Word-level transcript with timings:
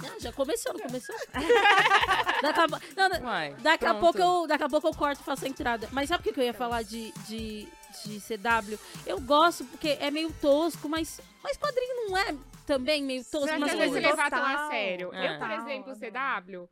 Tá. 0.00 0.08
Ah, 0.12 0.18
já 0.18 0.32
começou, 0.32 0.72
não 0.72 0.80
começou? 0.80 1.14
daqui 2.42 2.60
a, 2.60 2.66
não, 2.96 3.08
não, 3.08 3.26
Uai, 3.26 3.54
daqui 3.60 3.86
a 3.86 3.94
pouco 3.94 4.18
eu, 4.18 4.46
daqui 4.46 4.64
a 4.64 4.68
pouco 4.68 4.88
eu 4.88 4.94
corto 4.94 5.20
e 5.20 5.24
faço 5.24 5.44
a 5.44 5.48
entrada. 5.48 5.88
Mas 5.92 6.08
sabe 6.08 6.28
o 6.28 6.32
que 6.32 6.40
eu 6.40 6.44
ia 6.44 6.54
falar 6.54 6.82
de, 6.82 7.12
de, 7.28 7.68
de 8.04 8.20
CW? 8.20 8.78
Eu 9.06 9.20
gosto 9.20 9.64
porque 9.66 9.96
é 10.00 10.10
meio 10.10 10.32
tosco, 10.40 10.88
mas, 10.88 11.20
mas 11.42 11.56
quadrinho 11.56 12.08
não 12.08 12.18
é 12.18 12.34
também 12.66 13.02
meio 13.02 13.24
tosco. 13.24 13.58
Mas 13.58 13.72
eles 13.72 13.92
se 13.92 14.00
levar 14.00 14.30
tão 14.30 14.44
a 14.44 14.68
sério? 14.68 15.14
É. 15.14 15.34
Eu, 15.34 15.38
por 15.38 15.50
exemplo, 15.50 15.92
o 15.92 15.96
CW, 15.96 16.68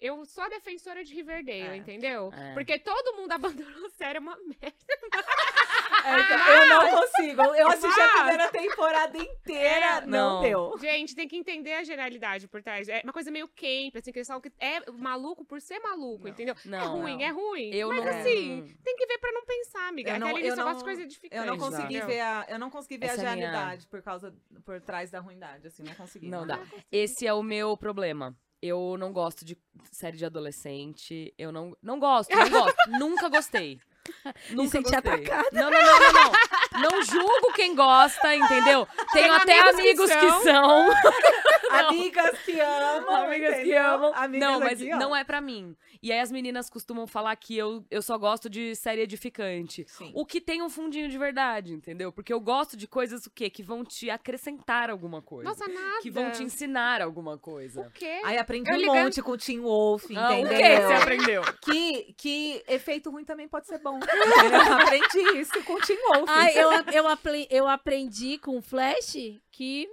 eu 0.00 0.24
sou 0.24 0.44
a 0.44 0.48
defensora 0.48 1.02
de 1.04 1.14
Riverdale, 1.14 1.70
É. 1.70 1.76
entendeu? 1.76 2.32
É. 2.36 2.54
Porque 2.54 2.78
todo 2.78 3.16
mundo 3.16 3.32
abandonou 3.32 3.86
a 3.86 3.90
série, 3.90 4.18
é 4.18 4.20
uma 4.20 4.36
merda. 4.36 4.76
É, 6.04 6.20
então, 6.20 6.48
eu 6.48 6.68
não 6.68 7.00
consigo. 7.00 7.42
Eu 7.54 7.68
assisti 7.68 8.00
a 8.00 8.08
primeira 8.08 8.48
temporada 8.48 9.18
inteira, 9.18 9.86
É, 9.86 10.00
não, 10.06 10.34
não. 10.36 10.42
deu. 10.42 10.74
Gente, 10.80 11.14
tem 11.14 11.26
que 11.28 11.36
entender 11.36 11.74
a 11.74 11.84
generalidade 11.84 12.46
por 12.48 12.62
trás. 12.62 12.88
É 12.88 13.00
uma 13.04 13.12
coisa 13.12 13.30
meio 13.30 13.48
camp, 13.48 13.96
assim, 13.96 14.12
que 14.12 14.18
eles 14.18 14.26
falam 14.26 14.40
que 14.40 14.52
é 14.58 14.90
maluco 14.92 15.44
por 15.44 15.60
ser 15.60 15.78
maluco, 15.80 16.28
entendeu? 16.28 16.54
é 16.64 16.68
Não, 16.68 16.98
ruim, 17.00 17.16
não. 17.18 17.24
é 17.24 17.28
ruim. 17.30 17.70
Eu 17.74 17.88
Mas 17.88 18.04
não- 18.04 18.12
assim, 18.20 18.76
tem 18.84 18.96
que 18.96 19.06
ver 19.06 19.18
pra 19.18 19.32
não 19.32 19.44
pensar, 19.44 19.88
amiga. 19.88 20.10
Eu 20.10 20.14
Eu 20.14 20.20
não- 20.20 20.28
não, 20.30 20.38
eu 20.38 20.56
só 20.56 20.62
gosta 20.62 20.72
de 20.72 20.78
não- 20.78 20.84
coisa 20.84 21.00
Eu 21.00 21.04
edificante. 21.06 21.46
não 21.46 21.58
consegui 21.58 22.00
ver 22.00 22.20
a, 22.20 22.46
eu 22.48 22.58
não 22.58 22.70
consegui 22.70 22.98
ver 22.98 23.06
Essa 23.06 23.20
a 23.22 23.24
é 23.24 23.32
a 23.32 23.36
minha- 23.36 23.78
por 23.90 24.02
causa 24.02 24.34
por 24.64 24.80
trás 24.80 25.10
da 25.10 25.20
ruindade, 25.20 25.66
assim, 25.66 25.82
não 25.82 25.94
consegui. 25.94 26.28
Não 26.28 26.40
não 26.40 26.46
dá. 26.46 26.60
Esse 26.92 27.26
é 27.26 27.32
o 27.34 27.42
meu 27.42 27.76
problema. 27.76 28.36
Eu 28.60 28.96
não 28.98 29.12
gosto 29.12 29.44
de 29.44 29.56
série 29.92 30.16
de 30.16 30.24
adolescente. 30.24 31.32
Eu 31.38 31.52
não, 31.52 31.76
não 31.82 31.98
gosto, 32.00 32.30
não 32.34 32.50
gosto. 32.50 32.76
Nunca 32.88 33.28
gostei. 33.28 33.80
Nunca 34.50 34.80
gostei. 34.80 34.98
atacada. 34.98 35.48
Não, 35.52 35.70
não, 35.70 35.80
não, 35.80 35.98
não, 36.00 36.12
não. 36.12 36.90
Não 36.90 37.02
julgo 37.02 37.52
quem 37.54 37.74
gosta, 37.74 38.34
entendeu? 38.34 38.86
Tenho 39.12 39.32
até 39.34 39.60
amigos 39.60 39.78
amigos 39.78 40.10
que 40.10 40.26
que 40.26 40.42
são. 40.42 40.88
Amigas 41.88 42.38
que 42.44 42.60
amam, 42.60 43.16
Amigas 43.24 43.54
que 43.54 43.60
entendeu? 43.62 43.82
amam. 43.84 44.12
Amigas 44.14 44.48
não, 44.48 44.60
mas 44.60 44.80
aqui, 44.82 44.90
não 44.90 45.14
é 45.16 45.24
pra 45.24 45.40
mim. 45.40 45.76
E 46.02 46.12
aí 46.12 46.20
as 46.20 46.30
meninas 46.30 46.68
costumam 46.70 47.06
falar 47.06 47.34
que 47.36 47.56
eu, 47.56 47.84
eu 47.90 48.00
só 48.02 48.16
gosto 48.16 48.48
de 48.48 48.74
série 48.74 49.00
edificante. 49.02 49.84
Sim. 49.88 50.12
O 50.14 50.24
que 50.24 50.40
tem 50.40 50.62
um 50.62 50.70
fundinho 50.70 51.08
de 51.08 51.18
verdade, 51.18 51.72
entendeu? 51.72 52.12
Porque 52.12 52.32
eu 52.32 52.40
gosto 52.40 52.76
de 52.76 52.86
coisas 52.86 53.26
o 53.26 53.30
quê? 53.30 53.50
Que 53.50 53.62
vão 53.62 53.84
te 53.84 54.08
acrescentar 54.10 54.90
alguma 54.90 55.20
coisa. 55.22 55.48
Nossa, 55.48 55.66
nada. 55.68 56.00
que 56.02 56.10
vão 56.10 56.30
te 56.30 56.42
ensinar 56.42 57.02
alguma 57.02 57.36
coisa. 57.38 57.80
O 57.82 57.90
quê? 57.90 58.20
Aí 58.24 58.38
aprendi 58.38 58.70
Eu 58.70 58.76
um 58.76 58.78
ligando- 58.80 59.02
monte 59.04 59.22
com 59.22 59.32
o 59.32 59.36
Tim 59.36 59.60
Wolf, 59.60 60.04
Ah, 60.16 60.38
entendeu? 60.38 60.52
o 60.52 60.56
que 60.56 60.80
você 60.86 60.92
aprendeu? 60.94 61.42
Que, 61.62 62.14
que 62.16 62.62
efeito 62.68 63.10
ruim 63.10 63.24
também 63.24 63.48
pode 63.48 63.66
ser 63.66 63.78
bom. 63.78 63.98
entendeu? 63.98 64.18
Aprendi 64.82 65.38
isso 65.38 65.62
com 65.64 65.74
o 65.74 65.80
Tim 65.80 65.96
Wolf. 65.96 66.28
Ai, 66.28 66.52
eu, 66.56 66.70
eu, 66.92 67.08
apre- 67.08 67.46
eu 67.50 67.66
aprendi 67.68 68.38
com 68.38 68.58
o 68.58 68.62
Flash 68.62 69.16
que, 69.50 69.88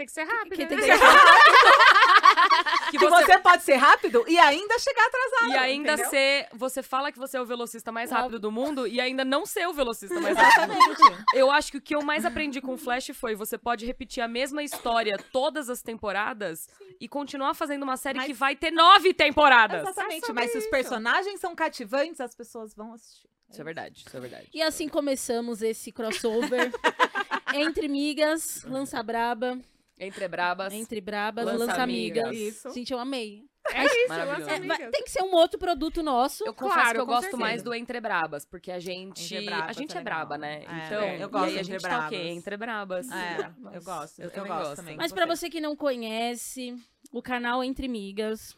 Tem 0.00 0.06
que 0.06 0.12
ser 0.12 0.24
rápido, 0.24 0.54
que 0.56 0.62
né? 0.62 0.66
tem 0.68 0.78
que 0.78 0.84
ser 0.84 0.98
Que 2.90 2.96
que 2.96 3.06
você 3.06 3.24
você 3.26 3.38
pode 3.38 3.62
ser 3.64 3.74
rápido 3.74 4.24
e 4.26 4.38
ainda 4.38 4.78
chegar 4.78 5.06
atrasado. 5.06 5.52
E 5.52 5.56
ainda 5.58 5.92
entendeu? 5.92 6.08
ser. 6.10 6.48
Você 6.54 6.82
fala 6.82 7.12
que 7.12 7.18
você 7.18 7.36
é 7.36 7.40
o 7.42 7.44
velocista 7.44 7.92
mais 7.92 8.10
rápido 8.10 8.38
do 8.38 8.50
mundo 8.50 8.86
e 8.86 8.98
ainda 8.98 9.26
não 9.26 9.44
ser 9.44 9.68
o 9.68 9.74
velocista 9.74 10.18
mais 10.18 10.38
Exatamente. 10.38 10.80
rápido. 10.88 10.96
do 10.96 11.10
mundo. 11.10 11.24
Eu 11.34 11.50
acho 11.50 11.70
que 11.70 11.76
o 11.76 11.82
que 11.82 11.94
eu 11.94 12.00
mais 12.00 12.24
aprendi 12.24 12.62
com 12.62 12.72
o 12.72 12.78
Flash 12.78 13.10
foi: 13.12 13.34
você 13.34 13.58
pode 13.58 13.84
repetir 13.84 14.22
a 14.22 14.28
mesma 14.28 14.62
história 14.62 15.18
todas 15.30 15.68
as 15.68 15.82
temporadas 15.82 16.66
e 16.98 17.06
continuar 17.06 17.52
fazendo 17.52 17.82
uma 17.82 17.98
série 17.98 18.16
Mas- 18.16 18.26
que 18.28 18.32
vai 18.32 18.56
ter 18.56 18.70
nove 18.70 19.12
temporadas. 19.12 19.82
Exatamente, 19.86 20.32
mas 20.32 20.50
se 20.50 20.56
os 20.56 20.66
personagens 20.68 21.38
são 21.40 21.54
cativantes, 21.54 22.22
as 22.22 22.34
pessoas 22.34 22.74
vão 22.74 22.94
assistir. 22.94 23.28
Isso 23.50 23.60
é 23.60 23.64
verdade, 23.64 24.04
isso 24.06 24.16
é 24.16 24.20
verdade. 24.20 24.48
E 24.54 24.62
assim 24.62 24.88
começamos 24.88 25.60
esse 25.60 25.92
crossover 25.92 26.72
entre 27.52 27.86
migas, 27.86 28.64
lança 28.64 29.02
braba, 29.02 29.58
Entre 30.00 30.26
Brabas. 30.26 30.72
entre 30.72 31.00
brabas, 31.00 31.44
Lança 31.44 31.58
lança, 31.66 31.82
amigas. 31.82 32.24
amigas. 32.26 32.54
Isso. 32.56 32.72
Gente, 32.72 32.92
eu 32.92 32.98
amei. 32.98 33.44
É 33.72 33.84
isso, 33.84 34.08
Maravilhoso. 34.08 34.40
lança 34.40 34.52
É, 34.52 34.56
amigas. 34.56 34.90
tem 34.90 35.04
que 35.04 35.10
ser 35.10 35.22
um 35.22 35.32
outro 35.34 35.58
produto 35.58 36.02
nosso. 36.02 36.42
Eu 36.46 36.54
confesso 36.54 36.80
Claro, 36.80 36.94
que 36.94 37.00
eu 37.00 37.06
gosto 37.06 37.20
certeza. 37.24 37.40
mais 37.40 37.62
do 37.62 37.74
Entre 37.74 38.00
Brabas, 38.00 38.44
porque 38.46 38.72
a 38.72 38.78
gente. 38.80 39.44
Brabas 39.44 39.68
a 39.68 39.72
gente 39.74 39.94
é 39.96 40.00
é 40.00 40.02
braba, 40.02 40.38
né? 40.38 40.64
É, 40.64 40.86
então, 40.86 41.02
eu 41.04 41.28
gosto 41.28 41.48
e 41.48 41.52
aí 41.52 41.58
a 41.58 41.62
de 41.62 41.66
gente 41.68 41.76
Entre 41.76 41.88
tá 41.90 42.06
o 42.06 42.08
quê? 42.08 42.16
Brabas. 42.16 42.36
Entre 42.36 42.56
Brabas. 42.56 43.10
É, 43.10 43.76
eu 43.76 43.82
gosto. 43.82 44.18
Eu 44.18 44.24
Eu, 44.24 44.30
também 44.30 44.52
gosto 44.52 44.76
também. 44.76 44.96
Mas 44.96 45.12
vocês. 45.12 45.28
você 45.28 45.50
que 45.50 45.60
não 45.60 45.76
conhece, 45.76 46.74
o 47.12 47.20
canal 47.22 47.62
Entre 47.62 47.86
Migas, 47.86 48.56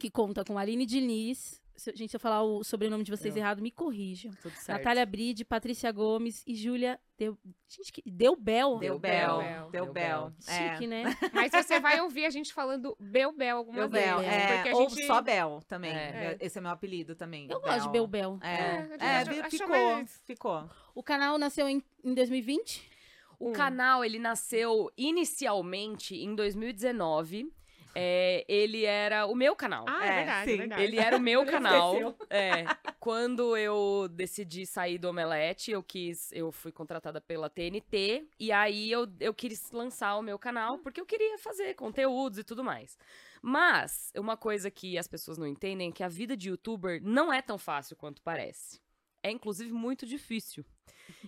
que 0.00 0.10
conta 0.10 0.42
com 0.44 0.58
Aline 0.58 0.86
Diniz. 0.86 1.60
Se, 1.76 1.92
gente, 1.94 2.10
se 2.10 2.16
eu 2.16 2.20
falar 2.20 2.42
o 2.42 2.64
sobrenome 2.64 3.04
de 3.04 3.10
vocês 3.10 3.34
Eu. 3.36 3.40
errado, 3.42 3.60
me 3.62 3.70
corrijam. 3.70 4.32
Tudo 4.42 4.52
certo. 4.54 4.78
Natália 4.78 5.04
Bride, 5.06 5.44
Patrícia 5.44 5.90
Gomes 5.92 6.42
e 6.46 6.54
Júlia 6.54 6.98
Deu... 7.18 7.38
Gente, 7.68 7.92
que... 7.92 8.02
Deu 8.04 8.34
Deu 8.34 8.98
bel, 8.98 8.98
bel. 8.98 9.70
deu 9.70 9.92
bel. 9.92 10.32
É. 10.46 10.72
Chique, 10.72 10.86
né? 10.86 11.04
Mas 11.32 11.50
você 11.52 11.80
vai 11.80 12.00
ouvir 12.00 12.24
a 12.26 12.30
gente 12.30 12.52
falando 12.52 12.96
Bel 13.00 13.32
Bel 13.32 13.56
algumas 13.58 13.80
Deu 13.80 13.88
bel, 13.88 14.18
vezes. 14.18 14.32
é. 14.34 14.54
Porque 14.56 14.68
a 14.68 14.76
Ou 14.76 14.88
gente... 14.90 15.06
só 15.06 15.22
Bel 15.22 15.60
também. 15.66 15.92
É. 15.92 16.36
Esse 16.40 16.58
é 16.58 16.60
meu 16.60 16.70
apelido 16.70 17.14
também. 17.14 17.48
Eu 17.50 17.60
gosto 17.60 17.82
de 17.84 17.88
Belbel. 17.90 18.38
É, 18.42 18.48
É, 18.48 18.96
é, 18.98 19.16
acho 19.40 19.50
ficou, 19.50 19.68
mais- 19.68 20.20
ficou. 20.24 20.70
O 20.94 21.02
canal 21.02 21.38
nasceu 21.38 21.68
em, 21.68 21.82
em 22.04 22.12
2020. 22.14 22.90
O 23.38 23.50
Hum. 23.50 23.52
canal, 23.52 24.02
ele 24.02 24.18
nasceu 24.18 24.90
inicialmente 24.96 26.14
em 26.16 26.34
2019. 26.34 27.50
É, 27.98 28.44
ele 28.46 28.84
era 28.84 29.26
o 29.26 29.34
meu 29.34 29.56
canal. 29.56 29.86
Ah, 29.88 30.04
é, 30.06 30.08
É, 30.08 30.16
verdade, 30.16 30.50
sim. 30.50 30.56
verdade. 30.58 30.82
Ele 30.82 30.98
era 30.98 31.16
o 31.16 31.20
meu 31.20 31.46
canal. 31.46 32.16
É, 32.28 32.64
quando 33.00 33.56
eu 33.56 34.06
decidi 34.10 34.66
sair 34.66 34.98
do 34.98 35.08
Omelete, 35.08 35.70
eu 35.70 35.82
quis, 35.82 36.30
eu 36.32 36.52
fui 36.52 36.70
contratada 36.70 37.20
pela 37.20 37.48
TNT 37.48 38.28
e 38.38 38.52
aí 38.52 38.90
eu, 38.90 39.08
eu 39.18 39.32
quis 39.32 39.70
lançar 39.70 40.16
o 40.16 40.22
meu 40.22 40.38
canal 40.38 40.78
porque 40.78 41.00
eu 41.00 41.06
queria 41.06 41.38
fazer 41.38 41.74
conteúdos 41.74 42.38
e 42.38 42.44
tudo 42.44 42.62
mais. 42.62 42.98
Mas 43.40 44.12
uma 44.16 44.36
coisa 44.36 44.70
que 44.70 44.98
as 44.98 45.06
pessoas 45.06 45.38
não 45.38 45.46
entendem 45.46 45.88
é 45.88 45.92
que 45.92 46.02
a 46.02 46.08
vida 46.08 46.36
de 46.36 46.48
youtuber 46.50 47.00
não 47.02 47.32
é 47.32 47.40
tão 47.40 47.56
fácil 47.56 47.96
quanto 47.96 48.20
parece. 48.20 48.80
É 49.22 49.30
inclusive 49.30 49.72
muito 49.72 50.04
difícil. 50.04 50.64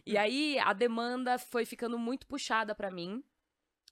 E 0.05 0.17
aí 0.19 0.59
a 0.59 0.73
demanda 0.73 1.39
foi 1.39 1.65
ficando 1.65 1.99
muito 1.99 2.27
puxada 2.27 2.75
pra 2.75 2.91
mim. 2.91 3.23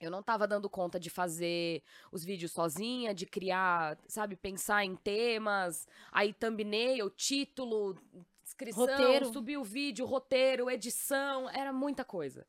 Eu 0.00 0.10
não 0.10 0.22
tava 0.22 0.46
dando 0.46 0.68
conta 0.68 0.98
de 1.00 1.08
fazer 1.08 1.82
os 2.12 2.24
vídeos 2.24 2.52
sozinha, 2.52 3.14
de 3.14 3.26
criar, 3.26 3.98
sabe, 4.06 4.36
pensar 4.36 4.84
em 4.84 4.94
temas, 4.96 5.86
aí 6.12 6.32
thumbnail, 6.32 7.10
título, 7.10 7.96
descrição, 8.42 8.86
Roteiro. 8.86 9.32
subir 9.32 9.56
o 9.56 9.64
vídeo, 9.64 10.06
roteiro, 10.06 10.70
edição, 10.70 11.48
era 11.50 11.72
muita 11.72 12.04
coisa. 12.04 12.46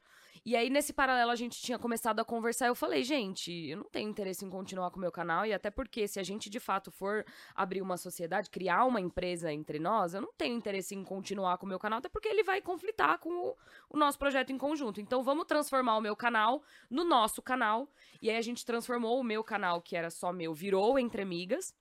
E 0.47 0.55
aí, 0.55 0.69
nesse 0.69 0.93
paralelo, 0.93 1.29
a 1.29 1.35
gente 1.35 1.61
tinha 1.61 1.77
começado 1.77 2.21
a 2.21 2.23
conversar. 2.23 2.67
Eu 2.67 2.73
falei, 2.73 3.03
gente, 3.03 3.51
eu 3.51 3.75
não 3.75 3.83
tenho 3.83 4.09
interesse 4.09 4.45
em 4.45 4.49
continuar 4.49 4.91
com 4.91 4.97
o 4.97 5.01
meu 5.01 5.11
canal. 5.11 5.45
E 5.45 5.51
até 5.51 5.69
porque, 5.69 6.07
se 6.07 6.21
a 6.21 6.23
gente 6.23 6.49
de 6.49 6.57
fato 6.57 6.89
for 6.89 7.25
abrir 7.53 7.81
uma 7.81 7.97
sociedade, 7.97 8.49
criar 8.49 8.85
uma 8.85 9.01
empresa 9.01 9.51
entre 9.51 9.77
nós, 9.77 10.13
eu 10.13 10.21
não 10.21 10.31
tenho 10.31 10.55
interesse 10.55 10.95
em 10.95 11.03
continuar 11.03 11.57
com 11.57 11.65
o 11.65 11.69
meu 11.69 11.77
canal, 11.77 11.99
até 11.99 12.07
porque 12.07 12.29
ele 12.29 12.43
vai 12.43 12.61
conflitar 12.61 13.19
com 13.19 13.29
o, 13.29 13.57
o 13.89 13.97
nosso 13.97 14.17
projeto 14.17 14.53
em 14.53 14.57
conjunto. 14.57 15.01
Então, 15.01 15.21
vamos 15.21 15.43
transformar 15.47 15.97
o 15.97 16.01
meu 16.01 16.15
canal 16.15 16.63
no 16.89 17.03
nosso 17.03 17.41
canal. 17.41 17.91
E 18.21 18.29
aí, 18.29 18.37
a 18.37 18.41
gente 18.41 18.65
transformou 18.65 19.19
o 19.19 19.25
meu 19.25 19.43
canal, 19.43 19.81
que 19.81 19.97
era 19.97 20.09
só 20.09 20.31
meu, 20.31 20.53
virou 20.53 20.97
Entre 20.97 21.21
Amigas. 21.21 21.75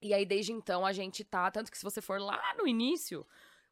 E 0.00 0.14
aí, 0.14 0.24
desde 0.24 0.52
então, 0.52 0.86
a 0.86 0.92
gente 0.94 1.22
tá. 1.22 1.50
Tanto 1.50 1.70
que, 1.70 1.76
se 1.76 1.84
você 1.84 2.00
for 2.00 2.18
lá 2.18 2.54
no 2.56 2.66
início, 2.66 3.26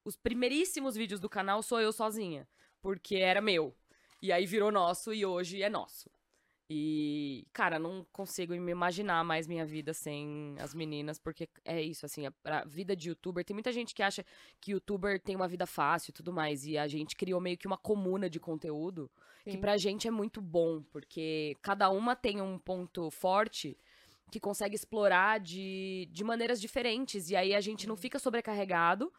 os 0.05 0.17
primeiríssimos 0.17 0.97
vídeos 0.97 1.19
do 1.19 1.31
canal 1.31 1.63
sou 1.63 1.81
eu 1.81 1.95
sozinha. 1.95 2.47
Porque 2.83 3.17
era 3.17 3.41
meu. 3.41 3.75
E 4.23 4.31
aí 4.31 4.47
virou 4.47 4.71
nosso 4.71 5.13
e 5.13 5.27
hoje 5.27 5.63
é 5.63 5.69
nosso. 5.69 6.09
E, 6.71 7.47
cara, 7.53 7.79
não 7.79 8.07
consigo 8.13 8.55
me 8.55 8.71
imaginar 8.73 9.23
mais 9.25 9.47
minha 9.47 9.67
vida 9.67 9.93
sem 9.93 10.55
as 10.59 10.73
meninas, 10.73 11.19
porque 11.19 11.47
é 11.67 11.83
isso, 11.83 12.07
assim, 12.07 12.27
a, 12.27 12.65
vida 12.65 12.97
de 12.97 13.11
youtuber. 13.11 13.45
Tem 13.45 13.53
muita 13.53 13.73
gente 13.73 13.95
que 13.95 14.03
acha 14.03 14.25
que 14.59 14.73
youtuber 14.73 15.21
tem 15.21 15.37
uma 15.37 15.49
vida 15.49 15.67
fácil 15.67 16.11
e 16.11 16.15
tudo 16.15 16.33
mais. 16.33 16.65
E 16.65 16.79
a 16.79 16.89
gente 16.89 17.15
criou 17.15 17.41
meio 17.41 17.59
que 17.59 17.67
uma 17.67 17.77
comuna 17.77 18.31
de 18.31 18.41
conteúdo 18.41 19.11
que 19.45 19.53
Sim. 19.53 19.61
pra 19.61 19.77
gente 19.77 20.09
é 20.09 20.11
muito 20.11 20.41
bom, 20.41 20.83
porque 20.85 21.57
cada 21.61 21.91
uma 21.91 22.15
tem 22.15 22.41
um 22.41 22.59
ponto 22.59 23.11
forte 23.11 23.77
que 24.31 24.41
consegue 24.41 24.75
explorar 24.75 25.41
de, 25.41 26.09
de 26.11 26.25
maneiras 26.25 26.61
diferentes. 26.61 27.29
E 27.29 27.37
aí 27.37 27.55
a 27.55 27.61
gente 27.61 27.87
não 27.87 27.97
fica 27.97 28.19
sobrecarregado. 28.19 29.13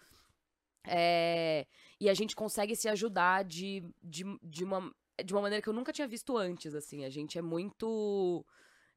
é, 0.88 1.68
e 2.00 2.10
a 2.10 2.14
gente 2.14 2.36
consegue 2.36 2.76
se 2.76 2.90
ajudar 2.90 3.44
de, 3.44 3.84
de, 4.02 4.24
de, 4.42 4.64
uma, 4.64 4.94
de 5.24 5.34
uma 5.34 5.42
maneira 5.42 5.62
que 5.62 5.70
eu 5.70 5.74
nunca 5.74 5.94
tinha 5.94 6.08
visto 6.08 6.38
antes, 6.38 6.76
assim. 6.76 7.06
A 7.06 7.10
gente 7.10 7.38
é 7.38 7.42
muito. 7.42 8.46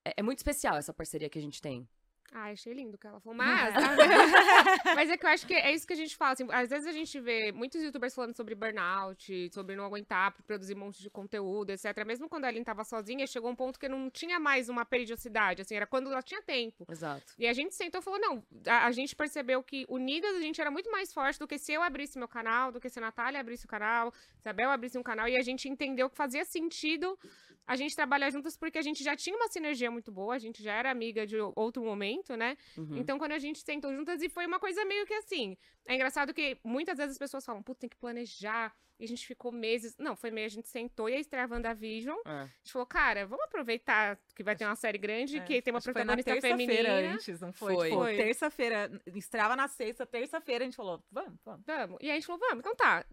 É, 0.04 0.14
é 0.18 0.22
muito 0.22 0.38
especial 0.38 0.76
essa 0.76 0.92
parceria 0.92 1.28
que 1.28 1.38
a 1.38 1.42
gente 1.42 1.60
tem. 1.60 1.88
Ai, 2.32 2.52
achei 2.52 2.72
lindo 2.72 2.96
o 2.96 2.98
que 2.98 3.06
ela 3.06 3.20
falou. 3.20 3.36
Mas, 3.36 3.74
mas 4.94 5.10
é 5.10 5.16
que 5.16 5.24
eu 5.24 5.30
acho 5.30 5.46
que 5.46 5.54
é 5.54 5.72
isso 5.72 5.86
que 5.86 5.92
a 5.92 5.96
gente 5.96 6.16
fala. 6.16 6.32
Assim, 6.32 6.46
às 6.50 6.68
vezes 6.68 6.86
a 6.86 6.92
gente 6.92 7.18
vê 7.20 7.52
muitos 7.52 7.82
youtubers 7.82 8.14
falando 8.14 8.36
sobre 8.36 8.54
burnout, 8.54 9.50
sobre 9.52 9.76
não 9.76 9.84
aguentar 9.84 10.32
produzir 10.46 10.74
um 10.74 10.80
monte 10.80 11.02
de 11.02 11.10
conteúdo, 11.10 11.70
etc. 11.70 12.04
Mesmo 12.06 12.28
quando 12.28 12.44
a 12.44 12.48
Aline 12.48 12.64
tava 12.64 12.84
sozinha, 12.84 13.26
chegou 13.26 13.50
um 13.50 13.56
ponto 13.56 13.78
que 13.78 13.88
não 13.88 14.10
tinha 14.10 14.38
mais 14.38 14.68
uma 14.68 14.84
periodicidade, 14.84 15.62
assim, 15.62 15.74
era 15.74 15.86
quando 15.86 16.10
ela 16.10 16.22
tinha 16.22 16.42
tempo. 16.42 16.86
Exato. 16.90 17.34
E 17.38 17.46
a 17.46 17.52
gente 17.52 17.74
sentou 17.74 18.00
e 18.00 18.04
falou: 18.04 18.20
não, 18.20 18.42
a, 18.66 18.86
a 18.86 18.92
gente 18.92 19.14
percebeu 19.14 19.62
que 19.62 19.86
unidas 19.88 20.34
a 20.36 20.40
gente 20.40 20.60
era 20.60 20.70
muito 20.70 20.90
mais 20.90 21.12
forte 21.12 21.38
do 21.38 21.46
que 21.46 21.58
se 21.58 21.72
eu 21.72 21.82
abrisse 21.82 22.18
meu 22.18 22.28
canal, 22.28 22.72
do 22.72 22.80
que 22.80 22.88
se 22.88 22.98
a 22.98 23.02
Natália 23.02 23.40
abrisse 23.40 23.64
o 23.64 23.68
canal, 23.68 24.12
se 24.38 24.48
a 24.48 24.52
Bel 24.52 24.70
abrisse 24.70 24.98
um 24.98 25.02
canal, 25.02 25.28
e 25.28 25.36
a 25.36 25.42
gente 25.42 25.68
entendeu 25.68 26.10
que 26.10 26.16
fazia 26.16 26.44
sentido 26.44 27.18
a 27.66 27.76
gente 27.76 27.96
trabalhar 27.96 28.30
juntas 28.30 28.56
porque 28.56 28.78
a 28.78 28.82
gente 28.82 29.02
já 29.02 29.16
tinha 29.16 29.36
uma 29.36 29.48
sinergia 29.48 29.90
muito 29.90 30.12
boa, 30.12 30.34
a 30.34 30.38
gente 30.38 30.62
já 30.62 30.72
era 30.72 30.90
amiga 30.90 31.26
de 31.26 31.36
outro 31.56 31.82
momento, 31.82 32.36
né? 32.36 32.56
Uhum. 32.76 32.96
Então, 32.96 33.18
quando 33.18 33.32
a 33.32 33.38
gente 33.38 33.58
sentou 33.58 33.92
juntas, 33.94 34.22
e 34.22 34.28
foi 34.28 34.46
uma 34.46 34.60
coisa 34.60 34.84
meio 34.84 35.04
que 35.04 35.14
assim. 35.14 35.56
É 35.86 35.94
engraçado 35.94 36.32
que 36.32 36.58
muitas 36.62 36.96
vezes 36.96 37.12
as 37.12 37.18
pessoas 37.18 37.44
falam, 37.44 37.62
putz, 37.62 37.80
tem 37.80 37.90
que 37.90 37.96
planejar. 37.96 38.74
E 38.98 39.04
a 39.04 39.08
gente 39.08 39.26
ficou 39.26 39.52
meses. 39.52 39.94
Não, 39.98 40.16
foi 40.16 40.30
meio, 40.30 40.46
a 40.46 40.50
gente 40.50 40.68
sentou 40.68 41.06
e 41.06 41.14
a 41.14 41.20
estreia 41.20 41.46
WandaVision. 41.46 42.16
É. 42.24 42.30
A 42.30 42.46
gente 42.46 42.72
falou, 42.72 42.86
cara, 42.86 43.26
vamos 43.26 43.44
aproveitar 43.44 44.18
que 44.34 44.42
vai 44.42 44.56
ter 44.56 44.64
uma 44.64 44.74
série 44.74 44.96
grande, 44.96 45.36
É, 45.36 45.40
que 45.40 45.60
tem 45.60 45.70
uma 45.72 45.78
acho 45.78 45.86
que 45.86 45.92
foi 45.92 46.04
na 46.04 46.14
protagonista 46.14 46.48
terça-feira 46.48 46.88
feminina. 46.88 47.14
antes, 47.14 47.40
não 47.40 47.52
foi? 47.52 47.74
Foi. 47.74 47.88
Tipo, 47.88 48.00
Foi. 48.00 48.16
terça-feira, 48.16 49.02
estreava 49.14 49.54
na 49.54 49.68
sexta, 49.68 50.06
terça-feira 50.06 50.64
a 50.64 50.66
gente 50.66 50.76
falou, 50.76 51.04
vamos, 51.10 51.38
vamos. 51.44 51.62
Vamos. 51.66 51.98
E 52.00 52.06
aí 52.06 52.12
a 52.12 52.14
gente 52.14 52.26
falou, 52.26 52.40
vamos, 52.40 52.60
então 52.60 52.74
tá. 52.74 53.04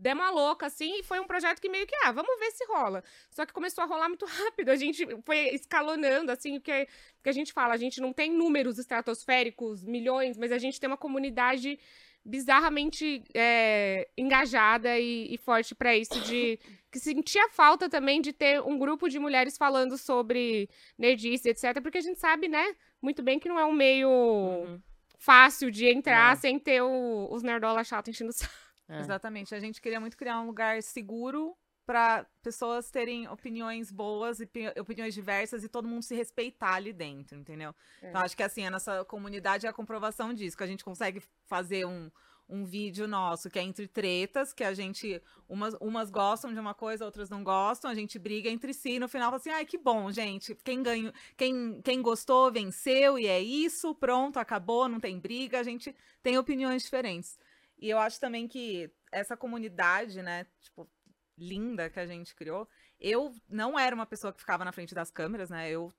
Demos 0.00 0.24
uma 0.24 0.30
louca, 0.30 0.64
assim, 0.66 0.98
e 0.98 1.02
foi 1.02 1.20
um 1.20 1.26
projeto 1.26 1.60
que 1.60 1.68
meio 1.68 1.86
que, 1.86 1.94
ah, 2.04 2.10
vamos 2.10 2.38
ver 2.38 2.50
se 2.52 2.64
rola. 2.64 3.04
Só 3.30 3.44
que 3.44 3.52
começou 3.52 3.84
a 3.84 3.86
rolar 3.86 4.08
muito 4.08 4.24
rápido. 4.56 4.70
A 4.70 4.76
gente 4.76 5.06
foi 5.26 5.50
escalonando, 5.54 6.32
assim, 6.32 6.54
porque, 6.58 6.88
porque 7.16 7.28
a 7.28 7.32
gente 7.32 7.52
fala, 7.52 7.74
a 7.74 7.76
gente 7.76 8.00
não 8.00 8.10
tem 8.12 8.32
números 8.32 8.78
estratosféricos, 8.78 9.84
milhões, 9.84 10.38
mas 10.38 10.52
a 10.52 10.58
gente 10.58 10.80
tem 10.80 10.88
uma 10.88 10.96
comunidade 10.96 11.78
bizarramente 12.24 13.22
é, 13.34 14.08
engajada 14.16 14.98
e, 14.98 15.34
e 15.34 15.38
forte 15.38 15.74
pra 15.74 15.96
isso, 15.96 16.18
de 16.20 16.58
que 16.90 16.98
sentia 16.98 17.48
falta 17.50 17.88
também 17.88 18.20
de 18.20 18.32
ter 18.32 18.60
um 18.62 18.78
grupo 18.78 19.08
de 19.08 19.18
mulheres 19.18 19.56
falando 19.56 19.96
sobre 19.98 20.68
nerdice, 20.98 21.48
etc. 21.48 21.80
Porque 21.82 21.98
a 21.98 22.02
gente 22.02 22.18
sabe, 22.18 22.48
né, 22.48 22.74
muito 23.02 23.22
bem 23.22 23.38
que 23.38 23.48
não 23.48 23.58
é 23.58 23.64
um 23.64 23.72
meio 23.72 24.08
Uhum. 24.10 24.80
fácil 25.18 25.70
de 25.70 25.86
entrar 25.86 26.34
Não. 26.34 26.40
sem 26.40 26.58
ter 26.58 26.82
o- 26.82 27.28
os 27.30 27.42
nerdola 27.42 27.82
chato 27.84 28.08
enchendo 28.10 28.30
o 28.30 28.32
saco. 28.34 28.52
É. 28.90 29.00
Exatamente. 29.00 29.54
A 29.54 29.60
gente 29.60 29.80
queria 29.80 30.00
muito 30.00 30.16
criar 30.16 30.40
um 30.40 30.46
lugar 30.46 30.82
seguro 30.82 31.56
para 31.86 32.24
pessoas 32.42 32.90
terem 32.90 33.26
opiniões 33.28 33.90
boas 33.90 34.38
e 34.38 34.46
pi- 34.46 34.72
opiniões 34.78 35.12
diversas 35.12 35.64
e 35.64 35.68
todo 35.68 35.88
mundo 35.88 36.02
se 36.02 36.14
respeitar 36.14 36.74
ali 36.74 36.92
dentro, 36.92 37.36
entendeu? 37.36 37.74
É. 38.00 38.08
Então 38.08 38.20
acho 38.20 38.36
que 38.36 38.42
assim, 38.42 38.64
a 38.64 38.70
nossa 38.70 39.04
comunidade 39.04 39.66
é 39.66 39.68
a 39.68 39.72
comprovação 39.72 40.32
disso, 40.32 40.56
que 40.56 40.62
a 40.62 40.68
gente 40.68 40.84
consegue 40.84 41.20
fazer 41.46 41.84
um, 41.84 42.08
um 42.48 42.64
vídeo 42.64 43.08
nosso 43.08 43.50
que 43.50 43.58
é 43.58 43.62
entre 43.62 43.88
tretas, 43.88 44.52
que 44.52 44.62
a 44.62 44.72
gente, 44.74 45.20
umas, 45.48 45.74
umas 45.80 46.10
gostam 46.10 46.52
de 46.52 46.60
uma 46.60 46.74
coisa, 46.74 47.04
outras 47.04 47.28
não 47.28 47.42
gostam, 47.42 47.90
a 47.90 47.94
gente 47.94 48.18
briga 48.18 48.48
entre 48.48 48.72
si, 48.72 48.92
e 48.92 48.98
no 49.00 49.08
final 49.08 49.28
fala 49.28 49.36
assim, 49.38 49.50
ai, 49.50 49.64
que 49.64 49.78
bom, 49.78 50.12
gente, 50.12 50.54
quem 50.62 50.82
ganhou, 50.82 51.12
quem, 51.36 51.80
quem 51.82 52.02
gostou, 52.02 52.52
venceu, 52.52 53.18
e 53.18 53.26
é 53.26 53.40
isso, 53.40 53.94
pronto, 53.94 54.38
acabou, 54.38 54.88
não 54.88 55.00
tem 55.00 55.18
briga, 55.18 55.58
a 55.58 55.64
gente 55.64 55.94
tem 56.22 56.38
opiniões 56.38 56.82
diferentes. 56.82 57.38
E 57.80 57.88
eu 57.88 57.98
acho 57.98 58.20
também 58.20 58.46
que 58.46 58.92
essa 59.10 59.36
comunidade, 59.36 60.22
né, 60.22 60.46
tipo, 60.60 60.88
linda 61.36 61.88
que 61.88 61.98
a 61.98 62.06
gente 62.06 62.34
criou, 62.34 62.68
eu 63.00 63.34
não 63.48 63.78
era 63.78 63.94
uma 63.94 64.04
pessoa 64.04 64.32
que 64.32 64.40
ficava 64.40 64.64
na 64.64 64.72
frente 64.72 64.94
das 64.94 65.10
câmeras, 65.10 65.48
né, 65.48 65.70
eu 65.70 65.90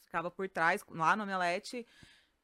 ficava 0.00 0.30
por 0.30 0.48
trás, 0.48 0.84
lá 0.88 1.14
no 1.14 1.22
Omelete, 1.22 1.86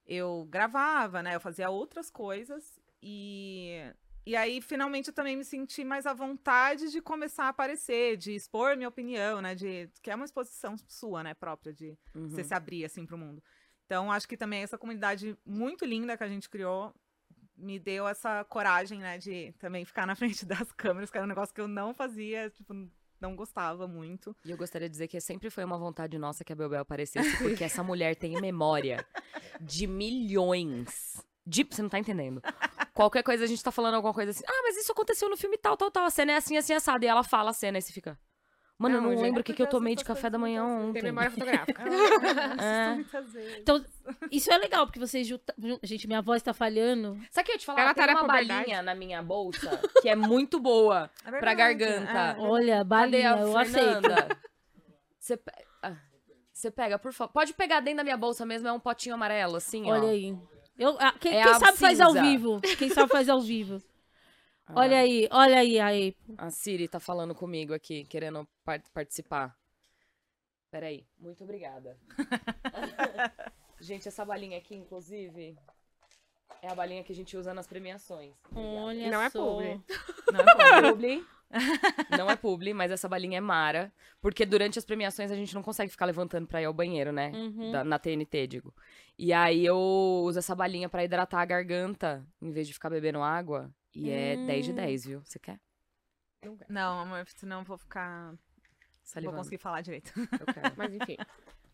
eu 0.06 0.46
gravava, 0.48 1.22
né, 1.22 1.34
eu 1.34 1.40
fazia 1.40 1.68
outras 1.70 2.08
coisas, 2.08 2.78
e, 3.02 3.80
e 4.24 4.36
aí, 4.36 4.60
finalmente, 4.62 5.08
eu 5.08 5.14
também 5.14 5.36
me 5.36 5.44
senti 5.44 5.82
mais 5.82 6.06
à 6.06 6.14
vontade 6.14 6.92
de 6.92 7.02
começar 7.02 7.46
a 7.46 7.48
aparecer, 7.48 8.16
de 8.16 8.32
expor 8.32 8.76
minha 8.76 8.88
opinião, 8.88 9.42
né, 9.42 9.56
de, 9.56 9.90
que 10.00 10.10
é 10.10 10.14
uma 10.14 10.24
exposição 10.24 10.76
sua, 10.86 11.24
né, 11.24 11.34
própria, 11.34 11.72
de 11.72 11.98
Uhum. 12.14 12.28
você 12.28 12.44
se 12.44 12.54
abrir, 12.54 12.84
assim, 12.84 13.04
pro 13.04 13.18
mundo. 13.18 13.42
Então, 13.86 14.10
acho 14.12 14.28
que 14.28 14.36
também 14.36 14.62
essa 14.62 14.78
comunidade 14.78 15.36
muito 15.44 15.84
linda 15.84 16.16
que 16.16 16.24
a 16.24 16.28
gente 16.28 16.48
criou 16.48 16.94
me 17.56 17.78
deu 17.78 18.06
essa 18.06 18.44
coragem, 18.44 18.98
né, 18.98 19.18
de 19.18 19.52
também 19.58 19.84
ficar 19.84 20.06
na 20.06 20.14
frente 20.16 20.44
das 20.44 20.72
câmeras, 20.72 21.10
que 21.10 21.16
era 21.16 21.24
um 21.24 21.28
negócio 21.28 21.54
que 21.54 21.60
eu 21.60 21.68
não 21.68 21.94
fazia, 21.94 22.50
tipo, 22.50 22.74
não 23.20 23.34
gostava 23.34 23.88
muito. 23.88 24.36
E 24.44 24.50
eu 24.50 24.56
gostaria 24.56 24.88
de 24.88 24.92
dizer 24.92 25.08
que 25.08 25.20
sempre 25.20 25.50
foi 25.50 25.64
uma 25.64 25.78
vontade 25.78 26.18
nossa 26.18 26.44
que 26.44 26.52
a 26.52 26.56
Bebel 26.56 26.80
aparecesse, 26.80 27.36
porque 27.38 27.64
essa 27.64 27.82
mulher 27.82 28.16
tem 28.16 28.40
memória 28.40 29.06
de 29.60 29.86
milhões. 29.86 31.24
De... 31.46 31.66
Você 31.68 31.82
não 31.82 31.88
tá 31.88 31.98
entendendo. 31.98 32.42
Qualquer 32.92 33.22
coisa, 33.22 33.44
a 33.44 33.46
gente 33.46 33.62
tá 33.62 33.72
falando 33.72 33.94
alguma 33.94 34.14
coisa 34.14 34.30
assim. 34.30 34.44
Ah, 34.46 34.62
mas 34.62 34.76
isso 34.76 34.92
aconteceu 34.92 35.28
no 35.28 35.36
filme 35.36 35.58
tal, 35.58 35.76
tal, 35.76 35.90
tal. 35.90 36.04
A 36.04 36.10
cena 36.10 36.32
é 36.32 36.36
assim, 36.36 36.56
assim, 36.56 36.72
assada. 36.72 37.04
E 37.04 37.08
ela 37.08 37.22
fala 37.24 37.50
a 37.50 37.54
cena 37.54 37.78
e 37.78 37.82
você 37.82 37.92
fica. 37.92 38.18
Mano, 38.76 38.96
eu 38.96 39.00
Não, 39.00 39.08
não 39.10 39.16
gente, 39.16 39.22
lembro 39.24 39.40
o 39.40 39.44
que, 39.44 39.52
que 39.54 39.62
eu 39.62 39.68
tomei 39.68 39.94
de 39.94 40.04
café 40.04 40.28
da 40.28 40.36
manhã 40.36 40.64
ontem. 40.64 40.94
Tem 40.94 41.02
memória 41.04 41.30
fotográfica. 41.30 41.80
É. 42.60 42.94
muitas 42.94 43.32
vezes. 43.32 43.58
Então, 43.60 43.84
isso 44.32 44.52
é 44.52 44.58
legal, 44.58 44.84
porque 44.86 44.98
vocês 44.98 45.26
juntam. 45.26 45.54
Gente, 45.82 46.06
minha 46.08 46.20
voz 46.20 46.42
tá 46.42 46.52
falhando. 46.52 47.16
Sabe 47.30 47.42
o 47.42 47.44
que 47.46 47.50
eu 47.52 47.54
ia 47.54 47.58
te 47.60 47.66
falar? 47.66 47.80
Ela 47.82 47.94
Tem 47.94 48.06
tá 48.06 48.12
uma 48.12 48.24
balinha 48.26 48.82
na 48.82 48.94
minha 48.94 49.22
bolsa 49.22 49.80
que 50.02 50.08
é 50.08 50.16
muito 50.16 50.58
boa 50.58 51.08
É 51.24 51.30
pra 51.38 51.54
garganta. 51.54 52.10
é. 52.10 52.36
Olha, 52.40 52.76
Cadê 52.78 52.84
balinha, 52.84 53.34
a 53.34 53.40
eu 53.40 53.56
aceito. 53.56 54.08
Você 55.20 55.36
pe- 55.36 55.52
ah, 55.82 55.96
Você 56.52 56.70
pega, 56.70 56.98
por 56.98 57.12
favor. 57.12 57.32
Pode 57.32 57.54
pegar 57.54 57.78
dentro 57.80 57.98
da 57.98 58.04
minha 58.04 58.16
bolsa 58.16 58.44
mesmo, 58.44 58.66
é 58.66 58.72
um 58.72 58.80
potinho 58.80 59.14
amarelo, 59.14 59.54
assim, 59.56 59.84
ó. 59.88 59.94
Olha 59.94 60.08
aí. 60.10 60.36
Eu, 60.76 60.96
ah, 60.98 61.14
quem 61.20 61.38
É 61.38 61.44
quem 61.44 61.54
sabe 61.54 61.78
faz 61.78 62.00
ao 62.00 62.12
vivo? 62.12 62.60
Quem 62.76 62.90
sabe 62.90 63.10
faz 63.12 63.28
ao 63.28 63.40
vivo. 63.40 63.80
Ah, 64.66 64.72
Olha 64.76 64.98
aí, 64.98 65.28
olha 65.30 65.58
aí, 65.58 65.78
aí. 65.78 66.16
A 66.38 66.50
Siri 66.50 66.88
tá 66.88 66.98
falando 66.98 67.34
comigo 67.34 67.74
aqui, 67.74 68.04
querendo 68.04 68.48
par- 68.64 68.82
participar. 68.94 69.56
Peraí, 70.70 71.06
muito 71.18 71.44
obrigada. 71.44 71.96
gente, 73.80 74.08
essa 74.08 74.24
balinha 74.24 74.58
aqui, 74.58 74.74
inclusive, 74.74 75.56
é 76.62 76.68
a 76.70 76.74
balinha 76.74 77.04
que 77.04 77.12
a 77.12 77.14
gente 77.14 77.36
usa 77.36 77.52
nas 77.54 77.66
premiações. 77.66 78.32
Obrigada. 78.50 78.80
Olha 78.84 79.10
Não 79.10 79.22
é 79.22 79.30
só. 79.30 79.44
publi. 79.44 79.80
Não, 80.32 80.40
é 80.40 80.82
publi. 80.92 81.24
Não 82.18 82.30
é 82.30 82.36
publi, 82.36 82.74
mas 82.74 82.90
essa 82.90 83.08
balinha 83.08 83.38
é 83.38 83.40
Mara. 83.40 83.92
Porque 84.20 84.44
durante 84.44 84.78
as 84.78 84.84
premiações 84.84 85.30
a 85.30 85.36
gente 85.36 85.54
não 85.54 85.62
consegue 85.62 85.90
ficar 85.92 86.06
levantando 86.06 86.48
pra 86.48 86.60
ir 86.60 86.64
ao 86.64 86.72
banheiro, 86.72 87.12
né? 87.12 87.30
Uhum. 87.34 87.70
Da- 87.70 87.84
na 87.84 87.98
TNT, 87.98 88.46
digo. 88.48 88.74
E 89.16 89.32
aí 89.32 89.64
eu 89.64 89.76
uso 90.24 90.38
essa 90.40 90.54
balinha 90.54 90.88
pra 90.88 91.04
hidratar 91.04 91.40
a 91.40 91.44
garganta, 91.44 92.26
em 92.42 92.50
vez 92.50 92.66
de 92.66 92.72
ficar 92.72 92.90
bebendo 92.90 93.22
água. 93.22 93.70
E 93.94 94.10
é 94.10 94.36
Hum. 94.36 94.46
10 94.46 94.64
de 94.66 94.72
10, 94.72 95.04
viu? 95.06 95.20
Você 95.24 95.38
quer? 95.38 95.60
Não, 96.68 97.00
amor, 97.00 97.26
senão 97.28 97.60
eu 97.60 97.64
vou 97.64 97.78
ficar. 97.78 98.30
Não 98.32 98.36
vou 98.36 98.38
Salivando. 99.02 99.36
conseguir 99.38 99.58
falar 99.58 99.80
direito. 99.82 100.12
Eu 100.16 100.46
quero. 100.52 100.74
Mas 100.76 100.94
enfim. 100.94 101.16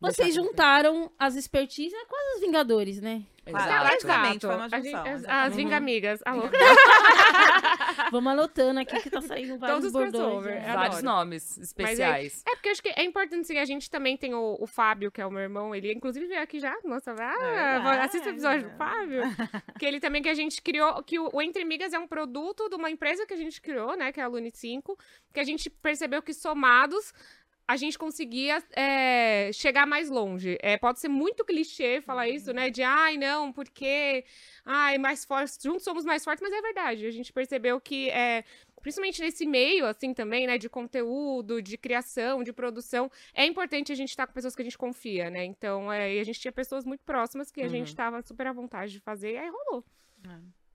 Vocês 0.01 0.35
juntaram 0.35 1.11
as 1.19 1.37
expertises, 1.37 1.93
é 1.93 2.05
quase 2.07 2.37
os 2.37 2.41
Vingadores, 2.41 3.01
né? 3.01 3.23
Claro. 3.45 3.67
Exato. 3.67 3.87
Praticamente, 3.87 4.47
foi 4.47 4.57
uma 4.57 4.69
junção, 4.69 5.01
as, 5.01 5.07
as 5.07 5.21
exatamente. 5.21 5.57
Vingamigas. 5.57 6.21
Alô? 6.25 6.43
Vamos 8.11 8.33
anotando 8.33 8.81
aqui 8.81 9.01
que 9.01 9.11
tá 9.11 9.21
saindo 9.21 9.59
vários 9.59 9.79
Todos 9.81 9.87
os 9.87 9.93
bordões. 9.93 10.45
né? 10.45 10.73
Vários 10.75 10.99
adoro. 10.99 11.17
nomes 11.17 11.59
especiais. 11.59 12.43
É 12.47 12.55
porque 12.57 12.69
eu 12.69 12.73
acho 12.73 12.83
que 12.83 12.93
é 12.97 13.05
importante, 13.05 13.47
sim, 13.47 13.59
a 13.59 13.65
gente 13.65 13.91
também 13.91 14.17
tem 14.17 14.35
o, 14.35 14.57
o 14.59 14.67
Fábio, 14.67 15.11
que 15.11 15.21
é 15.21 15.27
o 15.27 15.31
meu 15.31 15.43
irmão, 15.43 15.75
ele 15.75 15.93
inclusive 15.93 16.27
veio 16.27 16.43
aqui 16.43 16.61
já, 16.61 16.77
nossa, 16.85 17.13
ah, 17.13 17.15
verdade. 17.15 18.01
assista 18.07 18.29
o 18.29 18.33
episódio 18.33 18.71
do 18.71 18.77
Fábio, 18.77 19.23
que 19.79 19.87
ele 19.87 20.01
também 20.01 20.23
que 20.23 20.29
a 20.29 20.35
gente 20.35 20.61
criou, 20.63 21.03
que 21.03 21.19
o, 21.19 21.31
o 21.33 21.43
Entre 21.43 21.65
Migas 21.65 21.93
é 21.93 21.99
um 21.99 22.07
produto 22.07 22.69
de 22.69 22.77
uma 22.77 22.91
empresa 22.91 23.27
que 23.27 23.35
a 23.35 23.37
gente 23.37 23.61
criou, 23.61 23.97
né, 23.97 24.13
que 24.13 24.21
é 24.21 24.23
a 24.23 24.29
Lune 24.29 24.51
5, 24.51 24.97
que 25.33 25.41
a 25.41 25.45
gente 25.45 25.69
percebeu 25.71 26.23
que 26.23 26.33
somados 26.33 27.13
a 27.73 27.77
gente 27.77 27.97
conseguia 27.97 28.63
é, 28.73 29.51
chegar 29.53 29.87
mais 29.87 30.11
longe. 30.11 30.59
É, 30.61 30.77
pode 30.77 30.99
ser 30.99 31.09
muito 31.09 31.45
clichê 31.45 32.01
falar 32.01 32.29
isso, 32.29 32.53
né? 32.53 32.69
De 32.69 32.83
ai, 32.83 33.17
não, 33.17 33.53
porque 33.53 34.25
ai, 34.65 34.99
mais 34.99 35.25
fortes, 35.25 35.57
juntos 35.63 35.85
somos 35.85 36.05
mais 36.05 36.25
fortes, 36.25 36.43
mas 36.43 36.53
é 36.53 36.61
verdade. 36.61 37.07
A 37.07 37.11
gente 37.13 37.33
percebeu 37.33 37.81
que 37.81 38.11
é, 38.11 38.45
principalmente 38.83 39.21
nesse 39.23 39.47
meio, 39.47 39.87
assim, 39.87 40.13
também, 40.13 40.49
né, 40.49 40.59
de 40.59 40.69
conteúdo, 40.69 41.63
de 41.63 41.79
criação, 41.79 42.43
de 42.43 42.53
produção, 42.53 43.09
é 43.33 43.45
importante 43.45 43.93
a 43.93 43.95
gente 43.95 44.09
estar 44.11 44.27
com 44.27 44.33
pessoas 44.33 44.57
que 44.57 44.63
a 44.63 44.65
gente 44.65 44.79
confia, 44.79 45.31
né? 45.31 45.45
Então, 45.45 45.93
é, 45.93 46.15
e 46.17 46.19
a 46.19 46.25
gente 46.25 46.41
tinha 46.41 46.51
pessoas 46.51 46.85
muito 46.85 47.05
próximas 47.05 47.53
que 47.53 47.61
a 47.61 47.65
Uhum. 47.65 47.71
gente 47.71 47.95
tava 47.95 48.21
super 48.23 48.49
à 48.49 48.53
vontade 48.53 48.91
de 48.93 48.99
fazer, 49.01 49.35
e 49.35 49.39
aí 49.39 49.49
rolou. 49.49 49.85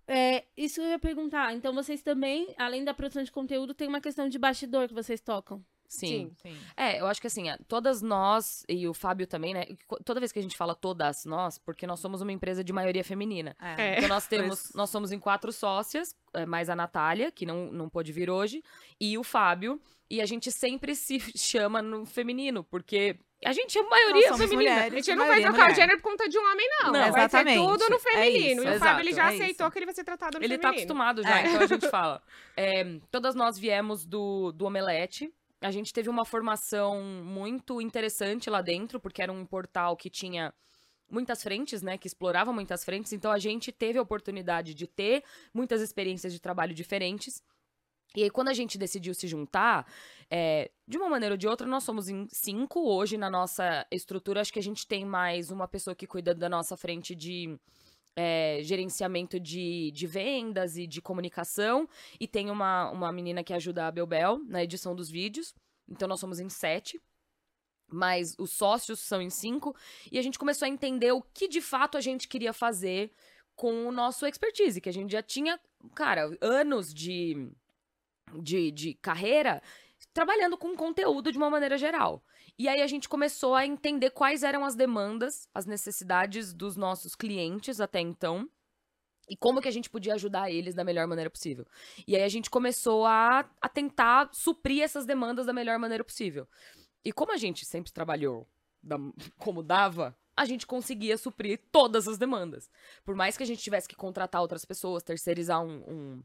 É, 0.07 0.45
isso 0.55 0.79
eu 0.81 0.87
ia 0.87 0.99
perguntar. 0.99 1.53
Então 1.55 1.73
vocês 1.73 2.01
também, 2.01 2.53
além 2.57 2.83
da 2.85 2.93
produção 2.93 3.23
de 3.23 3.31
conteúdo, 3.31 3.73
tem 3.73 3.87
uma 3.87 3.99
questão 3.99 4.29
de 4.29 4.37
bastidor 4.39 4.87
que 4.87 4.93
vocês 4.93 5.19
tocam. 5.19 5.61
Sim. 5.99 6.31
Sim. 6.41 6.57
É, 6.75 6.99
eu 6.99 7.07
acho 7.07 7.19
que 7.21 7.27
assim, 7.27 7.49
é, 7.49 7.57
todas 7.67 8.01
nós, 8.01 8.63
e 8.69 8.87
o 8.87 8.93
Fábio 8.93 9.25
também, 9.27 9.53
né? 9.53 9.65
Toda 10.03 10.19
vez 10.19 10.31
que 10.31 10.39
a 10.39 10.41
gente 10.41 10.55
fala 10.57 10.73
todas 10.75 11.25
nós, 11.25 11.57
porque 11.57 11.85
nós 11.87 11.99
somos 11.99 12.21
uma 12.21 12.31
empresa 12.31 12.63
de 12.63 12.71
maioria 12.73 13.03
feminina. 13.03 13.55
É. 13.61 13.81
É. 13.81 13.95
Então 13.97 14.09
nós 14.09 14.27
temos, 14.27 14.71
nós 14.73 14.89
somos 14.89 15.11
em 15.11 15.19
quatro 15.19 15.51
sócias, 15.51 16.15
é, 16.33 16.45
mais 16.45 16.69
a 16.69 16.75
Natália, 16.75 17.31
que 17.31 17.45
não, 17.45 17.71
não 17.71 17.89
pôde 17.89 18.11
vir 18.11 18.29
hoje, 18.29 18.63
e 18.99 19.17
o 19.17 19.23
Fábio. 19.23 19.79
E 20.07 20.21
a 20.21 20.25
gente 20.27 20.51
sempre 20.51 20.93
se 20.95 21.17
chama 21.35 21.81
no 21.81 22.05
feminino, 22.05 22.63
porque 22.63 23.17
a 23.43 23.51
gente 23.51 23.75
é 23.77 23.81
maioria 23.81 24.27
Nós 24.29 24.37
somos 24.37 24.49
feminina. 24.51 24.75
mulheres. 24.75 24.93
A 24.93 24.95
gente 24.97 25.15
não 25.15 25.25
vai 25.27 25.41
trocar 25.41 25.71
o 25.71 25.75
gênero 25.75 25.97
por 25.99 26.11
conta 26.11 26.29
de 26.29 26.37
um 26.37 26.51
homem, 26.51 26.67
não. 26.83 26.91
Não, 26.91 27.11
vai 27.11 27.27
ser 27.27 27.43
tudo 27.55 27.89
no 27.89 27.95
É 27.95 27.99
feminino. 27.99 28.61
isso, 28.63 28.71
e 28.71 28.75
o 28.75 28.79
Fábio, 28.79 29.01
ele 29.01 29.13
já 29.13 29.23
é 29.31 29.35
aceitou 29.35 29.65
isso. 29.65 29.71
que 29.71 29.79
ele 29.79 29.85
vai 29.85 29.95
ser 29.95 30.03
tratado 30.03 30.37
no 30.37 30.45
Ele 30.45 30.57
tá 30.59 30.69
feminino. 30.69 30.83
acostumado 30.83 31.23
já, 31.23 31.39
É. 31.41 31.47
então 31.47 31.61
a 31.61 31.65
gente 31.65 31.89
fala. 31.89 32.21
É, 32.55 32.99
todas 33.09 33.33
nós 33.33 33.57
viemos 33.57 34.05
do, 34.05 34.51
do 34.51 34.65
Omelete. 34.65 35.33
A 35.65 35.71
gente 35.71 35.91
teve 35.91 36.09
uma 36.09 36.23
formação 36.23 37.01
muito 37.01 37.81
interessante 37.81 38.49
lá 38.51 38.61
dentro, 38.61 38.99
porque 38.99 39.21
era 39.21 39.31
um 39.31 39.45
portal 39.45 39.97
que 39.97 40.11
tinha 40.11 40.53
muitas 41.09 41.41
frentes, 41.41 41.81
né? 41.81 41.97
Que 41.97 42.05
explorava 42.05 42.53
muitas 42.53 42.85
frentes. 42.85 43.13
Então 43.13 43.31
a 43.31 43.39
gente 43.39 43.71
teve 43.71 43.97
a 43.97 44.01
oportunidade 44.01 44.75
de 44.75 44.85
ter 44.85 45.23
muitas 45.51 45.81
experiências 45.81 46.31
de 46.31 46.39
trabalho 46.39 46.73
diferentes. 46.73 47.41
E 48.15 48.23
aí, 48.23 48.29
quando 48.29 48.49
a 48.49 48.53
gente 48.53 48.77
decidiu 48.77 49.13
se 49.13 49.27
juntar, 49.27 49.91
é, 50.29 50.71
de 50.87 50.97
uma 50.97 51.09
maneira 51.09 51.33
ou 51.33 51.37
de 51.37 51.47
outra, 51.47 51.67
nós 51.67 51.83
somos 51.83 52.07
em 52.07 52.27
cinco. 52.29 52.79
Hoje, 52.79 53.17
na 53.17 53.29
nossa 53.29 53.85
estrutura, 53.91 54.41
acho 54.41 54.53
que 54.53 54.59
a 54.59 54.63
gente 54.63 54.87
tem 54.87 55.03
mais 55.03 55.49
uma 55.49 55.67
pessoa 55.67 55.95
que 55.95 56.05
cuida 56.07 56.33
da 56.33 56.47
nossa 56.47 56.77
frente 56.77 57.13
de 57.15 57.59
é, 58.15 58.59
gerenciamento 58.61 59.39
de, 59.39 59.91
de 59.91 60.07
vendas 60.07 60.77
e 60.77 60.87
de 60.87 61.01
comunicação. 61.01 61.87
E 62.19 62.27
tem 62.27 62.49
uma, 62.49 62.89
uma 62.91 63.11
menina 63.11 63.43
que 63.43 63.53
ajuda 63.53 63.87
a 63.87 63.91
Belbel 63.91 64.39
na 64.45 64.63
edição 64.63 64.95
dos 64.95 65.09
vídeos. 65.09 65.53
Então, 65.87 66.07
nós 66.07 66.19
somos 66.19 66.39
em 66.39 66.49
sete. 66.49 66.99
Mas 67.87 68.35
os 68.39 68.51
sócios 68.51 68.99
são 68.99 69.21
em 69.21 69.29
cinco. 69.29 69.75
E 70.11 70.17
a 70.17 70.21
gente 70.21 70.39
começou 70.39 70.65
a 70.65 70.69
entender 70.69 71.11
o 71.11 71.21
que 71.21 71.47
de 71.47 71.61
fato 71.61 71.97
a 71.97 72.01
gente 72.01 72.27
queria 72.27 72.51
fazer 72.51 73.11
com 73.55 73.87
o 73.87 73.91
nosso 73.91 74.25
expertise, 74.25 74.81
que 74.81 74.89
a 74.89 74.93
gente 74.93 75.11
já 75.11 75.21
tinha, 75.21 75.59
cara, 75.93 76.35
anos 76.41 76.93
de 76.93 77.49
de, 78.33 78.71
de 78.71 78.93
carreira 78.95 79.61
trabalhando 80.13 80.57
com 80.57 80.75
conteúdo 80.75 81.31
de 81.31 81.37
uma 81.37 81.49
maneira 81.49 81.77
geral. 81.77 82.23
E 82.57 82.67
aí 82.69 82.81
a 82.81 82.87
gente 82.87 83.09
começou 83.09 83.53
a 83.53 83.65
entender 83.65 84.11
quais 84.11 84.43
eram 84.43 84.63
as 84.63 84.75
demandas, 84.75 85.47
as 85.53 85.65
necessidades 85.65 86.53
dos 86.53 86.77
nossos 86.77 87.13
clientes 87.15 87.81
até 87.81 87.99
então. 87.99 88.49
E 89.29 89.35
como 89.35 89.61
que 89.61 89.67
a 89.67 89.71
gente 89.71 89.89
podia 89.89 90.13
ajudar 90.13 90.51
eles 90.51 90.75
da 90.75 90.83
melhor 90.83 91.07
maneira 91.07 91.29
possível. 91.29 91.65
E 92.07 92.15
aí 92.15 92.23
a 92.23 92.29
gente 92.29 92.49
começou 92.49 93.05
a, 93.05 93.49
a 93.59 93.67
tentar 93.67 94.29
suprir 94.31 94.83
essas 94.83 95.05
demandas 95.05 95.47
da 95.47 95.53
melhor 95.53 95.79
maneira 95.79 96.03
possível. 96.03 96.47
E 97.03 97.11
como 97.11 97.31
a 97.31 97.37
gente 97.37 97.65
sempre 97.65 97.91
trabalhou 97.91 98.47
da, 98.81 98.97
como 99.37 99.63
dava, 99.63 100.15
a 100.37 100.45
gente 100.45 100.67
conseguia 100.67 101.17
suprir 101.17 101.59
todas 101.71 102.07
as 102.07 102.17
demandas. 102.17 102.69
Por 103.03 103.15
mais 103.15 103.35
que 103.35 103.43
a 103.43 103.45
gente 103.45 103.63
tivesse 103.63 103.87
que 103.87 103.95
contratar 103.95 104.41
outras 104.41 104.63
pessoas, 104.63 105.03
terceirizar 105.03 105.61
um, 105.61 105.83
um 105.87 106.23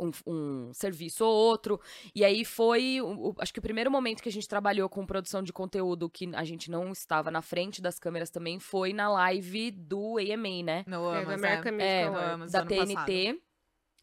um, 0.00 0.10
um, 0.26 0.72
serviço 0.72 1.24
ou 1.24 1.32
outro. 1.32 1.80
E 2.14 2.24
aí 2.24 2.44
foi, 2.44 3.00
o, 3.00 3.34
acho 3.38 3.52
que 3.52 3.58
o 3.58 3.62
primeiro 3.62 3.90
momento 3.90 4.22
que 4.22 4.28
a 4.28 4.32
gente 4.32 4.48
trabalhou 4.48 4.88
com 4.88 5.06
produção 5.06 5.42
de 5.42 5.52
conteúdo 5.52 6.08
que 6.08 6.30
a 6.34 6.44
gente 6.44 6.70
não 6.70 6.90
estava 6.92 7.30
na 7.30 7.42
frente 7.42 7.82
das 7.82 7.98
câmeras 7.98 8.30
também 8.30 8.58
foi 8.58 8.92
na 8.92 9.08
live 9.08 9.70
do 9.70 10.18
AMA, 10.18 10.62
né? 10.64 10.84
No 10.86 11.14
É, 11.14 11.22
Amas, 11.22 11.42
É, 11.82 12.04
Awards. 12.04 12.32
Amas, 12.32 12.52
da 12.52 12.64
TNT. 12.64 12.94
passado. 12.94 13.49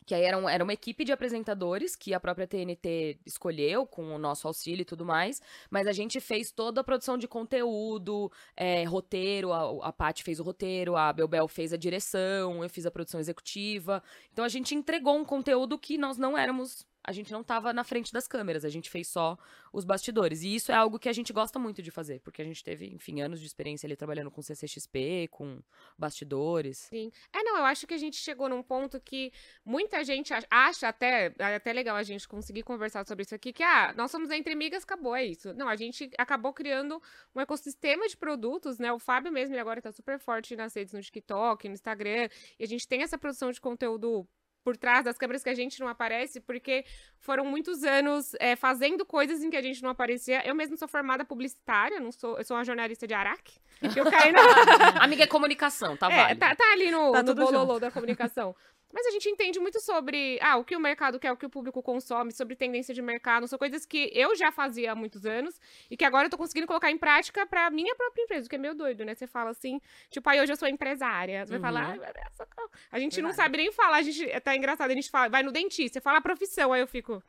Que 0.08 0.16
aí 0.16 0.24
era, 0.24 0.38
um- 0.38 0.48
era 0.48 0.64
uma 0.64 0.72
equipe 0.72 1.04
de 1.04 1.12
apresentadores 1.12 1.94
que 1.96 2.14
a 2.14 2.20
própria 2.20 2.48
TNT 2.48 3.20
escolheu, 3.26 3.86
com 3.86 4.16
o 4.16 4.18
nosso 4.18 4.48
auxílio 4.48 4.82
e 4.82 4.86
tudo 4.86 5.06
mais. 5.06 5.42
Mas 5.70 5.86
a 5.86 5.92
gente 5.92 6.20
fez 6.22 6.50
toda 6.50 6.80
a 6.80 6.84
produção 6.84 7.18
de 7.18 7.28
conteúdo, 7.28 8.32
é, 8.56 8.86
roteiro, 8.86 9.52
a, 9.52 9.90
a 9.90 9.92
Paty 9.92 10.24
fez 10.24 10.40
o 10.40 10.44
roteiro, 10.44 10.96
a 10.96 11.12
Belbel 11.12 11.48
fez 11.50 11.74
a 11.74 11.78
direção, 11.78 12.64
eu 12.64 12.70
fiz 12.70 12.86
a 12.86 12.92
produção 12.92 13.20
executiva. 13.20 14.02
Então 14.32 14.46
a 14.46 14.50
gente 14.50 14.74
entregou 14.74 15.16
um 15.18 15.26
conteúdo 15.26 15.78
que 15.78 15.98
nós 15.98 16.18
não 16.18 16.38
éramos. 16.38 16.88
A 17.08 17.14
gente 17.14 17.32
não 17.32 17.40
estava 17.40 17.72
na 17.72 17.86
frente 17.86 18.12
das 18.12 18.28
câmeras, 18.28 18.66
a 18.66 18.70
gente 18.70 18.90
fez 18.90 19.08
só 19.08 19.38
os 19.72 19.86
bastidores. 19.86 20.42
E 20.44 20.54
isso 20.54 20.74
é 20.74 20.76
algo 20.76 21.00
que 21.00 21.08
a 21.08 21.14
gente 21.14 21.32
gosta 21.32 21.58
muito 21.58 21.82
de 21.82 21.90
fazer, 21.90 22.20
porque 22.20 22.42
a 22.42 22.46
gente 22.46 22.62
teve, 22.62 22.86
enfim, 22.94 23.22
anos 23.22 23.40
de 23.40 23.48
experiência 23.48 23.88
ali 23.88 23.96
trabalhando 23.96 24.30
com 24.30 24.42
CCXP, 24.42 25.30
com 25.32 25.62
bastidores. 25.98 26.78
Sim. 26.90 27.12
É, 27.34 27.44
não, 27.44 27.58
eu 27.58 27.66
acho 27.66 27.88
que 27.88 27.94
a 27.94 27.98
gente 27.98 28.18
chegou 28.18 28.50
num 28.50 28.62
ponto 28.62 29.00
que 29.00 29.32
muita 29.66 30.04
gente 30.04 30.34
ach- 30.34 30.46
acha 30.50 30.88
até, 30.90 31.34
é 31.40 31.56
até 31.56 31.72
legal 31.74 31.96
a 31.96 32.04
gente 32.04 32.28
conseguir 32.28 32.64
conversar 32.64 33.06
sobre 33.08 33.24
isso 33.24 33.34
aqui, 33.36 33.54
que, 33.54 33.64
ah, 33.64 33.94
nós 33.96 34.12
somos 34.12 34.30
entre 34.30 34.54
amigas, 34.54 34.84
acabou, 34.84 35.16
é 35.16 35.26
isso. 35.26 35.54
Não, 35.54 35.68
a 35.68 35.76
gente 35.76 36.10
acabou 36.18 36.54
criando 36.54 37.02
um 37.34 37.40
ecossistema 37.40 38.08
de 38.08 38.18
produtos, 38.18 38.80
né? 38.80 38.92
O 38.92 39.00
Fábio 39.00 39.32
mesmo, 39.32 39.54
ele 39.54 39.62
agora 39.62 39.82
tá 39.82 39.92
super 39.92 40.20
forte 40.20 40.56
nas 40.56 40.74
redes 40.76 40.94
no 40.94 41.02
TikTok, 41.02 41.68
no 41.68 41.74
Instagram, 41.74 42.30
e 42.60 42.64
a 42.64 42.68
gente 42.68 42.88
tem 42.88 43.02
essa 43.02 43.18
produção 43.18 43.52
de 43.52 43.62
conteúdo 43.62 44.28
por 44.68 44.76
trás 44.76 45.06
das 45.06 45.18
câmeras 45.18 45.42
que 45.42 45.50
a 45.50 45.56
gente 45.56 45.80
não 45.80 45.88
aparece, 45.88 46.42
porque 46.42 46.84
foram 47.22 47.46
muitos 47.46 47.86
anos 47.86 48.34
é, 48.38 48.54
fazendo 48.54 49.06
coisas 49.06 49.42
em 49.42 49.50
que 49.50 49.56
a 49.56 49.62
gente 49.62 49.82
não 49.82 49.92
aparecia. 49.92 50.46
Eu 50.46 50.54
mesmo 50.54 50.76
sou 50.76 50.90
formada 50.90 51.24
publicitária, 51.24 52.02
não 52.02 52.12
sou, 52.12 52.38
eu 52.38 52.44
sou 52.44 52.58
uma 52.58 52.66
jornalista 52.66 53.08
de 53.08 53.14
Araque. 53.14 53.54
Eu 53.96 54.04
caí 54.12 54.34
na, 54.34 54.42
Amiga 55.02 55.24
é 55.24 55.28
comunicação, 55.28 55.96
tá 55.96 56.12
é, 56.12 56.18
válido. 56.18 56.40
tá, 56.42 56.54
tá 56.54 56.74
ali 56.74 56.92
no, 56.92 57.14
Tá 57.14 57.24
no 57.24 57.34
bololô 57.34 57.80
da 57.80 57.90
comunicação. 57.90 58.54
Mas 58.92 59.06
a 59.06 59.12
gente 59.12 59.28
entende 59.30 59.60
muito 59.60 59.82
sobre 59.82 60.40
ah, 60.42 60.56
o 60.56 60.64
que 60.64 60.76
o 60.76 60.80
mercado 60.80 61.20
quer, 61.20 61.32
o 61.32 61.38
que 61.38 61.46
o 61.46 61.50
público 61.50 61.84
consome, 61.84 62.32
sobre 62.32 62.56
tendência 62.56 62.94
de 62.94 63.02
mercado. 63.02 63.48
São 63.48 63.60
coisas 63.60 63.86
que 63.86 64.10
eu 64.14 64.34
já 64.36 64.50
fazia 64.52 64.94
há 64.94 64.96
muitos 64.96 65.26
anos 65.26 65.60
e 65.92 65.98
que 65.98 66.06
agora 66.06 66.28
eu 66.28 66.30
tô 66.30 66.38
conseguindo 66.38 66.66
colocar 66.66 66.90
em 66.90 66.98
prática 66.98 67.46
pra 67.46 67.70
minha 67.70 67.94
própria 67.96 68.24
empresa, 68.24 68.48
o 68.48 68.50
que 68.50 68.56
é 68.56 68.60
meio 68.60 68.74
doido, 68.74 69.04
né? 69.04 69.14
Você 69.14 69.28
fala 69.28 69.50
assim, 69.50 69.82
tipo, 70.10 70.30
aí 70.30 70.40
hoje 70.40 70.54
eu 70.54 70.58
sou 70.58 70.68
empresária. 70.70 71.46
Você 71.46 71.58
vai 71.58 71.60
falar, 71.60 71.84
Uhum. 71.84 71.92
ai, 71.92 71.98
meu 72.00 72.14
Deus, 72.14 72.36
socorro. 72.36 72.72
A 72.90 72.98
gente 73.00 73.22
não 73.22 73.34
sabe 73.34 73.58
nem 73.58 73.72
falar, 73.72 73.98
a 73.98 74.02
gente 74.02 74.26
tá 74.42 74.56
engraçado, 74.56 74.90
a 74.90 74.96
gente 74.96 75.10
fala, 75.10 75.28
vai 75.28 75.44
no 75.44 75.52
dentista, 75.52 76.00
você 76.00 76.02
fala 76.02 76.20
a 76.20 76.22
profissão, 76.22 76.72
aí 76.72 76.82
eu 76.82 76.88
fico. 76.88 77.22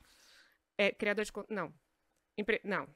É, 0.76 0.92
criador 0.92 1.24
de. 1.24 1.32
Não. 1.50 1.74
Empre... 2.36 2.60
Não. 2.62 2.86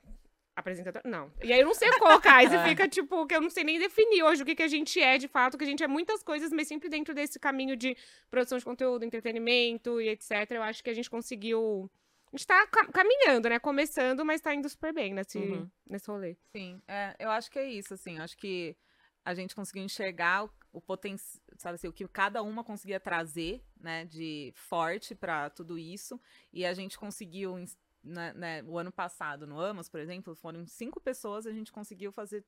Apresentador? 0.55 1.01
Não. 1.05 1.33
E 1.43 1.53
aí 1.53 1.61
eu 1.61 1.67
não 1.67 1.75
sei 1.75 1.91
colocar. 1.99 2.43
Você 2.47 2.57
É. 2.57 2.69
fica, 2.69 2.89
tipo, 2.89 3.27
que 3.27 3.35
eu 3.35 3.41
não 3.41 3.49
sei 3.51 3.65
nem 3.65 3.79
definir 3.79 4.23
hoje 4.23 4.43
o 4.43 4.47
que, 4.47 4.55
que 4.55 4.63
a 4.63 4.69
gente 4.69 5.01
é 5.01 5.17
de 5.17 5.27
fato, 5.29 5.57
que 5.57 5.65
a 5.65 5.67
gente 5.67 5.83
é 5.83 5.89
muitas 5.89 6.23
coisas, 6.23 6.53
mas 6.53 6.69
sempre 6.69 6.89
dentro 6.89 7.15
desse 7.15 7.39
caminho 7.39 7.75
de 7.77 7.97
produção 8.31 8.59
de 8.59 8.65
conteúdo, 8.65 9.05
entretenimento 9.05 10.01
e 10.01 10.09
etc. 10.09 10.31
Eu 10.51 10.63
acho 10.63 10.83
que 10.85 10.91
a 10.91 10.95
gente 10.95 11.09
conseguiu. 11.09 11.91
A 12.33 12.37
gente 12.37 12.47
tá 12.47 12.67
ca- 12.67 12.87
caminhando, 12.93 13.49
né? 13.49 13.59
Começando, 13.59 14.25
mas 14.25 14.41
tá 14.41 14.55
indo 14.55 14.69
super 14.69 14.93
bem 14.93 15.13
nesse, 15.15 15.39
Uhum. 15.39 15.71
nesse 15.87 16.11
rolê. 16.11 16.37
Sim, 16.55 16.81
é, 16.89 17.15
eu 17.19 17.31
acho 17.31 17.51
que 17.51 17.59
é 17.59 17.67
isso, 17.71 17.93
assim, 17.95 18.19
acho 18.19 18.37
que 18.37 18.77
a 19.25 19.35
gente 19.35 19.55
conseguiu 19.55 19.83
enxergar 19.85 20.45
o, 20.45 20.51
o 20.73 20.81
potencial, 20.81 21.43
sabe 21.59 21.75
assim, 21.75 21.89
o 21.89 21.93
que 21.93 22.09
cada 22.09 22.43
uma 22.43 22.65
conseguia 22.65 22.99
trazer, 22.99 23.63
né, 23.79 24.05
de 24.07 24.51
forte 24.57 25.15
pra 25.15 25.51
tudo 25.51 25.79
isso, 25.79 26.19
e 26.53 26.65
a 26.65 26.73
gente 26.73 26.99
conseguiu, 26.99 27.55
né, 28.03 28.33
né, 28.35 28.63
o 28.65 28.79
ano 28.79 28.93
passado, 28.93 29.47
no 29.47 29.61
Amos, 29.61 29.89
por 29.89 30.01
exemplo, 30.01 30.35
foram 30.35 30.67
cinco 30.67 31.01
pessoas, 31.01 31.47
a 31.47 31.53
gente 31.53 31.73
conseguiu 31.73 32.13
fazer 32.13 32.45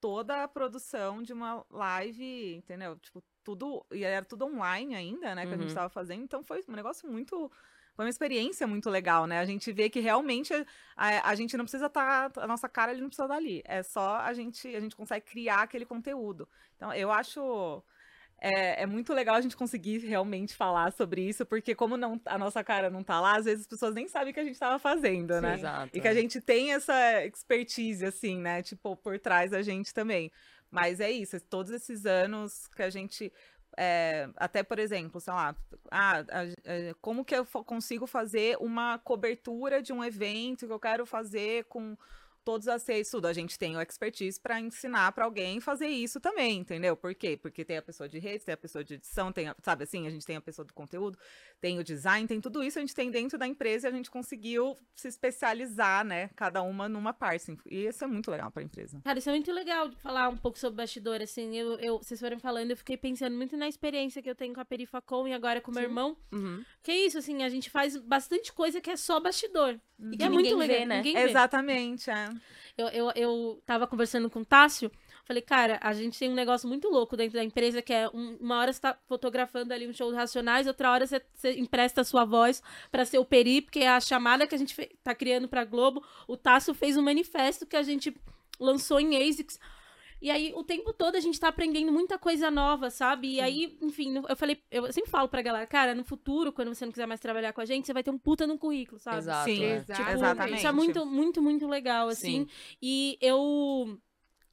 toda 0.00 0.42
a 0.42 0.48
produção 0.48 1.22
de 1.22 1.32
uma 1.32 1.64
live, 1.70 2.56
entendeu? 2.56 2.96
Tipo, 2.98 3.22
tudo, 3.42 3.84
e 3.90 4.04
era 4.04 4.24
tudo 4.24 4.44
online 4.46 4.94
ainda, 4.94 5.34
né, 5.34 5.46
que 5.46 5.54
a 5.54 5.56
gente 5.56 5.68
Uhum. 5.68 5.74
tava 5.74 5.88
fazendo, 5.88 6.22
então 6.22 6.42
foi 6.42 6.62
um 6.68 6.72
negócio 6.72 7.08
muito... 7.10 7.50
Foi 7.94 8.04
uma 8.04 8.10
experiência 8.10 8.66
muito 8.66 8.90
legal, 8.90 9.24
né? 9.24 9.38
A 9.38 9.44
gente 9.44 9.70
vê 9.70 9.88
que 9.88 10.00
realmente 10.00 10.52
a, 10.96 11.30
a 11.30 11.34
gente 11.36 11.56
não 11.56 11.64
precisa 11.64 11.86
estar. 11.86 12.32
a 12.38 12.46
nossa 12.48 12.68
cara 12.68 12.90
ele 12.90 13.00
não 13.00 13.06
precisa 13.06 13.26
estar 13.26 13.36
ali. 13.36 13.62
É 13.64 13.84
só 13.84 14.16
a 14.16 14.34
gente. 14.34 14.66
A 14.74 14.80
gente 14.80 14.96
consegue 14.96 15.24
criar 15.24 15.62
aquele 15.62 15.86
conteúdo. 15.86 16.48
Então, 16.74 16.92
eu 16.92 17.12
acho. 17.12 17.84
É, 18.40 18.82
é 18.82 18.86
muito 18.86 19.12
legal 19.14 19.36
a 19.36 19.40
gente 19.40 19.56
conseguir 19.56 19.98
realmente 19.98 20.54
falar 20.54 20.92
sobre 20.92 21.22
isso, 21.22 21.46
porque 21.46 21.74
como 21.74 21.96
não, 21.96 22.20
a 22.26 22.36
nossa 22.36 22.62
cara 22.62 22.90
não 22.90 23.02
tá 23.02 23.20
lá, 23.20 23.36
às 23.36 23.46
vezes 23.46 23.62
as 23.62 23.66
pessoas 23.66 23.94
nem 23.94 24.06
sabem 24.06 24.30
o 24.30 24.34
que 24.34 24.40
a 24.40 24.44
gente 24.44 24.58
tava 24.58 24.78
fazendo, 24.78 25.40
né? 25.40 25.54
Exato. 25.54 25.96
E 25.96 26.00
que 26.00 26.08
a 26.08 26.14
gente 26.14 26.40
tem 26.40 26.72
essa 26.72 27.24
expertise, 27.24 28.04
assim, 28.04 28.38
né? 28.38 28.62
Tipo, 28.62 28.96
por 28.96 29.18
trás 29.18 29.50
da 29.50 29.62
gente 29.62 29.94
também. 29.94 30.30
Mas 30.70 31.00
é 31.00 31.10
isso, 31.10 31.40
todos 31.40 31.70
esses 31.70 32.04
anos 32.04 32.66
que 32.74 32.82
a 32.82 32.90
gente. 32.90 33.32
é, 33.78 34.28
até, 34.36 34.62
por 34.62 34.78
exemplo, 34.78 35.20
sei 35.20 35.32
lá, 35.32 35.56
ah, 35.90 36.24
é, 36.64 36.94
como 37.00 37.24
que 37.24 37.34
eu 37.34 37.46
consigo 37.46 38.06
fazer 38.06 38.56
uma 38.60 38.98
cobertura 38.98 39.80
de 39.80 39.92
um 39.92 40.04
evento 40.04 40.66
que 40.66 40.72
eu 40.72 40.80
quero 40.80 41.06
fazer 41.06 41.64
com 41.64 41.96
todos 42.44 42.68
as 42.68 42.82
seis, 42.82 43.08
tudo. 43.10 43.26
A 43.26 43.32
gente 43.32 43.58
tem 43.58 43.76
o 43.76 43.80
expertise 43.80 44.38
para 44.40 44.60
ensinar 44.60 45.10
para 45.12 45.24
alguém 45.24 45.60
fazer 45.60 45.88
isso 45.88 46.20
também, 46.20 46.58
entendeu? 46.58 46.96
Por 46.96 47.14
quê? 47.14 47.36
Porque 47.40 47.64
tem 47.64 47.76
a 47.78 47.82
pessoa 47.82 48.08
de 48.08 48.18
redes, 48.18 48.44
tem 48.44 48.52
a 48.52 48.56
pessoa 48.56 48.84
de 48.84 48.94
edição, 48.94 49.32
tem, 49.32 49.48
a- 49.48 49.56
sabe 49.62 49.84
assim, 49.84 50.06
a 50.06 50.10
gente 50.10 50.26
tem 50.26 50.36
a 50.36 50.40
pessoa 50.40 50.64
do 50.64 50.74
conteúdo, 50.74 51.18
tem 51.60 51.78
o 51.78 51.84
design, 51.84 52.26
tem 52.28 52.40
tudo 52.40 52.62
isso 52.62 52.78
a 52.78 52.82
gente 52.82 52.94
tem 52.94 53.10
dentro 53.10 53.38
da 53.38 53.46
empresa 53.46 53.88
e 53.88 53.90
a 53.90 53.94
gente 53.94 54.10
conseguiu 54.10 54.76
se 54.94 55.08
especializar, 55.08 56.04
né, 56.04 56.30
cada 56.36 56.62
uma 56.62 56.88
numa 56.88 57.12
parte. 57.12 57.56
E 57.66 57.86
isso 57.86 58.04
é 58.04 58.06
muito 58.06 58.30
legal 58.30 58.50
para 58.50 58.62
a 58.62 58.64
empresa. 58.64 59.00
Cara, 59.04 59.18
isso 59.18 59.28
é 59.28 59.32
muito 59.32 59.52
legal 59.52 59.88
de 59.88 59.96
falar 59.96 60.28
um 60.28 60.36
pouco 60.36 60.58
sobre 60.58 60.76
bastidor, 60.76 61.20
assim. 61.22 61.56
Eu, 61.56 61.78
eu, 61.80 61.98
vocês 61.98 62.20
foram 62.20 62.38
falando, 62.38 62.70
eu 62.70 62.76
fiquei 62.76 62.96
pensando 62.96 63.36
muito 63.36 63.56
na 63.56 63.68
experiência 63.68 64.20
que 64.22 64.28
eu 64.28 64.34
tenho 64.34 64.54
com 64.54 64.60
a 64.60 64.64
Perifacom 64.64 65.26
e 65.28 65.32
agora 65.32 65.60
com 65.60 65.70
o 65.70 65.74
meu 65.74 65.82
Sim. 65.84 65.88
irmão. 65.88 66.16
Uhum. 66.32 66.64
Que 66.82 66.90
é 66.90 67.06
isso, 67.06 67.18
assim, 67.18 67.42
a 67.42 67.48
gente 67.48 67.70
faz 67.70 67.96
bastante 67.96 68.52
coisa 68.52 68.80
que 68.80 68.90
é 68.90 68.96
só 68.96 69.18
bastidor. 69.20 69.78
E 70.12 70.16
Que 70.16 70.24
é 70.24 70.28
muito 70.28 70.50
ninguém 70.56 70.58
legal. 70.58 70.78
vê, 70.78 70.84
né? 70.86 71.02
Vê. 71.02 71.10
Exatamente, 71.30 72.10
é. 72.10 72.28
Eu, 72.76 72.88
eu, 72.88 73.12
eu 73.14 73.62
tava 73.64 73.86
conversando 73.86 74.28
com 74.28 74.40
o 74.40 74.44
Tássio, 74.44 74.90
falei, 75.24 75.40
cara, 75.42 75.78
a 75.80 75.92
gente 75.92 76.18
tem 76.18 76.28
um 76.30 76.34
negócio 76.34 76.68
muito 76.68 76.88
louco 76.88 77.16
dentro 77.16 77.34
da 77.34 77.44
empresa, 77.44 77.80
que 77.80 77.92
é 77.92 78.08
um- 78.08 78.36
uma 78.40 78.58
hora 78.58 78.72
você 78.72 78.80
tá 78.80 78.98
fotografando 79.08 79.72
ali 79.72 79.86
um 79.88 79.92
show 79.92 80.10
do 80.10 80.16
Racionais, 80.16 80.66
outra 80.66 80.90
hora 80.90 81.06
você, 81.06 81.22
você 81.34 81.52
empresta 81.58 82.00
a 82.00 82.04
sua 82.04 82.24
voz 82.24 82.62
pra 82.90 83.04
ser 83.04 83.18
o 83.18 83.24
Peri, 83.24 83.62
porque 83.62 83.80
é 83.80 83.88
a 83.88 84.00
chamada 84.00 84.46
que 84.46 84.54
a 84.54 84.58
gente 84.58 84.74
tá 85.02 85.14
criando 85.14 85.48
pra 85.48 85.64
Globo. 85.64 86.04
O 86.26 86.36
Tássio 86.36 86.74
fez 86.74 86.96
um 86.96 87.02
manifesto 87.02 87.64
que 87.64 87.76
a 87.76 87.82
gente 87.82 88.14
lançou 88.58 88.98
em 89.00 89.16
ASICS. 89.28 89.58
E 90.24 90.30
aí, 90.30 90.54
o 90.56 90.64
tempo 90.64 90.90
todo 90.90 91.16
a 91.16 91.20
gente 91.20 91.38
tá 91.38 91.48
aprendendo 91.48 91.92
muita 91.92 92.18
coisa 92.18 92.50
nova, 92.50 92.88
sabe? 92.88 93.34
E 93.34 93.40
aí, 93.42 93.76
enfim, 93.82 94.22
eu 94.26 94.34
falei, 94.34 94.58
eu 94.70 94.90
sempre 94.90 95.10
falo 95.10 95.28
pra 95.28 95.42
galera, 95.42 95.66
cara, 95.66 95.94
no 95.94 96.02
futuro, 96.02 96.50
quando 96.50 96.74
você 96.74 96.86
não 96.86 96.92
quiser 96.92 97.06
mais 97.06 97.20
trabalhar 97.20 97.52
com 97.52 97.60
a 97.60 97.66
gente, 97.66 97.84
você 97.84 97.92
vai 97.92 98.02
ter 98.02 98.10
um 98.10 98.16
puta 98.16 98.46
no 98.46 98.56
currículo, 98.56 98.98
sabe? 98.98 99.18
Exato. 99.18 99.50
Sim, 99.50 99.62
é. 99.62 99.80
Tipo, 99.80 100.10
Exatamente. 100.10 100.56
Isso 100.56 100.66
é 100.66 100.72
muito, 100.72 101.04
muito, 101.04 101.42
muito 101.42 101.68
legal, 101.68 102.08
assim. 102.08 102.46
Sim. 102.46 102.76
E 102.80 103.18
eu 103.20 104.00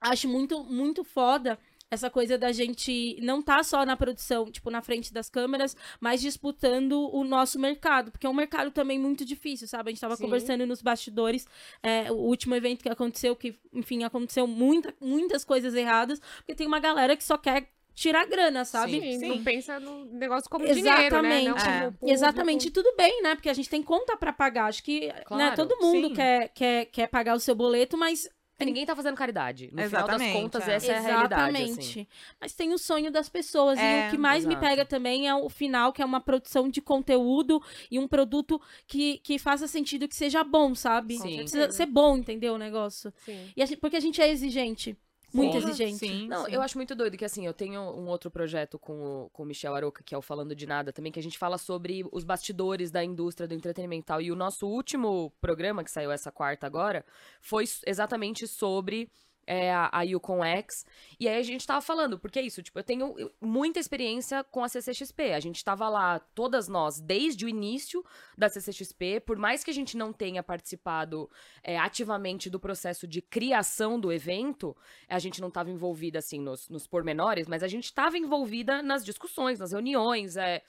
acho 0.01 0.27
muito, 0.27 0.61
muito 0.61 1.05
foda 1.05 1.57
essa 1.91 2.10
coisa 2.10 2.38
da 2.38 2.53
gente 2.53 3.19
não 3.21 3.41
tá 3.41 3.62
só 3.63 3.86
na 3.86 3.98
produção, 3.98 4.50
tipo, 4.50 4.69
na 4.71 4.81
frente 4.81 5.13
das 5.13 5.29
câmeras, 5.29 5.75
mas 6.00 6.21
disputando 6.21 7.13
o 7.13 7.24
nosso 7.25 7.60
mercado, 7.60 8.12
porque 8.12 8.25
é 8.25 8.29
um 8.29 8.33
mercado 8.33 8.71
também 8.71 8.98
muito 8.98 9.25
difícil, 9.25 9.67
sabe? 9.67 9.89
A 9.89 9.91
gente 9.91 10.00
tava 10.00 10.15
Sim. 10.15 10.24
conversando 10.24 10.65
nos 10.65 10.81
bastidores, 10.81 11.45
é, 11.83 12.10
o 12.10 12.15
último 12.15 12.55
evento 12.55 12.81
que 12.81 12.88
aconteceu, 12.89 13.36
que, 13.36 13.60
enfim, 13.74 14.05
aconteceu 14.05 14.48
muita, 14.48 14.93
muitas 15.01 15.43
coisas 15.43 15.75
erradas, 15.75 16.19
porque 16.38 16.55
tem 16.55 16.65
uma 16.65 16.79
galera 16.79 17.17
que 17.17 17.24
só 17.25 17.38
quer 17.38 17.67
tirar 17.93 18.25
grana, 18.25 18.63
sabe? 18.63 19.01
Sim, 19.01 19.19
Sim. 19.19 19.27
não 19.27 19.43
pensa 19.43 19.77
no 19.77 20.05
negócio 20.05 20.50
como 20.50 20.65
dinheiro, 20.65 21.21
né? 21.21 21.41
Não 21.41 21.57
Exatamente. 21.57 21.62
como 21.62 21.75
É. 21.75 21.81
público. 21.91 22.10
Exatamente, 22.10 22.67
e 22.69 22.71
tudo 22.71 22.93
bem, 22.95 23.21
né? 23.21 23.36
Porque 23.36 23.50
a 23.50 23.53
gente 23.53 23.69
tem 23.69 23.83
conta 23.83 24.15
pra 24.15 24.31
pagar. 24.31 24.67
Acho 24.67 24.81
que 24.81 25.07
né, 25.07 25.24
Claro, 25.25 25.55
todo 25.57 25.77
mundo 25.81 26.07
sim. 26.07 26.13
quer, 26.13 26.48
quer, 26.53 26.86
quer 26.86 27.07
pagar 27.07 27.36
o 27.36 27.39
seu 27.39 27.53
boleto, 27.53 27.98
mas 27.98 28.29
Ninguém 28.65 28.85
tá 28.85 28.95
fazendo 28.95 29.15
caridade. 29.15 29.65
No 29.65 29.69
final 29.83 29.85
Exatamente, 29.85 30.33
das 30.33 30.41
contas, 30.41 30.67
é. 30.67 30.73
essa 30.75 30.91
é 30.91 30.97
a 30.97 30.99
realidade. 31.01 31.57
assim. 31.57 31.63
Exatamente. 31.65 32.09
Mas 32.39 32.53
tem 32.53 32.73
o 32.73 32.77
sonho 32.77 33.11
das 33.11 33.29
pessoas. 33.29 33.77
e 33.79 33.81
É, 33.81 34.07
o 34.07 34.11
que 34.11 34.17
mais 34.17 34.45
me 34.45 34.53
exato. 34.53 34.67
pega 34.67 34.85
também 34.85 35.27
é 35.27 35.35
o 35.35 35.49
final, 35.49 35.91
que 35.93 36.01
é 36.01 36.05
uma 36.05 36.21
produção 36.21 36.69
de 36.69 36.81
conteúdo 36.81 37.61
e 37.89 37.97
um 37.99 38.07
produto 38.07 38.59
que, 38.87 39.17
que 39.19 39.37
faça 39.39 39.67
sentido, 39.67 40.07
que 40.07 40.15
seja 40.15 40.43
bom, 40.43 40.73
sabe? 40.75 41.17
Sim. 41.17 41.37
Precisa 41.37 41.71
ser 41.71 41.85
bom, 41.85 42.17
entendeu? 42.17 42.53
O 42.53 42.57
negócio. 42.57 43.13
Sim. 43.25 43.51
E 43.55 43.61
a 43.61 43.65
gente- 43.65 43.79
porque 43.79 43.95
a 43.97 43.99
gente 43.99 44.21
é 44.21 44.29
exigente. 44.29 44.97
Muito 45.33 45.57
exigente. 45.57 45.97
Sim, 45.97 46.27
Não, 46.27 46.45
sim. 46.45 46.51
eu 46.51 46.61
acho 46.61 46.77
muito 46.77 46.95
doido 46.95 47.17
que 47.17 47.25
assim, 47.25 47.45
eu 47.45 47.53
tenho 47.53 47.81
um 47.81 48.07
outro 48.07 48.29
projeto 48.29 48.77
com 48.77 49.23
o, 49.25 49.29
com 49.29 49.43
o 49.43 49.45
Michel 49.45 49.75
Aroca, 49.75 50.03
que 50.03 50.13
é 50.13 50.17
o 50.17 50.21
Falando 50.21 50.55
de 50.55 50.65
Nada 50.65 50.91
também, 50.91 51.11
que 51.11 51.19
a 51.19 51.23
gente 51.23 51.38
fala 51.38 51.57
sobre 51.57 52.03
os 52.11 52.23
bastidores 52.23 52.91
da 52.91 53.03
indústria 53.03 53.47
do 53.47 53.53
entretenimento 53.53 54.03
e 54.03 54.07
tal. 54.07 54.21
E 54.21 54.31
o 54.31 54.35
nosso 54.35 54.67
último 54.67 55.31
programa, 55.39 55.83
que 55.83 55.91
saiu 55.91 56.11
essa 56.11 56.31
quarta 56.31 56.67
agora, 56.67 57.05
foi 57.41 57.65
exatamente 57.85 58.47
sobre 58.47 59.09
é, 59.45 59.74
a, 59.74 59.89
a 59.91 60.01
Yukon 60.03 60.43
X. 60.43 60.86
E 61.19 61.27
aí 61.27 61.38
a 61.38 61.43
gente 61.43 61.65
tava 61.65 61.81
falando, 61.81 62.17
porque 62.19 62.39
é 62.39 62.41
isso, 62.41 62.62
tipo, 62.62 62.77
eu 62.79 62.83
tenho 62.83 63.15
muita 63.39 63.79
experiência 63.79 64.43
com 64.43 64.63
a 64.63 64.69
CCXP. 64.69 65.33
A 65.33 65.39
gente 65.39 65.63
tava 65.63 65.88
lá, 65.89 66.19
todas 66.19 66.67
nós, 66.67 67.00
desde 67.00 67.45
o 67.45 67.50
início 67.50 68.03
da 68.38 68.50
CCXP, 68.50 69.21
por 69.25 69.38
mais 69.38 69.63
que 69.63 69.71
a 69.71 69.74
gente 69.74 69.98
não 69.98 70.13
tenha 70.13 70.43
participado 70.43 71.29
é, 71.63 71.77
ativamente 71.77 72.50
do 72.50 72.60
processo 72.60 73.07
de 73.07 73.21
criação 73.21 74.00
do 74.00 74.12
evento, 74.12 74.75
a 75.07 75.19
gente 75.19 75.41
não 75.41 75.48
estava 75.48 75.69
envolvida 75.69 76.19
assim 76.19 76.39
nos, 76.39 76.69
nos 76.69 76.88
pormenores, 76.88 77.48
mas 77.48 77.63
a 77.63 77.67
gente 77.67 77.86
estava 77.86 78.17
envolvida 78.17 78.81
nas 78.81 79.03
discussões, 79.03 79.60
nas 79.60 79.71
reuniões, 79.71 80.38
é, 80.38 80.62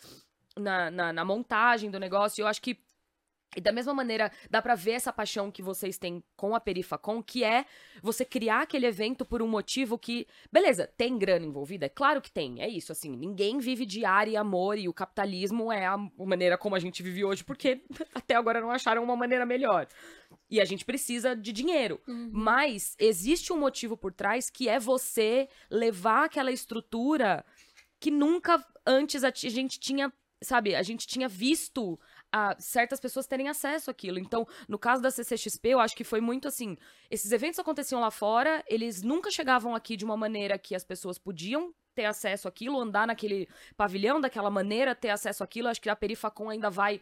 na, 0.57 0.91
na, 0.91 1.13
na 1.13 1.25
montagem 1.25 1.91
do 1.91 1.99
negócio. 1.99 2.41
E 2.41 2.43
eu 2.43 2.47
acho 2.47 2.61
que 2.61 2.79
e 3.57 3.61
da 3.61 3.73
mesma 3.73 3.93
maneira, 3.93 4.31
dá 4.51 4.63
pra 4.63 4.75
ver 4.75 4.93
essa 4.93 5.13
paixão 5.13 5.51
que 5.51 5.63
vocês 5.63 5.99
têm 5.99 6.23
com 6.37 6.55
a 6.55 6.61
Perifacom, 6.61 7.23
que 7.23 7.45
é 7.45 7.67
você 8.03 8.25
criar 8.25 8.63
aquele 8.63 8.87
evento 8.87 9.25
por 9.25 9.43
um 9.43 9.49
motivo 9.49 9.99
que, 9.99 10.27
beleza, 10.51 10.87
tem 10.97 11.19
grana 11.19 11.45
envolvida? 11.45 11.87
É 11.87 11.89
claro 11.89 12.21
que 12.21 12.31
tem, 12.31 12.63
é 12.63 12.69
isso, 12.69 12.93
assim, 12.93 13.15
ninguém 13.15 13.59
vive 13.59 13.85
de 13.85 14.05
ar 14.05 14.27
e 14.27 14.37
amor, 14.37 14.79
e 14.79 14.89
o 14.89 14.93
capitalismo 14.93 15.71
é 15.71 15.87
a 15.87 15.99
maneira 16.19 16.57
como 16.57 16.75
a 16.75 16.79
gente 16.79 17.03
vive 17.03 17.25
hoje, 17.25 17.45
porque 17.45 17.83
até 18.15 18.35
agora 18.35 18.61
não 18.61 18.71
acharam 18.71 19.03
uma 19.03 19.17
maneira 19.17 19.45
melhor. 19.45 19.87
E 20.51 20.61
a 20.61 20.65
gente 20.65 20.85
precisa 20.85 21.35
de 21.35 21.53
dinheiro. 21.53 22.01
Mas 22.33 22.95
existe 22.99 23.53
um 23.53 23.59
motivo 23.59 23.97
por 23.97 24.13
trás 24.13 24.51
que 24.51 24.69
é 24.69 24.79
você 24.79 25.49
levar 25.71 26.25
aquela 26.25 26.51
estrutura 26.51 27.45
que 27.99 28.11
nunca 28.11 28.65
antes 28.87 29.25
a 29.25 29.31
gente 29.31 29.79
tinha, 29.79 30.13
sabe, 30.43 30.75
a 30.75 30.83
gente 30.83 31.07
tinha 31.07 31.29
visto 31.29 31.99
a 32.33 32.57
certas 32.59 32.99
pessoas 32.99 33.27
terem 33.27 33.49
acesso 33.49 33.91
àquilo. 33.91 34.19
Então, 34.19 34.47
no 34.67 34.79
caso 34.79 35.03
da 35.03 35.11
CCXP, 35.11 35.69
eu 35.69 35.81
acho 35.81 35.95
que 35.95 36.03
foi 36.03 36.21
muito 36.21 36.49
assim, 36.49 36.77
esses 37.11 37.31
eventos 37.31 37.59
aconteciam 37.59 38.01
lá 38.01 38.11
fora, 38.11 38.65
eles 38.67 39.03
nunca 39.03 39.31
chegavam 39.31 39.75
aqui 39.75 39.97
de 39.97 40.05
uma 40.05 40.17
maneira 40.17 40.59
que 40.59 40.75
as 40.75 40.85
pessoas 40.85 41.19
podiam 41.19 41.75
ter 41.95 42.07
acesso 42.07 42.49
àquilo, 42.49 42.81
andar 42.81 43.07
naquele 43.07 43.47
pavilhão 43.77 44.21
daquela 44.21 44.51
maneira, 44.51 44.95
ter 44.95 45.11
acesso 45.11 45.45
àquilo. 45.45 45.69
Acho 45.69 45.81
que 45.81 45.91
a 45.91 45.97
Perifacom 45.97 46.49
ainda 46.49 46.71
vai 46.71 47.01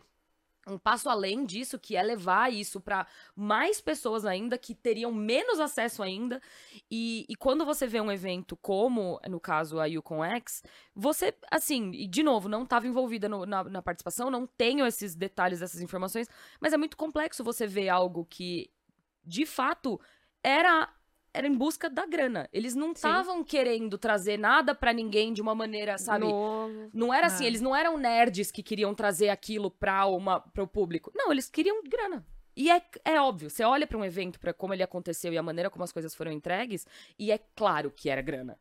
um 0.67 0.79
passo 0.79 1.09
além 1.09 1.45
disso, 1.45 1.79
que 1.79 1.97
é 1.97 2.03
levar 2.03 2.53
isso 2.53 2.81
para 2.81 3.07
mais 3.35 3.81
pessoas 3.81 4.25
ainda 4.25 4.59
que 4.59 4.75
teriam 4.75 5.13
menos 5.13 5.59
acesso 5.59 6.03
ainda. 6.03 6.41
E, 6.91 7.25
e 7.29 7.35
quando 7.37 7.65
você 7.65 7.87
vê 7.87 8.01
um 8.01 8.13
evento 8.13 8.57
como, 8.57 9.21
no 9.29 9.41
caso, 9.41 9.81
a 9.81 9.87
Yukon 9.87 10.25
X, 10.25 10.63
você, 10.95 11.35
assim, 11.51 11.91
de 12.09 12.23
novo, 12.23 12.49
não 12.49 12.63
estava 12.65 12.87
envolvida 12.87 13.29
no- 13.29 13.47
na, 13.47 13.65
na 13.65 13.83
participação, 13.83 14.31
não 14.31 14.47
tenho 14.47 14.87
esses 14.87 15.15
detalhes, 15.15 15.63
essas 15.63 15.81
informações, 15.81 16.29
mas 16.61 16.73
é 16.73 16.77
muito 16.77 16.97
complexo 16.97 17.43
você 17.43 17.67
ver 17.67 17.89
algo 17.89 18.25
que, 18.27 18.71
de 19.25 19.47
fato, 19.47 20.01
era. 20.43 20.89
Era 21.33 21.47
em 21.47 21.55
busca 21.55 21.89
da 21.89 22.05
grana. 22.07 22.49
Eles 22.53 22.75
não 22.75 22.91
estavam 22.93 23.45
querendo 23.45 23.97
trazer 23.97 24.37
nada 24.37 24.75
pra 24.75 24.93
ninguém 24.93 25.33
de 25.33 25.41
uma 25.41 25.55
maneira, 25.55 25.97
sabe? 25.97 26.27
Novo. 26.27 26.91
Não 26.93 27.15
era 27.15 27.29
assim, 27.29 27.45
Ah. 27.45 27.47
eles 27.47 27.61
não 27.61 27.75
eram 27.75 27.97
nerds 27.97 28.51
que 28.51 28.63
queriam 28.63 28.95
trazer 28.95 29.29
aquilo 29.29 29.71
pra 29.71 30.07
uma 30.07 30.41
para 30.41 30.63
o 30.63 30.67
público. 30.67 31.13
Não, 31.15 31.31
eles 31.31 31.49
queriam 31.49 31.83
grana. 31.85 32.27
E 32.57 32.69
é, 32.69 32.83
é 33.05 33.21
óbvio, 33.21 33.49
você 33.49 33.63
olha 33.63 33.87
pra 33.87 33.97
um 33.97 34.05
evento, 34.05 34.41
pra 34.41 34.53
como 34.53 34.75
ele 34.75 34.83
aconteceu 34.83 35.33
e 35.33 35.39
a 35.39 35.43
maneira 35.43 35.71
como 35.71 35.85
as 35.85 35.93
coisas 35.93 36.15
foram 36.15 36.33
entregues, 36.33 36.85
e 37.19 37.31
é 37.31 37.39
claro 37.55 37.91
que 37.93 38.11
era 38.11 38.21
grana. 38.21 38.59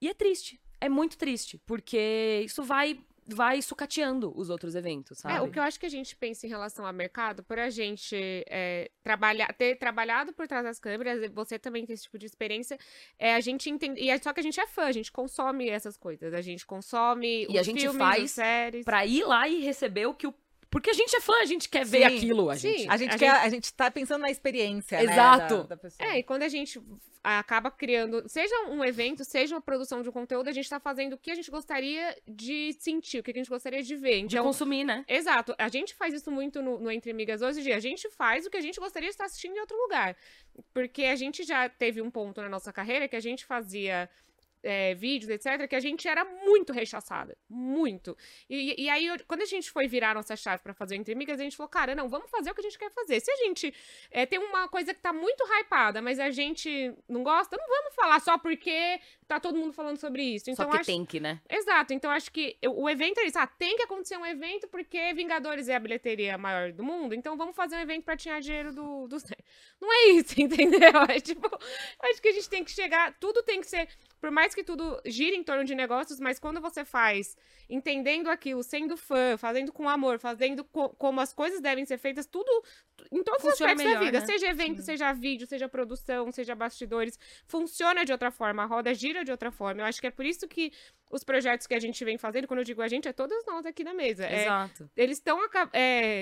E 0.00 0.08
é 0.08 0.14
triste, 0.14 0.60
é 0.80 0.88
muito 0.88 1.18
triste, 1.18 1.58
porque 1.66 2.42
isso 2.44 2.62
vai 2.62 2.98
vai 3.26 3.62
sucateando 3.62 4.32
os 4.36 4.50
outros 4.50 4.74
eventos, 4.74 5.18
sabe? 5.18 5.36
É, 5.36 5.40
o 5.40 5.50
que 5.50 5.58
eu 5.58 5.62
acho 5.62 5.78
que 5.78 5.86
a 5.86 5.88
gente 5.88 6.16
pensa 6.16 6.46
em 6.46 6.48
relação 6.48 6.84
ao 6.84 6.92
mercado, 6.92 7.42
por 7.42 7.58
a 7.58 7.70
gente 7.70 8.16
é, 8.48 8.90
trabalhar, 9.02 9.52
ter 9.54 9.76
trabalhado 9.76 10.32
por 10.32 10.48
trás 10.48 10.64
das 10.64 10.78
câmeras, 10.78 11.30
você 11.32 11.58
também 11.58 11.86
tem 11.86 11.94
esse 11.94 12.04
tipo 12.04 12.18
de 12.18 12.26
experiência, 12.26 12.78
é 13.18 13.34
a 13.34 13.40
gente 13.40 13.70
entende, 13.70 14.00
e 14.00 14.10
é 14.10 14.18
só 14.18 14.32
que 14.32 14.40
a 14.40 14.42
gente 14.42 14.58
é 14.58 14.66
fã, 14.66 14.84
a 14.84 14.92
gente 14.92 15.12
consome 15.12 15.68
essas 15.68 15.96
coisas, 15.96 16.34
a 16.34 16.40
gente 16.40 16.66
consome 16.66 17.46
E 17.48 17.56
a 17.56 17.60
os 17.60 17.66
gente 17.66 17.80
filmes, 17.80 17.98
faz 17.98 18.30
séries. 18.32 18.84
Pra 18.84 19.06
ir 19.06 19.24
lá 19.24 19.48
e 19.48 19.60
receber 19.60 20.06
o 20.06 20.14
que 20.14 20.26
o 20.26 20.34
porque 20.72 20.88
a 20.90 20.94
gente 20.94 21.14
é 21.14 21.20
fã, 21.20 21.34
a 21.40 21.44
gente 21.44 21.68
quer 21.68 21.84
ver 21.84 22.08
Sim, 22.08 22.16
aquilo, 22.16 22.48
a 22.50 22.56
sim. 22.56 22.72
gente. 22.78 22.88
A 22.88 22.96
gente, 22.96 23.14
A 23.14 23.18
quer, 23.18 23.34
gente- 23.34 23.44
a 23.46 23.48
gente 23.50 23.74
tá 23.74 23.90
pensando 23.90 24.22
na 24.22 24.30
experiência, 24.30 24.96
né, 25.02 25.12
Exato. 25.12 25.56
da- 25.58 25.62
da 25.64 25.76
pessoa. 25.76 26.08
É, 26.10 26.18
e 26.18 26.22
quando 26.22 26.42
a 26.42 26.48
gente 26.48 26.80
acaba 27.22 27.70
criando, 27.70 28.28
seja 28.28 28.52
um 28.68 28.82
evento, 28.84 29.24
seja 29.24 29.54
uma 29.54 29.60
produção 29.60 30.02
de 30.02 30.08
um 30.08 30.12
conteúdo, 30.12 30.48
a 30.48 30.52
gente 30.52 30.68
tá 30.68 30.80
fazendo 30.80 31.12
o 31.12 31.18
que 31.18 31.30
a 31.30 31.34
gente 31.34 31.50
gostaria 31.50 32.16
de 32.26 32.72
sentir, 32.80 33.18
o 33.18 33.22
que 33.22 33.30
a 33.30 33.34
gente 33.34 33.48
gostaria 33.48 33.82
de 33.82 33.94
ver. 33.94 34.20
de 34.26 34.34
Então, 34.34 34.44
consumir, 34.44 34.82
né? 34.82 35.04
Exato. 35.06 35.54
A 35.58 35.68
gente 35.68 35.94
faz 35.94 36.14
isso 36.14 36.30
muito 36.32 36.60
no, 36.62 36.80
no 36.80 36.90
Entre 36.90 37.10
Amigas 37.12 37.42
hoje 37.42 37.60
em 37.60 37.62
dia. 37.64 37.76
A 37.76 37.80
gente 37.80 38.08
faz 38.10 38.46
o 38.46 38.50
que 38.50 38.56
a 38.56 38.60
gente 38.60 38.80
gostaria 38.80 39.08
de 39.08 39.14
estar 39.14 39.26
assistindo 39.26 39.54
em 39.56 39.60
outro 39.60 39.76
lugar. 39.76 40.16
Porque 40.74 41.04
a 41.04 41.14
gente 41.14 41.44
já 41.44 41.68
teve 41.68 42.02
um 42.02 42.10
ponto 42.10 42.40
na 42.40 42.48
nossa 42.48 42.72
carreira 42.72 43.06
que 43.06 43.14
a 43.14 43.20
gente 43.20 43.44
fazia 43.44 44.08
é, 44.62 44.94
vídeos, 44.94 45.30
etc., 45.30 45.66
que 45.68 45.74
a 45.76 45.80
gente 45.80 46.06
era 46.06 46.24
muito 46.24 46.72
rechaçada. 46.72 47.36
Muito. 47.48 48.16
E, 48.48 48.84
e 48.84 48.88
aí, 48.88 49.06
eu- 49.06 49.16
quando 49.26 49.42
a 49.42 49.46
gente 49.46 49.70
foi 49.70 49.86
virar 49.88 50.14
nossa 50.14 50.36
chave 50.36 50.62
pra 50.62 50.72
fazer 50.74 50.96
Entre 50.96 51.12
Amigas, 51.12 51.40
a 51.40 51.42
gente 51.42 51.56
falou, 51.56 51.68
cara, 51.68 51.94
não, 51.94 52.08
vamos 52.08 52.30
fazer 52.30 52.50
o 52.50 52.54
que 52.54 52.60
a 52.60 52.64
gente 52.64 52.78
quer 52.78 52.90
fazer. 52.92 53.20
Se 53.20 53.30
a 53.30 53.36
gente 53.36 53.74
é, 54.10 54.24
tem 54.26 54.38
uma 54.38 54.68
coisa 54.68 54.94
que 54.94 55.00
tá 55.00 55.12
muito 55.12 55.42
hypada, 55.44 56.00
mas 56.00 56.18
a 56.18 56.30
gente 56.30 56.94
não 57.08 57.22
gosta, 57.22 57.56
não 57.56 57.66
vamos 57.68 57.94
falar 57.94 58.20
só 58.20 58.38
porque 58.38 59.00
tá 59.34 59.40
todo 59.40 59.56
mundo 59.58 59.72
falando 59.72 59.96
sobre 59.98 60.22
isso. 60.22 60.50
Então, 60.50 60.64
Só 60.66 60.70
que 60.70 60.76
acho... 60.78 60.86
tem 60.86 61.04
que, 61.04 61.18
né? 61.20 61.40
Exato, 61.48 61.92
então 61.92 62.10
acho 62.10 62.30
que 62.32 62.56
o 62.66 62.88
evento 62.88 63.18
é 63.20 63.24
isso. 63.26 63.38
Ah, 63.38 63.46
tem 63.46 63.76
que 63.76 63.82
acontecer 63.82 64.16
um 64.16 64.26
evento 64.26 64.68
porque 64.68 65.12
Vingadores 65.14 65.68
é 65.68 65.74
a 65.76 65.80
bilheteria 65.80 66.36
maior 66.38 66.72
do 66.72 66.82
mundo, 66.82 67.14
então 67.14 67.36
vamos 67.36 67.54
fazer 67.56 67.76
um 67.76 67.80
evento 67.80 68.04
pra 68.04 68.16
tirar 68.16 68.40
dinheiro 68.40 68.72
do, 68.72 69.06
dos. 69.08 69.24
Não 69.80 69.92
é 69.92 70.10
isso, 70.10 70.34
entendeu? 70.40 70.90
É 71.08 71.18
tipo, 71.20 71.48
acho 72.02 72.22
que 72.22 72.28
a 72.28 72.32
gente 72.32 72.48
tem 72.48 72.64
que 72.64 72.70
chegar. 72.70 73.12
Tudo 73.18 73.42
tem 73.42 73.60
que 73.60 73.66
ser. 73.66 73.88
Por 74.20 74.30
mais 74.30 74.54
que 74.54 74.62
tudo 74.62 75.00
gire 75.04 75.36
em 75.36 75.42
torno 75.42 75.64
de 75.64 75.74
negócios, 75.74 76.20
mas 76.20 76.38
quando 76.38 76.60
você 76.60 76.84
faz 76.84 77.36
entendendo 77.68 78.28
aquilo, 78.28 78.62
sendo 78.62 78.96
fã, 78.96 79.36
fazendo 79.36 79.72
com 79.72 79.88
amor, 79.88 80.18
fazendo 80.20 80.62
co- 80.62 80.90
como 80.90 81.20
as 81.20 81.32
coisas 81.32 81.60
devem 81.60 81.84
ser 81.86 81.98
feitas, 81.98 82.26
tudo 82.26 82.48
em 83.10 83.22
todos 83.22 83.42
os 83.42 83.50
Funciona 83.50 83.72
aspectos 83.72 83.84
melhor, 83.84 83.98
da 83.98 84.04
vida. 84.04 84.20
né? 84.20 84.26
Seja 84.26 84.46
evento, 84.48 84.82
seja 84.82 85.12
vídeo, 85.12 85.46
seja 85.46 85.68
produção, 85.68 86.30
seja 86.30 86.54
bastidores. 86.54 87.18
Funciona 87.46 88.04
de 88.04 88.12
outra 88.12 88.30
forma, 88.30 88.62
a 88.62 88.66
roda 88.66 88.94
gira 88.94 89.21
de 89.24 89.30
outra 89.30 89.50
forma. 89.50 89.82
Eu 89.82 89.86
acho 89.86 90.00
que 90.00 90.06
é 90.06 90.10
por 90.10 90.24
isso 90.24 90.46
que 90.48 90.72
os 91.12 91.22
projetos 91.22 91.66
que 91.66 91.74
a 91.74 91.78
gente 91.78 92.02
vem 92.04 92.16
fazendo, 92.16 92.48
quando 92.48 92.60
eu 92.60 92.64
digo 92.64 92.80
a 92.80 92.88
gente, 92.88 93.06
é 93.06 93.12
todas 93.12 93.44
nós 93.46 93.66
aqui 93.66 93.84
na 93.84 93.92
mesa. 93.92 94.24
É, 94.26 94.42
Exato. 94.44 94.90
eles 94.96 95.18
estão 95.18 95.38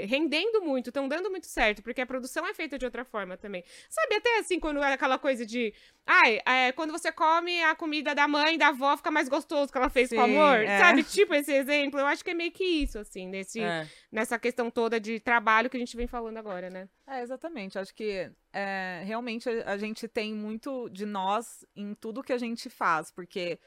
rendendo 0.06 0.60
muito, 0.60 0.88
estão 0.88 1.08
dando 1.08 1.30
muito 1.30 1.46
certo, 1.46 1.80
porque 1.82 2.00
a 2.00 2.06
produção 2.06 2.44
é 2.46 2.52
feita 2.52 2.76
de 2.76 2.84
outra 2.84 3.04
forma 3.04 3.36
também. 3.36 3.62
Sabe, 3.88 4.16
até 4.16 4.40
assim, 4.40 4.58
quando 4.58 4.82
é 4.82 4.92
aquela 4.92 5.16
coisa 5.16 5.46
de. 5.46 5.72
Ai, 6.04 6.40
é, 6.44 6.72
quando 6.72 6.90
você 6.90 7.12
come 7.12 7.62
a 7.62 7.74
comida 7.76 8.14
da 8.16 8.26
mãe, 8.26 8.58
da 8.58 8.68
avó, 8.68 8.96
fica 8.96 9.12
mais 9.12 9.28
gostoso 9.28 9.70
que 9.70 9.78
ela 9.78 9.88
fez 9.88 10.08
com 10.10 10.16
Sim, 10.16 10.36
amor. 10.36 10.58
é. 10.60 10.78
Sabe, 10.80 11.04
tipo 11.04 11.32
esse 11.34 11.52
exemplo? 11.52 12.00
Eu 12.00 12.06
acho 12.06 12.24
que 12.24 12.30
é 12.30 12.34
meio 12.34 12.50
que 12.50 12.64
isso, 12.64 12.98
assim, 12.98 13.28
nesse, 13.28 13.60
É. 13.60 13.86
nessa 14.10 14.38
questão 14.40 14.70
toda 14.70 14.98
de 14.98 15.20
trabalho 15.20 15.70
que 15.70 15.76
a 15.76 15.80
gente 15.80 15.96
vem 15.96 16.08
falando 16.08 16.36
agora, 16.36 16.68
né? 16.68 16.88
É, 17.06 17.22
exatamente. 17.22 17.78
Acho 17.78 17.94
que 17.94 18.28
é, 18.52 19.02
realmente 19.04 19.48
a, 19.48 19.72
a 19.72 19.78
gente 19.78 20.08
tem 20.08 20.34
muito 20.34 20.88
de 20.90 21.06
nós 21.06 21.64
em 21.76 21.94
tudo 21.94 22.22
que 22.24 22.32
a 22.32 22.38
gente 22.38 22.68
faz, 22.68 23.12
porque 23.12 23.58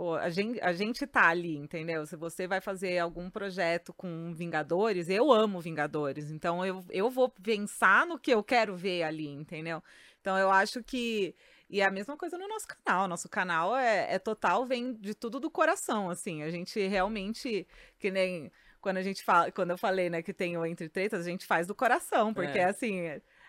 pô, 0.00 0.14
a, 0.14 0.30
gente, 0.30 0.58
a 0.62 0.72
gente 0.72 1.06
tá 1.06 1.28
ali, 1.28 1.58
entendeu? 1.58 2.06
Se 2.06 2.16
você 2.16 2.46
vai 2.46 2.58
fazer 2.58 2.98
algum 2.98 3.28
projeto 3.28 3.92
com 3.92 4.32
Vingadores, 4.32 5.10
eu 5.10 5.30
amo 5.30 5.60
Vingadores, 5.60 6.30
então 6.30 6.64
eu, 6.64 6.82
eu 6.88 7.10
vou 7.10 7.28
pensar 7.28 8.06
no 8.06 8.18
que 8.18 8.30
eu 8.30 8.42
quero 8.42 8.74
ver 8.74 9.02
ali, 9.02 9.28
entendeu? 9.28 9.82
Então 10.18 10.38
eu 10.38 10.50
acho 10.50 10.82
que 10.82 11.34
E 11.68 11.82
é 11.82 11.84
a 11.84 11.90
mesma 11.90 12.16
coisa 12.16 12.38
no 12.38 12.48
nosso 12.48 12.66
canal. 12.66 13.06
Nosso 13.06 13.28
canal 13.28 13.76
é, 13.76 14.14
é 14.14 14.18
total, 14.18 14.64
vem 14.64 14.94
de 14.94 15.14
tudo 15.14 15.38
do 15.38 15.50
coração, 15.50 16.08
assim. 16.08 16.42
A 16.42 16.50
gente 16.50 16.80
realmente, 16.88 17.66
que 17.98 18.10
nem 18.10 18.50
quando 18.80 18.96
a 18.96 19.02
gente 19.02 19.22
fala, 19.22 19.52
quando 19.52 19.70
eu 19.72 19.78
falei, 19.78 20.08
né, 20.08 20.22
que 20.22 20.32
tem 20.32 20.56
o 20.56 20.64
Entre 20.64 20.88
Tretas, 20.88 21.20
a 21.20 21.30
gente 21.30 21.44
faz 21.44 21.66
do 21.66 21.74
coração, 21.74 22.32
porque 22.32 22.58
É. 22.58 22.64
assim, 22.64 23.02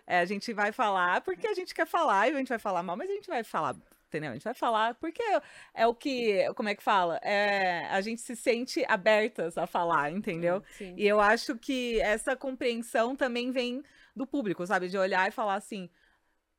é, 0.06 0.20
a 0.20 0.26
gente 0.26 0.52
vai 0.54 0.74
falar 0.74 1.22
porque 1.22 1.48
a 1.48 1.54
gente 1.54 1.74
quer 1.74 1.88
falar 1.88 2.28
e 2.28 2.34
a 2.34 2.38
gente 2.38 2.50
vai 2.50 2.60
falar 2.60 2.84
mal, 2.84 2.98
mas 2.98 3.10
a 3.10 3.14
gente 3.14 3.28
vai 3.30 3.42
falar, 3.44 3.74
entendeu? 4.12 4.32
A 4.32 4.34
gente 4.34 4.44
vai 4.44 4.54
falar 4.54 4.96
porque 4.96 5.24
é 5.74 5.88
o 5.88 5.96
que, 5.96 6.54
como 6.56 6.68
é 6.68 6.76
que 6.76 6.84
fala? 6.84 7.18
É, 7.24 7.86
a 7.88 8.02
gente 8.02 8.20
se 8.20 8.36
sente 8.36 8.84
abertas 8.88 9.58
a 9.58 9.66
falar, 9.66 10.12
entendeu? 10.12 10.62
Sim. 10.78 10.94
E 10.98 11.08
eu 11.08 11.22
acho 11.22 11.58
que 11.58 12.00
essa 12.02 12.36
compreensão 12.36 13.16
também 13.16 13.52
vem 13.52 13.82
do 14.14 14.28
público, 14.28 14.66
sabe? 14.68 14.90
De 14.90 14.98
olhar 14.98 15.28
e 15.28 15.32
falar 15.32 15.56
assim. 15.56 15.90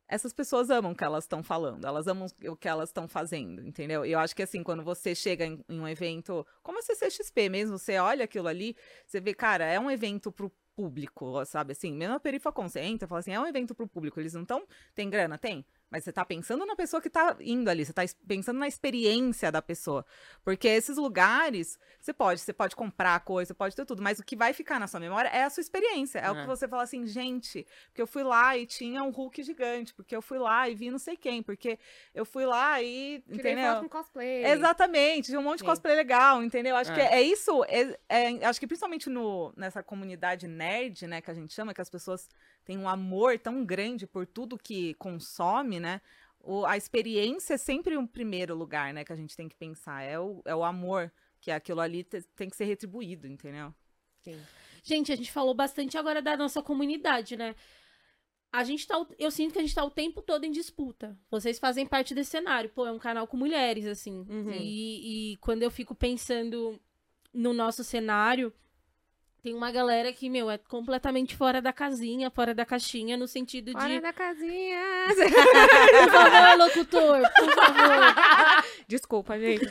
Essas 0.09 0.33
pessoas 0.33 0.69
amam 0.69 0.93
o 0.93 0.95
que 0.95 1.05
elas 1.05 1.25
estão 1.25 1.43
falando, 1.43 1.87
elas 1.87 2.07
amam 2.07 2.27
o 2.47 2.57
que 2.57 2.69
elas 2.69 2.91
estão 2.91 3.09
fazendo, 3.09 3.67
entendeu? 3.67 4.05
E 4.05 4.12
eu 4.12 4.19
acho 4.19 4.37
que 4.37 4.43
assim, 4.43 4.62
quando 4.62 4.83
você 4.83 5.15
chega 5.15 5.47
em, 5.47 5.65
em 5.67 5.81
um 5.81 5.88
evento 5.88 6.47
como 6.62 6.79
a 6.79 6.83
CCXP 6.83 7.49
mesmo, 7.49 7.79
você 7.79 7.99
olha 7.99 8.25
aquilo 8.25 8.49
ali, 8.49 8.77
você 9.07 9.23
vê, 9.23 9.33
cara, 9.33 9.65
é 9.65 9.81
um 9.81 9.91
evento 9.91 10.31
pro 10.31 10.53
público, 10.75 11.43
sabe? 11.47 11.73
Assim, 11.73 11.93
mesmo 11.95 12.15
a 12.15 12.21
Perifacon, 12.21 12.69
você 12.69 12.81
entra 12.81 13.07
e 13.07 13.09
fala 13.09 13.21
assim, 13.21 13.33
é 13.33 13.41
um 13.41 13.47
evento 13.47 13.75
pro 13.75 13.88
público, 13.88 14.21
eles 14.21 14.35
não 14.35 14.43
estão. 14.43 14.67
Tem 14.95 15.09
grana? 15.09 15.38
Tem. 15.38 15.65
Mas 15.93 16.05
você 16.05 16.13
tá 16.13 16.25
pensando 16.25 16.65
na 16.65 16.75
pessoa 16.75 17.03
que 17.03 17.11
tá 17.11 17.37
indo 17.39 17.69
ali, 17.69 17.85
você 17.85 17.93
tá 17.93 18.03
es- 18.03 18.17
pensando 18.27 18.59
na 18.59 18.67
experiência 18.67 19.53
da 19.53 19.61
pessoa. 19.61 20.07
Porque 20.43 20.67
esses 20.67 20.97
lugares, 20.97 21.79
você 22.01 22.15
pode, 22.15 22.41
você 22.41 22.51
pode 22.53 22.75
comprar 22.75 23.21
coisa, 23.21 23.49
você 23.49 23.55
pode 23.55 23.77
ter 23.77 23.85
tudo, 23.85 24.03
mas 24.03 24.19
o 24.19 24.25
que 24.25 24.35
vai 24.35 24.55
ficar 24.55 24.81
na 24.81 24.87
sua 24.87 24.99
memória 24.99 25.29
é 25.29 25.45
a 25.45 25.51
sua 25.51 25.61
experiência. 25.61 26.19
É, 26.19 26.31
o 26.31 26.35
É. 26.35 26.41
que 26.41 26.47
você 26.47 26.67
fala 26.67 26.83
assim, 26.85 27.07
gente, 27.07 27.67
porque 27.89 28.01
eu 28.01 28.07
fui 28.07 28.23
lá 28.23 28.57
e 28.57 28.65
tinha 28.65 29.03
um 29.03 29.11
Hulk 29.11 29.43
gigante, 29.43 29.93
porque 29.93 30.17
eu 30.17 30.23
fui 30.23 30.39
lá 30.39 30.67
e 30.67 30.75
vi 30.75 30.91
não 30.91 30.99
sei 30.99 31.15
quem, 31.15 31.43
porque 31.43 31.79
eu 32.15 32.25
fui 32.25 32.47
lá 32.47 32.81
e. 32.81 33.23
Tirei 33.27 33.53
entendeu? 33.53 33.75
foto 33.75 33.83
com 33.83 33.89
cosplay. 33.91 34.47
Exatamente, 34.47 35.27
tinha 35.27 35.39
um 35.39 35.43
monte 35.43 35.59
de 35.59 35.65
Sim. 35.65 35.67
cosplay 35.67 35.95
legal, 35.95 36.43
entendeu? 36.43 36.75
Acho 36.75 36.91
É. 36.93 36.95
que 36.95 37.01
é 37.03 37.21
isso, 37.21 37.63
é- 37.65 37.99
é- 38.09 38.47
acho 38.47 38.59
que 38.59 38.67
principalmente 38.67 39.11
no, 39.11 39.53
nessa 39.55 39.83
comunidade 39.83 40.49
nerd, 40.49 41.07
né, 41.07 41.21
que 41.21 41.31
a 41.31 41.35
gente 41.35 41.53
chama, 41.53 41.75
que 41.75 41.83
as 41.83 41.91
pessoas 41.91 42.31
têm 42.64 42.79
um 42.79 42.88
amor 42.88 43.38
tão 43.38 43.64
grande 43.64 44.07
por 44.07 44.27
tudo 44.27 44.59
que 44.59 44.94
consome, 44.94 45.81
né? 45.81 46.01
O- 46.40 46.64
a 46.66 46.77
experiência 46.77 47.55
é 47.55 47.59
sempre 47.59 47.96
um 47.96 48.07
primeiro 48.07 48.55
lugar, 48.55 48.92
né, 48.92 49.05
que 49.05 49.12
a 49.12 49.16
gente 49.16 49.37
tem 49.37 49.48
que 49.48 49.55
pensar. 49.57 50.03
É 50.03 50.18
o, 50.18 50.42
é 50.44 50.55
o 50.55 50.64
amor, 50.64 51.12
que 51.40 51.51
aquilo 51.51 51.81
ali 51.81 52.03
te- 52.05 52.22
tem 52.35 52.48
que 52.51 52.57
ser 52.57 52.64
retribuído, 52.64 53.27
entendeu? 53.27 53.72
Sim. 54.22 54.40
Gente, 54.83 55.12
a 55.12 55.16
gente 55.16 55.31
falou 55.31 55.55
bastante 55.55 55.96
agora 55.96 56.20
da 56.20 56.37
nossa 56.37 56.61
comunidade, 56.62 57.37
né? 57.37 57.55
A 58.53 58.64
gente 58.64 58.87
tá, 58.87 59.07
eu 59.18 59.31
sinto 59.31 59.53
que 59.53 59.59
a 59.59 59.62
gente 59.62 59.75
tá 59.75 59.83
o 59.85 59.90
tempo 59.90 60.20
todo 60.20 60.44
em 60.44 60.51
disputa. 60.51 61.16
Vocês 61.31 61.59
fazem 61.59 61.87
parte 61.87 62.14
desse 62.14 62.31
cenário. 62.33 62.68
Pô, 62.70 62.87
é 62.87 62.92
um 62.92 62.98
canal 62.98 63.27
com 63.27 63.37
mulheres, 63.37 63.87
assim. 63.87 64.27
Uhum. 64.29 64.51
E, 64.53 65.33
e 65.33 65.37
quando 65.38 65.62
eu 65.62 65.70
fico 65.70 65.94
pensando 65.94 66.79
no 67.33 67.55
nosso 67.55 67.83
cenário, 67.83 68.53
tem 69.43 69.55
uma 69.55 69.73
galera 69.73 70.13
que, 70.13 70.31
meu, 70.31 70.49
é 70.49 70.57
completamente 70.57 71.35
fora 71.35 71.61
da 71.61 71.73
casinha, 71.73 72.31
fora 72.31 72.55
da 72.55 72.65
caixinha, 72.65 73.17
no 73.17 73.27
sentido 73.27 73.73
Fora 73.73 73.89
de. 73.89 74.01
da 74.01 74.13
casinha. 74.13 74.81
Por 75.09 76.13
favor, 76.13 76.59
locutor, 76.59 77.21
por 77.37 77.51
favor. 77.53 78.65
Desculpa, 78.87 79.37
gente. 79.39 79.67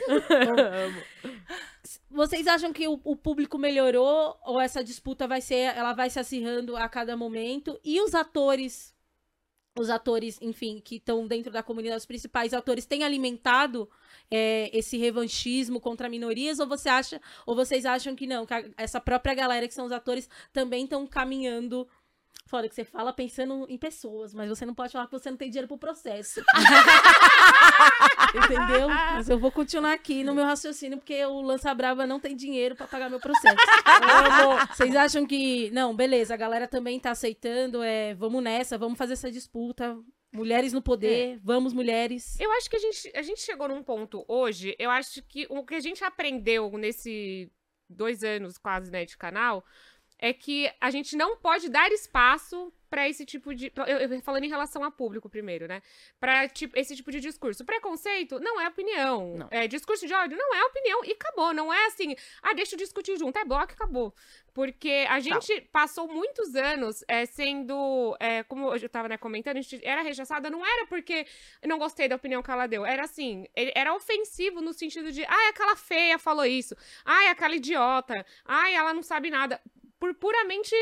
Vocês 2.10 2.48
acham 2.48 2.74
que 2.74 2.86
o, 2.86 3.00
o 3.04 3.16
público 3.16 3.58
melhorou 3.58 4.38
ou 4.44 4.60
essa 4.60 4.84
disputa 4.84 5.26
vai 5.26 5.40
ser, 5.40 5.76
ela 5.76 5.94
vai 5.94 6.10
se 6.10 6.20
acirrando 6.20 6.76
a 6.76 6.90
cada 6.90 7.16
momento? 7.16 7.80
E 7.82 8.02
os 8.02 8.14
atores, 8.14 8.94
os 9.80 9.90
atores, 9.90 10.38
enfim, 10.42 10.82
que 10.84 10.98
estão 10.98 11.26
dentro 11.26 11.50
da 11.52 11.64
comunidade, 11.64 12.00
os 12.00 12.06
principais 12.06 12.54
atores, 12.54 12.86
têm 12.86 13.06
alimentado 13.06 13.90
é, 14.32 14.70
esse 14.74 14.98
revanchismo 14.98 15.80
contra 15.80 16.08
minorias? 16.10 16.60
Ou 16.60 16.68
você 16.68 16.90
acha, 16.90 17.22
ou 17.46 17.56
vocês 17.56 17.86
acham 17.86 18.16
que 18.16 18.26
não, 18.26 18.46
que 18.46 18.54
a- 18.54 18.64
essa 18.78 19.00
própria 19.02 19.34
galera 19.36 19.68
que 19.68 19.74
são 19.74 19.86
os 19.86 19.92
atores 19.92 20.30
também 20.54 20.86
estão 20.86 21.06
caminhando? 21.06 21.88
Foda 22.48 22.68
que 22.68 22.76
você 22.76 22.84
fala 22.84 23.14
pensando 23.14 23.66
em 23.70 23.78
pessoas, 23.78 24.34
mas 24.34 24.50
você 24.50 24.66
não 24.66 24.74
pode 24.74 24.92
falar 24.92 25.06
que 25.06 25.12
você 25.12 25.30
não 25.30 25.38
tem 25.38 25.50
dinheiro 25.50 25.68
pro 25.70 25.78
processo. 25.78 26.42
Entendeu? 28.36 28.88
Mas 28.90 29.30
eu 29.30 29.38
vou 29.40 29.52
continuar 29.52 29.94
aqui 29.94 30.24
no 30.24 30.34
meu 30.34 30.46
raciocínio, 30.46 30.98
porque 30.98 31.24
o 31.26 31.42
Lança 31.42 31.74
Brava 31.74 32.06
não 32.08 32.20
tem 32.20 32.36
dinheiro 32.36 32.76
pra 32.76 32.88
pagar 32.88 33.10
meu 33.10 33.20
processo. 33.20 33.56
Vocês 34.76 34.96
acham 34.96 35.26
que. 35.26 35.70
Não, 35.72 35.96
beleza, 35.96 36.34
a 36.34 36.38
galera 36.38 36.68
também 36.68 37.00
tá 37.00 37.12
aceitando, 37.12 37.82
é, 37.84 38.14
vamos 38.16 38.44
nessa, 38.44 38.78
vamos 38.78 38.98
fazer 38.98 39.14
essa 39.14 39.32
disputa. 39.32 39.98
Mulheres 40.32 40.72
no 40.72 40.82
poder, 40.82 41.40
vamos, 41.44 41.74
mulheres. 41.74 42.40
Eu 42.40 42.52
acho 42.54 42.70
que 42.70 42.76
a 42.78 42.80
gente, 42.80 43.12
a 43.14 43.22
gente 43.22 43.42
chegou 43.42 43.68
num 43.68 43.84
ponto 43.84 44.24
hoje, 44.28 44.76
eu 44.80 44.90
acho 44.90 45.22
que 45.24 45.46
o 45.50 45.66
que 45.66 45.76
a 45.76 45.80
gente 45.80 46.04
aprendeu 46.04 46.72
nesse 46.78 47.52
dois 47.90 48.24
anos 48.24 48.58
quase, 48.58 48.90
né, 48.90 49.04
de 49.04 49.18
canal, 49.18 49.66
é 50.22 50.32
que 50.32 50.72
a 50.80 50.92
gente 50.92 51.16
não 51.18 51.36
pode 51.36 51.68
dar 51.68 51.92
espaço 51.92 52.72
pra 52.92 53.08
esse 53.08 53.26
tipo 53.26 53.56
de. 53.56 53.72
Eu, 53.76 53.86
eu- 53.86 54.22
falando 54.22 54.44
em 54.44 54.50
relação 54.50 54.84
a 54.84 54.92
público 54.92 55.30
primeiro, 55.30 55.66
né? 55.66 55.82
Pra 56.20 56.48
tipo, 56.50 56.78
esse 56.78 56.94
tipo 56.94 57.10
de 57.10 57.22
discurso. 57.22 57.64
Preconceito 57.66 58.38
não 58.40 58.60
é 58.60 58.68
opinião. 58.68 59.38
Não. 59.38 59.48
É, 59.50 59.66
discurso 59.66 60.06
de 60.06 60.14
ódio 60.14 60.38
não 60.38 60.54
é 60.54 60.64
opinião 60.66 61.04
e 61.06 61.14
acabou. 61.14 61.54
Não 61.54 61.74
é 61.74 61.86
assim, 61.88 62.14
ah, 62.44 62.54
deixa 62.54 62.76
eu 62.76 62.78
discutir 62.78 63.18
junto. 63.18 63.40
É 63.40 63.46
bloco 63.46 63.72
e 63.72 63.76
acabou. 63.76 64.14
Porque 64.54 65.06
a 65.10 65.22
gente 65.22 65.62
passou 65.72 66.08
muitos 66.08 66.54
anos 66.54 67.02
é, 67.08 67.26
sendo. 67.26 68.16
é, 68.20 68.44
como 68.44 68.76
eu 68.76 68.90
tava 68.90 69.08
né, 69.08 69.18
comentando, 69.18 69.58
a 69.58 69.62
gente 69.62 69.80
era 69.84 70.02
rechaçada, 70.02 70.50
não 70.50 70.64
era 70.66 70.86
porque 70.88 71.26
eu 71.62 71.70
não 71.70 71.80
gostei 71.80 72.10
da 72.10 72.18
opinião 72.18 72.44
que 72.44 72.52
ela 72.52 72.68
deu. 72.68 72.86
Era 72.86 73.06
assim, 73.06 73.48
era 73.56 73.96
ofensivo 73.96 74.60
no 74.62 74.74
sentido 74.74 75.12
de, 75.14 75.24
ai, 75.24 75.48
aquela 75.50 75.78
feia 75.78 76.20
falou 76.20 76.46
isso. 76.46 76.76
Ai, 77.06 77.28
aquela 77.30 77.56
idiota. 77.56 78.26
Ai, 78.46 78.76
ela 78.76 78.94
não 78.94 79.02
sabe 79.02 79.32
nada. 79.32 79.62
Por 80.02 80.14
puramente 80.16 80.76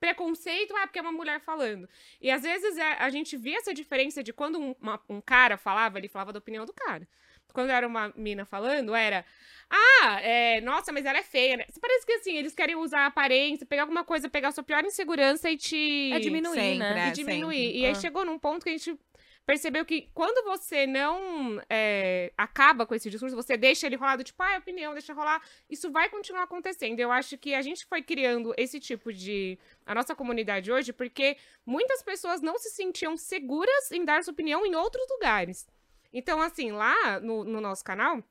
preconceito, 0.00 0.76
é 0.76 0.86
porque 0.86 0.98
é 0.98 1.02
uma 1.02 1.12
mulher 1.12 1.40
falando. 1.40 1.88
E 2.20 2.30
às 2.30 2.42
vezes 2.42 2.76
é, 2.78 2.92
a 2.98 3.10
gente 3.10 3.36
via 3.36 3.58
essa 3.58 3.74
diferença 3.74 4.22
de 4.22 4.32
quando 4.32 4.58
um, 4.58 4.74
uma- 4.80 5.00
um 5.08 5.20
cara 5.20 5.56
falava, 5.56 5.98
ele 5.98 6.08
falava 6.08 6.32
da 6.32 6.38
opinião 6.38 6.64
do 6.64 6.72
cara. 6.72 7.06
Quando 7.52 7.70
era 7.70 7.86
uma 7.86 8.12
mina 8.16 8.44
falando, 8.46 8.94
era. 8.94 9.24
Ah, 9.70 10.20
é, 10.22 10.60
nossa, 10.62 10.90
mas 10.92 11.04
ela 11.04 11.18
é 11.18 11.22
feia, 11.22 11.56
né? 11.58 11.66
Parece 11.80 12.06
que 12.06 12.12
assim, 12.14 12.36
eles 12.36 12.54
querem 12.54 12.76
usar 12.76 13.00
a 13.00 13.06
aparência, 13.06 13.66
pegar 13.66 13.82
alguma 13.82 14.04
coisa, 14.04 14.28
pegar 14.28 14.48
a 14.48 14.52
sua 14.52 14.62
pior 14.64 14.82
insegurança 14.84 15.50
e 15.50 15.56
te. 15.56 16.10
É 16.14 16.18
diminuir, 16.18 16.54
Sempre, 16.54 16.78
né? 16.78 17.06
é. 17.06 17.08
e 17.08 17.12
diminuir. 17.12 17.56
sempre. 17.66 17.78
E 17.80 17.84
aí 17.86 17.92
Ah. 17.92 17.94
chegou 17.94 18.24
num 18.24 18.38
ponto 18.38 18.62
que 18.64 18.70
a 18.70 18.72
gente 18.72 18.98
percebeu 19.44 19.84
que 19.84 20.08
quando 20.14 20.44
você 20.44 20.86
não 20.86 21.60
é, 21.68 22.32
acaba 22.36 22.86
com 22.86 22.94
esse 22.94 23.10
discurso, 23.10 23.34
você 23.34 23.56
deixa 23.56 23.86
ele 23.86 23.96
rolar 23.96 24.16
do 24.16 24.24
tipo, 24.24 24.42
ah, 24.42 24.54
é 24.54 24.58
opinião, 24.58 24.92
deixa 24.92 25.12
rolar, 25.12 25.42
isso 25.68 25.90
vai 25.90 26.08
continuar 26.08 26.44
acontecendo. 26.44 26.98
Eu 27.00 27.10
acho 27.10 27.36
que 27.36 27.54
a 27.54 27.62
gente 27.62 27.84
foi 27.86 28.02
criando 28.02 28.54
esse 28.56 28.78
tipo 28.78 29.12
de. 29.12 29.58
a 29.86 29.94
nossa 29.94 30.14
comunidade 30.14 30.70
hoje, 30.70 30.92
porque 30.92 31.36
muitas 31.66 32.02
pessoas 32.02 32.40
não 32.40 32.58
se 32.58 32.70
sentiam 32.70 33.16
seguras 33.16 33.90
em 33.90 34.04
dar 34.04 34.22
sua 34.22 34.32
opinião 34.32 34.64
em 34.64 34.74
outros 34.74 35.06
lugares. 35.10 35.66
Então, 36.12 36.40
assim, 36.40 36.72
lá 36.72 37.20
no, 37.20 37.44
no 37.44 37.60
nosso 37.60 37.82
canal. 37.82 38.22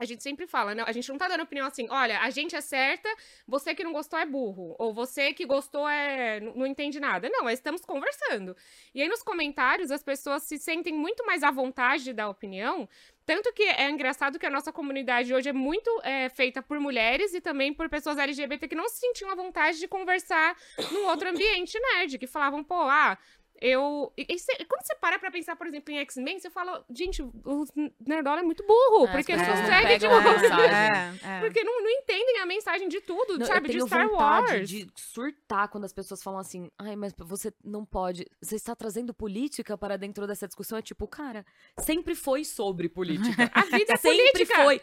A 0.00 0.06
gente 0.06 0.22
sempre 0.22 0.46
fala, 0.46 0.74
né? 0.74 0.82
A 0.86 0.92
gente 0.92 1.08
não 1.10 1.18
tá 1.18 1.28
dando 1.28 1.42
opinião 1.42 1.66
assim, 1.66 1.86
olha, 1.90 2.20
a 2.20 2.30
gente 2.30 2.56
é 2.56 2.60
certa, 2.60 3.08
você 3.46 3.74
que 3.74 3.84
não 3.84 3.92
gostou 3.92 4.18
é 4.18 4.24
burro. 4.24 4.74
Ou 4.78 4.94
você 4.94 5.34
que 5.34 5.44
gostou 5.44 5.88
é. 5.88 6.40
não 6.40 6.60
não 6.60 6.66
entende 6.66 7.00
nada. 7.00 7.28
Não, 7.28 7.44
nós 7.44 7.54
estamos 7.54 7.84
conversando. 7.84 8.56
E 8.94 9.02
aí, 9.02 9.08
nos 9.08 9.22
comentários, 9.22 9.90
as 9.90 10.02
pessoas 10.02 10.42
se 10.44 10.58
sentem 10.58 10.92
muito 10.94 11.24
mais 11.26 11.42
à 11.42 11.50
vontade 11.50 12.04
de 12.04 12.12
dar 12.12 12.28
opinião. 12.28 12.88
Tanto 13.26 13.52
que 13.52 13.62
é 13.62 13.88
engraçado 13.88 14.38
que 14.38 14.46
a 14.46 14.50
nossa 14.50 14.72
comunidade 14.72 15.32
hoje 15.32 15.48
é 15.48 15.52
muito 15.52 15.88
é, 16.02 16.28
feita 16.28 16.62
por 16.62 16.80
mulheres 16.80 17.32
e 17.32 17.40
também 17.40 17.72
por 17.72 17.88
pessoas 17.88 18.18
LGBT 18.18 18.66
que 18.66 18.74
não 18.74 18.88
se 18.88 18.98
sentiam 18.98 19.30
à 19.30 19.34
vontade 19.34 19.78
de 19.78 19.86
conversar 19.86 20.56
num 20.90 21.06
outro 21.06 21.28
ambiente 21.28 21.78
nerd, 21.78 22.18
que 22.18 22.26
falavam, 22.26 22.64
pô, 22.64 22.74
ah. 22.74 23.16
Eu. 23.60 24.12
E, 24.16 24.26
e 24.28 24.38
cê- 24.38 24.64
quando 24.68 24.82
você 24.86 24.94
para 24.96 25.18
pra 25.18 25.30
pensar, 25.30 25.54
por 25.56 25.66
exemplo, 25.66 25.92
em 25.92 25.98
X-Men, 25.98 26.38
você 26.38 26.48
fala, 26.48 26.84
gente, 26.90 27.20
o 27.22 27.64
Nerdola 28.06 28.40
é 28.40 28.42
muito 28.42 28.64
burro, 28.66 29.06
É, 29.06 29.08
as 29.10 29.16
porque 29.16 29.32
pessoas 29.34 29.48
não 29.58 29.64
consegue, 29.64 29.86
pegam 29.86 30.10
tipo, 30.10 30.14
a 30.28 30.32
mensagem. 30.32 30.76
É, 30.76 31.14
é. 31.36 31.40
porque 31.40 31.62
não, 31.64 31.82
não 31.82 31.90
entendem 31.90 32.38
a 32.38 32.46
mensagem 32.46 32.88
de 32.88 33.00
tudo, 33.02 33.38
Não, 33.38 33.46
sabe? 33.46 33.66
eu 33.68 33.72
tenho 33.72 33.84
de 33.84 33.88
Star 33.90 34.08
vontade 34.08 34.52
Wars. 34.56 34.68
de 34.68 34.86
surtar 34.96 35.68
quando 35.68 35.84
as 35.84 35.92
pessoas 35.92 36.22
falam 36.22 36.40
assim, 36.40 36.70
ai, 36.78 36.96
mas 36.96 37.12
você 37.18 37.52
não 37.62 37.84
pode, 37.84 38.26
você 38.40 38.56
está 38.56 38.74
trazendo 38.74 39.12
política 39.12 39.76
para 39.76 39.98
dentro 39.98 40.26
dessa 40.26 40.46
discussão, 40.46 40.78
é 40.78 40.82
tipo, 40.82 41.06
cara, 41.06 41.44
sempre 41.78 42.14
foi 42.14 42.44
sobre 42.44 42.88
política. 42.88 43.50
A 43.52 43.62
vida 43.62 43.92
é 43.92 43.96
sempre 43.96 44.26
política. 44.32 44.64
foi. 44.64 44.80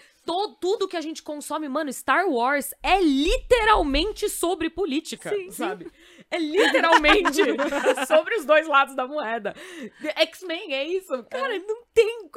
Tudo 0.59 0.87
que 0.89 0.97
a 0.97 1.01
gente 1.01 1.23
consome, 1.23 1.69
mano, 1.69 1.91
Star 1.93 2.27
Wars 2.27 2.73
é 2.83 2.99
literalmente 3.01 4.29
sobre 4.29 4.69
política, 4.69 5.31
sabe? 5.51 5.89
É 6.29 6.37
literalmente 6.37 7.37
sobre 8.07 8.35
os 8.35 8.45
dois 8.45 8.67
lados 8.67 8.95
da 8.95 9.07
moeda. 9.07 9.55
X-Men 10.15 10.73
é 10.73 10.83
isso. 10.83 11.23
Cara, 11.29 11.57
não 11.59 11.83
tem. 11.93 12.29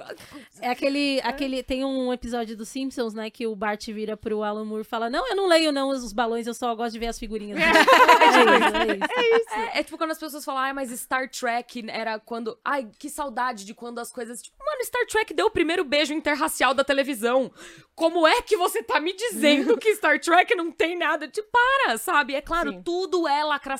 É 0.60 0.70
aquele, 0.70 1.20
aquele. 1.22 1.62
Tem 1.62 1.84
um 1.84 2.12
episódio 2.12 2.56
dos 2.56 2.68
Simpsons, 2.68 3.14
né? 3.14 3.30
Que 3.30 3.46
o 3.46 3.56
Bart 3.56 3.84
vira 3.88 4.16
pro 4.16 4.42
Alan 4.42 4.64
Moore 4.64 4.82
e 4.82 4.84
fala: 4.84 5.10
Não, 5.10 5.26
eu 5.28 5.34
não 5.34 5.48
leio 5.48 5.72
não 5.72 5.88
os 5.88 6.12
balões, 6.12 6.46
eu 6.46 6.54
só 6.54 6.74
gosto 6.74 6.92
de 6.92 6.98
ver 6.98 7.08
as 7.08 7.18
figurinhas. 7.18 7.58
é, 7.60 7.70
isso, 7.70 9.12
é, 9.12 9.36
isso. 9.36 9.54
É, 9.54 9.80
é, 9.80 9.82
tipo 9.82 9.98
quando 9.98 10.12
as 10.12 10.18
pessoas 10.18 10.44
falam, 10.44 10.62
ai, 10.62 10.72
mas 10.72 10.90
Star 10.90 11.28
Trek 11.28 11.84
era 11.88 12.18
quando. 12.18 12.58
Ai, 12.64 12.88
que 12.98 13.10
saudade 13.10 13.64
de 13.64 13.74
quando 13.74 13.98
as 13.98 14.12
coisas. 14.12 14.40
Tipo, 14.40 14.56
mano, 14.64 14.84
Star 14.84 15.06
Trek 15.06 15.34
deu 15.34 15.46
o 15.46 15.50
primeiro 15.50 15.84
beijo 15.84 16.14
interracial 16.14 16.72
da 16.74 16.84
televisão. 16.84 17.50
Como 17.94 18.26
é 18.26 18.40
que 18.40 18.56
você 18.56 18.82
tá 18.82 18.98
me 18.98 19.12
dizendo 19.12 19.76
que 19.76 19.94
Star 19.96 20.18
Trek 20.20 20.54
não 20.54 20.70
tem 20.70 20.96
nada? 20.96 21.28
Tipo, 21.28 21.48
para, 21.50 21.98
sabe? 21.98 22.34
É 22.34 22.40
claro, 22.40 22.70
Sim. 22.70 22.82
tudo 22.82 23.28
é 23.28 23.44
lacração. 23.44 23.79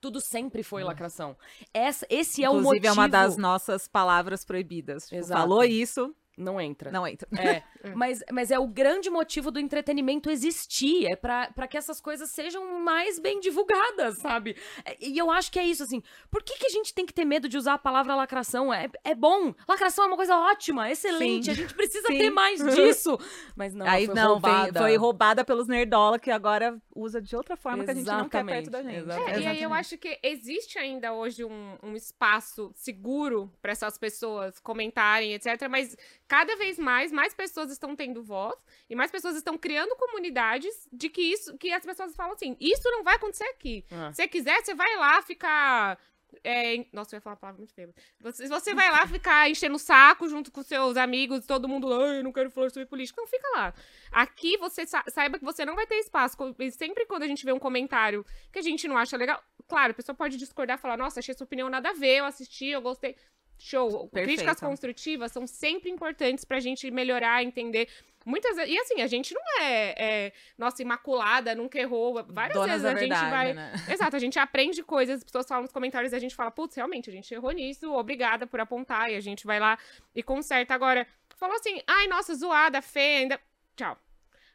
Tudo 0.00 0.20
sempre 0.20 0.62
foi 0.62 0.82
lacração. 0.82 1.36
Essa, 1.72 2.06
esse 2.08 2.42
é 2.42 2.46
Inclusive, 2.46 2.66
o 2.66 2.72
motivo. 2.74 2.86
é 2.86 2.92
uma 2.92 3.08
das 3.08 3.36
nossas 3.36 3.88
palavras 3.88 4.44
proibidas. 4.44 5.04
Tipo, 5.04 5.16
Exato. 5.16 5.40
Falou 5.40 5.64
isso, 5.64 6.14
não 6.40 6.60
entra. 6.60 6.90
Não 6.90 7.06
entra. 7.06 7.28
É. 7.82 7.94
mas, 7.94 8.22
mas 8.30 8.50
é 8.50 8.58
o 8.58 8.66
grande 8.66 9.08
motivo 9.08 9.50
do 9.50 9.58
entretenimento 9.58 10.30
existir. 10.30 11.06
É 11.06 11.16
para 11.16 11.66
que 11.66 11.78
essas 11.78 12.00
coisas 12.00 12.30
sejam 12.30 12.78
mais 12.80 13.18
bem 13.18 13.40
divulgadas, 13.40 14.18
sabe? 14.18 14.56
É, 14.84 14.96
e 15.00 15.16
eu 15.16 15.30
acho 15.30 15.50
que 15.50 15.58
é 15.58 15.64
isso, 15.64 15.82
assim. 15.82 16.02
Por 16.30 16.42
que, 16.42 16.58
que 16.58 16.66
a 16.66 16.70
gente 16.70 16.92
tem 16.92 17.06
que 17.06 17.12
ter 17.14 17.24
medo 17.24 17.48
de 17.48 17.56
usar 17.56 17.74
a 17.74 17.78
palavra 17.78 18.14
lacração? 18.14 18.72
É, 18.72 18.88
é 19.02 19.14
bom. 19.14 19.54
Lacração 19.66 20.04
é 20.04 20.06
uma 20.08 20.16
coisa 20.16 20.36
ótima, 20.36 20.90
excelente. 20.90 21.46
Sim. 21.46 21.50
A 21.50 21.54
gente 21.54 21.74
precisa 21.74 22.06
Sim. 22.08 22.18
ter 22.18 22.30
mais 22.30 22.60
disso. 22.74 23.18
Mas 23.56 23.74
não, 23.74 23.86
Aí, 23.86 24.06
foi 24.06 24.14
não, 24.14 24.32
roubada. 24.32 24.80
foi 24.80 24.96
roubada 24.96 25.44
pelos 25.44 25.66
nerdola 25.66 26.18
que 26.18 26.30
agora 26.30 26.78
usa 26.94 27.20
de 27.20 27.34
outra 27.34 27.56
forma 27.56 27.82
Exatamente. 27.82 28.04
que 28.04 28.10
a 28.10 28.14
gente 28.14 28.22
não 28.22 28.28
quer 28.28 28.44
perto 28.44 28.70
da 28.70 28.82
gente. 28.82 29.10
É, 29.10 29.40
e 29.40 29.46
aí 29.46 29.62
eu 29.62 29.72
acho 29.72 29.96
que 29.96 30.18
existe 30.22 30.78
ainda 30.78 31.12
hoje 31.12 31.44
um, 31.44 31.76
um 31.82 31.94
espaço 31.94 32.70
seguro 32.74 33.50
para 33.62 33.72
essas 33.72 33.96
pessoas 33.96 34.58
comentarem, 34.60 35.32
etc. 35.32 35.68
Mas 35.68 35.96
cada 36.30 36.54
vez 36.54 36.78
mais, 36.78 37.10
mais 37.10 37.34
pessoas 37.34 37.72
estão 37.72 37.96
tendo 37.96 38.22
voz 38.22 38.54
e 38.88 38.94
mais 38.94 39.10
pessoas 39.10 39.34
estão 39.34 39.58
criando 39.58 39.96
comunidades 39.96 40.88
de 40.92 41.08
que 41.08 41.20
isso, 41.20 41.58
que 41.58 41.72
as 41.72 41.84
pessoas 41.84 42.14
falam 42.14 42.34
assim, 42.34 42.56
isso 42.60 42.88
não 42.88 43.02
vai 43.02 43.16
acontecer 43.16 43.42
aqui. 43.46 43.84
Ah. 43.90 44.12
Se 44.12 44.22
você 44.22 44.28
quiser, 44.28 44.62
você 44.62 44.72
vai 44.72 44.94
lá 44.96 45.20
ficar 45.22 45.98
é, 46.44 46.86
nossa, 46.92 47.16
eu 47.16 47.16
ia 47.16 47.20
falar 47.20 47.34
uma 47.34 47.40
palavra 47.40 47.58
muito 47.58 47.74
feia. 47.74 47.92
Você, 48.20 48.46
você 48.46 48.72
vai 48.72 48.88
lá 48.92 49.04
ficar 49.08 49.50
enchendo 49.50 49.74
o 49.74 49.78
saco 49.78 50.28
junto 50.28 50.52
com 50.52 50.62
seus 50.62 50.96
amigos, 50.96 51.44
todo 51.44 51.68
mundo 51.68 51.88
lá, 51.88 51.96
eu 52.14 52.22
não 52.22 52.32
quero 52.32 52.48
falar 52.48 52.70
sobre 52.70 52.86
política. 52.86 53.20
Não, 53.20 53.26
fica 53.26 53.48
lá. 53.56 53.74
Aqui 54.12 54.56
você 54.56 54.86
sa 54.86 55.02
saiba 55.08 55.36
que 55.36 55.44
você 55.44 55.64
não 55.64 55.74
vai 55.74 55.88
ter 55.88 55.96
espaço. 55.96 56.36
E 56.60 56.70
sempre 56.70 57.06
quando 57.06 57.24
a 57.24 57.26
gente 57.26 57.44
vê 57.44 57.52
um 57.52 57.58
comentário 57.58 58.24
que 58.52 58.60
a 58.60 58.62
gente 58.62 58.86
não 58.86 58.96
acha 58.96 59.16
legal, 59.16 59.42
claro, 59.66 59.90
a 59.90 59.94
pessoa 59.94 60.14
pode 60.14 60.36
discordar 60.36 60.78
e 60.78 60.80
falar, 60.80 60.96
nossa, 60.96 61.18
achei 61.18 61.34
sua 61.34 61.44
opinião 61.44 61.68
nada 61.68 61.90
a 61.90 61.94
ver, 61.94 62.18
eu 62.18 62.24
assisti, 62.24 62.66
eu 62.66 62.80
gostei. 62.80 63.16
Show. 63.60 64.08
Perfeito. 64.08 64.38
Críticas 64.38 64.58
construtivas 64.58 65.30
são 65.30 65.46
sempre 65.46 65.90
importantes 65.90 66.44
pra 66.44 66.58
gente 66.58 66.90
melhorar, 66.90 67.44
entender. 67.44 67.88
Muitas 68.24 68.56
E 68.56 68.78
assim, 68.78 69.02
a 69.02 69.06
gente 69.06 69.34
não 69.34 69.42
é, 69.60 69.94
é 69.96 70.32
nossa, 70.56 70.80
imaculada, 70.82 71.54
nunca 71.54 71.78
errou. 71.78 72.24
Várias 72.28 72.54
Donas 72.54 72.82
vezes 72.82 72.84
a 72.84 72.94
verdade, 72.94 73.20
gente 73.20 73.30
vai. 73.30 73.52
Né? 73.52 73.72
Exato, 73.88 74.16
a 74.16 74.18
gente 74.18 74.38
aprende 74.38 74.82
coisas, 74.82 75.18
as 75.18 75.24
pessoas 75.24 75.46
falam 75.46 75.62
nos 75.62 75.72
comentários 75.72 76.12
e 76.12 76.16
a 76.16 76.18
gente 76.18 76.34
fala, 76.34 76.50
putz, 76.50 76.74
realmente, 76.74 77.10
a 77.10 77.12
gente 77.12 77.32
errou 77.32 77.50
nisso, 77.52 77.92
obrigada 77.92 78.46
por 78.46 78.60
apontar. 78.60 79.10
E 79.10 79.16
a 79.16 79.20
gente 79.20 79.46
vai 79.46 79.60
lá 79.60 79.78
e 80.14 80.22
conserta. 80.22 80.74
Agora, 80.74 81.06
falou 81.36 81.56
assim, 81.56 81.82
ai, 81.86 82.06
nossa, 82.08 82.34
zoada, 82.34 82.80
feia, 82.80 83.20
ainda. 83.20 83.40
Tchau. 83.76 83.96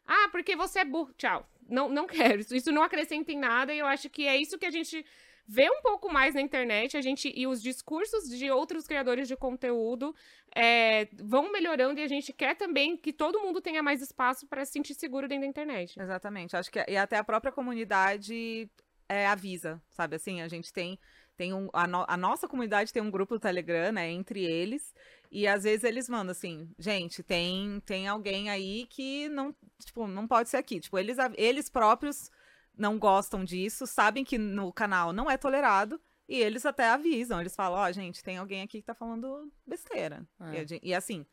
Ah, 0.08 0.30
porque 0.32 0.56
você 0.56 0.80
é 0.80 0.86
burro. 0.86 1.14
Tchau. 1.18 1.48
Não, 1.70 1.90
não 1.90 2.06
quero. 2.08 2.42
Isso, 2.42 2.56
isso 2.56 2.72
não 2.72 2.84
acrescenta 2.84 3.32
em 3.32 3.38
nada 3.38 3.74
e 3.74 3.80
eu 3.80 3.86
acho 3.86 4.10
que 4.10 4.28
é 4.28 4.36
isso 4.38 4.58
que 4.58 4.66
a 4.66 4.72
gente 4.72 5.06
ver 5.48 5.70
um 5.70 5.82
pouco 5.82 6.12
mais 6.12 6.34
na 6.34 6.42
internet, 6.42 6.98
a 6.98 7.02
gente 7.02 7.32
e 7.36 7.46
os 7.46 7.62
discursos 7.62 8.28
de 8.30 8.50
outros 8.50 8.88
criadores 8.88 9.28
de 9.28 9.36
conteúdo 9.36 10.16
é, 10.56 11.08
vão 11.24 11.52
melhorando 11.52 12.00
e 12.00 12.04
a 12.04 12.08
gente 12.08 12.34
quer 12.34 12.56
também 12.56 12.98
que 12.98 13.14
todo 13.14 13.40
mundo 13.40 13.62
tenha 13.62 13.84
mais 13.84 14.02
espaço 14.02 14.48
para 14.48 14.66
se 14.66 14.74
sentir 14.74 14.96
seguro 14.96 15.28
dentro 15.28 15.44
da 15.44 15.50
internet. 15.50 16.00
Exatamente. 16.00 16.56
Acho 16.56 16.72
que 16.72 16.84
e 16.88 16.98
até 16.98 17.18
a 17.18 17.24
própria 17.24 17.52
comunidade 17.52 18.70
é, 19.08 19.28
avisa, 19.28 19.82
sabe? 19.90 20.16
Assim, 20.16 20.42
a 20.42 20.48
gente 20.48 20.74
tem 20.74 20.98
tem 21.38 21.54
um, 21.54 21.70
a, 21.74 21.86
no, 21.86 22.06
a, 22.08 22.16
nossa 22.16 22.48
comunidade 22.48 22.94
tem 22.94 23.02
um 23.02 23.12
grupo 23.12 23.36
do 23.36 23.42
Telegram, 23.42 23.92
né, 23.92 24.10
entre 24.10 24.42
eles, 24.46 24.96
e 25.30 25.46
às 25.46 25.64
vezes 25.64 25.84
eles 25.84 26.08
mandam 26.08 26.32
assim, 26.32 26.70
gente, 26.80 27.22
tem 27.22 27.82
tem 27.82 28.08
alguém 28.08 28.50
aí 28.50 28.88
que 28.90 29.28
não, 29.30 29.54
tipo, 29.84 30.08
não 30.08 30.28
pode 30.28 30.50
ser 30.50 30.58
aqui. 30.58 30.80
Tipo, 30.80 30.98
eles, 30.98 31.18
eles 31.36 31.70
próprios 31.70 32.32
não 32.78 32.98
gostam 32.98 33.44
disso, 33.44 33.86
sabem 33.88 34.24
que 34.24 34.38
no 34.38 34.72
canal 34.72 35.14
não 35.14 35.30
é 35.30 35.38
tolerado. 35.38 36.00
E 36.28 36.38
eles 36.38 36.66
até 36.66 36.90
avisam, 36.90 37.40
eles 37.40 37.56
falam, 37.56 37.78
ó, 37.78 37.88
oh, 37.88 37.92
gente, 37.92 38.24
tem 38.24 38.38
alguém 38.38 38.64
aqui 38.64 38.80
que 38.82 38.88
tá 38.88 38.96
falando 38.96 39.52
besteira. 39.66 40.28
É. 40.40 40.66
E, 40.74 40.90
e, 40.90 40.94
assim, 40.94 41.24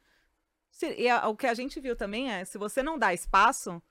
se, 0.70 0.94
e 0.94 1.08
a, 1.08 1.26
o 1.28 1.36
que 1.36 1.46
a 1.46 1.54
gente 1.54 1.80
viu 1.80 1.96
também 1.96 2.30
é, 2.30 2.44
se 2.44 2.58
você 2.58 2.82
não 2.82 2.98
dá 2.98 3.14
espaço, 3.14 3.82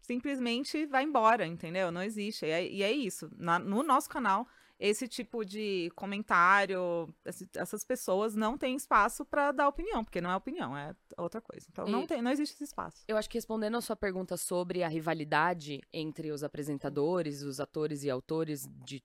simplesmente 0.00 0.84
vai 0.86 1.04
embora, 1.04 1.46
entendeu? 1.46 1.90
Não 1.90 2.02
existe. 2.02 2.44
E 2.44 2.50
é, 2.50 2.66
e 2.66 2.82
é 2.82 2.92
isso. 2.92 3.30
Na, 3.36 3.58
no 3.58 3.82
nosso 3.82 4.10
canal, 4.10 4.46
esse 4.78 5.08
tipo 5.08 5.44
de 5.44 5.90
comentário, 5.94 7.08
essas 7.54 7.82
pessoas 7.82 8.34
não 8.34 8.58
têm 8.58 8.76
espaço 8.76 9.24
para 9.24 9.50
dar 9.52 9.68
opinião, 9.68 10.04
porque 10.04 10.20
não 10.20 10.30
é 10.30 10.36
opinião, 10.36 10.76
é 10.76 10.94
outra 11.16 11.40
coisa. 11.40 11.66
Então 11.70 11.88
e 11.88 11.90
não, 11.90 12.06
tem, 12.06 12.20
não 12.20 12.30
existe 12.30 12.54
esse 12.54 12.64
espaço. 12.64 13.02
Eu 13.08 13.16
acho 13.16 13.28
que 13.28 13.38
respondendo 13.38 13.76
a 13.76 13.80
sua 13.80 13.96
pergunta 13.96 14.36
sobre 14.36 14.82
a 14.82 14.88
rivalidade 14.88 15.80
entre 15.92 16.30
os 16.30 16.44
apresentadores, 16.44 17.42
os 17.42 17.58
atores 17.58 18.04
e 18.04 18.10
autores 18.10 18.68
de 18.84 19.02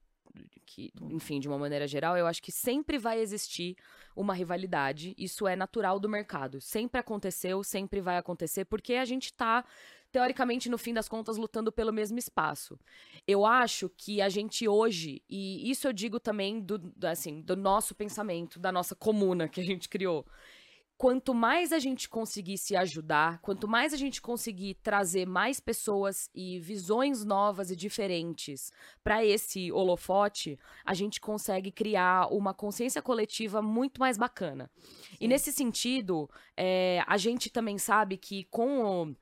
que, 0.65 0.93
enfim, 1.01 1.39
de 1.39 1.47
uma 1.47 1.57
maneira 1.57 1.85
geral, 1.87 2.17
eu 2.17 2.25
acho 2.25 2.41
que 2.41 2.51
sempre 2.51 2.97
vai 2.97 3.19
existir 3.19 3.75
uma 4.15 4.33
rivalidade. 4.33 5.13
Isso 5.17 5.45
é 5.47 5.55
natural 5.55 5.99
do 5.99 6.07
mercado. 6.07 6.61
Sempre 6.61 6.99
aconteceu, 6.99 7.63
sempre 7.63 7.99
vai 7.99 8.17
acontecer, 8.17 8.65
porque 8.65 8.93
a 8.93 9.05
gente 9.05 9.25
está 9.25 9.65
teoricamente, 10.11 10.69
no 10.69 10.77
fim 10.77 10.93
das 10.93 11.07
contas, 11.07 11.37
lutando 11.37 11.71
pelo 11.71 11.93
mesmo 11.93 12.19
espaço. 12.19 12.77
Eu 13.27 13.45
acho 13.45 13.89
que 13.89 14.21
a 14.21 14.29
gente 14.29 14.67
hoje, 14.67 15.23
e 15.29 15.69
isso 15.69 15.87
eu 15.87 15.93
digo 15.93 16.19
também 16.19 16.59
do, 16.59 16.81
assim, 17.03 17.41
do 17.41 17.55
nosso 17.55 17.95
pensamento, 17.95 18.59
da 18.59 18.71
nossa 18.71 18.95
comuna 18.95 19.47
que 19.47 19.61
a 19.61 19.63
gente 19.63 19.87
criou. 19.87 20.25
Quanto 20.97 21.33
mais 21.33 21.71
a 21.71 21.79
gente 21.79 22.07
conseguir 22.07 22.59
se 22.59 22.75
ajudar, 22.75 23.39
quanto 23.39 23.67
mais 23.67 23.91
a 23.91 23.97
gente 23.97 24.21
conseguir 24.21 24.75
trazer 24.83 25.25
mais 25.25 25.59
pessoas 25.59 26.29
e 26.35 26.59
visões 26.59 27.25
novas 27.25 27.71
e 27.71 27.75
diferentes 27.75 28.71
para 29.03 29.25
esse 29.25 29.71
holofote, 29.71 30.59
a 30.85 30.93
gente 30.93 31.19
consegue 31.19 31.71
criar 31.71 32.27
uma 32.31 32.53
consciência 32.53 33.01
coletiva 33.01 33.63
muito 33.63 33.99
mais 33.99 34.15
bacana. 34.15 34.69
Sim. 34.77 35.17
E 35.21 35.27
nesse 35.27 35.51
sentido, 35.51 36.29
é, 36.55 37.03
a 37.07 37.17
gente 37.17 37.49
também 37.49 37.79
sabe 37.79 38.15
que 38.15 38.43
com 38.43 39.07
o 39.09 39.15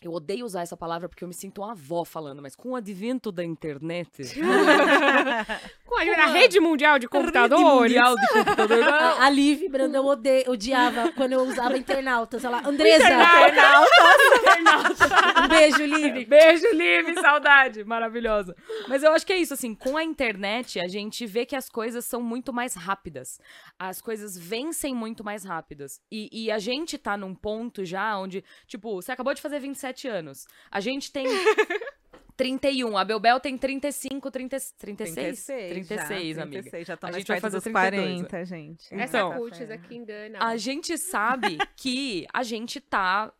eu 0.00 0.12
odeio 0.12 0.46
usar 0.46 0.62
essa 0.62 0.76
palavra 0.76 1.08
porque 1.08 1.24
eu 1.24 1.28
me 1.28 1.34
sinto 1.34 1.60
uma 1.60 1.72
avó 1.72 2.04
falando, 2.04 2.40
mas 2.40 2.54
com 2.54 2.70
o 2.70 2.76
advento 2.76 3.32
da 3.32 3.44
internet. 3.44 4.22
com 5.84 5.96
a, 5.96 6.02
a, 6.02 6.26
rede 6.26 6.60
mundial 6.60 7.00
de 7.00 7.08
computadores. 7.08 7.64
Rede 7.64 7.80
mundial 7.80 8.14
de 8.14 8.28
computadores. 8.28 8.86
a, 8.86 9.24
a 9.24 9.30
Liv 9.30 9.68
Brandão 9.68 10.06
ode, 10.06 10.44
odiava 10.46 11.10
quando 11.12 11.32
eu 11.32 11.40
usava 11.40 11.76
internautas. 11.76 12.44
Ela, 12.44 12.62
Andresa! 12.64 13.04
Internautas! 13.06 13.88
internautas. 14.38 14.98
um 15.42 15.48
beijo, 15.48 15.84
Liv. 15.84 16.24
Beijo, 16.26 16.66
Liv, 16.74 17.20
saudade. 17.20 17.82
Maravilhosa. 17.82 18.54
Mas 18.86 19.02
eu 19.02 19.12
acho 19.12 19.26
que 19.26 19.32
é 19.32 19.38
isso, 19.38 19.54
assim, 19.54 19.74
com 19.74 19.96
a 19.96 20.04
internet 20.04 20.78
a 20.78 20.86
gente 20.86 21.26
vê 21.26 21.44
que 21.44 21.56
as 21.56 21.68
coisas 21.68 22.04
são 22.04 22.22
muito 22.22 22.52
mais 22.52 22.74
rápidas. 22.74 23.40
As 23.76 24.00
coisas 24.00 24.38
vencem 24.38 24.94
muito 24.94 25.24
mais 25.24 25.42
rápidas. 25.42 26.00
E, 26.08 26.28
e 26.44 26.52
a 26.52 26.58
gente 26.60 26.96
tá 26.96 27.16
num 27.16 27.34
ponto 27.34 27.84
já 27.84 28.16
onde, 28.16 28.44
tipo, 28.68 28.94
você 28.94 29.10
acabou 29.10 29.34
de 29.34 29.42
fazer 29.42 29.58
27 29.58 29.87
37 29.92 30.08
anos. 30.08 30.46
A 30.70 30.80
gente 30.80 31.12
tem 31.12 31.26
31. 32.36 32.96
A 32.96 33.04
Belbel 33.04 33.40
tem 33.40 33.58
35, 33.58 34.30
30, 34.30 34.56
36? 34.78 35.44
36, 35.44 35.70
36 35.70 36.36
já, 36.36 36.42
amiga. 36.42 36.62
36, 36.62 36.86
já 36.86 36.94
estão 36.94 37.10
mais 37.10 37.24
perto 37.24 37.50
dos 37.50 37.64
40, 37.64 38.44
gente. 38.44 38.94
Essa 38.94 39.18
então, 39.18 39.36
cultis 39.36 39.70
aqui 39.70 39.96
engana. 39.96 40.38
A 40.40 40.56
gente 40.56 40.96
sabe 40.96 41.58
que 41.76 42.26
a 42.32 42.42
gente 42.42 42.80
tá 42.80 43.32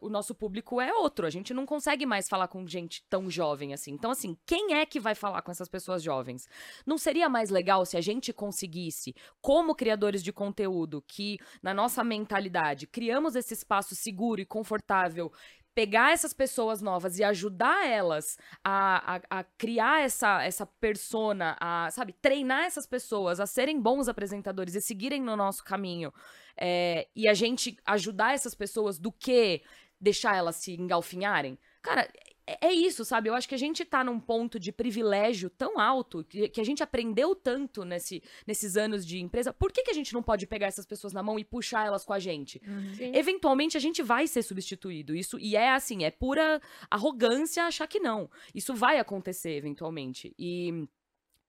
o 0.00 0.08
nosso 0.08 0.34
público 0.34 0.80
é 0.80 0.92
outro. 0.92 1.26
A 1.26 1.30
gente 1.30 1.52
não 1.52 1.66
consegue 1.66 2.06
mais 2.06 2.28
falar 2.28 2.48
com 2.48 2.66
gente 2.66 3.02
tão 3.08 3.30
jovem 3.30 3.72
assim. 3.72 3.92
Então, 3.92 4.10
assim, 4.10 4.36
quem 4.46 4.74
é 4.74 4.86
que 4.86 5.00
vai 5.00 5.14
falar 5.14 5.42
com 5.42 5.50
essas 5.50 5.68
pessoas 5.68 6.02
jovens? 6.02 6.46
Não 6.86 6.98
seria 6.98 7.28
mais 7.28 7.50
legal 7.50 7.84
se 7.84 7.96
a 7.96 8.00
gente 8.00 8.32
conseguisse, 8.32 9.14
como 9.40 9.74
criadores 9.74 10.22
de 10.22 10.32
conteúdo, 10.32 11.02
que 11.06 11.38
na 11.62 11.74
nossa 11.74 12.04
mentalidade 12.04 12.86
criamos 12.86 13.34
esse 13.34 13.54
espaço 13.54 13.94
seguro 13.94 14.40
e 14.40 14.46
confortável 14.46 15.32
pegar 15.74 16.12
essas 16.12 16.32
pessoas 16.32 16.80
novas 16.80 17.18
e 17.18 17.24
ajudar 17.24 17.86
elas 17.86 18.38
a, 18.62 19.16
a, 19.16 19.40
a, 19.40 19.44
criar 19.58 20.02
essa, 20.02 20.42
essa 20.42 20.64
persona, 20.64 21.56
a, 21.60 21.90
sabe, 21.90 22.12
treinar 22.12 22.64
essas 22.64 22.86
pessoas 22.86 23.40
a 23.40 23.46
serem 23.46 23.80
bons 23.80 24.08
apresentadores 24.08 24.74
e 24.74 24.80
seguirem 24.80 25.20
no 25.20 25.36
nosso 25.36 25.64
caminho. 25.64 26.12
É, 26.56 27.08
e 27.16 27.26
a 27.26 27.34
gente 27.34 27.76
ajudar 27.84 28.34
essas 28.34 28.54
pessoas 28.54 28.98
do 28.98 29.10
que 29.10 29.62
deixar 30.00 30.36
elas 30.36 30.56
se 30.56 30.72
engalfinharem. 30.72 31.58
Cara, 31.82 32.08
é, 32.46 32.68
é 32.68 32.72
isso, 32.72 33.04
sabe? 33.04 33.28
Eu 33.28 33.34
acho 33.34 33.48
que 33.48 33.54
a 33.54 33.58
gente 33.58 33.84
tá 33.84 34.04
num 34.04 34.20
ponto 34.20 34.58
de 34.58 34.70
privilégio 34.72 35.50
tão 35.50 35.78
alto, 35.78 36.24
que, 36.24 36.48
que 36.48 36.60
a 36.60 36.64
gente 36.64 36.82
aprendeu 36.82 37.34
tanto 37.34 37.84
nesse, 37.84 38.22
nesses 38.46 38.76
anos 38.76 39.04
de 39.06 39.20
empresa. 39.20 39.52
Por 39.52 39.72
que, 39.72 39.82
que 39.82 39.90
a 39.90 39.94
gente 39.94 40.12
não 40.12 40.22
pode 40.22 40.46
pegar 40.46 40.66
essas 40.66 40.86
pessoas 40.86 41.12
na 41.12 41.22
mão 41.22 41.38
e 41.38 41.44
puxar 41.44 41.86
elas 41.86 42.04
com 42.04 42.12
a 42.12 42.18
gente? 42.18 42.60
Sim. 42.96 43.12
Eventualmente 43.14 43.76
a 43.76 43.80
gente 43.80 44.02
vai 44.02 44.26
ser 44.26 44.42
substituído. 44.42 45.14
Isso 45.14 45.38
e 45.38 45.56
é 45.56 45.70
assim, 45.70 46.04
é 46.04 46.10
pura 46.10 46.60
arrogância 46.90 47.64
achar 47.64 47.86
que 47.86 47.98
não. 47.98 48.30
Isso 48.54 48.74
vai 48.74 48.98
acontecer 48.98 49.56
eventualmente. 49.56 50.34
E 50.38 50.86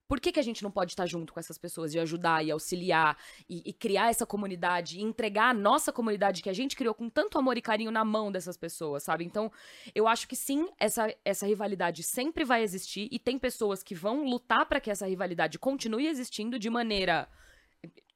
por 0.07 0.19
que, 0.19 0.31
que 0.31 0.39
a 0.39 0.43
gente 0.43 0.63
não 0.63 0.71
pode 0.71 0.91
estar 0.91 1.05
junto 1.05 1.33
com 1.33 1.39
essas 1.39 1.57
pessoas 1.57 1.93
e 1.93 1.99
ajudar 1.99 2.45
e 2.45 2.51
auxiliar 2.51 3.17
e, 3.49 3.61
e 3.65 3.73
criar 3.73 4.09
essa 4.09 4.25
comunidade 4.25 4.99
e 4.99 5.03
entregar 5.03 5.49
a 5.49 5.53
nossa 5.53 5.91
comunidade 5.91 6.41
que 6.41 6.49
a 6.49 6.53
gente 6.53 6.75
criou 6.75 6.93
com 6.93 7.09
tanto 7.09 7.37
amor 7.37 7.57
e 7.57 7.61
carinho 7.61 7.91
na 7.91 8.05
mão 8.05 8.31
dessas 8.31 8.57
pessoas, 8.57 9.03
sabe? 9.03 9.25
Então, 9.25 9.51
eu 9.93 10.07
acho 10.07 10.27
que 10.27 10.35
sim, 10.35 10.67
essa, 10.79 11.13
essa 11.23 11.45
rivalidade 11.45 12.03
sempre 12.03 12.43
vai 12.43 12.63
existir 12.63 13.07
e 13.11 13.19
tem 13.19 13.39
pessoas 13.39 13.81
que 13.81 13.95
vão 13.95 14.23
lutar 14.23 14.65
para 14.65 14.79
que 14.79 14.91
essa 14.91 15.07
rivalidade 15.07 15.57
continue 15.59 16.07
existindo 16.07 16.59
de 16.59 16.69
maneira 16.69 17.27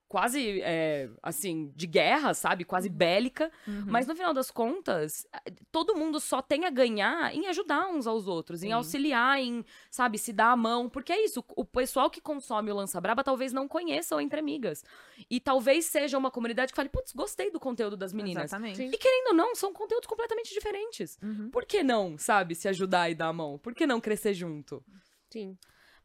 quase, 0.10 0.60
é, 0.64 1.08
assim, 1.22 1.72
de 1.76 1.86
guerra, 1.86 2.34
sabe? 2.34 2.66
Quase 2.66 2.90
bélica. 2.90 3.52
Uhum. 3.68 3.86
Mas 3.86 4.08
no 4.08 4.16
final 4.16 4.34
das 4.34 4.50
contas, 4.50 5.26
todo 5.72 5.96
mundo 5.96 6.20
só 6.20 6.42
tem 6.42 6.66
a 6.66 6.72
ganhar 6.72 7.34
em 7.34 7.48
ajudar 7.48 7.88
uns 7.88 8.08
aos 8.08 8.28
outros, 8.28 8.64
em 8.64 8.70
Sim. 8.70 8.74
auxiliar, 8.74 9.40
em, 9.40 9.64
sabe, 9.92 10.18
se 10.18 10.34
dar 10.34 10.52
a 10.52 10.58
mão. 10.58 10.90
Porque 10.90 11.14
é 11.14 11.24
isso, 11.24 11.46
o 11.56 11.64
pessoal 11.64 12.10
que 12.10 12.20
consome 12.20 12.72
o 12.72 12.76
Lança 12.76 13.00
Braba 13.00 13.24
talvez 13.24 13.54
não 13.54 13.68
conheça 13.68 14.16
o 14.16 14.20
Entre 14.20 14.40
Amigas. 14.40 14.84
E 15.30 15.40
talvez 15.40 15.86
seja 15.86 16.18
uma 16.18 16.32
comunidade 16.32 16.72
que 16.72 16.76
fale, 16.76 16.90
putz, 16.90 17.14
gostei 17.14 17.52
do 17.52 17.60
conteúdo 17.60 17.96
das 17.96 18.12
meninas. 18.12 18.46
Exatamente. 18.46 18.78
Sim. 18.78 18.90
E 18.92 18.98
querendo 18.98 19.28
ou 19.28 19.34
não, 19.36 19.54
são 19.54 19.72
conteúdos 19.72 20.08
completamente 20.08 20.52
diferentes. 20.52 21.20
Uhum. 21.22 21.52
Por 21.52 21.66
que 21.66 21.84
não, 21.84 22.18
sabe, 22.18 22.56
se 22.56 22.68
ajudar 22.68 23.12
e 23.12 23.16
dar 23.16 23.28
a 23.28 23.34
mão? 23.34 23.60
Por 23.60 23.76
que 23.76 23.86
não 23.86 24.02
crescer 24.02 24.34
junto? 24.34 24.84
Sim. 25.30 25.56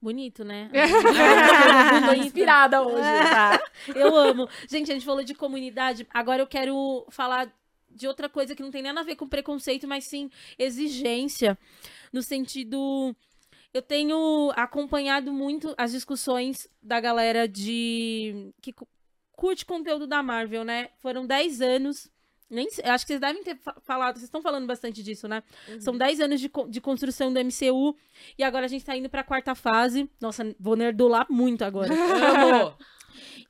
Bonito, 0.05 0.45
né? 0.45 0.69
Tô 2.07 2.12
inspirada 2.12 2.83
hoje. 2.83 3.01
Tá. 3.01 3.59
Eu 3.97 4.14
amo. 4.14 4.47
Gente, 4.69 4.90
a 4.90 4.95
gente 4.95 5.07
falou 5.07 5.25
de 5.25 5.35
comunidade. 5.35 6.07
Agora 6.12 6.43
eu 6.43 6.47
quero 6.47 7.07
falar 7.09 7.51
de 7.90 8.07
outra 8.07 8.29
coisa 8.29 8.55
que 8.55 8.62
não 8.62 8.71
tem 8.71 8.83
nada 8.83 9.01
a 9.01 9.03
ver 9.05 9.17
com 9.17 9.27
preconceito, 9.27 9.88
mas 9.88 10.05
sim 10.05 10.31
exigência. 10.59 11.57
No 12.12 12.23
sentido. 12.23 13.17
Eu 13.73 13.81
tenho 13.81 14.53
acompanhado 14.55 15.33
muito 15.33 15.75
as 15.79 15.90
discussões 15.93 16.69
da 16.83 17.01
galera 17.01 17.49
de. 17.49 18.53
que 18.61 18.75
cu- 18.75 18.87
curte 19.33 19.64
conteúdo 19.64 20.07
da 20.07 20.23
Marvel, 20.23 20.64
né? 20.64 20.90
Foram 20.99 21.27
10 21.27 21.62
anos. 21.62 22.11
Nem, 22.55 22.67
acho 22.67 23.05
que 23.05 23.09
vocês 23.12 23.21
devem 23.21 23.43
ter 23.43 23.57
fa- 23.57 23.77
falado, 23.85 24.14
vocês 24.14 24.25
estão 24.25 24.40
falando 24.40 24.67
bastante 24.67 25.03
disso, 25.03 25.27
né? 25.29 25.43
São 25.81 25.97
10 25.97 26.21
anos 26.21 26.40
de, 26.40 26.51
de 26.69 26.81
construção 26.81 27.33
do 27.33 27.40
MCU 27.40 27.97
e 28.38 28.43
agora 28.45 28.64
a 28.67 28.69
gente 28.69 28.85
tá 28.85 28.97
indo 28.97 29.11
pra 29.11 29.23
quarta 29.25 29.55
fase. 29.55 30.09
Nossa, 30.21 30.55
vou 30.59 30.77
nerdolar 30.77 31.27
muito 31.31 31.64
agora. 31.64 31.93
Amo! 31.93 32.77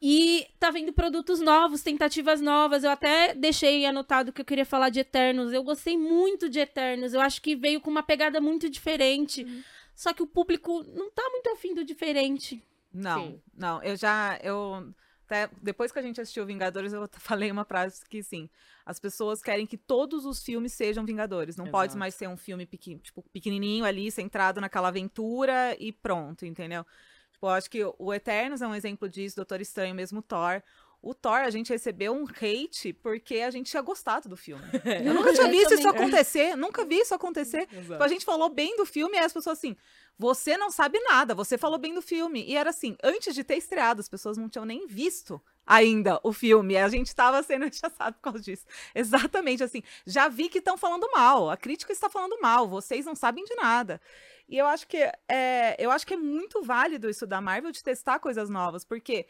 E 0.01 0.47
tá 0.59 0.71
vendo 0.71 0.93
produtos 0.93 1.41
novos, 1.41 1.83
tentativas 1.83 2.41
novas. 2.41 2.85
Eu 2.85 2.91
até 2.91 3.35
deixei 3.35 3.87
anotado 3.87 4.33
que 4.33 4.41
eu 4.41 4.45
queria 4.45 4.67
falar 4.67 4.91
de 4.91 5.01
Eternos. 5.01 5.53
Eu 5.53 5.63
gostei 5.63 5.97
muito 5.97 6.49
de 6.49 6.59
Eternos. 6.61 7.15
Eu 7.15 7.21
acho 7.21 7.41
que 7.41 7.57
veio 7.57 7.81
com 7.81 7.91
uma 7.91 8.03
pegada 8.03 8.41
muito 8.41 8.69
diferente. 8.69 9.47
Só 9.95 10.13
que 10.13 10.23
o 10.23 10.27
público 10.27 10.83
não 10.95 11.11
tá 11.11 11.23
muito 11.31 11.49
afim 11.51 11.73
do 11.75 11.85
diferente. 11.85 12.63
Não, 12.93 13.19
Sim. 13.27 13.41
não. 13.57 13.83
Eu 13.83 13.97
já. 13.97 14.39
Eu, 14.43 14.93
até, 15.35 15.51
depois 15.61 15.91
que 15.91 15.99
a 15.99 16.03
gente 16.03 16.21
assistiu 16.21 16.47
Vingadores, 16.47 16.93
eu 16.93 17.09
falei 17.19 17.51
uma 17.51 17.65
frase 17.65 18.03
que, 18.09 18.23
sim, 18.23 18.49
as 18.87 19.01
pessoas 19.01 19.43
querem 19.43 19.67
que 19.67 19.77
todos 19.77 20.25
os 20.25 20.43
filmes 20.43 20.73
sejam 20.73 21.05
Vingadores. 21.05 21.57
Não 21.57 21.67
pode 21.67 21.91
Exato. 21.91 21.99
mais 21.99 22.15
ser 22.15 22.29
um 22.29 22.37
filme 22.37 22.65
pequi, 22.65 22.97
tipo, 22.99 23.23
pequenininho 23.33 23.85
ali, 23.85 24.11
centrado 24.11 24.61
naquela 24.61 24.89
aventura 24.89 25.77
e 25.81 25.93
pronto, 25.93 26.47
entendeu? 26.47 26.87
Tipo, 27.33 27.47
eu 27.47 27.51
acho 27.51 27.69
que 27.69 27.85
o 27.99 28.15
Eternos 28.15 28.63
é 28.63 28.69
um 28.69 28.75
exemplo 28.75 29.09
disso, 29.09 29.37
Doutor 29.37 29.61
Estranho, 29.61 29.95
mesmo 29.95 30.23
Thor. 30.23 30.63
O 31.05 31.13
Thor, 31.13 31.41
a 31.41 31.51
gente 31.51 31.71
recebeu 31.71 32.15
um 32.15 32.25
hate 32.25 32.95
porque 32.95 33.41
a 33.41 33.51
gente 33.51 33.71
tinha 33.71 33.83
gostado 33.83 34.27
do 34.27 34.39
filme. 34.39 34.65
Eu 35.05 35.13
nunca 35.13 35.35
tinha 35.35 35.49
visto 35.49 35.75
isso 35.75 35.87
acontecer, 35.87 36.57
nunca 36.57 36.83
vi 36.87 36.97
isso 36.99 37.15
acontecer. 37.15 37.67
Tipo, 37.85 38.03
a 38.03 38.09
gente 38.09 38.25
falou 38.25 38.49
bem 38.49 38.75
do 38.79 38.87
filme 38.87 39.15
e 39.15 39.21
as 39.21 39.31
pessoas 39.31 39.59
assim, 39.59 39.77
você 40.19 40.57
não 40.57 40.71
sabe 40.71 40.99
nada, 41.01 41.35
você 41.35 41.59
falou 41.59 41.79
bem 41.79 41.93
do 41.93 42.01
filme. 42.01 42.43
E 42.49 42.57
era 42.57 42.71
assim, 42.71 42.97
antes 43.03 43.35
de 43.35 43.45
ter 43.45 43.57
estreado, 43.57 44.01
as 44.01 44.09
pessoas 44.09 44.39
não 44.39 44.49
tinham 44.49 44.65
nem 44.65 44.87
visto 44.87 45.39
ainda 45.67 46.19
o 46.23 46.33
filme. 46.33 46.75
A 46.79 46.89
gente 46.89 47.15
tava 47.15 47.43
sendo 47.43 47.67
rechaçado 47.69 48.17
por 48.17 48.23
causa 48.23 48.41
disso. 48.41 48.65
Exatamente 48.95 49.63
assim. 49.63 49.83
Já 50.07 50.29
vi 50.29 50.49
que 50.49 50.59
estão 50.59 50.79
falando 50.79 51.07
mal, 51.13 51.51
a 51.51 51.57
crítica 51.57 51.93
está 51.93 52.09
falando 52.09 52.41
mal, 52.41 52.67
vocês 52.67 53.05
não 53.05 53.15
sabem 53.15 53.45
de 53.45 53.55
nada. 53.57 54.01
E 54.49 54.57
eu 54.57 54.67
acho 54.67 54.87
que 54.87 54.99
é, 55.29 55.77
eu 55.79 55.91
acho 55.91 56.07
que 56.07 56.15
é 56.15 56.19
muito 56.19 56.63
válido 56.63 57.11
isso 57.11 57.27
da 57.27 57.43
Marvel 57.43 57.73
de 57.73 57.83
testar 57.83 58.19
coisas 58.19 58.49
novas, 58.49 58.85
porque 58.85 59.27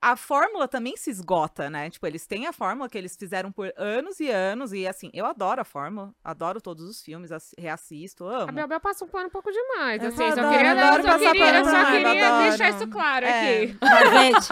a 0.00 0.16
fórmula 0.16 0.68
também 0.68 0.96
se 0.96 1.10
esgota, 1.10 1.68
né? 1.68 1.90
Tipo, 1.90 2.06
eles 2.06 2.26
têm 2.26 2.46
a 2.46 2.52
fórmula 2.52 2.88
que 2.88 2.96
eles 2.96 3.16
fizeram 3.16 3.50
por 3.50 3.72
anos 3.76 4.20
e 4.20 4.30
anos, 4.30 4.72
e 4.72 4.86
assim, 4.86 5.10
eu 5.12 5.26
adoro 5.26 5.60
a 5.60 5.64
fórmula, 5.64 6.14
adoro 6.22 6.60
todos 6.60 6.84
os 6.88 7.02
filmes, 7.02 7.32
assi- 7.32 7.56
reassisto, 7.58 8.24
amo. 8.24 8.48
A 8.48 8.52
Bel 8.52 8.68
Bel 8.68 8.80
passa 8.80 9.04
um 9.04 9.08
pano 9.08 9.26
um 9.26 9.30
pouco 9.30 9.50
demais. 9.50 10.00
Eu 10.02 10.08
Assim, 10.08 10.16
só 10.18 10.24
adoro, 10.28 10.50
queria, 10.56 10.70
adoro 10.72 10.96
eu 10.98 11.02
só 11.02 11.08
passar 11.18 11.32
queria, 11.32 11.58
eu 11.58 11.64
pano 11.64 11.76
só 11.76 11.90
queria 11.90 12.28
adoro. 12.28 12.48
deixar 12.48 12.70
isso 12.70 12.88
claro 12.88 13.26
É. 13.26 13.62
aqui. 13.62 13.78
Marvete. 13.82 14.48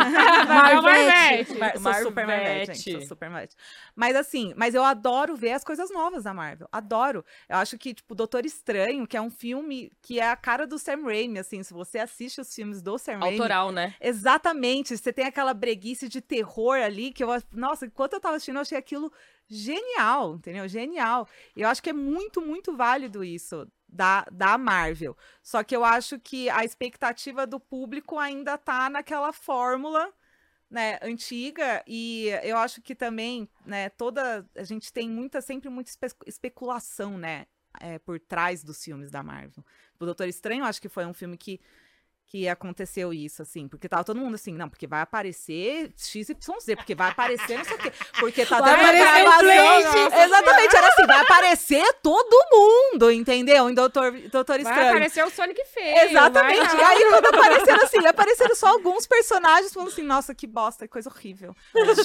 Marvete. 0.47 0.83
Marvete. 0.83 1.59
Mar- 1.59 1.79
sou 1.79 1.95
super 2.09 2.27
Marvete, 2.27 2.75
gente. 2.75 2.93
Sou 2.93 3.01
super 3.09 3.31
Marvete. 3.31 3.57
Mas 3.95 4.17
assim, 4.17 4.53
mas 4.57 4.75
eu 4.75 4.83
adoro 4.85 5.37
ver 5.37 5.53
as 5.53 5.65
coisas 5.65 5.91
novas 5.93 6.25
da 6.25 6.35
Marvel. 6.35 6.69
Adoro. 6.73 7.25
Eu 7.49 7.57
acho 7.59 7.79
que, 7.79 7.95
tipo, 7.95 8.15
Doutor 8.15 8.45
Estranho, 8.45 9.07
que 9.07 9.17
é 9.17 9.21
um 9.21 9.31
filme 9.31 9.93
que 10.03 10.19
é 10.21 10.29
a 10.29 10.37
cara 10.37 10.67
do 10.67 10.79
Sam 10.79 11.03
Raimi, 11.05 11.39
assim. 11.39 11.63
Se 11.63 11.73
você 11.73 11.99
assiste 11.99 12.41
os 12.41 12.55
filmes 12.55 12.83
do 12.83 12.99
Sam 12.99 13.19
Raimi. 13.19 13.37
Autoral, 13.39 13.71
né? 13.73 13.95
Exatamente. 14.01 14.97
Você 14.97 15.13
tem 15.13 15.25
aquela 15.37 15.53
breguice 15.53 16.09
de 16.09 16.23
terror 16.23 16.79
ali, 16.79 17.13
que 17.13 17.23
eu. 17.23 17.29
Nossa, 17.53 17.85
enquanto 17.85 18.15
eu 18.15 18.21
tava 18.21 18.37
assistindo, 18.37 18.57
eu 18.57 18.63
achei 18.63 18.79
aquilo 18.79 19.13
genial, 19.47 20.37
entendeu? 20.37 20.67
Genial. 20.67 21.29
Eu 21.55 21.69
acho 21.69 21.83
que 21.83 21.91
é 21.91 21.93
muito, 21.93 22.41
muito 22.41 22.75
válido 22.75 23.23
isso. 23.23 23.71
Da, 23.89 24.27
da 24.33 24.59
Marvel. 24.59 25.17
Só 25.43 25.63
que 25.63 25.75
eu 25.75 25.85
acho 25.85 26.19
que 26.19 26.51
a 26.51 26.65
expectativa 26.65 27.47
do 27.47 27.61
público 27.61 28.19
ainda 28.19 28.59
tá 28.59 28.91
naquela 28.91 29.33
fórmula 29.33 30.13
né, 30.69 30.99
antiga 31.01 31.85
e 31.87 32.27
eu 32.43 32.59
acho 32.59 32.83
que 32.83 32.97
também, 32.97 33.49
né, 33.65 33.89
toda 33.91 34.45
a 34.57 34.65
gente 34.65 34.93
tem 34.93 35.09
muita 35.09 35.41
sempre 35.41 35.71
muita 35.71 35.89
espe- 35.89 36.17
especulação, 36.27 37.17
né, 37.17 37.47
é, 37.81 37.99
por 38.01 38.19
trás 38.19 38.65
dos 38.65 38.83
filmes 38.83 39.09
da 39.09 39.23
Marvel. 39.23 39.65
O 40.01 40.05
Doutor 40.05 40.27
Estranho, 40.27 40.65
acho 40.65 40.83
que 40.83 40.89
foi 40.89 41.07
um 41.07 41.15
filme 41.15 41.39
que 41.39 41.61
que 42.29 42.49
aconteceu 42.49 43.13
isso, 43.13 43.41
assim, 43.41 43.69
porque 43.69 43.89
tava 43.89 44.03
todo 44.03 44.19
mundo 44.19 44.35
assim, 44.35 44.53
não, 44.53 44.69
porque 44.69 44.87
vai 44.87 45.01
aparecer 45.01 45.93
XYZ, 45.97 46.35
porque 46.77 46.95
vai 46.95 47.11
aparecer 47.11 47.57
não 47.57 47.65
sei 47.65 47.75
o 47.77 47.79
quê, 47.79 47.93
porque 48.19 48.45
tá 48.45 48.61
Vai 48.61 48.77
dando 48.77 48.99
gravação. 48.99 50.25
Exatamente, 50.25 50.77
era 50.77 50.89
assim, 50.89 51.07
vai 51.07 51.21
aparecer 51.21 51.93
todo 52.03 52.47
mundo, 52.51 53.13
entendeu? 53.13 53.71
Em 53.71 53.75
Doutor, 53.75 54.13
Doutor 54.29 54.61
Vai 54.61 54.73
Estranho. 54.73 54.91
aparecer 54.91 55.25
o 55.25 55.31
Sonic 55.31 55.65
feio. 55.67 55.99
Exatamente. 55.99 56.67
vai 56.67 56.77
E 56.77 56.83
aí, 56.83 57.11
quando 57.11 57.27
apareceram 57.27 57.85
assim, 57.85 58.07
apareceram 58.07 58.55
só 58.57 58.67
alguns 58.69 59.07
personagens 59.07 59.73
falando 59.73 59.89
assim, 59.89 60.03
nossa, 60.03 60.35
que 60.35 60.47
bosta, 60.49 60.87
que 60.87 60.93
coisa 60.93 61.09
horrível. 61.09 61.55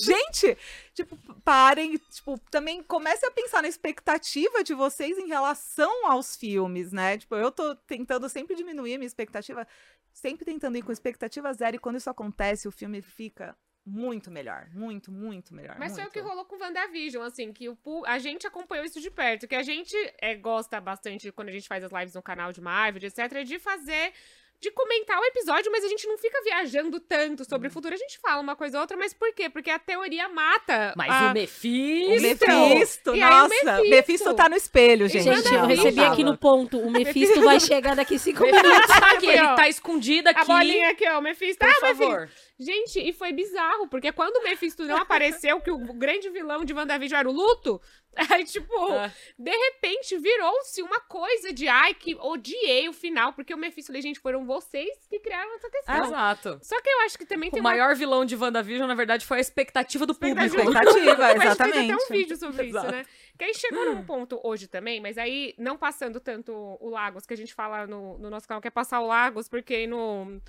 Gente, 0.02 0.56
tipo, 0.94 1.18
parem, 1.44 1.98
tipo, 2.12 2.40
também 2.52 2.84
comecem 2.84 3.28
a 3.28 3.32
pensar 3.32 3.64
na 3.64 3.68
expectativa 3.68 4.64
de 4.64 4.76
vocês 4.76 5.18
em 5.18 5.28
relação 5.28 6.08
aos 6.08 6.36
filmes, 6.36 6.92
né? 6.92 7.18
Tipo, 7.18 7.36
eu 7.36 7.52
tô 7.52 7.76
tentando 7.76 8.30
sempre 8.30 8.56
diminuir 8.56 8.96
a 8.96 8.98
minha 8.98 9.08
expectativa, 9.08 9.68
sempre 10.14 10.46
tentando 10.46 10.78
ir 10.78 10.82
com 10.84 10.92
expectativa 10.92 11.54
zero, 11.54 11.76
e 11.76 11.80
quando 11.80 11.98
isso 11.98 12.10
acontece, 12.10 12.68
o 12.68 12.72
filme 12.72 13.02
fica 13.02 13.56
muito 13.86 14.30
melhor. 14.30 14.70
Muito, 14.74 15.12
muito 15.12 15.54
melhor. 15.54 15.78
Mas 15.80 15.94
foi 15.94 16.02
o 16.02 16.04
muito. 16.04 16.14
que 16.14 16.20
rolou 16.20 16.46
com 16.46 16.58
WandaVision, 16.58 17.24
assim, 17.24 17.52
que 17.52 17.70
o, 17.70 17.78
a 18.06 18.20
gente 18.20 18.46
acompanhou 18.46 18.86
isso 18.86 19.02
de 19.02 19.10
perto, 19.10 19.48
que 19.48 19.56
a 19.56 19.64
gente 19.64 19.96
é, 20.20 20.36
gosta 20.36 20.80
bastante, 20.80 21.32
quando 21.32 21.50
a 21.50 21.52
gente 21.52 21.68
faz 21.68 21.84
as 21.84 21.92
lives 21.92 22.14
no 22.14 22.22
canal 22.22 22.52
de 22.52 22.62
Marvel, 22.62 23.02
etc., 23.04 23.44
de 23.44 23.58
fazer, 23.60 24.14
de 24.62 24.70
comentar 24.70 25.20
o 25.20 25.26
episódio, 25.26 25.72
mas 25.72 25.84
a 25.84 25.88
gente 25.88 26.08
não 26.08 26.20
fica 26.20 26.40
viajando 26.44 27.00
tanto 27.00 27.44
sobre 27.44 27.68
Hum. 27.68 27.72
o 27.72 27.74
futuro, 27.74 27.96
a 27.96 27.98
gente 27.98 28.20
fala 28.20 28.40
uma 28.40 28.56
coisa 28.56 28.78
ou 28.78 28.82
outra, 28.82 28.96
mas 28.96 29.12
por 29.12 29.34
quê? 29.34 29.50
Porque 29.50 29.72
a 29.72 29.80
teoria 29.80 30.30
mata. 30.30 30.94
Mas 30.96 31.10
a... 31.12 31.26
o 31.26 31.30
O 31.32 31.34
Mephisto... 31.34 32.22
Mephisto, 32.22 33.16
E 33.16 33.24
aí 33.24 33.34
o 33.34 33.38
nossa, 33.38 33.50
Mephisto. 33.50 33.90
Mephisto 33.90 34.34
tá 34.36 34.48
no 34.48 34.56
espelho, 34.56 35.08
gente. 35.08 35.24
Gente, 35.24 35.52
eu 35.52 35.66
recebi 35.66 35.96
não 35.96 36.12
aqui 36.12 36.24
no 36.24 36.38
ponto. 36.38 36.78
O 36.78 36.92
Mephisto 36.92 37.42
vai 37.42 37.60
chegar 37.60 37.96
daqui 37.96 38.20
cinco 38.20 38.46
minutos. 38.46 38.88
Tá 38.88 39.12
aqui, 39.14 39.26
ele 39.26 39.56
tá 39.56 39.68
escondido 39.68 40.28
aqui. 40.30 40.42
A 40.42 40.46
bolinha 40.46 40.90
aqui, 40.92 41.10
ó, 41.10 41.18
o 41.18 41.22
Mephisto. 41.22 41.58
Por 41.58 41.68
ah, 41.68 41.94
Mephisto. 41.94 42.51
Gente, 42.64 43.00
e 43.00 43.12
foi 43.12 43.34
bizarro, 43.34 43.88
porque 43.88 44.12
quando 44.12 44.36
o 44.38 44.44
Mephisto 44.44 44.84
não 44.86 44.98
apareceu, 44.98 45.60
que 45.60 45.72
o 45.72 45.78
grande 45.94 46.30
vilão 46.30 46.64
de 46.64 46.74
WandaVision 46.74 47.20
era 47.20 47.28
o 47.30 47.32
luto, 47.32 47.82
aí, 48.30 48.44
tipo, 48.44 48.92
É. 48.94 49.12
de 49.40 49.52
repente 49.52 50.16
virou-se 50.20 50.82
uma 50.84 51.00
coisa 51.00 51.52
de 51.52 51.68
ai, 51.68 51.94
que 51.96 52.14
odiei 52.20 52.88
o 52.88 52.94
final, 52.94 53.34
porque 53.34 53.52
o 53.54 53.58
Mephisto 53.58 53.88
falei, 53.88 54.02
gente, 54.02 54.20
foram 54.20 54.46
vocês 54.46 55.08
que 55.10 55.18
criaram 55.20 55.56
essa 55.56 55.70
questão. 55.72 56.04
Exato. 56.06 56.60
Só 56.62 56.80
que 56.82 56.90
eu 56.90 57.00
acho 57.02 57.18
que 57.18 57.26
também 57.26 57.50
O 57.50 57.52
tem 57.54 57.62
uma 57.62 57.70
maior 57.72 57.96
vilão 57.96 58.26
de 58.26 58.36
WandaVision, 58.36 58.88
na 58.88 58.96
verdade, 58.96 59.26
foi 59.26 59.38
a 59.38 59.42
expectativa 59.42 60.06
do 60.06 60.14
público. 60.14 60.40
Expectativa. 60.42 60.82
Expectativa, 60.82 61.26
A 61.26 61.30
gente 61.30 61.40
fez 61.42 61.52
exatamente. 61.54 61.92
até 61.94 62.04
um 62.04 62.08
vídeo 62.18 62.38
sobre 62.38 62.68
Exato. 62.68 62.86
isso, 62.88 62.96
né? 62.96 63.06
Que 63.40 63.46
aí 63.46 63.54
chegou 63.56 63.86
num 63.86 64.04
ponto 64.06 64.40
hoje 64.44 64.68
também, 64.68 65.00
mas 65.02 65.18
aí 65.18 65.56
não 65.58 65.76
passando 65.78 66.20
tanto 66.20 66.52
o 66.80 66.90
Lagos, 66.90 67.26
que 67.26 67.34
a 67.34 67.38
gente 67.38 67.56
fala 67.56 67.88
no, 67.88 68.20
no 68.20 68.30
nosso 68.30 68.48
canal, 68.48 68.62
que 68.62 68.68
é 68.68 68.72
passar 68.72 69.00
o 69.00 69.08
Lagos, 69.08 69.50
porque 69.50 69.88
no. 69.88 70.40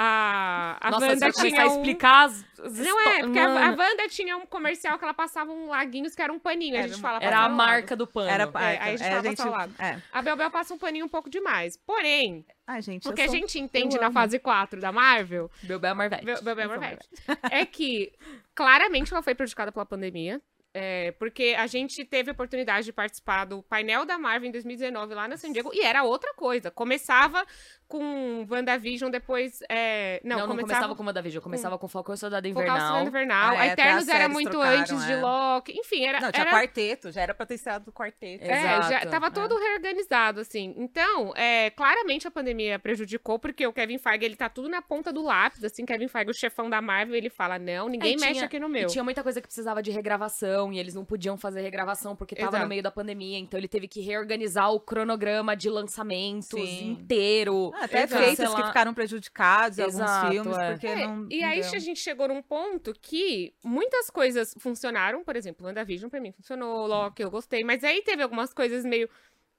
A, 0.00 0.78
a 0.80 0.90
Nossa, 0.92 1.06
Wanda 1.08 1.32
tinha. 1.32 1.62
a 1.62 1.66
Um... 1.66 1.76
explicar 1.76 2.26
as, 2.26 2.44
as 2.62 2.78
Não 2.78 3.00
é, 3.10 3.20
porque 3.24 3.38
a, 3.38 3.44
a 3.46 3.48
Mano, 3.48 3.82
Wanda 3.82 4.08
tinha 4.08 4.36
um 4.36 4.46
comercial 4.46 4.96
que 4.96 5.04
ela 5.04 5.12
passava 5.12 5.50
um 5.50 5.66
laguinhos 5.68 6.14
que 6.14 6.22
era 6.22 6.32
um 6.32 6.38
paninho, 6.38 6.76
a 6.76 6.78
Era 6.78 6.88
gente 6.88 6.98
um- 6.98 7.02
fala 7.02 7.18
Era 7.20 7.40
a 7.40 7.48
marca 7.48 7.94
Lagos. 7.94 7.98
do 7.98 8.06
pano. 8.06 8.30
Era, 8.30 8.44
É, 8.44 8.50
ai, 8.54 8.76
aí 8.78 8.94
a 8.94 9.22
gente 9.22 9.32
é, 9.32 9.36
fala 9.36 9.50
o 9.50 9.58
lado. 9.58 9.74
é. 9.80 10.00
A 10.12 10.22
Bel 10.22 10.36
Bel 10.36 10.50
passa 10.52 10.72
um 10.72 10.78
paninho 10.78 11.04
um 11.04 11.08
pouco 11.08 11.28
demais. 11.28 11.76
Porém, 11.76 12.46
Ai, 12.64 12.80
gente, 12.80 13.08
o 13.08 13.10
eu 13.10 13.14
que 13.14 13.22
a 13.22 13.26
sou- 13.26 13.34
gente 13.34 13.58
entende 13.58 13.96
eu 13.96 14.00
na 14.00 14.06
amo. 14.06 14.14
fase 14.14 14.38
4 14.38 14.80
da 14.80 14.92
Marvel 14.92 15.50
Bebel 15.64 15.94
Marvete. 15.96 16.24
Be- 16.24 16.40
Bebel 16.42 16.64
Eu 16.64 16.70
sou 16.70 16.78
Marvete. 16.80 17.08
é 17.50 17.66
que 17.66 18.12
claramente 18.54 19.12
ela 19.12 19.22
foi 19.22 19.34
prejudicada 19.34 19.72
pela 19.72 19.84
pandemia. 19.84 20.40
é, 20.74 21.10
porque 21.12 21.56
a 21.58 21.66
gente 21.66 22.04
teve 22.04 22.30
a 22.30 22.32
oportunidade 22.34 22.84
de 22.84 22.92
participar 22.92 23.46
do 23.46 23.62
painel 23.62 24.04
da 24.04 24.16
Marvel 24.18 24.48
em 24.48 24.52
2019 24.52 25.12
lá 25.14 25.26
na 25.26 25.36
San 25.36 25.50
Diego 25.50 25.70
e 25.74 25.80
era 25.80 26.04
outra 26.04 26.32
coisa. 26.34 26.70
Começava 26.70 27.44
com 27.88 28.46
WandaVision, 28.50 29.10
depois. 29.10 29.60
é, 29.68 30.20
Não, 30.22 30.40
não, 30.40 30.46
não, 30.48 30.56
começava 30.58 30.94
com 30.94 31.02
WandaVision, 31.04 31.42
começava 31.42 31.78
com 31.78 31.88
Falcão 31.88 32.14
e 32.14 32.18
Soldado 32.18 32.46
Focar 32.48 32.62
o 32.62 32.66
Invernal. 32.68 32.86
Soldado 32.88 33.08
Invernal. 33.08 33.56
Ah, 33.56 33.60
a 33.60 33.66
é, 33.66 33.72
Eternos 33.72 34.08
era 34.08 34.28
muito 34.28 34.50
trocaram, 34.50 34.80
antes 34.80 35.06
de 35.06 35.12
é. 35.12 35.20
Loki. 35.20 35.72
Enfim, 35.78 36.04
era. 36.04 36.20
Não, 36.20 36.30
tinha 36.30 36.42
era... 36.42 36.50
quarteto, 36.52 37.10
já 37.10 37.22
era 37.22 37.34
pra 37.34 37.46
ter 37.46 37.56
sido 37.56 37.90
quarteto. 37.92 38.44
É. 38.44 38.48
É, 38.48 38.62
já 38.62 38.78
Exato, 38.88 39.08
tava 39.10 39.30
todo 39.30 39.56
reorganizado, 39.58 40.40
assim. 40.40 40.74
Então, 40.76 41.32
é, 41.34 41.70
claramente 41.70 42.28
a 42.28 42.30
pandemia 42.30 42.78
prejudicou, 42.78 43.38
porque 43.38 43.66
o 43.66 43.72
Kevin 43.72 43.96
Feige, 43.98 44.24
ele 44.24 44.36
tá 44.36 44.48
tudo 44.48 44.68
na 44.68 44.82
ponta 44.82 45.10
do 45.12 45.22
lápis, 45.22 45.64
assim. 45.64 45.86
Kevin 45.86 46.08
Feige, 46.08 46.30
o 46.30 46.34
chefão 46.34 46.68
da 46.68 46.82
Marvel, 46.82 47.14
ele 47.16 47.30
fala, 47.30 47.58
não, 47.58 47.88
ninguém 47.88 48.12
É, 48.12 48.16
e 48.16 48.20
mexe 48.20 48.32
tinha- 48.34 48.44
aqui 48.44 48.60
no 48.60 48.66
E 48.68 48.70
meu. 48.70 48.86
tinha 48.88 49.02
muita 49.02 49.22
coisa 49.22 49.40
que 49.40 49.46
precisava 49.46 49.82
de 49.82 49.90
regravação 49.90 50.72
e 50.72 50.78
eles 50.78 50.94
não 50.94 51.04
podiam 51.04 51.38
fazer 51.38 51.62
regravação 51.62 52.14
porque 52.14 52.34
tava 52.36 52.48
Exato. 52.50 52.62
no 52.64 52.68
meio 52.68 52.82
da 52.82 52.90
pandemia, 52.90 53.38
então 53.38 53.58
ele 53.58 53.68
teve 53.68 53.88
que 53.88 54.00
reorganizar 54.00 54.70
o 54.72 54.78
cronograma 54.80 55.56
de 55.56 55.70
lançamentos 55.70 56.48
Sim. 56.60 56.90
inteiro. 56.90 57.72
Até 57.80 58.02
Exato. 58.04 58.22
efeitos 58.22 58.46
Sei 58.46 58.56
que 58.56 58.66
ficaram 58.68 58.94
prejudicados 58.94 59.78
em 59.78 59.82
alguns 59.82 60.28
filmes, 60.30 60.58
é. 60.58 60.70
porque 60.72 60.86
É, 60.86 61.06
não. 61.06 61.26
e 61.30 61.40
não 61.40 61.48
aí 61.48 61.60
deu. 61.60 61.70
a 61.74 61.78
gente 61.78 62.00
chegou 62.00 62.28
num 62.28 62.42
ponto 62.42 62.92
que 63.00 63.54
muitas 63.64 64.10
coisas 64.10 64.54
funcionaram, 64.58 65.22
por 65.24 65.36
exemplo, 65.36 65.66
WandaVision 65.66 66.08
pra 66.10 66.20
mim 66.20 66.32
funcionou, 66.32 66.86
Loki 66.86 67.22
eu 67.22 67.30
gostei, 67.30 67.62
mas 67.64 67.84
aí 67.84 68.02
teve 68.02 68.22
algumas 68.22 68.52
coisas 68.52 68.84
meio 68.84 69.08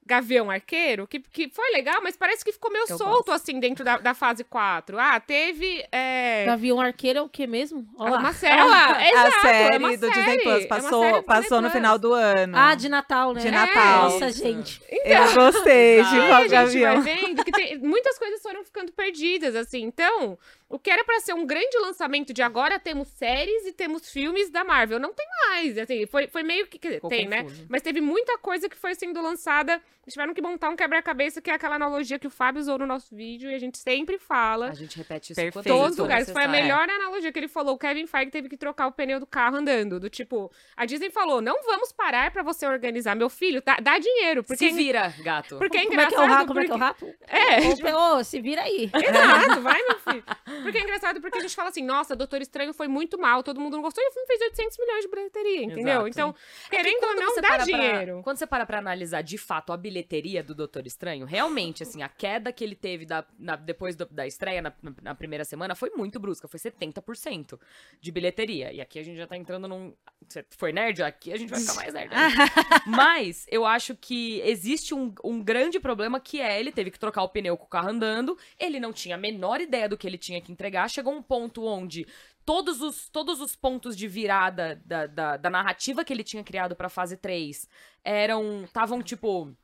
Gavião 0.10 0.50
Arqueiro, 0.50 1.06
que, 1.06 1.20
que 1.20 1.50
foi 1.50 1.70
legal, 1.72 2.02
mas 2.02 2.18
parece 2.18 2.44
que 2.44 2.52
ficou 2.52 2.72
meio 2.72 2.86
Eu 2.90 2.98
solto, 2.98 3.32
assim, 3.32 3.60
dentro 3.60 3.86
da, 3.86 4.00
da 4.00 4.16
fase 4.16 4.44
4. 4.44 4.98
Ah, 5.00 5.20
teve... 5.20 5.86
É... 5.92 6.46
Gavião 6.48 6.82
Arqueiro 6.82 7.20
é 7.20 7.22
o 7.22 7.30
que 7.30 7.46
mesmo? 7.46 7.88
Olha 7.96 8.14
lá. 8.14 8.20
Uma 8.20 8.34
série, 8.34 8.60
olha 8.60 8.70
lá, 8.72 8.96
a 8.98 9.10
exato, 9.12 9.42
série 9.42 9.76
é 9.76 9.78
uma 9.78 9.90
do 9.98 10.08
Disney 10.10 10.24
série, 10.26 10.42
Plus 10.42 10.64
é 10.64 10.68
passou, 10.68 11.14
do 11.14 11.24
passou 11.24 11.42
Disney 11.44 11.62
no 11.62 11.70
final 11.70 12.00
do 12.00 12.14
ano. 12.14 12.54
Ah, 12.58 12.74
de 12.74 12.90
Natal, 12.90 13.34
né? 13.34 13.42
De 13.42 13.52
Natal. 13.52 14.04
Nossa, 14.10 14.32
gente. 14.32 14.82
Eu 14.90 15.34
gostei 15.34 16.04
de 16.04 16.20
a 16.20 16.42
gente 16.42 16.50
Gavião. 16.50 17.02
vai 17.02 17.16
vendo 17.16 17.44
que 17.46 17.52
tem- 17.52 17.78
muitas 17.78 18.18
coisas 18.18 18.42
foram 18.42 18.64
ficando 18.64 18.92
perdidas, 18.92 19.56
assim. 19.56 19.84
Então, 19.84 20.38
o 20.70 20.78
que 20.78 20.92
era 20.92 21.04
pra 21.04 21.20
ser 21.20 21.34
um 21.34 21.46
grande 21.46 21.78
lançamento 21.80 22.32
de 22.32 22.44
agora, 22.44 22.80
temos 22.80 23.08
séries 23.08 23.66
e 23.66 23.74
temos 23.74 24.12
filmes 24.12 24.52
da 24.52 24.64
Marvel. 24.64 25.00
Não 25.00 25.12
tem 25.14 25.26
mais, 25.48 25.78
assim, 25.80 26.06
foi, 26.06 26.28
foi 26.28 26.44
meio 26.44 26.68
que... 26.68 26.78
quer 26.78 26.90
dizer, 26.90 27.02
tem, 27.10 27.28
né? 27.28 27.44
confuso. 27.44 27.66
Mas 27.68 27.82
teve 27.82 28.00
muita 28.00 28.38
coisa 28.38 28.70
que 28.70 28.78
foi 28.78 28.94
sendo 28.94 29.20
lançada. 29.22 29.82
Eles 30.04 30.14
tiveram 30.14 30.34
que 30.34 30.42
montar 30.42 30.70
um 30.70 30.76
quebra-cabeça, 30.76 31.42
que 31.42 31.52
é 31.52 31.54
aquela 31.54 31.76
analogia 31.76 32.18
que 32.18 32.26
o 32.26 32.32
Fábio 32.32 32.62
usou 32.62 32.80
no 32.80 32.86
nosso 32.86 33.16
vídeo. 33.16 33.50
E 33.52 33.54
a 33.54 33.60
gente 33.60 33.78
sempre 33.78 34.18
fala. 34.18 34.70
A 34.70 34.74
gente 34.74 34.98
repete 34.98 35.34
isso 35.34 35.42
Perfeito. 35.42 35.68
Todos 35.68 35.92
os 35.92 35.98
lugares. 35.98 36.32
Foi 36.32 36.46
a 36.46 36.48
melhor 36.48 36.90
analogia 36.90 37.32
que 37.32 37.38
ele 37.38 37.48
falou. 37.48 37.76
O 37.76 37.78
Kevin 37.78 38.08
Feige 38.08 38.32
teve 38.32 38.50
que 38.50 38.58
trocar 38.58 38.88
o 38.88 38.92
pneu 38.92 39.20
do 39.20 39.28
carro 39.28 39.58
andando. 39.58 40.00
Do 40.00 40.10
tipo, 40.10 40.52
a 40.76 40.86
Disney 40.86 41.12
falou: 41.12 41.42
não 41.42 41.62
vamos 41.64 41.92
parar 41.92 42.32
pra 42.32 42.42
você 42.42 42.66
organizar. 42.66 43.16
Meu 43.16 43.30
filho, 43.30 43.62
dá, 43.64 43.76
dá 43.76 44.00
dinheiro. 44.00 44.44
Porque, 44.44 44.70
Se 44.70 44.72
vira, 44.72 45.14
gato. 45.20 45.58
porque 45.58 45.78
é 45.78 45.86
Como 45.86 46.02
é 46.02 46.08
que 46.08 46.16
é 46.16 46.20
o 46.20 46.24
engraçado. 46.24 46.38
rato? 46.38 46.48
Como 46.48 46.60
é 46.60 46.66
que 46.66 46.72
é 46.72 46.76
o 46.76 46.78
rato? 46.78 47.16
É, 47.28 47.96
ô, 47.96 48.24
se 48.24 48.42
vira 48.42 48.64
aí. 48.64 48.90
Exato, 48.94 49.62
vai, 49.62 49.84
meu 49.84 50.00
filho. 50.00 50.24
Porque 50.62 50.78
é 50.78 50.82
engraçado 50.82 51.22
porque 51.22 51.38
a 51.38 51.42
gente 51.42 51.56
fala 51.56 51.70
assim, 51.70 51.84
nossa, 51.84 52.16
Doutor 52.16 52.42
Estranho 52.42 52.74
foi 52.74 52.88
muito 52.88 53.18
mal, 53.20 53.42
todo 53.44 53.60
mundo 53.60 53.74
não 53.76 53.82
gostou, 53.82 54.04
e 54.04 54.08
o 54.08 54.12
filme 54.12 54.28
fez 54.28 54.42
800 54.42 54.78
milhões 54.78 55.02
de 55.04 55.08
bilheteria, 55.10 55.64
entendeu? 55.64 55.94
Exato. 55.94 56.08
Então, 56.08 56.30
É 56.30 56.70
que 56.70 56.76
querendo 56.84 57.04
ou 57.04 57.16
não, 57.16 57.26
você 57.34 57.42
dá 57.42 57.48
para 57.48 57.58
pra- 57.58 57.66
dinheiro. 57.66 58.22
quando 58.24 58.38
você 58.38 58.48
para 58.48 58.66
pra 58.66 58.80
analisar 58.80 59.22
de 59.22 59.38
fato 59.38 59.72
a 59.74 59.78
bilheteria 59.78 60.44
do 60.44 60.54
Doutor 60.56 60.86
Estranho, 60.88 61.26
realmente, 61.26 61.84
assim, 61.84 62.02
a 62.02 62.10
queda 62.10 62.52
que 62.52 62.64
ele 62.64 62.76
teve 62.76 63.06
da- 63.06 63.26
na- 63.38 63.56
depois 63.56 63.96
do- 63.96 64.06
da 64.10 64.26
estreia 64.28 64.62
na, 64.62 64.74
na- 65.02 65.16
primeira 65.16 65.44
semana 65.46 65.76
foi 65.76 65.90
muito 65.92 66.20
brusca, 66.20 66.48
foi 66.48 66.60
70% 66.60 67.60
de 68.02 68.12
bilheteria. 68.12 68.72
E 68.74 68.82
aqui 68.82 69.00
a 69.00 69.04
gente 69.04 69.18
já 69.18 69.28
tá 69.28 69.36
entrando 69.38 69.68
num. 69.68 69.94
Você 70.28 70.46
foi 70.58 70.72
nerd? 70.72 71.02
Aqui 71.04 71.34
a 71.34 71.38
gente 71.38 71.50
vai 71.50 71.60
ficar 71.60 71.76
mais 71.76 71.94
nerd. 71.94 72.12
Mas 72.86 73.46
eu 73.50 73.66
acho 73.66 73.96
que 73.96 74.42
existe 74.42 74.94
um, 74.94 75.14
um 75.24 75.42
grande 75.44 75.80
problema 75.80 76.20
que 76.20 76.40
é 76.42 76.60
ele 76.60 76.72
teve 76.72 76.92
que 76.92 77.00
trocar 77.00 77.24
o 77.24 77.30
pneu 77.30 77.58
com 77.58 77.66
o 77.66 77.70
carro 77.70 77.90
andando, 77.90 78.38
ele 78.60 78.80
não 78.80 78.92
tinha 78.94 79.16
a 79.16 79.18
menor 79.18 79.62
ideia 79.62 79.88
do 79.90 79.98
que 79.98 80.06
ele 80.08 80.18
tinha 80.18 80.42
que 80.42 80.49
entregar. 80.52 80.90
Chegou 80.90 81.14
um 81.14 81.22
ponto 81.22 81.64
onde 81.66 82.06
todos 82.50 82.82
os, 82.82 83.08
todos 83.10 83.42
os 83.42 83.56
pontos 83.56 83.96
de 83.96 84.08
virada 84.08 84.82
da, 84.84 85.06
da, 85.06 85.38
da 85.38 85.50
narrativa 85.52 86.04
que 86.04 86.12
ele 86.12 86.24
tinha 86.24 86.44
criado 86.44 86.76
pra 86.76 86.90
fase 86.90 87.16
3 87.16 87.68
eram. 88.04 88.64
estavam 88.64 89.04
tipo. 89.04 89.56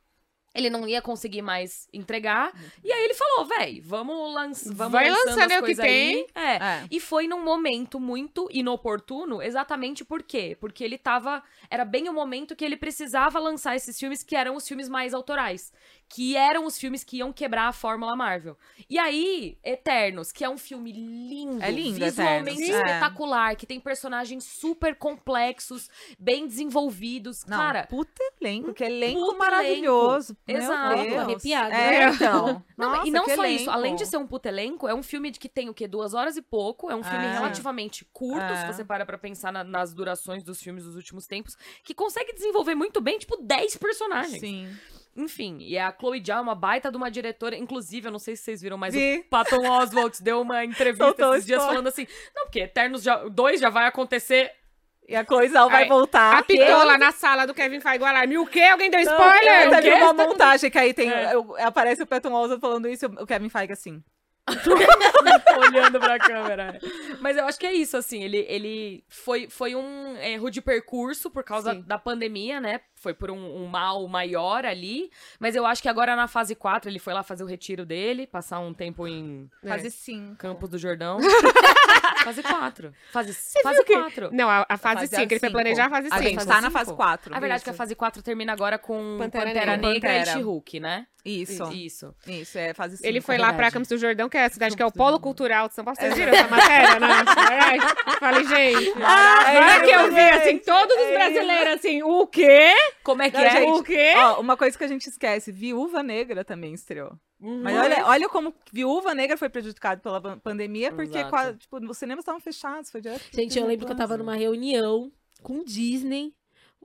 Ele 0.54 0.70
não 0.70 0.88
ia 0.88 1.02
conseguir 1.02 1.42
mais 1.42 1.86
entregar. 1.92 2.50
E 2.82 2.90
aí 2.90 3.04
ele 3.04 3.12
falou, 3.12 3.44
véi, 3.44 3.78
vamos, 3.78 4.32
lanç 4.32 4.62
vamos 4.68 4.92
Vai 4.92 5.10
lançando 5.10 5.40
as 5.40 5.52
aí 5.52 5.58
o 5.58 5.64
que 5.64 5.74
tem. 5.74 6.26
É. 6.34 6.54
É. 6.54 6.86
E 6.90 6.98
foi 6.98 7.26
num 7.28 7.44
momento 7.44 8.00
muito 8.00 8.48
inoportuno, 8.50 9.42
exatamente 9.42 10.02
por 10.02 10.22
quê? 10.22 10.56
Porque 10.58 10.82
ele 10.82 10.96
tava. 10.96 11.42
Era 11.68 11.84
bem 11.84 12.08
o 12.08 12.12
momento 12.12 12.56
que 12.56 12.64
ele 12.64 12.76
precisava 12.76 13.38
lançar 13.38 13.76
esses 13.76 13.98
filmes 13.98 14.22
que 14.22 14.34
eram 14.34 14.54
os 14.54 14.66
filmes 14.66 14.88
mais 14.88 15.12
autorais. 15.12 15.72
Que 16.08 16.36
eram 16.36 16.64
os 16.66 16.78
filmes 16.78 17.02
que 17.02 17.16
iam 17.18 17.32
quebrar 17.32 17.66
a 17.66 17.72
Fórmula 17.72 18.14
Marvel. 18.14 18.56
E 18.88 18.96
aí, 18.96 19.58
Eternos, 19.64 20.30
que 20.30 20.44
é 20.44 20.48
um 20.48 20.56
filme 20.56 20.92
lindo, 20.92 21.62
É 21.62 21.70
lindo, 21.70 22.04
visualmente 22.04 22.62
Eternos. 22.62 22.76
É. 22.76 22.78
espetacular, 22.86 23.56
que 23.56 23.66
tem 23.66 23.80
personagens 23.80 24.44
super 24.44 24.94
complexos, 24.94 25.90
bem 26.16 26.46
desenvolvidos. 26.46 27.44
Não, 27.46 27.58
Cara, 27.58 27.86
puta 27.88 28.22
elenco, 28.40 28.72
que 28.72 28.84
elenco 28.84 29.18
puta 29.20 29.36
maravilhoso. 29.38 30.36
Meu 30.46 30.56
Exato. 30.58 31.02
Deus. 31.02 31.16
Arrepiada. 31.18 31.74
É, 31.74 32.08
então. 32.14 32.64
Não, 32.76 32.90
Nossa, 32.90 33.08
e 33.08 33.10
não 33.10 33.24
só 33.24 33.44
isso, 33.44 33.64
elenco. 33.64 33.70
além 33.70 33.96
de 33.96 34.06
ser 34.06 34.16
um 34.16 34.26
puto 34.26 34.46
elenco, 34.48 34.86
é 34.86 34.94
um 34.94 35.02
filme 35.02 35.30
de 35.32 35.40
que 35.40 35.48
tem 35.48 35.68
o 35.68 35.74
quê? 35.74 35.88
Duas 35.88 36.14
horas 36.14 36.36
e 36.36 36.42
pouco. 36.42 36.88
É 36.90 36.94
um 36.94 37.02
filme 37.02 37.24
É. 37.26 37.32
relativamente 37.32 38.04
curto, 38.12 38.40
É. 38.44 38.60
se 38.60 38.66
você 38.72 38.84
para 38.84 39.04
pra 39.04 39.18
pensar 39.18 39.52
na- 39.52 39.64
nas 39.64 39.92
durações 39.92 40.44
dos 40.44 40.62
filmes 40.62 40.84
dos 40.84 40.94
últimos 40.94 41.26
tempos, 41.26 41.56
que 41.82 41.92
consegue 41.94 42.32
desenvolver 42.32 42.76
muito 42.76 43.00
bem, 43.00 43.18
tipo, 43.18 43.36
10 43.42 43.76
personagens. 43.76 44.38
Sim. 44.40 44.68
Enfim, 45.16 45.56
e 45.60 45.78
a 45.78 45.90
Chloe 45.98 46.22
Zhao 46.24 46.38
é 46.38 46.42
uma 46.42 46.54
baita 46.54 46.90
de 46.90 46.96
uma 46.96 47.10
diretora, 47.10 47.56
inclusive, 47.56 48.08
eu 48.08 48.12
não 48.12 48.18
sei 48.18 48.36
se 48.36 48.42
vocês 48.42 48.60
viram, 48.60 48.76
mas 48.76 48.92
Vi. 48.94 49.20
o 49.20 49.24
Patton 49.30 49.66
Oswalt 49.66 50.20
deu 50.20 50.40
uma 50.42 50.62
entrevista 50.64 51.30
esses 51.34 51.46
dias 51.46 51.64
falando 51.64 51.86
assim, 51.88 52.06
não, 52.34 52.44
porque 52.44 52.60
Eternos 52.60 53.02
2 53.32 53.60
já 53.60 53.70
vai 53.70 53.86
acontecer 53.86 54.52
E 55.08 55.14
a 55.16 55.24
coisa 55.24 55.66
vai 55.68 55.84
Ai, 55.84 55.88
voltar. 55.88 56.36
Apitou 56.38 56.84
lá 56.84 56.98
na 56.98 57.12
sala 57.12 57.46
do 57.46 57.54
Kevin 57.54 57.80
Feige 57.80 58.04
alarme. 58.04 58.36
O 58.38 58.46
quê? 58.46 58.60
Alguém 58.62 58.90
deu 58.90 59.02
Não, 59.04 59.12
spoiler? 59.12 59.62
eu 59.62 59.68
O 59.68 59.70
teve 59.70 59.90
quê? 59.90 60.02
uma 60.02 60.12
montagem 60.12 60.68
que 60.70 60.78
aí 60.78 60.92
tem. 60.92 61.08
É. 61.10 61.32
eu- 61.34 61.56
aparece 61.60 62.02
o 62.02 62.06
Patton 62.06 62.32
Oswalt 62.32 62.60
falando 62.60 62.88
isso, 62.88 63.06
o 63.06 63.24
Kevin 63.26 63.48
Feige 63.48 63.72
assim. 63.72 64.02
olhando 65.58 65.98
pra 65.98 66.18
câmera. 66.18 66.78
Mas 67.20 67.36
eu 67.36 67.44
acho 67.46 67.58
que 67.58 67.66
é 67.66 67.72
isso, 67.72 67.96
assim, 67.96 68.22
ele, 68.22 68.44
ele 68.48 69.04
foi, 69.08 69.48
foi 69.48 69.74
um 69.74 70.16
erro 70.18 70.50
de 70.50 70.60
percurso 70.60 71.30
por 71.30 71.42
causa 71.44 71.74
Sim. 71.74 71.82
da 71.86 71.98
pandemia, 71.98 72.60
né? 72.60 72.80
Foi 73.06 73.14
por 73.14 73.30
um, 73.30 73.62
um 73.62 73.66
mal 73.68 74.04
maior 74.08 74.66
ali. 74.66 75.12
Mas 75.38 75.54
eu 75.54 75.64
acho 75.64 75.80
que 75.80 75.88
agora 75.88 76.16
na 76.16 76.26
fase 76.26 76.56
4 76.56 76.90
ele 76.90 76.98
foi 76.98 77.14
lá 77.14 77.22
fazer 77.22 77.44
o 77.44 77.46
retiro 77.46 77.86
dele, 77.86 78.26
passar 78.26 78.58
um 78.58 78.74
tempo 78.74 79.06
em 79.06 79.48
É. 79.64 79.68
Fase 79.68 79.92
5. 79.92 80.34
Campos 80.34 80.68
do 80.70 80.76
Jordão. 80.76 81.20
fase 82.24 82.42
4. 82.42 82.92
Fase, 83.12 83.30
viu 83.30 83.62
fase 83.62 83.84
que- 83.84 83.96
4. 83.96 84.30
Não, 84.32 84.50
a, 84.50 84.66
a 84.68 84.76
fase 84.76 85.02
fase 85.06 85.16
5, 85.22 85.32
ele 85.34 85.38
foi 85.38 85.50
planejar 85.50 85.86
a 85.86 85.90
fase 85.90 86.08
A 86.10 86.16
5. 86.16 86.22
gente 86.24 86.34
fase 86.34 86.48
tá 86.48 86.60
na 86.60 86.70
fase 86.72 86.92
4. 86.92 87.32
A 87.32 87.38
verdade 87.38 87.60
é 87.60 87.64
que 87.64 87.70
a 87.70 87.74
fase 87.74 87.94
4 87.94 88.22
termina 88.24 88.52
agora 88.52 88.76
com 88.76 89.18
Pantera 89.20 89.46
Pantera, 89.46 89.76
Negra. 89.76 89.92
Pantera. 89.94 90.22
e 90.30 90.32
She-Hulk, 90.32 90.80
né? 90.80 91.06
Isso. 91.24 91.72
Isso. 91.72 92.14
Isso, 92.26 92.56
é 92.58 92.72
fase 92.72 92.96
5. 92.98 93.08
Ele 93.08 93.20
foi 93.20 93.36
lá 93.36 93.52
pra. 93.52 93.70
Campos 93.70 93.88
do 93.88 93.98
Jordão, 93.98 94.28
que 94.28 94.36
é 94.38 94.44
a 94.44 94.48
cidade 94.50 94.76
que 94.76 94.82
é 94.82 94.86
o 94.86 94.88
Campos 94.88 94.98
polo 94.98 95.18
cultural 95.20 95.66
de 95.68 95.74
São 95.74 95.84
Paulo. 95.84 95.98
Vocês 95.98 96.14
viram 96.14 96.32
essa 96.32 96.46
matéria, 96.48 97.00
né? 97.00 97.08
Falei, 98.20 98.44
gente. 98.44 98.92
Ah, 99.02 99.54
ele 99.54 99.86
que 99.86 99.90
eu 99.90 100.12
vi, 100.12 100.20
assim, 100.20 100.58
todos 100.58 100.94
os 100.96 101.02
É 101.02 101.14
brasileiros, 101.14 101.74
assim, 101.74 102.02
o 102.04 102.26
quê? 102.28 102.72
Como 103.02 103.22
é 103.22 103.30
que 103.30 103.36
Não, 103.36 103.44
é? 103.44 103.50
gente, 103.50 103.80
O 103.80 103.82
quê? 103.84 104.12
Ó, 104.16 104.40
uma 104.40 104.56
coisa 104.56 104.76
que 104.76 104.82
a 104.84 104.88
gente 104.88 105.08
esquece, 105.08 105.52
Viúva 105.52 106.02
Negra 106.02 106.44
também 106.44 106.74
estreou. 106.74 107.12
Uhum. 107.40 107.62
Mas 107.62 107.76
olha, 107.78 108.06
olha 108.06 108.28
como 108.28 108.54
Viúva 108.72 109.14
Negra 109.14 109.36
foi 109.36 109.48
prejudicado 109.48 110.00
pela 110.00 110.20
pan- 110.20 110.38
pandemia, 110.38 110.90
porque 110.90 111.18
Exato. 111.18 111.30
qua- 111.30 111.52
tipo, 111.54 111.76
os 111.78 111.98
cinemas 111.98 112.22
estavam 112.22 112.40
fechados, 112.40 112.90
foi 112.90 113.00
direto. 113.00 113.22
Gente, 113.32 113.58
eu 113.58 113.66
lembro 113.66 113.86
que 113.86 113.92
eu 113.92 113.96
tava 113.96 114.16
numa 114.16 114.34
reunião 114.34 115.12
com 115.42 115.62
Disney, 115.62 116.34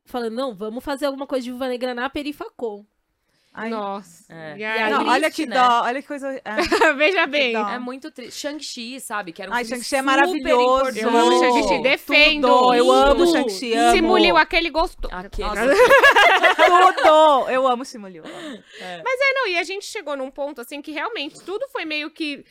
falando, 0.06 0.34
não, 0.36 0.54
vamos 0.54 0.84
fazer 0.84 1.06
alguma 1.06 1.26
coisa 1.26 1.44
de 1.44 1.50
Viúva 1.52 1.68
Negra 1.68 1.94
na 1.96 2.10
Perifacom. 2.10 2.86
Ai, 3.54 3.70
Nossa. 3.70 4.32
É. 4.34 4.90
Não, 4.90 5.00
triste, 5.00 5.12
olha 5.12 5.32
que 5.32 5.46
né? 5.46 5.56
dó, 5.56 5.82
olha 5.84 6.02
que 6.02 6.08
coisa. 6.08 6.42
é. 6.46 6.94
veja 6.96 7.28
bem. 7.28 7.54
É 7.54 7.78
muito 7.80 8.10
triste. 8.10 8.40
Shang-Chi, 8.40 9.00
sabe? 9.02 9.34
Que 9.34 9.42
era 9.42 9.52
um 9.52 9.54
Ai, 9.54 9.66
Shang-Chi 9.66 9.96
é 9.96 10.00
super 10.00 10.02
maravilhoso. 10.04 10.64
importante. 10.64 11.00
Eu 11.02 11.10
amo 11.10 11.40
Shang-Chi, 11.40 11.82
defendo. 11.82 12.48
Tudo, 12.48 12.74
eu 12.74 12.92
amo. 12.92 13.28
Shang-Chi, 13.28 13.74
amo. 13.74 13.92
Simuliu 13.96 14.38
aquele 14.38 14.70
gostou. 14.70 15.12
Aquele- 15.14 15.50
Tudo! 16.56 17.50
Eu 17.50 17.68
amo 17.68 17.84
Simuliu. 17.84 18.24
É, 18.80 19.04
não, 19.34 19.48
e 19.48 19.58
a 19.58 19.64
gente 19.64 19.86
chegou 19.86 20.16
num 20.16 20.32
ponto, 20.32 20.62
assim, 20.62 20.82
que 20.82 20.92
realmente 20.92 21.42
tudo 21.42 21.68
foi 21.70 21.84
meio 21.84 22.10
que. 22.10 22.46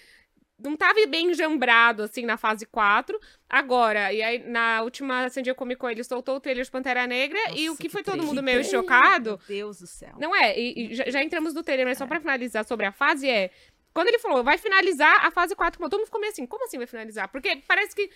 Não 0.62 0.76
tava 0.76 0.94
bem 1.08 1.32
jambrado, 1.34 2.02
assim, 2.02 2.24
na 2.24 2.36
fase 2.36 2.66
4. 2.66 3.18
Agora, 3.48 4.12
e 4.12 4.22
aí, 4.22 4.38
na 4.46 4.82
última 4.82 5.28
San 5.30 5.42
Diego 5.42 5.58
Comic 5.58 5.80
Con, 5.80 5.90
ele 5.90 6.04
soltou 6.04 6.36
o 6.36 6.40
trailer 6.40 6.64
de 6.64 6.70
Pantera 6.70 7.06
Negra. 7.06 7.38
e 7.54 7.66
o 7.68 7.72
Nossa, 7.72 7.76
que 7.82 7.88
que 7.88 7.92
foi 7.92 8.02
todo 8.02 8.12
trailer. 8.12 8.28
mundo 8.28 8.42
meio 8.42 8.64
chocado. 8.64 9.30
Meu 9.30 9.40
Deus 9.48 9.80
do 9.80 9.86
céu. 9.86 10.14
Não 10.18 10.34
é, 10.34 10.58
e, 10.58 10.92
e 10.92 10.94
já, 10.94 11.04
já 11.10 11.22
entramos 11.22 11.54
no 11.54 11.62
trailer, 11.62 11.86
mas 11.86 11.98
só 11.98 12.06
pra 12.06 12.20
finalizar 12.20 12.64
sobre 12.64 12.86
a 12.86 12.92
fase 12.92 13.28
é. 13.28 13.50
Quando 13.92 14.06
ele 14.08 14.20
falou, 14.20 14.44
vai 14.44 14.56
finalizar 14.56 15.26
a 15.26 15.30
fase 15.32 15.56
4, 15.56 15.80
todo 15.80 15.98
mundo 15.98 16.06
ficou 16.06 16.20
meio 16.20 16.32
assim, 16.32 16.46
como 16.46 16.64
assim 16.64 16.78
vai 16.78 16.86
finalizar? 16.86 17.28
Porque 17.28 17.56
parece 17.66 17.94
que 17.94 18.08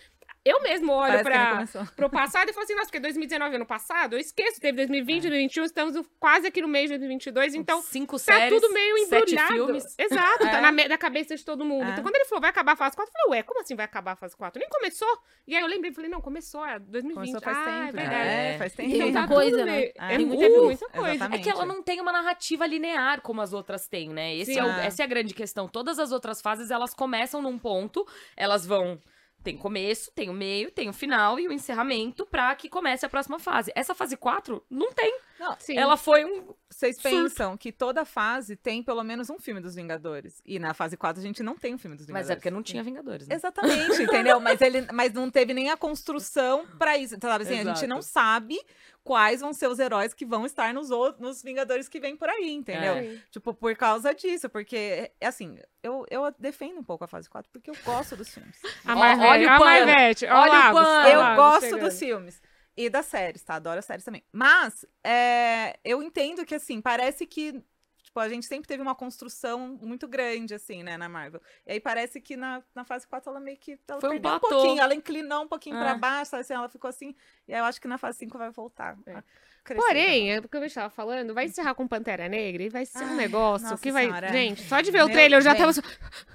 eu 0.45 0.63
mesmo 0.63 0.93
olho 0.93 1.19
começou. 1.23 1.87
pro 1.97 2.11
passado 2.11 2.49
e 2.49 2.53
falo 2.53 2.65
assim, 2.65 2.75
nossa, 2.75 2.87
porque 2.87 3.01
2019 3.01 3.57
ano 3.57 3.67
passado, 3.67 4.15
eu 4.15 4.19
esqueço, 4.19 4.61
teve 4.61 4.77
2020, 4.77 5.23
2021, 5.23 5.65
estamos 5.65 5.97
quase 6.21 6.47
aqui 6.47 6.61
no 6.61 6.69
mês 6.69 6.91
de 6.91 6.99
2022, 6.99 7.55
então 7.55 7.81
Cinco 7.83 8.17
tá 8.17 8.25
séries, 8.25 8.61
tudo 8.61 8.73
meio 8.73 8.99
embrulhado. 8.99 9.55
filmes. 9.55 9.95
Exato, 9.99 10.47
É. 10.47 10.51
tá 10.51 10.61
na, 10.61 10.73
na 10.73 10.99
cabeça 10.99 11.35
de 11.37 11.45
todo 11.45 11.65
mundo. 11.65 11.87
É. 11.87 11.91
Então 11.93 12.03
quando 12.05 12.15
ele 12.17 12.25
falou, 12.27 12.41
vai 12.41 12.51
acabar 12.51 12.73
a 12.73 12.77
fase 12.77 12.95
4, 12.97 13.11
eu 13.11 13.13
falei, 13.23 13.39
ué, 13.39 13.43
como 13.43 13.61
assim 13.61 13.75
vai 13.75 13.85
acabar 13.85 14.13
a 14.13 14.17
fase 14.17 14.37
4? 14.37 14.59
Nem 14.61 14.69
começou. 14.69 15.19
E 15.47 15.55
aí 15.57 15.63
eu 15.63 15.67
lembrei, 15.67 15.93
falei, 15.93 16.11
não, 16.11 16.21
começou, 16.21 16.65
é 16.65 16.79
2020. 16.79 17.15
Começou 17.15 17.41
faz 17.41 17.57
ah, 17.57 17.65
tempo. 17.65 17.89
é 17.89 17.93
verdade. 17.93 18.29
É, 18.29 18.59
faz 18.59 18.73
tempo. 18.75 18.89
Tem 18.91 18.97
Então 18.99 19.07
muita 19.13 19.21
tá 19.29 19.35
coisa, 19.35 19.57
né? 19.65 19.73
meio- 19.73 19.93
É, 19.99 20.15
É, 20.15 20.17
tem 20.17 20.27
muita, 20.27 20.49
muito. 20.49 20.65
muita 20.65 20.89
coisa. 20.91 21.09
É 21.11 21.15
Exatamente. 21.15 21.43
que 21.43 21.51
ela 21.51 21.67
não 21.67 21.83
tem 21.83 22.01
uma 22.01 22.13
narrativa 22.13 22.67
linear 22.67 23.21
como 23.23 23.41
as 23.41 23.53
outras 23.53 23.89
têm, 23.89 24.11
né? 24.11 24.35
Esse 24.37 24.55
Sim. 24.55 24.61
é 24.61 24.65
o- 24.65 24.69
É. 24.69 24.87
essa 24.87 25.03
é 25.03 25.05
a 25.05 25.09
grande 25.09 25.33
questão. 25.35 25.67
Todas 25.69 25.99
as 25.99 26.13
outras 26.13 26.41
fases, 26.43 26.71
elas 26.71 26.93
começam 26.95 27.41
num 27.41 27.59
ponto, 27.59 28.07
elas 28.37 28.67
vão... 28.67 29.01
Tem 29.45 29.59
começo, 29.59 30.11
tem 30.13 30.31
o 30.31 30.33
meio, 30.33 30.71
tem 30.71 30.89
o 30.89 30.93
final 30.93 31.39
e 31.39 31.47
o 31.47 31.53
encerramento 31.53 32.25
pra 32.25 32.55
que 32.57 32.67
comece 32.67 33.05
a 33.05 33.11
próxima 33.11 33.39
fase. 33.39 33.71
Essa 33.75 33.95
fase 33.95 34.17
4 34.17 34.65
não 34.71 34.91
tem. 34.91 35.21
Não, 35.39 35.57
Sim. 35.59 35.77
Ela 35.77 35.97
foi 35.97 36.25
um... 36.25 36.55
Vocês 36.71 36.97
Surto. 36.97 37.09
pensam 37.09 37.57
que 37.57 37.71
toda 37.71 38.05
fase 38.05 38.57
tem 38.57 38.83
pelo 38.83 39.03
menos 39.05 39.31
um 39.31 39.39
filme 39.39 39.61
dos 39.61 39.75
Vingadores. 39.77 40.43
E 40.45 40.59
na 40.59 40.75
fase 40.75 40.97
4 40.97 41.21
a 41.21 41.25
gente 41.25 41.43
não 41.43 41.57
tem 41.57 41.75
um 41.75 41.79
filme 41.79 41.97
dos 41.97 42.07
Vingadores. 42.07 42.29
Mas 42.29 42.33
é 42.33 42.37
porque 42.37 42.51
não 42.51 42.63
tinha 42.63 42.83
Vingadores, 42.83 43.29
né? 43.29 43.35
Exatamente, 43.37 44.03
entendeu? 44.03 44.41
Mas 44.41 44.61
ele, 44.61 44.87
mas 44.93 45.13
não 45.13 45.31
teve 45.31 45.55
nem 45.55 45.71
a 45.71 45.77
construção 45.77 46.67
pra 46.79 46.97
isso. 46.99 47.15
Então, 47.15 47.31
sabe 47.31 47.45
assim, 47.45 47.61
a 47.61 47.65
gente 47.65 47.87
não 47.87 48.03
sabe 48.03 48.59
quais 49.05 49.41
vão 49.41 49.53
ser 49.53 49.69
os 49.69 49.79
heróis 49.79 50.15
que 50.15 50.25
vão 50.25 50.47
estar 50.47 50.73
nos 50.75 50.91
outros, 50.91 51.21
nos 51.21 51.43
Vingadores 51.43 51.89
que 51.89 52.01
vem 52.01 52.17
por 52.17 52.29
aí, 52.29 52.51
entendeu? 52.51 52.95
É. 52.95 53.19
Tipo, 53.31 53.53
por 53.55 53.77
causa 53.77 54.15
disso, 54.15 54.49
porque 54.49 55.13
é 55.21 55.27
assim, 55.27 55.59
eu, 55.83 56.07
eu 56.11 56.35
defendo 56.39 56.79
um 56.79 56.83
pouco 56.83 57.05
a 57.05 57.07
fase 57.07 57.29
4 57.29 57.51
porque 57.53 57.71
eu 57.71 57.77
gosto 57.85 58.17
dos 58.17 58.31
filmes. 58.31 58.57
A 58.85 58.97
Marvete, 58.97 59.29
olha 59.29 59.47
o 59.47 59.51
a 59.51 59.59
pano. 59.59 59.87
Marvete, 59.87 60.27
Olha 60.27 60.71
o 60.71 60.73
pano. 60.73 61.09
eu 61.09 61.37
gosto 61.37 61.79
dos 61.79 61.99
filmes. 61.99 62.43
E 62.77 62.91
das 62.91 63.07
séries, 63.07 63.43
tá? 63.43 63.55
Adoro 63.55 63.79
as 63.79 63.85
séries 63.85 64.05
também. 64.05 64.25
Mas, 64.33 64.85
é, 65.05 65.79
eu 65.85 66.03
entendo 66.03 66.45
que, 66.45 66.55
assim, 66.55 66.81
parece 66.81 67.27
que. 67.27 67.63
Tipo, 68.03 68.21
a 68.21 68.29
gente 68.29 68.47
sempre 68.47 68.69
teve 68.69 68.83
uma 68.83 68.95
construção 68.95 69.79
muito 69.81 70.07
grande, 70.07 70.55
assim, 70.55 70.83
né, 70.83 70.97
na 70.97 71.09
Marvel. 71.09 71.41
E 71.67 71.73
aí 71.73 71.81
parece 71.81 72.21
que 72.21 72.37
na, 72.37 72.63
na 72.75 72.85
fase 72.85 73.07
4 73.07 73.31
ela 73.31 73.41
meio 73.41 73.57
que. 73.57 73.79
Ela 73.89 74.01
Foi 74.01 74.09
um 74.11 74.13
perdeu 74.13 74.33
um, 74.33 74.41
pouquinho, 74.41 74.81
ela 74.81 74.95
inclinou 74.95 75.43
um 75.43 75.49
pouquinho 75.49 75.77
pra 75.77 75.91
É. 75.91 75.99
baixo, 75.99 76.31
sabe 76.33 76.43
assim, 76.43 76.55
ela 76.55 76.69
ficou 76.69 76.89
assim. 76.89 77.15
E 77.49 77.55
aí 77.55 77.61
eu 77.61 77.65
acho 77.65 77.81
que 77.81 77.89
na 77.89 77.99
fase 77.99 78.19
5 78.19 78.37
vai 78.37 78.51
voltar. 78.51 78.97
É. 79.07 79.23
a 79.65 79.75
crescer, 79.75 79.87
Porém, 79.87 80.33
é 80.33 80.41
porque 80.41 80.57
eu 80.57 80.65
estava 80.65 80.91
falando, 80.91 81.33
vai 81.35 81.47
encerrar 81.47 81.75
com 81.75 81.89
Pantera 81.89 82.29
Negra 82.29 82.63
e 82.63 82.69
vai 82.69 82.85
ser 82.85 82.99
um 83.05 83.09
Ai, 83.09 83.17
negócio 83.17 83.69
nossa 83.69 83.83
que 83.83 83.91
vai. 83.91 84.05
senhora. 84.05 84.29
Gente, 84.33 84.63
só 84.63 84.81
de 84.81 84.91
ver 84.91 85.03
o 85.03 85.07
Meu 85.07 85.13
trailer 85.15 85.39
eu 85.39 85.43
já 85.43 85.55
tava. 85.55 85.73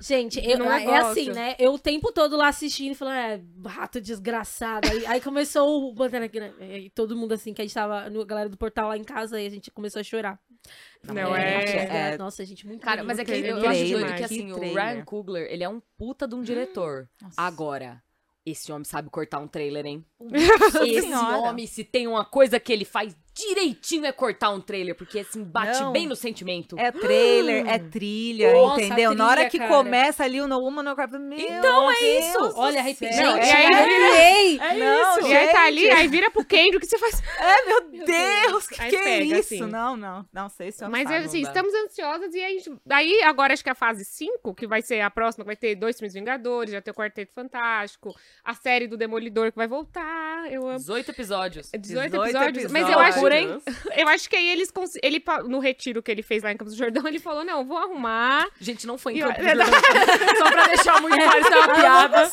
Gente, 0.02 0.40
eu- 0.46 0.64
é 0.66 0.80
negócio. 0.80 1.12
assim, 1.12 1.32
né? 1.32 1.56
Eu 1.60 1.74
o 1.74 1.80
tempo 1.80 2.12
todo 2.12 2.36
lá 2.36 2.48
assistindo 2.48 2.92
e 2.92 2.96
falando, 2.96 3.16
é, 3.16 3.42
rato 3.70 4.02
desgraçado. 4.02 4.90
Aí, 4.90 5.06
aí 5.06 5.22
começou 5.22 5.92
o 5.92 5.96
Pantera 5.96 6.22
Negra. 6.22 6.54
E 6.60 6.90
todo 6.90 7.16
mundo 7.16 7.34
assim, 7.34 7.54
que 7.54 7.62
a 7.62 7.66
gente 7.66 7.74
tava, 7.74 8.10
no, 8.10 8.22
a 8.22 8.26
galera 8.26 8.50
do 8.50 8.58
portal 8.58 8.90
lá 8.90 8.98
em 8.98 9.04
casa, 9.04 9.40
e 9.40 9.46
a 9.46 9.50
gente 9.50 9.70
começou 9.72 10.00
a 10.00 10.04
chorar. 10.04 10.40
Não, 11.04 11.36
é- 11.36 11.66
gente, 11.68 11.78
é- 11.78 12.18
Nossa, 12.18 12.46
gente, 12.46 12.68
muito 12.68 12.82
Cara, 12.84 13.04
mas 13.04 13.18
é 13.20 13.24
que 13.26 13.32
eu, 13.32 13.38
trailer, 13.40 13.64
eu 13.64 13.70
acho 13.70 13.88
doido 13.92 14.08
que 14.08 14.14
que 14.18 14.24
assim, 14.24 14.52
o 14.52 14.56
trailer. 14.56 14.84
Ryan 14.94 15.06
Coogler, 15.06 15.48
ele 15.52 15.64
é 15.64 15.70
um 15.70 15.82
puta 15.98 16.28
de 16.28 16.36
um 16.36 16.42
diretor. 16.42 17.08
Nossa. 17.22 17.36
Agora, 17.42 18.04
esse 18.46 18.72
homem 18.72 18.84
sabe 18.84 19.10
cortar 19.10 19.40
um 19.40 19.48
trailer, 19.48 19.86
hein? 19.86 20.06
Esse 20.86 21.02
Senhora. 21.08 21.38
homem, 21.38 21.66
se 21.66 21.84
tem 21.84 22.08
uma 22.08 22.26
coisa 22.26 22.60
que 22.60 22.74
ele 22.74 22.86
faz 22.86 23.16
direitinho 23.34 24.06
é 24.06 24.12
cortar 24.12 24.50
um 24.50 24.60
trailer, 24.60 24.94
porque 24.96 25.20
assim, 25.20 25.42
bate 25.46 25.80
Não. 25.80 25.94
bem 25.94 26.06
no 26.06 26.16
sentimento. 26.16 26.78
É 26.78 26.92
trailer, 26.92 27.66
é 27.70 27.80
trilha, 27.80 28.52
Nossa, 28.52 28.82
entendeu? 28.82 29.12
a 29.12 29.16
Na 29.16 29.26
hora 29.28 29.36
trilha, 29.46 29.50
que 29.50 29.58
cara. 29.60 29.70
começa 29.70 30.24
ali 30.26 30.42
o 30.42 30.48
No 30.48 30.60
Woman 30.60 30.84
No 30.84 30.94
Cry, 30.94 31.08
meu 31.18 31.40
Então, 31.40 31.90
é 31.90 31.96
Deus 31.96 32.26
isso. 32.26 32.38
do 32.50 32.60
Olha, 32.60 32.80
arrepiei. 32.82 33.14
céu. 33.14 33.26
Não, 33.28 33.36
Gente, 33.38 33.48
e 33.48 33.52
aí 33.52 33.66
arrepiei. 33.74 34.60
É 34.60 34.74
Não, 34.78 35.20
isso. 35.20 35.28
E 35.30 35.38
aí 35.38 35.48
tá 35.54 35.66
ali, 35.66 35.82
gente. 35.84 35.92
aí 35.94 36.08
vira 36.10 36.30
pro 36.32 36.44
Kendrick, 36.44 36.76
o 36.78 36.80
que 36.82 36.88
você 36.88 36.98
faz? 36.98 37.24
É, 37.40 37.66
meu 37.66 38.06
Deus, 38.06 38.68
que, 38.68 38.76
que 38.76 38.96
é 38.98 39.04
pega, 39.04 39.24
isso? 39.40 39.54
assim. 39.54 39.62
Não, 39.68 39.96
não, 39.96 40.26
não 40.34 40.50
sei 40.50 40.74
se 40.74 40.84
eu 40.84 40.90
Mas 40.90 41.08
sabe, 41.08 41.24
assim, 41.26 41.42
estamos 41.42 41.74
ansiosas 41.74 42.34
e 42.36 42.40
aí, 42.44 42.62
aí 42.92 43.24
agora 43.24 43.54
acho 43.54 43.64
que 43.64 43.70
a 43.70 43.76
fase 43.76 44.04
5, 44.04 44.54
que 44.54 44.68
vai 44.68 44.82
ser 44.82 45.00
a 45.00 45.10
próxima, 45.10 45.46
que 45.46 45.48
vai 45.50 45.56
ter 45.56 45.76
dois 45.76 45.98
filmes 45.98 46.14
Vingadores, 46.14 46.74
já 46.74 46.82
tem 46.82 46.92
o 46.92 46.96
Quarteto 46.96 47.34
Fantástico, 47.34 48.14
a 48.44 48.54
série 48.54 48.86
do 48.86 48.98
Demolidor 48.98 49.50
que 49.52 49.58
vai 49.58 49.68
voltar. 49.68 50.09
Eu 50.52 50.68
amo. 50.68 50.78
18 50.80 51.12
episódios. 51.12 51.70
18, 51.78 52.10
18 52.12 52.16
episódios, 52.26 52.72
mas 52.72 52.90
eu 52.90 52.98
acho, 53.00 53.20
Loucura, 53.20 53.62
eu 53.96 54.08
acho 54.08 54.28
que 54.30 54.36
aí 54.36 54.50
eles 54.50 54.72
cons- 54.72 54.98
ele 55.04 55.24
no 55.48 55.60
retiro 55.60 56.02
que 56.02 56.10
ele 56.10 56.24
fez 56.24 56.42
lá 56.42 56.52
em 56.52 56.58
Campos 56.58 56.74
do 56.74 56.78
Jordão, 56.78 57.08
ele 57.08 57.20
falou: 57.20 57.44
"Não, 57.44 57.64
vou 57.66 57.78
arrumar". 57.78 58.48
Gente, 58.60 58.88
não 58.88 58.98
foi 58.98 59.14
em 59.14 59.18
E- 59.18 59.22
Campo 59.22 59.40
do 59.40 59.44
Jordão. 59.46 59.66
Só 60.38 60.52
pra 60.52 60.68
deixar 60.68 61.02
muito 61.02 61.16
claro, 61.18 61.40
isso 61.40 61.54
é 61.54 61.58
uma 61.58 61.66
Ah, 61.66 61.76
piada. 61.76 62.26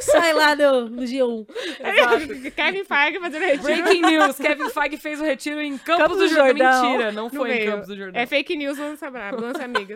sair, 0.00 0.32
né? 0.32 0.32
lá 0.32 0.56
no, 0.56 0.88
no 0.90 1.02
G1. 1.02 1.46
Kevin 2.56 2.84
Feige 2.84 3.20
fazendo 3.20 3.42
retiro. 3.42 3.62
Breaking 3.62 4.00
news, 4.02 4.36
Kevin 4.36 4.68
Feige 4.70 4.96
fez 4.96 5.20
o 5.20 5.24
retiro 5.24 5.60
em 5.60 5.78
Campos, 5.78 6.02
Campos 6.04 6.18
do 6.18 6.24
do 6.24 6.28
Jordão. 6.34 6.54
Jordão. 6.72 6.82
Mentira, 6.90 7.12
não 7.12 7.24
No 7.24 7.30
foi 7.30 7.50
em 7.50 7.54
meio. 7.54 7.70
Campos 7.70 7.88
do 7.88 7.96
Jordão. 7.96 8.20
É 8.22 8.26
fake 8.26 8.56
news, 8.56 8.78
lança 8.78 9.10
brabo, 9.10 9.40
lança 9.40 9.64
amiga. 9.64 9.94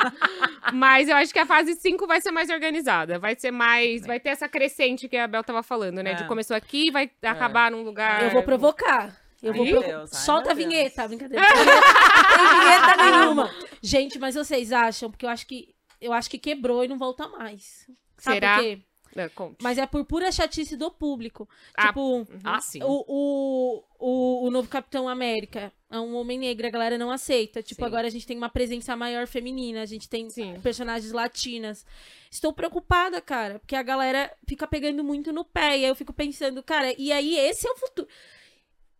Mas 0.72 1.08
eu 1.08 1.16
acho 1.16 1.32
que 1.32 1.38
a 1.38 1.46
fase 1.46 1.74
5 1.74 2.06
vai 2.06 2.20
ser 2.20 2.30
mais 2.30 2.50
organizada. 2.50 3.18
Vai 3.18 3.34
ser 3.36 3.50
mais. 3.50 4.06
Vai 4.06 4.20
ter 4.20 4.30
essa 4.30 4.48
crescente 4.48 5.08
que 5.08 5.16
a 5.16 5.26
Bel 5.26 5.42
tava 5.42 5.62
falando, 5.62 6.02
né? 6.02 6.12
É. 6.12 6.14
De 6.14 6.24
começou 6.24 6.56
aqui, 6.56 6.90
vai 6.90 7.07
acabar 7.22 7.70
num 7.70 7.82
lugar. 7.82 8.22
Eu 8.24 8.30
vou 8.30 8.42
provocar. 8.42 9.16
Eu 9.42 9.54
vou 9.54 9.64
meu 9.64 9.80
Deus, 9.80 10.10
Solta 10.10 10.50
a 10.50 10.54
Deus. 10.54 10.66
vinheta, 10.68 11.06
brincadeira. 11.06 11.42
Não 11.46 12.50
tem 12.50 12.60
vinheta 12.60 12.96
nenhuma. 12.96 13.54
Gente, 13.80 14.18
mas 14.18 14.34
vocês 14.34 14.72
acham? 14.72 15.10
Porque 15.10 15.24
eu 15.24 15.30
acho 15.30 15.46
que 15.46 15.74
eu 16.00 16.12
acho 16.12 16.30
que 16.30 16.38
quebrou 16.38 16.84
e 16.84 16.88
não 16.88 16.98
volta 16.98 17.28
mais. 17.28 17.86
Sabe 18.16 18.36
Será? 18.36 18.56
por 18.56 18.62
quê? 18.64 18.82
É. 19.16 19.30
Mas 19.62 19.78
é 19.78 19.86
por 19.86 20.04
pura 20.04 20.30
chatice 20.30 20.76
do 20.76 20.90
público. 20.90 21.48
Ah, 21.76 21.88
tipo, 21.88 22.26
Ah, 22.44 22.60
sim. 22.60 22.82
o, 22.82 23.04
o, 23.08 23.84
o, 23.98 24.46
o 24.46 24.50
novo 24.50 24.68
Capitão 24.68 25.08
América 25.08 25.72
é 25.90 25.98
um 25.98 26.14
homem 26.16 26.38
negro, 26.38 26.66
a 26.66 26.70
galera 26.70 26.98
não 26.98 27.10
aceita. 27.10 27.62
Tipo, 27.62 27.80
Sim. 27.82 27.86
agora 27.86 28.06
a 28.06 28.10
gente 28.10 28.26
tem 28.26 28.36
uma 28.36 28.48
presença 28.50 28.94
maior 28.94 29.26
feminina, 29.26 29.82
a 29.82 29.86
gente 29.86 30.08
tem 30.08 30.28
Sim. 30.28 30.60
personagens 30.62 31.12
latinas. 31.12 31.84
Estou 32.30 32.52
preocupada, 32.52 33.20
cara, 33.20 33.58
porque 33.58 33.74
a 33.74 33.82
galera 33.82 34.30
fica 34.46 34.66
pegando 34.66 35.02
muito 35.02 35.32
no 35.32 35.44
pé. 35.44 35.78
E 35.78 35.84
aí 35.84 35.90
eu 35.90 35.96
fico 35.96 36.12
pensando, 36.12 36.62
cara, 36.62 36.94
e 36.98 37.10
aí 37.10 37.36
esse 37.38 37.66
é 37.66 37.70
o 37.70 37.76
futuro. 37.76 38.06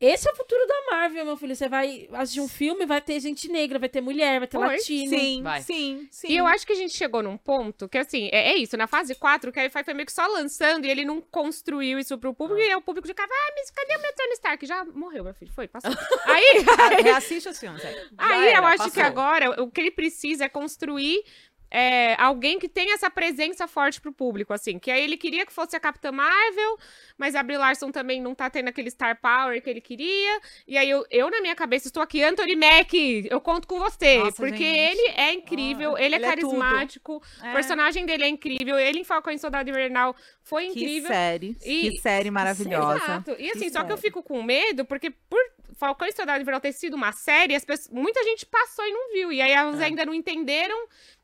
Esse 0.00 0.28
é 0.28 0.32
o 0.32 0.36
futuro 0.36 0.64
da 0.66 0.74
Marvel, 0.92 1.24
meu 1.24 1.36
filho. 1.36 1.56
Você 1.56 1.68
vai 1.68 2.08
assistir 2.12 2.40
um 2.40 2.46
filme, 2.48 2.86
vai 2.86 3.00
ter 3.00 3.18
gente 3.18 3.48
negra, 3.48 3.78
vai 3.78 3.88
ter 3.88 4.00
mulher, 4.00 4.38
vai 4.38 4.46
ter 4.46 4.56
Oi? 4.56 4.66
latino. 4.66 5.10
Sim, 5.10 5.42
Vai. 5.42 5.60
sim, 5.62 6.08
sim. 6.10 6.28
E 6.28 6.36
eu 6.36 6.46
acho 6.46 6.64
que 6.66 6.72
a 6.72 6.76
gente 6.76 6.96
chegou 6.96 7.22
num 7.22 7.36
ponto 7.36 7.88
que, 7.88 7.98
assim, 7.98 8.28
é, 8.32 8.52
é 8.52 8.56
isso, 8.56 8.76
na 8.76 8.86
fase 8.86 9.14
4, 9.14 9.50
o 9.50 9.52
Kevin 9.52 9.70
Feige 9.70 9.84
foi 9.84 9.94
meio 9.94 10.06
que 10.06 10.12
só 10.12 10.26
lançando 10.26 10.84
e 10.84 10.90
ele 10.90 11.04
não 11.04 11.20
construiu 11.20 11.98
isso 11.98 12.16
pro 12.16 12.32
público, 12.32 12.60
e 12.60 12.68
aí 12.68 12.74
o 12.76 12.80
público 12.80 13.08
ficava, 13.08 13.32
ah, 13.32 13.52
mas 13.56 13.70
cadê 13.70 13.96
o 13.96 14.00
meu 14.02 14.14
Tony 14.14 14.32
Stark? 14.34 14.66
Já 14.66 14.84
morreu, 14.84 15.24
meu 15.24 15.34
filho, 15.34 15.52
foi, 15.52 15.66
passou. 15.66 15.90
aí, 16.26 16.64
Ah, 16.78 17.02
Reassiste 17.02 17.48
os 17.48 17.58
filmes 17.58 17.82
aí. 17.84 17.96
aí 18.16 18.48
era, 18.48 18.58
eu 18.60 18.66
acho 18.66 18.76
passou. 18.78 18.92
que 18.92 19.00
agora 19.00 19.62
o 19.62 19.70
que 19.70 19.80
ele 19.80 19.90
precisa 19.90 20.44
é 20.44 20.48
construir 20.48 21.24
é, 21.70 22.14
alguém 22.20 22.58
que 22.58 22.68
tenha 22.68 22.94
essa 22.94 23.10
presença 23.10 23.66
forte 23.68 24.00
pro 24.00 24.12
público, 24.12 24.52
assim, 24.52 24.78
que 24.78 24.90
aí 24.90 25.02
ele 25.04 25.16
queria 25.16 25.44
que 25.44 25.52
fosse 25.52 25.76
a 25.76 25.80
Capitã 25.80 26.10
Marvel, 26.12 26.78
mas 27.16 27.34
a 27.34 27.42
Brie 27.42 27.58
Larson 27.58 27.90
também 27.90 28.20
não 28.20 28.34
tá 28.34 28.48
tendo 28.48 28.68
aquele 28.68 28.90
star 28.90 29.20
power 29.20 29.62
que 29.62 29.68
ele 29.68 29.80
queria, 29.80 30.40
e 30.66 30.78
aí 30.78 30.88
eu, 30.88 31.04
eu 31.10 31.30
na 31.30 31.40
minha 31.40 31.54
cabeça 31.54 31.88
estou 31.88 32.02
aqui, 32.02 32.22
Anthony 32.22 32.56
Mack, 32.56 33.26
eu 33.30 33.40
conto 33.40 33.66
com 33.68 33.78
você, 33.78 34.18
Nossa, 34.18 34.36
porque 34.36 34.56
gente. 34.56 34.98
ele 34.98 35.08
é 35.16 35.32
incrível, 35.32 35.96
Ah, 35.96 36.02
ele 36.02 36.14
é 36.14 36.18
ele 36.18 36.24
é 36.24 36.28
carismático, 36.28 37.22
É. 37.42 37.50
o 37.50 37.52
personagem 37.54 38.06
dele 38.06 38.24
é 38.24 38.28
incrível, 38.28 38.78
ele 38.78 39.00
em 39.00 39.04
Falcão 39.04 39.32
e 39.32 39.38
Soldado 39.38 39.68
Invernal 39.68 40.14
foi 40.42 40.64
Que 40.68 40.80
incrível. 40.80 41.08
série, 41.08 41.56
E- 41.64 41.90
que 41.90 42.00
série 42.00 42.30
maravilhosa. 42.30 42.96
Exato. 43.04 43.36
E 43.38 43.50
assim, 43.50 43.66
Que 43.66 43.70
só 43.70 43.84
que 43.84 43.92
eu 43.92 43.96
série. 43.96 44.08
fico 44.08 44.22
com 44.22 44.42
medo, 44.42 44.84
porque 44.84 45.10
por 45.10 45.40
Falcão 45.76 46.08
e 46.08 46.12
Soldado 46.12 46.40
Invernal 46.40 46.60
ter 46.60 46.72
sido 46.72 46.94
uma 46.94 47.12
série, 47.12 47.54
as 47.54 47.64
pessoas- 47.64 47.88
muita 47.90 48.22
gente 48.24 48.44
passou 48.46 48.84
e 48.86 48.90
não 48.92 49.12
viu. 49.12 49.30
E 49.32 49.40
aí 49.40 49.52
elas 49.52 49.80
É. 49.80 49.84
ainda 49.84 50.04
não 50.04 50.12
entenderam 50.14 50.76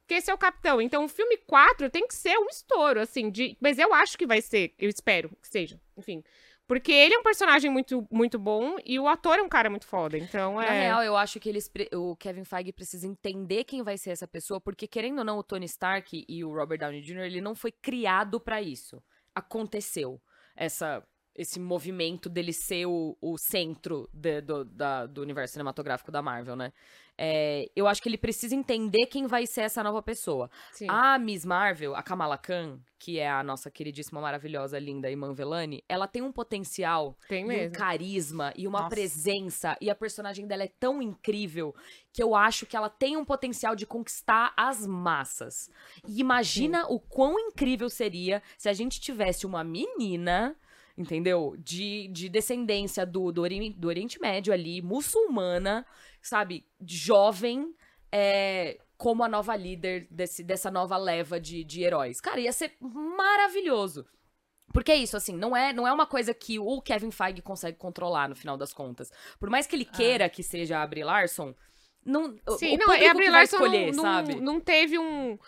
que 0.06 0.14
esse 0.14 0.30
é 0.30 0.34
o 0.34 0.38
Capitão. 0.38 0.80
Então 0.80 1.04
o 1.04 1.08
filme 1.08 1.36
4 1.38 1.88
tem 1.90 2.06
que 2.06 2.14
ser 2.14 2.36
um 2.38 2.46
estouro, 2.46 3.00
assim, 3.00 3.30
de... 3.30 3.56
Mas 3.60 3.78
eu 3.78 3.92
acho 3.94 4.16
que 4.18 4.26
vai 4.26 4.40
ser, 4.40 4.74
eu 4.78 4.88
espero 4.88 5.30
que 5.40 5.48
seja, 5.48 5.80
enfim. 5.96 6.22
Porque 6.66 6.90
ele 6.90 7.14
é 7.14 7.18
um 7.18 7.22
personagem 7.22 7.70
muito, 7.70 8.08
muito 8.10 8.38
bom 8.38 8.76
e 8.86 8.98
o 8.98 9.06
ator 9.06 9.38
é 9.38 9.42
um 9.42 9.48
cara 9.50 9.68
muito 9.68 9.86
foda, 9.86 10.16
então 10.16 10.58
é... 10.60 10.64
Na 10.66 10.72
real, 10.72 11.02
eu 11.02 11.14
acho 11.14 11.38
que 11.38 11.48
eles, 11.48 11.70
o 11.94 12.16
Kevin 12.16 12.44
Feige 12.44 12.72
precisa 12.72 13.06
entender 13.06 13.64
quem 13.64 13.82
vai 13.82 13.98
ser 13.98 14.10
essa 14.10 14.26
pessoa, 14.26 14.58
porque 14.58 14.86
querendo 14.88 15.18
ou 15.18 15.24
não, 15.26 15.36
o 15.38 15.42
Tony 15.42 15.66
Stark 15.66 16.24
e 16.26 16.42
o 16.42 16.54
Robert 16.54 16.78
Downey 16.78 17.02
Jr., 17.02 17.18
ele 17.24 17.40
não 17.42 17.54
foi 17.54 17.70
criado 17.70 18.40
pra 18.40 18.62
isso. 18.62 19.02
Aconteceu 19.34 20.20
essa 20.56 21.06
esse 21.36 21.58
movimento 21.58 22.28
dele 22.28 22.52
ser 22.52 22.86
o, 22.86 23.18
o 23.20 23.36
centro 23.36 24.08
de- 24.12 24.40
do, 24.40 24.64
da- 24.64 25.04
do 25.04 25.20
universo 25.20 25.54
cinematográfico 25.54 26.12
da 26.12 26.22
Marvel, 26.22 26.54
né? 26.54 26.72
É, 27.16 27.70
eu 27.76 27.86
acho 27.86 28.02
que 28.02 28.08
ele 28.08 28.18
precisa 28.18 28.56
entender 28.56 29.06
quem 29.06 29.26
vai 29.26 29.46
ser 29.46 29.62
essa 29.62 29.82
nova 29.84 30.02
pessoa. 30.02 30.50
Sim. 30.72 30.86
A 30.88 31.16
Miss 31.18 31.44
Marvel, 31.44 31.94
a 31.94 32.02
Kamala 32.02 32.36
Khan, 32.36 32.80
que 32.98 33.20
é 33.20 33.30
a 33.30 33.42
nossa 33.42 33.70
queridíssima, 33.70 34.20
maravilhosa, 34.20 34.78
linda 34.80 35.08
Iman 35.10 35.32
Velani, 35.32 35.84
ela 35.88 36.08
tem 36.08 36.22
um 36.22 36.32
potencial 36.32 37.16
tem 37.28 37.44
um 37.44 37.70
carisma 37.70 38.52
e 38.56 38.66
uma 38.66 38.80
Nossa. 38.80 38.90
presença 38.96 39.76
e 39.80 39.88
a 39.88 39.94
personagem 39.94 40.46
dela 40.46 40.64
é 40.64 40.72
tão 40.80 41.00
incrível 41.00 41.72
que 42.12 42.22
eu 42.22 42.34
acho 42.34 42.66
que 42.66 42.76
ela 42.76 42.88
tem 42.88 43.16
um 43.16 43.24
potencial 43.24 43.76
de 43.76 43.86
conquistar 43.86 44.52
as 44.56 44.84
massas. 44.86 45.70
E 46.08 46.20
imagina 46.20 46.86
o 46.88 46.98
quão 46.98 47.38
incrível 47.38 47.88
seria 47.88 48.42
se 48.58 48.68
a 48.68 48.72
gente 48.72 49.00
tivesse 49.00 49.46
uma 49.46 49.62
menina, 49.62 50.56
entendeu? 50.96 51.54
De, 51.58 52.08
de 52.08 52.28
descendência 52.28 53.04
do, 53.04 53.30
do, 53.30 53.42
Ori- 53.42 53.74
do 53.76 53.88
Oriente 53.88 54.20
Médio 54.20 54.52
ali, 54.52 54.80
muçulmana, 54.80 55.86
sabe? 56.24 56.66
Jovem, 56.84 57.74
é, 58.10 58.78
como 58.96 59.22
a 59.22 59.28
nova 59.28 59.54
líder 59.54 60.06
desse, 60.10 60.42
dessa 60.42 60.70
nova 60.70 60.96
leva 60.96 61.38
de, 61.38 61.62
de 61.64 61.82
heróis. 61.82 62.20
Cara, 62.20 62.40
ia 62.40 62.52
ser 62.52 62.76
maravilhoso. 62.80 64.06
Porque 64.72 64.90
é 64.90 64.96
isso, 64.96 65.16
assim, 65.16 65.36
não 65.36 65.56
é, 65.56 65.72
não 65.72 65.86
é 65.86 65.92
uma 65.92 66.06
coisa 66.06 66.34
que 66.34 66.58
o 66.58 66.80
Kevin 66.80 67.10
Feige 67.10 67.42
consegue 67.42 67.76
controlar 67.78 68.28
no 68.28 68.34
final 68.34 68.56
das 68.56 68.72
contas. 68.72 69.10
Por 69.38 69.48
mais 69.50 69.66
que 69.66 69.76
ele 69.76 69.84
queira 69.84 70.28
que 70.28 70.42
seja 70.42 70.80
a 70.82 70.86
Brie 70.86 71.04
Larson, 71.04 71.54
não, 72.04 72.36
Sim, 72.58 72.74
o 72.74 72.78
não, 72.78 72.94
e 72.94 73.06
a 73.06 73.14
Brie 73.14 73.30
Larson 73.30 73.56
escolher, 73.56 73.94
não, 73.94 74.02
sabe? 74.02 74.34
não, 74.34 74.54
não 74.54 74.60
teve 74.60 74.98
um, 74.98 75.38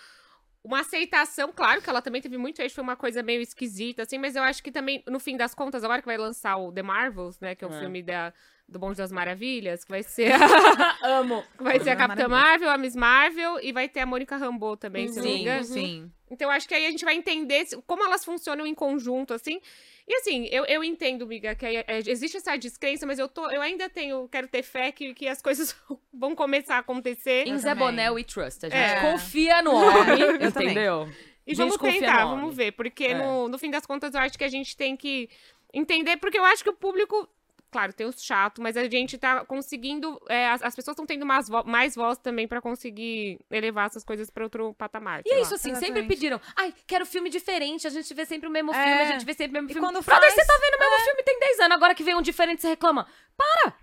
uma 0.63 0.81
aceitação. 0.81 1.53
Claro 1.53 1.83
que 1.83 1.91
ela 1.91 2.03
também 2.03 2.23
teve 2.23 2.39
muito 2.39 2.61
eixo, 2.61 2.75
foi 2.75 2.85
uma 2.85 2.95
coisa 2.97 3.23
meio 3.23 3.41
esquisita, 3.41 4.03
assim, 4.03 4.19
mas 4.19 4.37
eu 4.37 4.43
acho 4.43 4.63
que 4.63 4.71
também, 4.71 5.03
no 5.09 5.19
fim 5.19 5.37
das 5.37 5.55
contas, 5.55 5.83
agora 5.83 6.01
que 6.01 6.07
vai 6.07 6.19
lançar 6.19 6.57
o 6.57 6.71
The 6.73 6.83
Marvels, 6.83 7.41
né, 7.41 7.55
que 7.55 7.65
é 7.65 7.69
o 7.69 7.73
É. 7.75 7.81
filme 7.81 8.03
da, 8.03 8.33
do 8.69 8.79
Bonde 8.79 8.97
das 8.99 9.13
Maravilhas, 9.13 9.85
que 9.85 9.91
vai 9.91 10.03
ser, 10.03 10.33
Amo. 11.03 11.45
que 11.57 11.63
vai 11.63 11.79
ser 11.81 11.91
a 11.91 11.97
Capitã. 11.97 12.27
Marvel, 12.29 12.71
a 12.71 12.77
Miss 12.77 12.97
Marvel 12.97 13.61
e 13.63 13.73
vai 13.73 13.89
ter 13.89 14.01
a 14.01 14.07
Mônica 14.07 14.37
Rambeau 14.37 14.77
também, 14.77 15.09
se 15.09 15.17
não 15.19 15.25
me 15.25 15.33
Sim, 15.35 15.41
engano. 15.43 15.65
Sim. 15.65 16.13
Então, 16.29 16.51
acho 16.51 16.67
que 16.67 16.75
aí 16.75 16.87
a 16.87 16.91
gente 16.91 17.05
vai 17.05 17.15
entender 17.15 17.65
como 17.87 18.03
elas 18.05 18.25
funcionam 18.25 18.67
em 18.67 18.75
conjunto, 18.75 19.33
assim. 19.33 19.61
E 20.09 20.15
assim, 20.17 20.47
eu, 20.51 20.65
eu 20.65 20.83
entendo, 20.83 21.25
Miga, 21.27 21.55
que 21.55 21.65
é- 21.65 21.85
é- 21.87 21.99
existe 22.11 22.37
essa 22.37 22.57
descrença, 22.57 23.07
mas 23.07 23.19
eu, 23.21 23.29
tô, 23.29 23.49
eu 23.51 23.63
ainda 23.63 23.89
tenho, 23.89 24.29
quero 24.29 24.49
ter 24.49 24.63
fé 24.65 24.91
que, 24.91 25.15
que 25.15 25.29
as 25.29 25.41
coisas 25.41 25.77
vão 26.13 26.35
começar 26.35 26.77
a 26.77 26.79
acontecer. 26.79 27.47
Em 27.47 27.57
Zé. 27.59 27.75
Boné 27.77 28.11
we 28.11 28.25
trust. 28.25 28.67
A 28.67 28.69
gente 28.69 28.77
É. 28.79 29.01
confia 29.13 29.63
no 29.63 29.73
homem, 29.73 30.47
entendeu? 30.47 31.09
E 31.47 31.55
vamos 31.55 31.77
tentar, 31.77 32.25
vamos 32.25 32.57
ver. 32.57 32.73
Porque 32.73 33.05
É. 33.05 33.15
no, 33.15 33.47
no 33.49 33.57
fim 33.59 33.71
das 33.71 33.87
contas, 33.87 34.13
eu 34.13 34.21
acho 34.21 34.37
que 34.37 34.43
a 34.43 34.49
gente 34.49 34.77
tem 34.77 34.97
que 34.97 35.29
entender, 35.73 36.17
porque 36.17 36.39
eu 36.39 36.45
acho 36.45 36.65
que 36.65 36.71
o 36.71 36.75
público. 36.75 37.29
Claro, 37.71 37.93
tem 37.93 38.07
os 38.07 38.23
chatos, 38.23 38.63
mas 38.63 38.77
a 38.77 38.89
gente 38.89 39.19
tá 39.19 39.45
conseguindo. 39.45 40.19
é, 40.29 40.49
as, 40.49 40.63
as 40.63 40.75
pessoas 40.75 40.95
estão 40.95 41.05
tendo 41.05 41.27
mais, 41.27 41.49
vo- 41.49 41.65
mais 41.65 41.95
voz 41.95 42.17
também 42.19 42.47
pra 42.49 42.61
conseguir 42.61 43.39
elevar 43.51 43.87
essas 43.87 44.05
coisas 44.05 44.31
pra 44.31 44.45
outro 44.45 44.73
patamar. 44.75 45.23
E 45.27 45.33
é 45.33 45.41
isso, 45.41 45.55
assim, 45.55 45.71
sempre 45.75 45.87
Exatamente. 45.89 46.09
pediram. 46.09 46.41
Ai, 46.57 46.73
quero 46.87 47.05
filme 47.05 47.29
diferente, 47.29 47.87
a 47.87 47.91
gente 47.91 48.13
vê 48.15 48.25
sempre 48.25 48.49
o 48.49 48.53
mesmo 48.53 48.73
É. 48.73 48.75
filme, 48.83 49.03
a 49.03 49.13
gente 49.13 49.25
vê 49.27 49.35
sempre 49.35 49.51
o 49.51 49.55
mesmo 49.55 49.71
E 49.71 49.73
filme. 49.75 49.87
quando 49.87 50.03
Brother, 50.05 50.23
faz- 50.31 50.35
você 50.35 50.47
tá 50.47 50.59
vendo 50.63 50.75
o 50.77 50.81
mesmo 50.81 51.05
filme 51.05 51.23
tem 51.25 51.39
10 51.41 51.61
anos, 51.61 51.75
agora 51.77 51.95
que 51.95 52.05
vem 52.05 52.15
um 52.15 52.23
diferente, 52.23 52.63
você 52.63 52.69
reclama. 52.69 53.07
Para! 53.37 53.75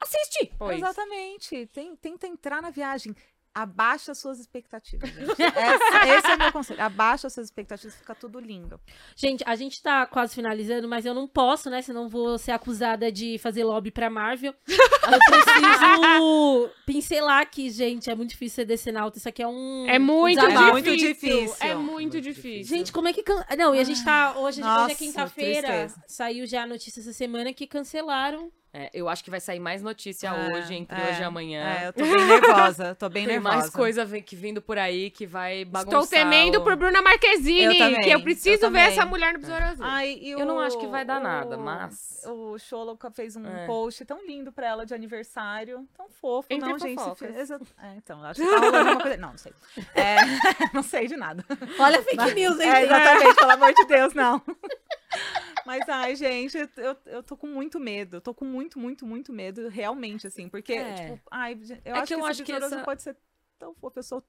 Assiste! 0.00 0.52
Pois. 0.58 0.76
Exatamente. 0.76 1.66
Tem- 1.72 1.96
Tenta 1.96 2.26
entrar 2.26 2.60
na 2.60 2.70
viagem. 2.70 3.16
Abaixa 3.54 4.12
as 4.12 4.18
suas 4.18 4.40
expectativas, 4.40 5.08
gente. 5.10 5.40
Essa- 5.40 6.08
esse 6.18 6.26
é 6.26 6.34
o 6.34 6.38
meu 6.38 6.50
conselho. 6.52 6.82
Abaixa 6.82 7.28
as 7.28 7.32
suas 7.32 7.46
expectativas, 7.46 7.94
fica 7.94 8.14
tudo 8.14 8.40
lindo. 8.40 8.80
Gente, 9.14 9.44
a 9.46 9.54
gente 9.54 9.80
tá 9.80 10.06
quase 10.06 10.34
finalizando, 10.34 10.88
mas 10.88 11.06
eu 11.06 11.14
não 11.14 11.28
posso, 11.28 11.70
né? 11.70 11.80
Senão 11.80 12.08
vou 12.08 12.36
ser 12.36 12.50
acusada 12.50 13.12
de 13.12 13.38
fazer 13.38 13.62
lobby 13.62 13.90
pra 13.92 14.10
Marvel. 14.10 14.54
Eu 14.66 15.18
preciso 15.18 16.70
pincelar 16.84 17.42
aqui, 17.42 17.70
gente. 17.70 18.10
É 18.10 18.14
muito 18.14 18.30
difícil 18.30 18.56
ser 18.56 18.64
decenalta. 18.64 19.18
Isso 19.18 19.28
aqui 19.28 19.42
é 19.42 19.46
um. 19.46 19.86
É 19.88 19.98
muito, 19.98 20.42
um 20.42 20.48
desabafo. 20.48 20.72
muito 20.72 20.96
difícil. 20.96 21.56
É 21.60 21.74
muito, 21.74 21.92
Muito 22.04 22.20
difícil. 22.20 22.76
Gente, 22.76 22.92
como 22.92 23.08
é 23.08 23.12
que. 23.12 23.22
Can... 23.22 23.44
Não, 23.56 23.74
e 23.74 23.78
a 23.78 23.84
gente 23.84 24.04
tá. 24.04 24.32
Hoje, 24.32 24.44
hoje 24.46 24.60
Nossa, 24.60 24.92
é 24.92 24.94
quinta-feira. 24.94 25.88
Saiu 26.06 26.46
já 26.46 26.62
a 26.64 26.66
notícia 26.66 27.00
essa 27.00 27.12
semana 27.12 27.52
que 27.52 27.66
cancelaram. 27.66 28.50
É, 28.76 28.90
eu 28.92 29.08
acho 29.08 29.22
que 29.22 29.30
vai 29.30 29.38
sair 29.38 29.60
mais 29.60 29.82
notícia 29.84 30.26
É, 30.26 30.52
hoje, 30.52 30.74
entre 30.74 31.00
é, 31.00 31.08
hoje 31.10 31.20
e 31.20 31.22
amanhã. 31.24 31.62
É, 31.80 31.86
eu 31.86 31.92
tô 31.92 32.02
bem 32.02 32.26
nervosa. 32.26 32.94
Tô 32.96 33.08
bem 33.08 33.22
Tem 33.24 33.34
nervosa. 33.34 33.56
mais 33.56 33.70
coisa 33.70 34.04
que 34.20 34.34
vindo 34.34 34.60
por 34.60 34.76
aí 34.78 35.10
que 35.10 35.26
vai 35.28 35.64
bagunçar. 35.64 36.02
Estou 36.02 36.18
temendo 36.18 36.58
o- 36.58 36.64
por 36.64 36.74
Bruna 36.74 37.00
Marquezine, 37.00 37.66
Eu 37.66 37.78
também, 37.78 38.00
que 38.02 38.10
eu 38.10 38.20
preciso 38.20 38.64
eu 38.64 38.70
ver 38.72 38.80
essa 38.80 39.06
mulher 39.06 39.32
no 39.34 39.38
Besouro 39.38 39.62
Azul. 39.62 39.86
Ai, 39.86 40.18
e 40.20 40.30
Eu 40.32 40.44
não 40.44 40.56
o- 40.56 40.58
acho 40.60 40.76
que 40.80 40.88
vai 40.88 41.04
dar 41.04 41.20
nada, 41.20 41.56
mas- 41.56 42.24
O 42.26 42.58
Xoloca 42.58 43.10
fez 43.12 43.36
um 43.36 43.46
É. 43.46 43.64
post 43.66 44.04
tão 44.04 44.26
lindo 44.26 44.50
pra 44.50 44.66
ela 44.66 44.84
de 44.84 44.92
aniversário. 44.92 45.86
Tão 45.96 46.08
fofo, 46.08 46.48
Entre 46.50 46.68
não, 46.68 46.76
gente? 46.76 46.98
fofocas. 46.98 47.32
se- 47.32 47.40
exa- 47.40 47.60
É, 47.80 47.94
então, 47.96 48.24
acho 48.24 48.40
que 48.40 48.50
tá 48.50 48.58
rolando 48.58 48.90
uma 48.90 49.00
coisa... 49.00 49.16
Não, 49.18 49.30
não 49.30 49.38
sei. 49.38 49.52
É, 49.94 50.16
não 50.74 50.82
sei 50.82 51.06
de 51.06 51.16
nada. 51.16 51.44
Olha 51.78 52.00
a 52.00 52.02
fake 52.02 52.34
news, 52.34 52.58
hein? 52.58 52.68
É, 52.72 52.82
exatamente, 52.82 53.36
pelo 53.36 53.50
amor 53.52 53.72
de 53.72 53.84
Deus, 53.86 54.14
não. 54.14 54.42
Mas, 55.66 55.88
ai, 55.88 56.14
gente, 56.16 56.56
eu, 56.76 56.96
eu 57.06 57.22
tô 57.22 57.36
com 57.36 57.46
muito 57.46 57.80
medo. 57.80 58.20
Tô 58.20 58.34
com 58.34 58.44
muito, 58.44 58.78
muito, 58.78 59.06
muito 59.06 59.32
medo, 59.32 59.68
realmente, 59.68 60.26
assim. 60.26 60.48
Porque, 60.48 60.74
É. 60.74 60.94
tipo, 60.94 61.20
ai, 61.30 61.54
eu 61.84 61.94
É 61.94 61.98
acho 61.98 62.06
que 62.06 62.14
eu 62.14 62.24
acho 62.26 62.44
que 62.44 62.52
essa- 62.52 62.82
pode 62.84 63.02
ser 63.02 63.16
tão 63.58 63.74
fofo. 63.74 63.98
Eu 63.98 64.02
sou... 64.02 64.22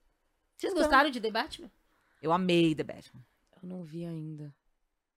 Vocês 0.56 0.72
gostaram 0.72 1.10
de 1.10 1.20
The 1.20 1.30
Batman? 1.30 1.70
Eu 2.22 2.32
amei 2.32 2.74
The 2.74 2.82
Batman. 2.84 3.22
Eu 3.62 3.68
não 3.68 3.82
vi 3.82 4.04
ainda. 4.04 4.54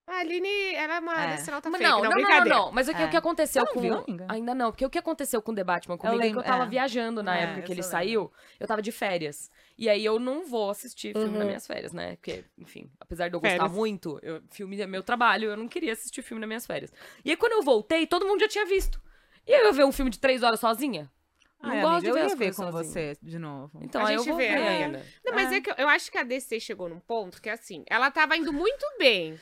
A 0.06 0.18
Aline, 0.20 0.74
ela 0.74 0.96
é 0.96 0.98
uma 1.00 1.24
É. 1.24 1.34
astronauta 1.34 1.70
fake, 1.70 1.82
não, 1.84 2.02
não, 2.02 2.10
não, 2.10 2.20
não, 2.20 2.44
não. 2.44 2.72
Mas 2.72 2.88
o 2.88 2.92
que, 2.94 3.00
É. 3.00 3.06
o 3.06 3.10
que 3.10 3.16
aconteceu 3.16 3.64
Você 3.64 3.72
com. 3.74 3.80
não 3.80 4.04
viu 4.04 4.24
ainda? 4.28 4.54
não, 4.54 4.72
porque 4.72 4.84
o 4.84 4.90
que 4.90 4.98
aconteceu 4.98 5.40
com 5.40 5.52
o 5.52 5.54
The 5.54 5.62
Batman 5.62 5.96
comigo 5.96 6.16
é 6.16 6.20
que 6.20 6.26
lembro, 6.26 6.40
eu 6.40 6.44
tava 6.44 6.64
é. 6.64 6.66
viajando 6.66 7.22
na 7.22 7.38
É, 7.38 7.42
época 7.44 7.62
que 7.62 7.72
ele 7.72 7.80
eu 7.80 7.84
saiu. 7.84 8.32
Eu 8.58 8.66
tava 8.66 8.82
de 8.82 8.90
férias. 8.90 9.50
E 9.78 9.88
aí 9.88 10.04
eu 10.04 10.18
não 10.18 10.44
vou 10.44 10.68
assistir 10.70 11.12
filme 11.12 11.28
Uhum. 11.28 11.38
nas 11.38 11.46
minhas 11.46 11.66
férias, 11.66 11.92
né? 11.92 12.16
Porque, 12.16 12.44
enfim, 12.58 12.90
apesar 12.98 13.28
de 13.28 13.36
eu 13.36 13.40
gostar 13.40 13.56
Férias. 13.56 13.72
muito, 13.72 14.18
eu- 14.22 14.42
filme 14.50 14.80
é 14.80 14.86
meu 14.86 15.02
trabalho, 15.02 15.50
eu 15.50 15.56
não 15.56 15.68
queria 15.68 15.92
assistir 15.92 16.22
filme 16.22 16.40
nas 16.40 16.48
minhas 16.48 16.66
férias. 16.66 16.92
E 17.24 17.30
aí 17.30 17.36
quando 17.36 17.52
eu 17.52 17.62
voltei, 17.62 18.04
todo 18.06 18.26
mundo 18.26 18.40
já 18.40 18.48
tinha 18.48 18.66
visto. 18.66 19.00
E 19.46 19.54
aí 19.54 19.62
eu 19.64 19.72
ver 19.72 19.84
um 19.84 19.92
filme 19.92 20.10
de 20.10 20.18
três 20.18 20.42
horas 20.42 20.58
sozinha? 20.58 21.08
Não 21.62 21.70
Ai, 21.70 21.80
gosto 21.82 21.92
amiga, 21.92 22.00
de 22.00 22.08
eu 22.08 22.14
ver 22.14 22.20
ia 22.20 22.26
as 22.26 22.34
ver 22.34 22.54
com 22.54 22.72
você 22.72 23.16
de 23.22 23.38
novo. 23.38 23.78
Então 23.82 24.00
A 24.04 24.08
aí 24.08 24.14
eu 24.14 24.20
gente 24.20 24.28
vou 24.30 24.36
vê, 24.38 24.48
ver 24.48 24.60
é. 24.60 24.84
ainda. 24.84 25.06
Não, 25.24 25.34
mas 25.34 25.52
É. 25.52 25.56
é 25.56 25.60
que 25.60 25.70
eu, 25.70 25.74
eu 25.76 25.88
acho 25.88 26.10
que 26.10 26.16
a 26.18 26.22
DC 26.22 26.58
chegou 26.58 26.88
num 26.88 26.98
ponto 27.00 27.40
que, 27.40 27.50
assim, 27.50 27.84
ela 27.86 28.10
tava 28.10 28.34
indo 28.36 28.50
muito 28.52 28.84
bem. 28.98 29.38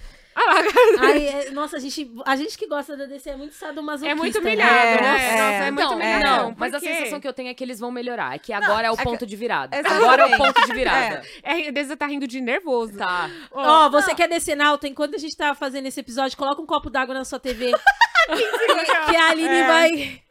Ai, 1.00 1.26
é- 1.28 1.50
nossa, 1.50 1.76
a 1.76 1.80
gente, 1.80 2.10
a 2.24 2.36
gente 2.36 2.56
que 2.56 2.66
gosta 2.66 2.96
da 2.96 3.06
DC 3.06 3.30
é 3.30 3.36
muito 3.36 3.54
sadomasoquista. 3.54 4.10
É 4.12 4.14
muito 4.14 4.40
né? 4.40 4.48
humilhado, 4.50 4.72
É, 4.74 5.00
né? 5.00 5.08
é. 5.18 5.30
Nossa, 5.32 5.64
é 5.64 5.70
muito 5.70 5.84
Não, 5.88 5.94
humilhado. 5.96 6.42
não, 6.42 6.54
mas 6.56 6.74
a 6.74 6.80
sensação 6.80 7.20
que 7.20 7.26
eu 7.28 7.32
tenho 7.32 7.48
é 7.48 7.54
que 7.54 7.64
eles 7.64 7.78
vão 7.80 7.90
melhorar. 7.90 8.34
É 8.34 8.38
que 8.38 8.52
agora 8.52 8.86
é 8.88 8.90
o 8.90 8.94
é 8.94 8.96
que- 8.96 9.04
ponto 9.04 9.26
de 9.26 9.36
virada. 9.36 9.76
Exatamente. 9.76 10.02
Agora 10.04 10.22
é 10.22 10.26
o 10.34 10.38
ponto 10.38 10.66
de 10.66 10.72
virada. 10.74 11.22
É, 11.42 11.68
a 11.68 11.70
Deza 11.70 11.96
tá 11.96 12.06
rindo 12.06 12.26
de 12.26 12.40
nervoso. 12.40 12.96
Tá. 12.98 13.30
Ó, 13.50 13.88
você 13.90 14.14
que 14.14 14.22
é 14.22 14.28
decenalta, 14.28 14.86
enquanto 14.88 15.14
a 15.14 15.18
gente 15.18 15.36
tá 15.36 15.54
fazendo 15.54 15.86
esse 15.86 16.00
episódio, 16.00 16.36
coloca 16.36 16.60
um 16.62 16.66
copo 16.66 16.88
d'água 16.90 17.14
na 17.14 17.24
sua 17.24 17.38
TV. 17.40 17.72
que 19.08 19.16
a 19.16 19.28
Aline 19.30 19.48
É. 19.48 19.66
vai. 19.66 20.22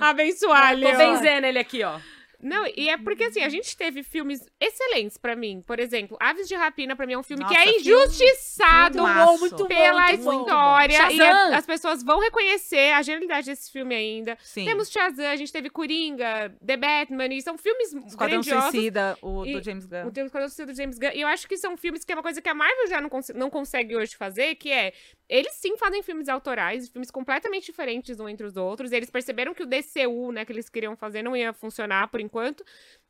Abençoar, 0.00 0.72
Tô 0.74 0.78
Leon. 0.80 0.96
benzendo 0.96 1.46
ele 1.46 1.58
aqui, 1.58 1.82
ó. 1.82 1.98
Não, 2.46 2.64
e 2.76 2.88
é 2.88 2.96
porque 2.96 3.24
assim, 3.24 3.40
a 3.42 3.48
gente 3.48 3.76
teve 3.76 4.02
filmes 4.02 4.46
excelentes 4.60 5.16
pra 5.16 5.34
mim. 5.34 5.62
Por 5.66 5.78
exemplo, 5.80 6.16
Aves 6.20 6.46
de 6.46 6.54
Rapina 6.54 6.94
pra 6.94 7.06
mim 7.06 7.14
é 7.14 7.18
um 7.18 7.22
filme 7.22 7.44
que 7.44 7.52
Nossa, 7.54 7.68
é 7.68 7.72
filme- 7.72 8.04
injustiçado 8.04 8.94
filmaço. 8.94 9.38
muito 9.40 9.56
bom, 9.56 9.66
pela 9.66 10.06
muito 10.12 10.24
bom. 10.24 10.40
história. 10.42 10.94
E 10.94 10.96
Shazam! 11.16 11.52
a- 11.52 11.56
as 11.56 11.66
pessoas 11.66 12.02
vão 12.02 12.18
reconhecer 12.20 12.92
a 12.92 13.02
genialidade 13.02 13.46
desse 13.46 13.70
filme 13.72 13.94
ainda. 13.94 14.36
Sim. 14.42 14.64
Temos 14.64 14.90
Shazam, 14.90 15.26
a 15.26 15.36
gente 15.36 15.52
teve 15.52 15.68
Coringa, 15.70 16.54
The 16.64 16.76
Batman, 16.76 17.26
e 17.34 17.42
são 17.42 17.58
filmes 17.58 17.92
Esquadrão 17.92 18.40
grandiosos. 18.40 18.70
Suicida, 18.70 19.18
o 19.20 19.44
E- 19.44 19.52
do 19.52 19.62
James 19.62 19.86
Gunn. 19.86 20.04
O 20.06 20.08
Esquadrão 20.26 20.48
Suicida 20.48 20.72
do 20.72 20.76
James 20.76 20.98
Gunn. 20.98 21.10
E 21.14 21.20
eu 21.22 21.28
acho 21.28 21.48
que 21.48 21.56
são 21.56 21.76
filmes 21.76 22.04
que 22.04 22.12
é 22.12 22.14
uma 22.14 22.22
coisa 22.22 22.40
que 22.40 22.48
a 22.48 22.54
Marvel 22.54 22.86
já 22.86 23.00
não, 23.00 23.08
cons- 23.08 23.32
não 23.34 23.50
consegue 23.50 23.96
hoje 23.96 24.14
fazer, 24.16 24.54
que 24.54 24.70
é... 24.70 24.92
Eles 25.28 25.54
sim 25.54 25.76
fazem 25.76 26.04
filmes 26.04 26.28
autorais, 26.28 26.88
filmes 26.88 27.10
completamente 27.10 27.66
diferentes 27.66 28.20
um 28.20 28.28
entre 28.28 28.46
os 28.46 28.56
outros. 28.56 28.92
Eles 28.92 29.10
perceberam 29.10 29.52
que 29.52 29.64
o 29.64 29.66
DCU, 29.66 30.30
né, 30.30 30.44
que 30.44 30.52
eles 30.52 30.68
queriam 30.68 30.94
fazer 30.94 31.20
não 31.20 31.36
ia 31.36 31.52
funcionar 31.52 32.06
por 32.06 32.20
enquanto. 32.20 32.35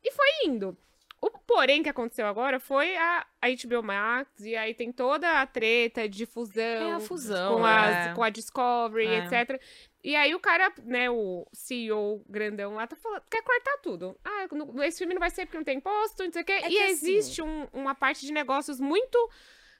E 0.02 0.12
foi 0.12 0.26
indo. 0.44 0.76
O 1.20 1.30
porém 1.30 1.82
que 1.82 1.88
aconteceu 1.88 2.26
agora 2.26 2.60
foi 2.60 2.94
a, 2.96 3.26
a 3.40 3.46
HBO 3.48 3.82
Max, 3.82 4.28
e 4.40 4.54
aí 4.54 4.74
tem 4.74 4.92
toda 4.92 5.40
a 5.40 5.46
treta 5.46 6.06
de 6.08 6.26
fusão 6.26 6.62
É 6.62 6.92
a 6.92 7.00
fusão. 7.00 7.56
com, 7.56 7.64
as, 7.64 8.06
é. 8.08 8.14
com 8.14 8.22
a 8.22 8.28
Discovery, 8.30 9.06
É. 9.06 9.18
etc. 9.24 9.60
E 10.04 10.14
aí 10.14 10.34
o 10.34 10.38
cara, 10.38 10.70
né, 10.84 11.10
o 11.10 11.46
CEO 11.52 12.22
grandão 12.28 12.74
lá, 12.74 12.86
tá 12.86 12.94
falando, 12.94 13.22
quer 13.30 13.42
cortar 13.42 13.78
tudo. 13.82 14.16
Ah, 14.24 14.46
esse 14.84 14.98
filme 14.98 15.14
não 15.14 15.20
vai 15.20 15.30
ser 15.30 15.46
porque 15.46 15.56
não 15.56 15.64
tem 15.64 15.78
imposto, 15.78 16.22
não 16.22 16.30
sei 16.32 16.42
o 16.42 16.44
quê. 16.44 16.52
É 16.52 16.70
e 16.70 16.78
assim- 16.82 16.90
existe 17.16 17.42
um- 17.42 17.66
uma 17.72 17.94
parte 17.94 18.24
de 18.24 18.32
negócios 18.32 18.78
muito 18.78 19.18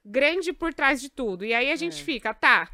grande 0.04 0.52
por 0.52 0.72
trás 0.72 1.00
de 1.00 1.10
tudo. 1.10 1.44
E 1.44 1.52
aí 1.54 1.70
a 1.70 1.76
gente 1.76 2.00
É. 2.00 2.04
fica, 2.04 2.32
tá. 2.34 2.70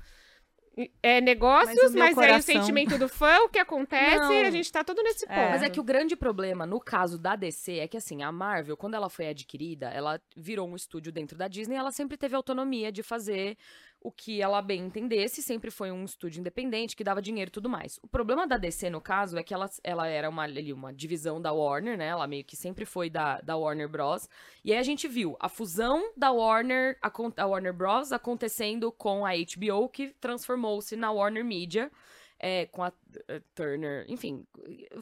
É 1.02 1.20
Mas 1.20 1.24
negócios, 1.24 1.92
meu 1.92 2.04
mas, 2.04 2.16
aí 2.16 2.38
o 2.38 2.42
sentimento 2.42 2.98
do 2.98 3.06
fã, 3.08 3.40
o 3.40 3.48
que 3.48 3.58
acontece, 3.58 4.16
Não. 4.16 4.46
a 4.46 4.50
gente 4.50 4.72
tá 4.72 4.82
todo 4.82 5.02
nesse 5.02 5.26
ponto. 5.26 5.38
É. 5.38 5.50
Mas 5.50 5.62
é 5.62 5.68
que 5.68 5.78
o 5.78 5.84
grande 5.84 6.16
problema, 6.16 6.64
no 6.64 6.80
caso 6.80 7.18
da 7.18 7.36
DC, 7.36 7.78
é 7.78 7.86
que 7.86 7.96
assim, 7.96 8.22
a 8.22 8.32
Marvel, 8.32 8.76
quando 8.76 8.94
ela 8.94 9.10
foi 9.10 9.28
adquirida, 9.28 9.88
ela 9.88 10.20
virou 10.34 10.66
um 10.66 10.74
estúdio 10.74 11.12
dentro 11.12 11.36
da 11.36 11.46
Disney, 11.46 11.76
ela 11.76 11.90
sempre 11.90 12.16
teve 12.16 12.34
autonomia 12.34 12.90
de 12.90 13.02
fazer 13.02 13.56
o 14.04 14.10
que 14.10 14.42
ela 14.42 14.60
bem 14.60 14.82
entendesse, 14.86 15.40
sempre 15.42 15.70
foi 15.70 15.90
um 15.92 16.04
estúdio 16.04 16.40
independente, 16.40 16.96
que 16.96 17.04
dava 17.04 17.22
dinheiro 17.22 17.48
e 17.48 17.52
tudo 17.52 17.68
mais. 17.68 17.98
O 18.02 18.08
problema 18.08 18.46
da 18.46 18.56
DC, 18.56 18.90
no 18.90 19.00
caso, 19.00 19.38
é 19.38 19.42
que 19.42 19.54
ela, 19.54 19.70
ela 19.84 20.06
era 20.06 20.28
uma, 20.28 20.42
ali, 20.42 20.72
uma 20.72 20.92
divisão 20.92 21.40
da 21.40 21.52
Warner, 21.52 21.96
né? 21.96 22.06
Ela 22.08 22.26
meio 22.26 22.44
que 22.44 22.56
sempre 22.56 22.84
foi 22.84 23.08
da, 23.08 23.40
da 23.40 23.56
Warner 23.56 23.88
Bros. 23.88 24.28
E 24.64 24.72
aí 24.72 24.78
a 24.78 24.82
gente 24.82 25.06
viu 25.06 25.36
a 25.40 25.48
fusão 25.48 26.12
da 26.16 26.30
Warner, 26.32 26.98
a, 27.00 27.10
a 27.42 27.46
Warner 27.46 27.72
Bros. 27.72 28.12
acontecendo 28.12 28.90
com 28.90 29.24
a 29.24 29.30
HBO, 29.32 29.88
que 29.88 30.08
transformou-se 30.20 30.96
na 30.96 31.10
Warner 31.12 31.44
Media. 31.44 31.90
é, 32.44 32.66
com 32.66 32.82
a 32.82 32.92
eh, 33.28 33.40
Turner, 33.54 34.04
enfim, 34.08 34.44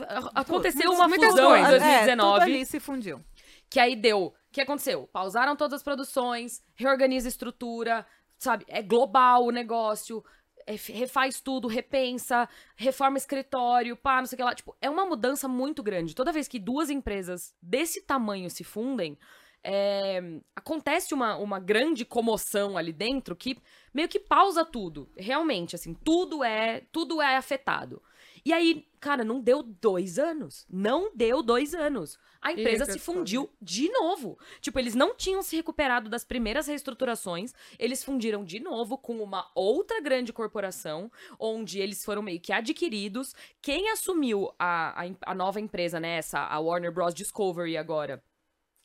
a- 0.07 0.41
aconteceu 0.43 0.93
uma 0.93 1.09
muitas 1.09 1.31
fusão 1.31 1.57
em 1.57 1.61
coisas. 1.63 1.83
É, 1.83 2.05
2019 2.07 2.33
tudo 2.35 2.43
ali 2.43 2.67
se 2.67 2.79
fundiu. 2.79 3.25
que 3.71 3.81
aí 3.81 3.97
deu. 3.97 4.27
O 4.27 4.53
que 4.53 4.61
aconteceu? 4.61 5.09
Pausaram 5.13 5.57
todas 5.57 5.75
as 5.77 5.83
produções, 5.83 6.61
reorganiza 6.75 7.29
a 7.29 7.31
estrutura, 7.31 8.05
sabe? 8.41 8.65
É 8.67 8.83
global 8.83 9.45
o 9.45 9.51
negócio, 9.51 10.25
é, 10.67 10.73
refaz 10.73 11.41
tudo, 11.41 11.69
repensa, 11.69 12.49
reforma 12.75 13.19
escritório, 13.19 13.97
pá, 13.97 14.19
não 14.19 14.27
sei 14.27 14.37
o 14.37 14.39
que 14.39 14.45
lá. 14.45 14.55
Tipo, 14.55 14.75
é 14.81 14.89
uma 14.89 15.07
mudança 15.07 15.47
muito 15.47 15.83
grande. 15.83 16.15
Toda 16.15 16.33
vez 16.33 16.49
que 16.49 16.59
duas 16.59 16.91
empresas 16.91 17.55
desse 17.63 18.01
tamanho 18.03 18.51
se 18.51 18.65
fundem, 18.65 19.19
é, 19.63 20.21
acontece 20.57 21.13
uma, 21.13 21.37
uma 21.37 21.61
grande 21.61 22.05
comoção 22.05 22.79
ali 22.79 22.95
dentro 22.95 23.37
que 23.37 23.59
meio 23.93 24.09
que 24.09 24.19
pausa 24.19 24.65
tudo. 24.65 25.11
Realmente, 25.17 25.77
assim, 25.77 25.93
tudo 25.93 26.43
é, 26.43 26.81
tudo 26.91 27.21
é 27.21 27.37
afetado. 27.37 28.03
E 28.45 28.53
aí, 28.53 28.87
cara, 28.99 29.25
não 29.25 29.41
deu 29.41 29.63
dois 29.63 30.19
anos. 30.19 30.67
Não 30.69 31.11
deu 31.15 31.43
dois 31.43 31.75
anos. 31.75 32.19
A 32.41 32.53
empresa 32.53 32.85
entra 32.85 32.93
se 32.93 32.99
fundiu 32.99 33.51
de 33.61 33.91
novo. 33.91 34.39
Tipo, 34.61 34.79
eles 34.79 34.95
não 34.95 35.15
tinham 35.15 35.43
se 35.43 35.57
recuperado 35.57 36.09
das 36.09 36.25
primeiras 36.25 36.67
reestruturações, 36.67 37.53
eles 37.79 38.03
fundiram 38.03 38.45
de 38.45 38.59
novo 38.61 38.97
com 38.97 39.23
uma 39.23 39.51
outra 39.55 40.01
grande 40.01 40.33
corporação, 40.33 41.11
onde 41.39 41.79
eles 41.79 42.05
foram 42.05 42.23
meio 42.23 42.41
que 42.41 42.53
adquiridos. 42.53 43.35
Quem 43.61 43.91
assumiu 43.91 44.51
a, 44.59 45.05
a, 45.05 45.11
a 45.27 45.35
nova 45.35 45.61
empresa, 45.61 46.01
né, 46.01 46.17
essa, 46.17 46.41
a 46.41 46.59
Warner 46.59 46.93
Bros. 46.93 47.15
Discovery 47.15 47.77
agora, 47.77 48.23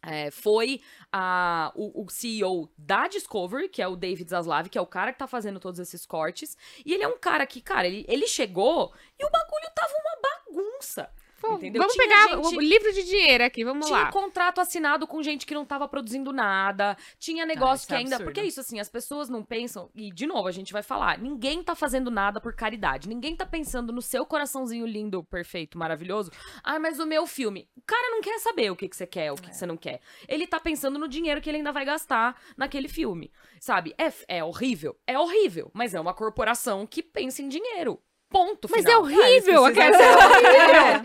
é, 0.06 0.30
foi 0.30 0.82
a, 1.12 1.72
o, 1.76 2.04
o 2.04 2.10
CEO 2.10 2.70
da 2.78 3.08
Discovery, 3.08 3.70
que 3.70 3.82
é 3.82 3.88
o 3.88 3.96
David 3.96 4.30
Zaslav, 4.30 4.70
que 4.70 4.78
é 4.78 4.82
o 4.82 4.88
cara 4.88 5.12
que 5.12 5.20
tá 5.20 5.28
fazendo 5.28 5.60
todos 5.60 5.80
esses 5.80 6.06
cortes. 6.06 6.58
E 6.86 6.94
ele 6.94 7.04
é 7.04 7.08
um 7.08 7.18
cara 7.18 7.46
que, 7.48 7.62
cara, 7.62 7.88
ele, 7.88 8.06
ele 8.08 8.28
chegou 8.28 8.94
e 9.20 9.26
o 9.26 9.30
bagulho 9.30 9.72
tava 9.74 9.94
uma 9.94 10.62
bagunça. 10.62 11.10
Entendeu? 11.54 11.82
Vamos 11.82 11.94
Tinha 11.96 12.08
pegar 12.08 12.28
gente- 12.42 12.58
o 12.58 12.60
livro 12.60 12.92
de 12.92 13.04
dinheiro 13.04 13.44
aqui, 13.44 13.64
vamos 13.64 13.86
tinha 13.88 14.00
lá. 14.00 14.12
contrato 14.12 14.60
assinado 14.60 15.08
com 15.08 15.22
gente 15.24 15.46
que 15.46 15.54
não 15.54 15.64
tava 15.66 15.88
produzindo 15.88 16.34
nada. 16.34 16.98
Tinha 17.20 17.46
negócio 17.46 17.76
isso 17.84 17.88
que 17.88 17.94
é 17.94 17.98
ainda. 17.98 18.16
absurdo. 18.16 18.26
Porque 18.26 18.40
é 18.40 18.46
isso, 18.46 18.60
assim, 18.60 18.80
as 18.80 18.90
pessoas 18.90 19.30
não 19.30 19.44
pensam. 19.44 19.90
E, 19.96 20.12
de 20.12 20.26
novo, 20.28 20.48
a 20.48 20.52
gente 20.52 20.74
vai 20.74 20.84
falar. 20.84 21.18
Ninguém 21.20 21.64
tá 21.64 21.76
fazendo 21.76 22.10
nada 22.12 22.42
por 22.42 22.54
caridade. 22.56 23.08
Ninguém 23.08 23.36
tá 23.36 23.46
pensando 23.46 23.94
no 23.94 24.02
seu 24.02 24.26
coraçãozinho 24.26 24.86
lindo, 24.86 25.24
perfeito, 25.24 25.78
maravilhoso. 25.78 26.32
Ah, 26.64 26.80
mas 26.80 27.00
o 27.00 27.06
meu 27.06 27.26
filme. 27.28 27.70
O 27.76 27.82
cara 27.86 28.10
não 28.12 28.22
quer 28.22 28.40
saber 28.40 28.72
o 28.72 28.76
que, 28.76 28.88
que 28.90 28.96
você 28.96 29.06
quer, 29.08 29.32
o 29.32 29.36
que, 29.36 29.50
que 29.50 29.56
você 29.56 29.66
não 29.66 29.78
quer. 29.78 30.00
Ele 30.28 30.48
tá 30.48 30.60
pensando 30.60 30.98
no 31.00 31.08
dinheiro 31.08 31.42
que 31.42 31.50
ele 31.50 31.58
ainda 31.58 31.72
vai 31.72 31.86
gastar 31.86 32.40
naquele 32.58 32.88
filme. 32.88 33.32
Sabe? 33.60 33.94
É, 33.98 34.38
é 34.38 34.44
horrível? 34.44 34.98
É 35.08 35.18
horrível. 35.20 35.72
Mas 35.74 35.94
é 35.94 36.00
uma 36.00 36.14
corporação 36.14 36.86
que 36.86 37.02
pensa 37.04 37.42
em 37.42 37.48
dinheiro. 37.50 38.00
Ponto. 38.38 38.68
Mas 38.70 38.82
final. 38.84 38.94
é 38.94 38.98
horrível! 39.04 39.66
Ah, 39.66 39.70
aquela- 39.70 39.98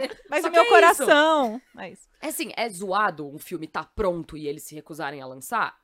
É, 0.02 0.10
mas 0.28 0.42
Só 0.42 0.48
o 0.48 0.52
meu 0.52 0.60
é 0.62 0.64
isso. 0.64 0.72
coração. 0.74 1.62
É 1.78 1.90
isso. 1.90 2.08
É 2.20 2.28
assim, 2.28 2.52
é 2.56 2.68
zoado 2.68 3.28
um 3.28 3.38
filme 3.38 3.66
tá 3.66 3.84
pronto 3.84 4.36
e 4.36 4.46
eles 4.48 4.64
se 4.64 4.74
recusarem 4.74 5.20
a 5.22 5.26
lançar? 5.26 5.78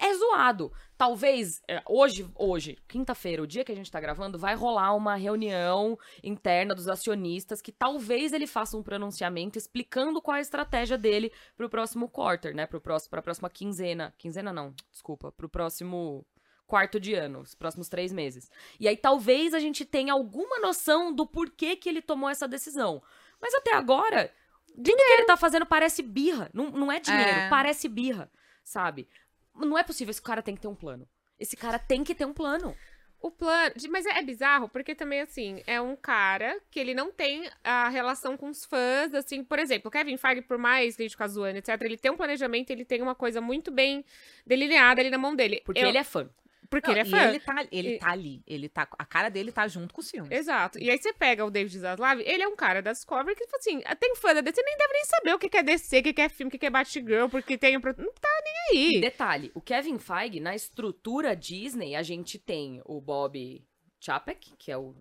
É 0.00 0.14
zoado. 0.14 0.72
Talvez, 0.96 1.60
é, 1.68 1.82
hoje, 1.88 2.30
hoje, 2.36 2.78
quinta-feira, 2.86 3.42
o 3.42 3.46
dia 3.46 3.64
que 3.64 3.72
a 3.72 3.74
gente 3.74 3.90
tá 3.90 3.98
gravando, 3.98 4.38
vai 4.38 4.54
rolar 4.54 4.94
uma 4.94 5.16
reunião 5.16 5.98
interna 6.22 6.74
dos 6.74 6.86
acionistas 6.88 7.60
que 7.60 7.72
talvez 7.72 8.32
ele 8.32 8.46
faça 8.46 8.76
um 8.76 8.82
pronunciamento 8.84 9.58
explicando 9.58 10.22
qual 10.22 10.36
é 10.36 10.38
a 10.38 10.42
estratégia 10.42 10.96
dele 10.96 11.32
pro 11.56 11.68
próximo 11.68 12.08
quarter, 12.08 12.54
né? 12.54 12.66
Pro 12.66 12.80
próximo, 12.80 13.10
pra 13.10 13.20
próxima 13.22 13.50
quinzena. 13.50 14.14
Quinzena 14.16 14.52
não, 14.52 14.72
desculpa. 14.92 15.32
Pro 15.32 15.48
próximo 15.48 16.24
quarto 16.70 17.00
de 17.00 17.12
ano, 17.14 17.40
os 17.40 17.54
próximos 17.54 17.88
três 17.88 18.12
meses. 18.12 18.50
E 18.78 18.86
aí 18.88 18.96
talvez 18.96 19.52
a 19.52 19.58
gente 19.58 19.84
tenha 19.84 20.12
alguma 20.12 20.58
noção 20.60 21.12
do 21.12 21.26
porquê 21.26 21.74
que 21.76 21.88
ele 21.88 22.00
tomou 22.00 22.30
essa 22.30 22.46
decisão. 22.46 23.02
Mas 23.42 23.52
até 23.54 23.74
agora, 23.74 24.32
tudo 24.74 24.96
que 24.96 25.12
ele 25.12 25.24
tá 25.24 25.36
fazendo 25.36 25.66
parece 25.66 26.02
birra. 26.02 26.48
Não, 26.54 26.70
não 26.70 26.92
é 26.92 27.00
dinheiro, 27.00 27.28
É. 27.28 27.48
parece 27.48 27.88
birra, 27.88 28.30
sabe? 28.62 29.08
Não 29.54 29.76
é 29.76 29.82
possível, 29.82 30.10
esse 30.10 30.22
cara 30.22 30.40
tem 30.42 30.54
que 30.54 30.60
ter 30.60 30.68
um 30.68 30.74
plano. 30.74 31.06
Esse 31.38 31.56
cara 31.56 31.78
tem 31.78 32.04
que 32.04 32.14
ter 32.14 32.24
um 32.24 32.32
plano. 32.32 32.76
O 33.22 33.30
plano. 33.30 33.74
Mas 33.90 34.06
é, 34.06 34.18
é 34.18 34.22
bizarro, 34.22 34.66
porque 34.68 34.94
também, 34.94 35.20
assim, 35.20 35.62
é 35.66 35.78
um 35.78 35.94
cara 35.94 36.58
que 36.70 36.80
ele 36.80 36.94
não 36.94 37.10
tem 37.12 37.50
a 37.62 37.88
relação 37.90 38.34
com 38.34 38.48
os 38.48 38.64
fãs, 38.64 39.12
assim, 39.12 39.44
por 39.44 39.58
exemplo, 39.58 39.88
o 39.88 39.90
Kevin 39.90 40.16
Feige, 40.16 40.40
por 40.40 40.56
mais 40.56 40.96
que 40.96 41.06
a 41.18 41.28
zoando, 41.28 41.58
etc., 41.58 41.78
ele 41.82 41.98
tem 41.98 42.10
um 42.10 42.16
planejamento, 42.16 42.70
ele 42.70 42.82
tem 42.84 43.02
uma 43.02 43.14
coisa 43.14 43.38
muito 43.40 43.70
bem 43.70 44.04
delineada 44.46 45.02
ali 45.02 45.10
na 45.10 45.18
mão 45.18 45.34
dele. 45.36 45.60
Porque 45.66 45.80
Eu- 45.82 45.88
ele 45.88 45.98
é 45.98 46.04
fã. 46.04 46.30
Porque 46.70 46.86
Não, 46.86 46.96
ele 46.96 47.00
é 47.00 47.06
e 47.06 47.10
fã. 47.10 47.28
ele 47.28 47.40
tá, 47.40 47.66
ele 47.72 47.88
E- 47.94 47.98
tá 47.98 48.10
ali. 48.12 48.42
Ele 48.46 48.68
tá, 48.68 48.88
a 48.96 49.04
cara 49.04 49.28
dele 49.28 49.50
tá 49.50 49.66
junto 49.66 49.92
com 49.92 50.00
os 50.00 50.08
filmes. 50.10 50.30
Exato. 50.30 50.78
E 50.78 50.88
aí 50.88 50.96
você 50.96 51.12
pega 51.12 51.44
o 51.44 51.50
David 51.50 51.76
Zaslav, 51.78 52.20
ele 52.20 52.42
é 52.44 52.46
um 52.48 52.54
cara 52.54 52.80
da 52.80 52.92
Discovery 52.92 53.34
que, 53.34 53.44
tipo 53.44 53.56
assim, 53.56 53.80
tem 53.98 54.14
fã 54.14 54.32
da 54.32 54.40
DC, 54.40 54.62
nem 54.62 54.76
deve 54.78 54.92
nem 54.92 55.04
saber 55.04 55.34
o 55.34 55.38
que 55.38 55.56
é 55.56 55.62
DC, 55.64 55.98
o 55.98 56.02
que 56.04 56.20
é 56.20 56.28
filme, 56.28 56.48
o 56.54 56.58
que 56.58 56.64
é 56.64 56.70
Batgirl, 56.70 57.28
porque 57.28 57.58
tem... 57.58 57.76
um 57.76 57.80
Não 57.80 58.12
tá 58.14 58.28
nem 58.44 58.54
E 58.92 58.94
aí. 58.94 59.00
detalhe, 59.00 59.50
o 59.52 59.60
Kevin 59.60 59.98
Feige, 59.98 60.38
na 60.38 60.54
estrutura 60.54 61.34
Disney, 61.34 61.96
a 61.96 62.02
gente 62.04 62.38
tem 62.38 62.80
o 62.84 63.00
Bob 63.00 63.60
Chapek, 63.98 64.52
que 64.56 64.70
é 64.70 64.78
o 64.78 64.94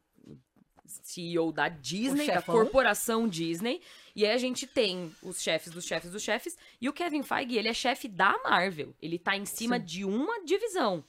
CEO 0.86 1.52
da 1.52 1.70
Disney, 1.70 2.26
da 2.28 2.42
corporação 2.42 3.28
Disney, 3.28 3.80
e 4.16 4.26
aí 4.26 4.32
a 4.32 4.38
gente 4.38 4.66
tem 4.66 5.14
os 5.22 5.40
chefes 5.40 5.72
dos 5.72 5.86
chefes 5.86 6.10
dos 6.12 6.24
chefes, 6.24 6.58
e 6.82 6.90
o 6.90 6.94
Kevin 6.94 7.22
Feige, 7.22 7.58
ele 7.58 7.68
é 7.68 7.74
chefe 7.76 8.08
da 8.08 8.36
Marvel, 8.44 8.96
ele 9.00 9.20
tá 9.20 9.38
em 9.38 9.46
cima 9.46 9.78
Sim. 9.78 9.86
de 9.86 10.04
uma 10.06 10.44
divisão. 10.44 11.04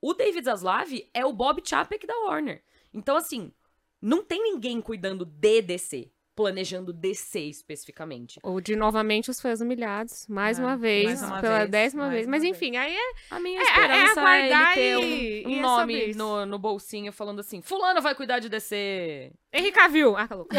O 0.00 0.14
David 0.14 0.44
Zaslav 0.44 0.88
é 1.12 1.24
o 1.24 1.32
Bob 1.32 1.62
Chapek 1.64 2.06
da 2.06 2.16
Warner. 2.20 2.62
Então, 2.94 3.16
assim, 3.16 3.52
não 4.00 4.24
tem 4.24 4.42
ninguém 4.42 4.80
cuidando 4.80 5.24
de 5.24 5.62
DC, 5.62 6.10
planejando 6.38 6.92
DC 6.92 7.40
especificamente. 7.40 8.38
Ou 8.44 8.60
de 8.60 8.76
novamente 8.76 9.28
os 9.28 9.40
fãs 9.40 9.60
humilhados, 9.60 10.24
mais 10.28 10.56
É, 10.56 10.62
uma 10.62 10.76
vez, 10.76 11.04
mais 11.06 11.22
uma 11.22 11.40
pela 11.40 11.58
vez, 11.58 11.70
décima 11.70 12.08
vez. 12.08 12.28
Mas 12.28 12.42
vez. 12.42 12.54
enfim, 12.54 12.76
aí 12.76 12.94
é 12.94 13.12
A 13.28 13.40
minha 13.40 13.58
É, 13.60 13.64
esperança 13.64 14.20
é 14.20 14.40
é, 14.40 14.46
ele 14.46 14.74
ter 14.74 15.46
um, 15.48 15.50
um 15.50 15.58
é 15.58 15.60
nome 15.60 16.14
no, 16.14 16.46
no 16.46 16.56
bolsinho 16.56 17.12
falando 17.12 17.40
assim, 17.40 17.60
fulano 17.60 18.00
vai 18.00 18.14
cuidar 18.14 18.38
de 18.38 18.48
DC. 18.48 19.32
Henrique 19.52 19.72
Cavill. 19.72 20.16
Ah, 20.16 20.28
calou. 20.28 20.46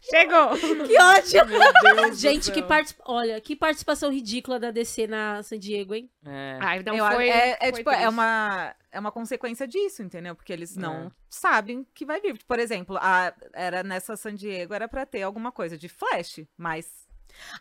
Chegou. 0.00 0.48
Que 0.86 1.00
ótimo! 1.00 2.14
Gente, 2.14 2.50
que 2.50 2.62
participa... 2.62 3.02
Olha, 3.06 3.40
que 3.40 3.54
participação 3.54 4.10
ridícula 4.10 4.58
da 4.58 4.70
DC 4.70 5.06
na 5.06 5.42
San 5.42 5.58
Diego, 5.58 5.94
hein? 5.94 6.10
É. 6.26 6.58
Ai, 6.60 6.82
não 6.82 6.96
Eu 6.96 7.04
acho- 7.04 7.16
foi. 7.16 7.28
é, 7.28 7.56
é, 7.60 7.70
foi 7.70 7.72
tipo, 7.78 7.90
é 7.90 8.08
uma, 8.08 8.74
é 8.94 9.00
uma 9.00 9.12
consequência 9.12 9.66
disso, 9.66 10.02
entendeu? 10.02 10.34
Porque 10.34 10.52
eles 10.52 10.76
não 10.76 11.06
É. 11.06 11.10
sabem 11.28 11.84
que 11.92 12.06
vai 12.06 12.20
vir. 12.20 12.38
Por 12.46 12.58
exemplo, 12.58 12.96
a, 13.00 13.34
era 13.52 13.82
nessa 13.82 14.16
San 14.16 14.34
Diego, 14.34 14.72
era 14.72 14.88
pra 14.88 15.04
ter 15.04 15.22
alguma 15.22 15.50
coisa 15.52 15.76
de 15.76 15.88
Flash, 15.88 16.40
mas 16.56 17.03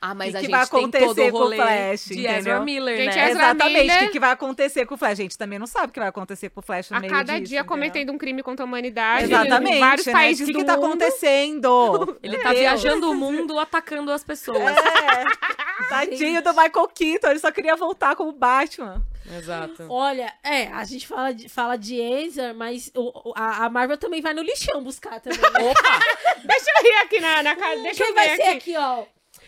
Ah, 0.01 0.13
mas 0.13 0.33
E 0.33 0.37
a 0.37 0.39
que 0.39 0.45
gente 0.45 0.51
vai 0.51 0.59
tem 0.67 0.79
acontecer 0.79 1.05
todo 1.05 1.19
o 1.27 1.31
com 1.31 1.37
o 1.37 1.41
rolê 1.43 1.55
Flash, 1.57 2.05
de 2.05 2.13
entendeu? 2.21 2.37
Ezra 2.37 2.59
Miller, 2.61 2.97
Gente, 2.97 3.15
né? 3.15 3.29
Ezra 3.29 3.43
exatamente 3.43 3.77
o 3.77 3.81
Miller- 3.81 3.99
que, 3.99 4.07
que 4.09 4.19
vai 4.19 4.31
acontecer 4.31 4.85
com 4.85 4.95
o 4.95 4.97
Flash. 4.97 5.11
A 5.11 5.15
gente 5.15 5.37
também 5.37 5.59
não 5.59 5.67
sabe 5.67 5.87
o 5.87 5.91
que 5.91 5.99
vai 5.99 6.09
acontecer 6.09 6.49
com 6.49 6.59
o 6.59 6.63
Flash 6.63 6.89
no 6.89 6.97
A 6.97 6.99
meio 6.99 7.11
cada 7.13 7.33
disso, 7.33 7.49
dia 7.49 7.59
entendeu? 7.59 7.65
cometendo 7.65 8.11
um 8.11 8.17
crime 8.17 8.43
contra 8.43 8.63
a 8.65 8.67
humanidade. 8.67 9.25
Exatamente, 9.25 9.75
Em 9.77 9.79
vários 9.79 10.05
né? 10.05 10.11
países 10.13 10.43
O 10.43 10.45
que, 10.47 10.53
do 10.53 10.59
que 10.59 10.65
tá 10.65 10.75
mundo. 10.77 10.85
acontecendo? 10.85 12.17
Ele 12.23 12.37
tá 12.39 12.53
viajando 12.53 13.09
o 13.11 13.15
mundo 13.15 13.59
atacando 13.59 14.11
as 14.11 14.23
pessoas. 14.23 14.57
É. 14.61 15.23
Tadinho 15.89 16.41
do 16.41 16.49
Michael 16.51 16.87
Keaton, 16.93 17.27
ele 17.29 17.39
só 17.39 17.51
queria 17.51 17.75
voltar 17.75 18.15
como 18.15 18.31
Batman. 18.31 19.01
Exato. 19.37 19.85
Olha, 19.89 20.31
é, 20.43 20.67
a 20.67 20.83
gente 20.83 21.07
fala 21.07 21.33
de, 21.33 21.47
fala 21.49 21.77
de 21.77 21.95
Ezra, 21.99 22.53
mas 22.53 22.91
o- 22.95 23.33
a, 23.35 23.65
a 23.65 23.69
Marvel 23.69 23.97
também 23.97 24.21
vai 24.21 24.33
no 24.33 24.41
lixão 24.41 24.83
buscar 24.83 25.19
também. 25.19 25.39
né? 25.39 25.71
Opa! 25.71 25.99
Deixa 26.45 26.65
eu 26.79 26.85
ir 26.91 26.95
aqui 27.03 27.19
na, 27.19 27.41
na 27.43 27.55
casa. 27.55 27.81
Deixa 27.81 28.03
Quem 28.03 28.07
eu 28.09 28.15
vai 28.15 28.29
ver 28.29 28.35
ser 28.35 28.41
aqui. 28.43 28.57
aqui, 28.57 28.77
ó? 28.77 29.03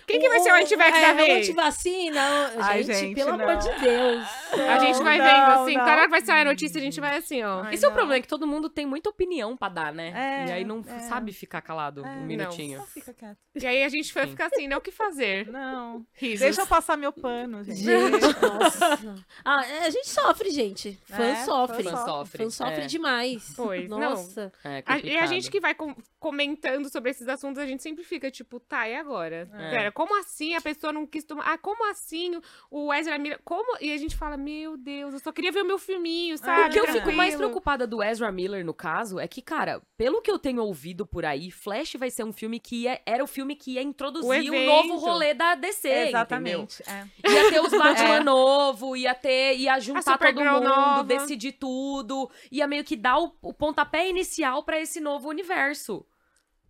Quem 0.07 0.19
que 0.19 0.29
vai 0.29 0.39
ser 0.39 0.51
o 0.51 0.55
antivax 0.55 0.97
é, 0.97 1.01
da 1.07 1.13
o 1.13 1.15
vez? 1.15 1.47
antivacina. 1.49 2.21
Ai, 2.59 2.83
gente, 2.83 2.99
gente, 2.99 3.15
pelo 3.15 3.37
não. 3.37 3.43
amor 3.49 3.57
de 3.57 3.79
Deus. 3.79 4.27
A 4.53 4.79
gente 4.79 5.03
vai 5.03 5.17
Não, 5.17 5.25
vendo, 5.25 5.61
assim. 5.63 5.73
não. 5.77 5.85
Cada 5.85 5.91
hora 5.97 6.03
que 6.05 6.09
vai 6.11 6.21
sair 6.21 6.41
a 6.41 6.45
notícia, 6.45 6.79
a 6.79 6.83
gente 6.83 6.99
vai 7.01 7.17
assim, 7.17 7.43
ó. 7.43 7.61
Ai, 7.63 7.73
Esse 7.73 7.83
é 7.85 7.87
o 7.87 7.91
não. 7.91 7.95
problema, 7.97 8.17
é 8.19 8.21
que 8.21 8.27
todo 8.27 8.45
mundo 8.47 8.69
tem 8.69 8.85
muita 8.85 9.09
opinião 9.09 9.57
pra 9.57 9.69
dar, 9.69 9.93
né? 9.93 10.13
É, 10.15 10.49
e 10.49 10.51
aí 10.53 10.63
não 10.63 10.83
é. 10.87 10.99
sabe 10.99 11.31
ficar 11.33 11.61
calado 11.61 12.05
É, 12.05 12.09
um 12.09 12.15
não. 12.19 12.25
minutinho. 12.25 12.79
Só 12.79 12.85
fica 12.87 13.13
quieto. 13.13 13.37
E 13.55 13.65
aí 13.65 13.83
a 13.83 13.89
gente 13.89 14.13
vai 14.13 14.25
Sim. 14.25 14.31
ficar 14.31 14.45
assim, 14.47 14.67
né? 14.67 14.77
O 14.77 14.81
que 14.81 14.91
fazer? 14.91 15.47
Não. 15.47 16.05
Risos. 16.13 16.39
Deixa 16.41 16.61
eu 16.61 16.67
passar 16.67 16.97
meu 16.97 17.11
pano, 17.11 17.63
gente. 17.63 17.77
Gente, 17.83 18.21
nossa. 18.41 19.15
Ah, 19.43 19.65
é, 19.65 19.85
a 19.85 19.89
gente 19.89 20.09
sofre, 20.09 20.49
gente. 20.49 20.99
Fã 21.05 21.23
É, 21.23 21.35
sofre. 21.45 21.83
fã 21.83 21.95
sofre. 22.05 22.43
Fã 22.43 22.49
sofre 22.49 22.83
é. 22.83 22.87
demais. 22.87 23.53
Pois, 23.55 23.89
não. 23.89 23.99
Nossa. 23.99 24.51
É 24.63 24.83
A- 24.85 24.97
e 24.99 25.17
a 25.17 25.25
gente 25.25 25.49
que 25.49 25.59
vai 25.59 25.73
com- 25.73 25.95
comentando 26.19 26.89
sobre 26.91 27.11
esses 27.11 27.27
assuntos, 27.27 27.57
a 27.61 27.65
gente 27.65 27.81
sempre 27.83 28.03
fica 28.03 28.29
tipo, 28.31 28.59
tá, 28.59 28.87
e 28.89 28.95
agora? 28.95 29.49
É. 29.53 29.69
Pera, 29.71 29.91
como 29.95 30.19
assim 30.19 30.53
a 30.55 30.61
pessoa 30.61 30.91
não 30.91 31.07
quis 31.07 31.23
tomar? 31.23 31.53
Ah, 31.53 31.57
como 31.57 31.89
assim 31.89 32.37
o 32.69 32.93
Ezra 32.93 33.17
Miller? 33.17 33.39
Como? 33.45 33.77
E 33.79 33.93
a 33.93 33.97
gente 33.97 34.13
fala, 34.13 34.35
meu 34.35 34.75
Deus, 34.75 35.13
eu 35.13 35.19
só 35.21 35.31
queria 35.31 35.53
ver 35.53 35.61
o 35.61 35.65
meu 35.65 35.79
filminho, 35.79 36.37
sabe? 36.37 36.67
O 36.67 36.71
que 36.73 36.79
eu 36.79 36.87
fico 36.87 37.13
mais 37.13 37.33
preocupada 37.33 37.87
do 37.87 38.03
Ezra 38.03 38.29
Miller, 38.29 38.65
no 38.65 38.73
caso, 38.73 39.17
é 39.17 39.25
que, 39.25 39.41
cara, 39.41 39.81
pelo 39.97 40.21
que 40.21 40.29
eu 40.29 40.37
tenho 40.37 40.61
ouvido 40.61 41.05
por 41.05 41.23
aí, 41.23 41.49
Flash 41.49 41.95
vai 41.95 42.11
ser 42.11 42.25
um 42.25 42.33
filme 42.33 42.59
que 42.59 42.83
ia, 42.83 43.01
era 43.05 43.23
o 43.23 43.27
filme 43.27 43.55
que 43.55 43.75
ia 43.75 43.81
introduzir 43.81 44.29
o, 44.29 44.33
evento. 44.33 44.65
novo 44.65 44.97
rolê 44.97 45.33
da 45.33 45.55
DC? 45.55 45.87
Exatamente. 45.87 46.83
é. 46.85 47.31
Ia 47.31 47.49
ter 47.49 47.61
os 47.61 47.71
Batman 47.71 48.15
É. 48.19 48.23
novo, 48.23 48.97
ia 48.97 49.15
ter, 49.15 49.55
ia 49.55 49.79
juntar 49.79 50.17
todo 50.17 50.43
mundo, 50.43 50.67
nova. 50.67 51.03
decidir 51.05 51.53
tudo, 51.53 52.29
ia 52.51 52.67
meio 52.67 52.83
que 52.83 52.97
dar 52.97 53.17
o, 53.17 53.33
o 53.41 53.53
pontapé 53.53 54.09
inicial 54.09 54.61
pra 54.63 54.77
esse 54.77 54.99
novo 54.99 55.29
universo. 55.29 56.05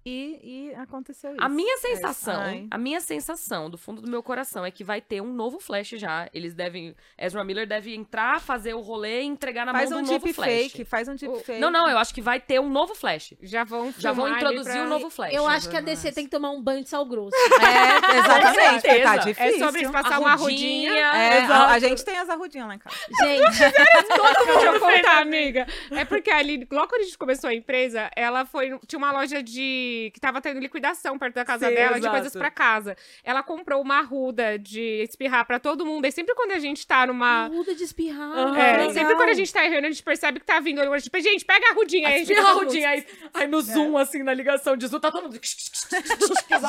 E, 0.07 0.69
e 0.71 0.75
aconteceu 0.75 1.31
isso. 1.31 1.43
A 1.43 1.49
minha 1.49 1.77
sensação, 1.77 2.39
Ai. 2.39 2.67
a 2.69 2.77
minha 2.77 3.01
sensação 3.01 3.71
do 3.71 3.77
fundo 3.77 4.03
do 4.03 4.07
meu 4.09 4.21
coração 4.21 4.63
é 4.63 4.69
que 4.69 4.83
vai 4.83 5.01
ter 5.01 5.19
um 5.19 5.33
novo 5.33 5.59
Flash 5.59 5.89
já. 5.95 6.29
Eles 6.31 6.53
devem, 6.53 6.95
Ezra 7.17 7.43
Miller 7.43 7.65
deve 7.67 7.95
entrar, 7.95 8.39
fazer 8.39 8.75
o 8.75 8.81
rolê 8.81 9.21
e 9.23 9.25
entregar 9.25 9.65
na 9.65 9.71
Faz 9.71 9.89
mão 9.89 9.99
um 9.99 10.03
do 10.03 10.11
novo 10.11 10.31
Flash. 10.31 10.47
deepfake, 10.47 10.85
faz 10.85 11.07
um 11.07 11.15
deepfake. 11.15 11.59
Não, 11.59 11.71
não, 11.71 11.89
eu 11.89 11.97
acho 11.97 12.13
que 12.13 12.21
vai 12.21 12.39
ter 12.39 12.59
um 12.61 12.69
novo 12.69 12.93
Flash. 12.93 13.33
Já 13.41 13.63
vão 13.63 13.91
Já 13.97 14.11
vão 14.11 14.29
introduzir 14.29 14.73
pra- 14.73 14.83
o 14.83 14.89
novo 14.89 15.09
Flash. 15.09 15.33
Eu 15.33 15.47
acho 15.47 15.69
que 15.71 15.77
a 15.77 15.81
DC 15.81 16.11
tem 16.11 16.25
que 16.25 16.29
tomar 16.29 16.51
um 16.51 16.61
banho 16.61 16.83
de 16.83 16.89
sal 16.89 17.03
grosso. 17.05 17.35
É, 17.65 18.17
exatamente, 18.19 18.81
porque 18.81 18.99
tá 19.01 19.11
certeza. 19.13 19.25
difícil. 19.25 19.55
É 19.65 19.67
sobre 19.67 19.89
passar 19.89 20.19
uma 20.19 20.35
rodinha. 20.35 20.91
É, 20.93 21.39
a, 21.45 21.67
a 21.71 21.79
gente 21.79 22.05
tem 22.05 22.17
as 22.17 22.29
arrudinhas 22.29 22.67
lá 22.67 22.75
em 22.75 22.79
casa. 22.79 22.95
Gente, 23.23 23.41
Deixa 24.45 24.65
eu 24.67 24.79
contar, 24.79 25.19
amiga. 25.21 25.65
É 25.91 26.05
porque 26.05 26.29
ali, 26.29 26.67
logo 26.71 26.87
quando 26.87 27.01
a 27.01 27.05
gente 27.05 27.17
começou 27.17 27.49
a 27.49 27.53
empresa, 27.55 28.09
ela 28.15 28.45
foi. 28.45 28.77
Tinha 28.87 28.97
uma 28.99 29.11
loja 29.11 29.41
de. 29.41 29.94
Que 30.13 30.19
tava 30.19 30.41
tendo 30.41 30.59
liquidação 30.59 31.17
perto 31.17 31.35
da 31.35 31.45
casa 31.45 31.67
Sim, 31.67 31.75
dela, 31.75 31.93
de 31.93 31.99
exato. 31.99 32.15
coisas 32.15 32.33
pra 32.33 32.51
casa. 32.51 32.95
Ela 33.23 33.43
comprou 33.43 33.81
uma 33.81 33.99
arruda 33.99 34.57
de 34.57 35.03
espirrar 35.03 35.45
pra 35.45 35.59
todo 35.59 35.85
mundo. 35.85 36.05
E 36.05 36.11
sempre 36.11 36.33
quando 36.35 36.51
a 36.51 36.59
gente 36.59 36.85
tá 36.85 37.05
numa. 37.07 37.49
muda 37.49 37.73
de 37.75 37.83
espirrar. 37.83 38.31
Aham. 38.31 38.57
É, 38.57 38.77
legal. 38.77 38.93
sempre 38.93 39.15
quando 39.15 39.29
a 39.29 39.33
gente 39.33 39.53
tá 39.53 39.65
em 39.65 39.69
reunião, 39.69 39.89
a 39.89 39.91
gente 39.91 40.03
percebe 40.03 40.39
que 40.39 40.45
tá 40.45 40.59
vindo. 40.59 40.81
a 40.81 40.97
gente, 40.97 41.21
gente, 41.21 41.45
pega 41.45 41.67
a 41.67 41.71
arrudinha 41.71 42.07
aí. 42.07 42.15
a 42.15 42.17
gente 42.17 42.31
Espirra 42.31 42.41
a 42.41 42.53
faz 42.53 42.65
rodinha 42.65 42.89
aí, 42.89 43.05
aí 43.33 43.47
no 43.47 43.61
zoom, 43.61 43.97
assim, 43.97 44.23
na 44.23 44.33
ligação 44.33 44.75
de 44.75 44.87
zoom, 44.87 44.99
tá 44.99 45.11
todo 45.11 45.23
mundo... 45.23 45.39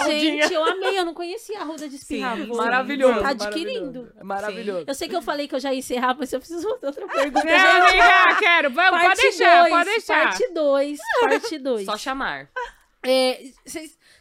Gente, 0.08 0.52
eu 0.52 0.64
amei, 0.64 0.98
eu 0.98 1.04
não 1.04 1.14
conhecia 1.14 1.60
a 1.60 1.64
ruda 1.64 1.88
de 1.88 1.96
espirrar. 1.96 2.36
Sim, 2.36 2.46
Maravilhoso. 2.46 3.20
Tá 3.20 3.30
adquirindo. 3.30 4.12
Maravilhoso. 4.22 4.84
Eu 4.86 4.94
sei 4.94 5.08
que 5.08 5.16
eu 5.16 5.22
falei 5.22 5.48
que 5.48 5.54
eu 5.54 5.60
já 5.60 5.72
ia 5.72 5.78
encerrar, 5.78 6.16
mas 6.18 6.32
eu 6.32 6.38
preciso 6.38 6.68
fazer 6.68 6.86
outra 6.86 7.06
pergunta. 7.08 7.44
Não, 7.44 7.88
gente. 7.88 8.00
amiga, 8.00 8.38
quero. 8.38 8.70
Vamos, 8.70 9.02
pode 9.02 9.20
deixar, 9.20 9.60
dois, 9.60 9.70
pode 9.70 9.90
deixar. 9.90 10.24
Parte 10.24 10.52
2, 10.52 10.98
parte 11.20 11.58
2. 11.58 11.84
Só 11.84 11.96
chamar. 11.96 12.48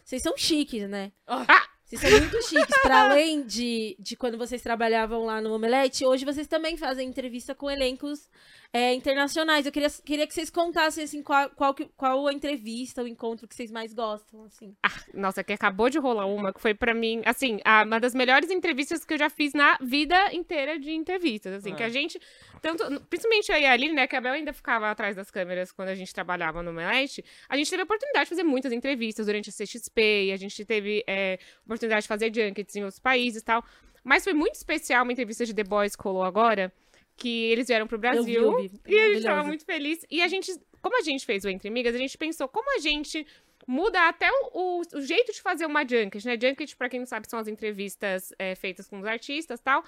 Vocês 0.04 0.22
são 0.22 0.38
chiques, 0.38 0.90
né? 0.90 1.12
Ah! 1.28 1.75
Vocês 1.98 2.12
são 2.12 2.20
muito 2.22 2.42
chiques. 2.48 2.82
Pra 2.82 3.04
além 3.12 3.44
de, 3.46 3.96
de 4.00 4.16
quando 4.16 4.38
vocês 4.38 4.62
trabalhavam 4.62 5.26
lá 5.26 5.42
no 5.42 5.54
Omelete, 5.54 6.06
hoje 6.06 6.26
vocês 6.26 6.48
também 6.48 6.78
fazem 6.78 7.08
entrevista 7.08 7.54
com 7.56 7.70
elencos 7.70 8.30
é, 8.74 8.94
internacionais. 8.94 9.66
Eu 9.66 9.72
queria, 9.72 9.90
queria 10.04 10.28
que 10.28 10.34
vocês 10.34 10.50
contassem, 10.50 11.04
assim, 11.04 11.24
qual, 11.24 11.50
qual, 11.52 11.74
qual 11.96 12.28
a 12.28 12.34
entrevista, 12.34 13.02
o 13.04 13.08
encontro 13.08 13.48
que 13.48 13.56
vocês 13.56 13.72
mais 13.72 13.94
gostam, 13.94 14.44
assim. 14.44 14.76
Nossa, 15.14 15.44
que 15.44 15.54
acabou 15.54 15.90
de 15.90 15.98
rolar 15.98 16.26
uma 16.26 16.52
que 16.54 16.60
foi 16.60 16.74
pra 16.74 16.94
mim, 16.94 17.22
assim, 17.26 17.60
a- 17.64 17.84
uma 17.84 18.00
das 18.00 18.14
melhores 18.14 18.50
entrevistas 18.52 19.06
que 19.06 19.14
eu 19.14 19.18
já 19.18 19.30
fiz 19.30 19.54
na 19.54 19.78
vida 19.82 20.34
inteira 20.34 20.78
de 20.78 20.92
entrevistas, 20.92 21.54
assim, 21.54 21.72
Ah. 21.72 21.76
que 21.76 21.84
a 21.84 21.90
gente, 21.90 22.20
tanto, 22.62 22.84
principalmente 23.10 23.50
e 23.52 23.66
a 23.66 23.72
Aline, 23.72 23.94
né, 23.94 24.08
que 24.08 24.16
a 24.16 24.22
Bel 24.22 24.34
ainda 24.34 24.52
ficava 24.52 24.90
atrás 24.92 25.16
das 25.16 25.32
câmeras 25.32 25.72
quando 25.72 25.90
a 25.90 25.96
gente 25.96 26.14
trabalhava 26.14 26.62
no 26.62 26.74
Meleste, 26.74 27.24
a 27.48 27.56
gente 27.56 27.70
teve 27.70 27.82
a 27.82 27.86
oportunidade 27.86 28.26
de 28.26 28.30
fazer 28.30 28.44
muitas 28.44 28.74
entrevistas 28.74 29.26
durante 29.28 29.50
a 29.50 29.54
CXP, 29.54 30.26
e 30.26 30.32
a 30.34 30.38
gente 30.38 30.66
teve 30.66 31.04
é, 31.08 31.40
oportunidade 31.66 31.85
de 31.88 32.08
fazer 32.08 32.32
junkets 32.34 32.76
em 32.76 32.84
outros 32.84 33.00
países 33.00 33.42
e 33.42 33.46
tal, 33.46 33.64
mas 34.04 34.24
foi 34.24 34.34
muito 34.34 34.56
especial 34.56 35.04
uma 35.04 35.12
entrevista 35.12 35.46
de 35.46 35.54
The 35.54 35.64
Boys 35.64 35.96
que 35.96 36.04
rolou 36.04 36.24
agora, 36.24 36.72
que 37.18 37.46
eles 37.46 37.68
vieram 37.68 37.88
pro 37.88 37.98
Brasil, 37.98 38.26
Eu 38.44 38.58
vi, 38.58 38.66
eu 38.66 38.70
vi. 38.70 38.82
e 38.88 39.00
a 39.00 39.14
gente 39.14 39.24
tava 39.24 39.44
muito 39.44 39.66
feliz. 39.66 40.06
E 40.12 40.22
a 40.22 40.28
gente, 40.28 40.52
como 40.82 40.98
a 40.98 41.02
gente 41.02 41.26
fez 41.26 41.44
o 41.46 41.50
Entre 41.50 41.68
Amigas, 41.70 41.96
a 41.96 41.98
gente 41.98 42.18
pensou 42.18 42.48
como 42.48 42.76
a 42.76 42.80
gente 42.80 43.26
muda 43.68 44.08
até 44.08 44.30
o, 44.32 44.80
o- 44.82 44.82
o 44.98 45.02
jeito 45.02 45.32
de 45.34 45.42
fazer 45.42 45.66
uma 45.66 45.82
junket, 45.88 46.24
né? 46.26 46.38
Junket, 46.40 46.76
pra 46.76 46.88
quem 46.90 47.00
não 47.00 47.08
sabe, 47.08 47.28
são 47.30 47.40
as 47.40 47.48
entrevistas 47.48 48.32
é, 48.38 48.54
feitas 48.54 48.88
com 48.88 49.00
os 49.00 49.06
artistas 49.06 49.60
e 49.60 49.64
tal. 49.64 49.84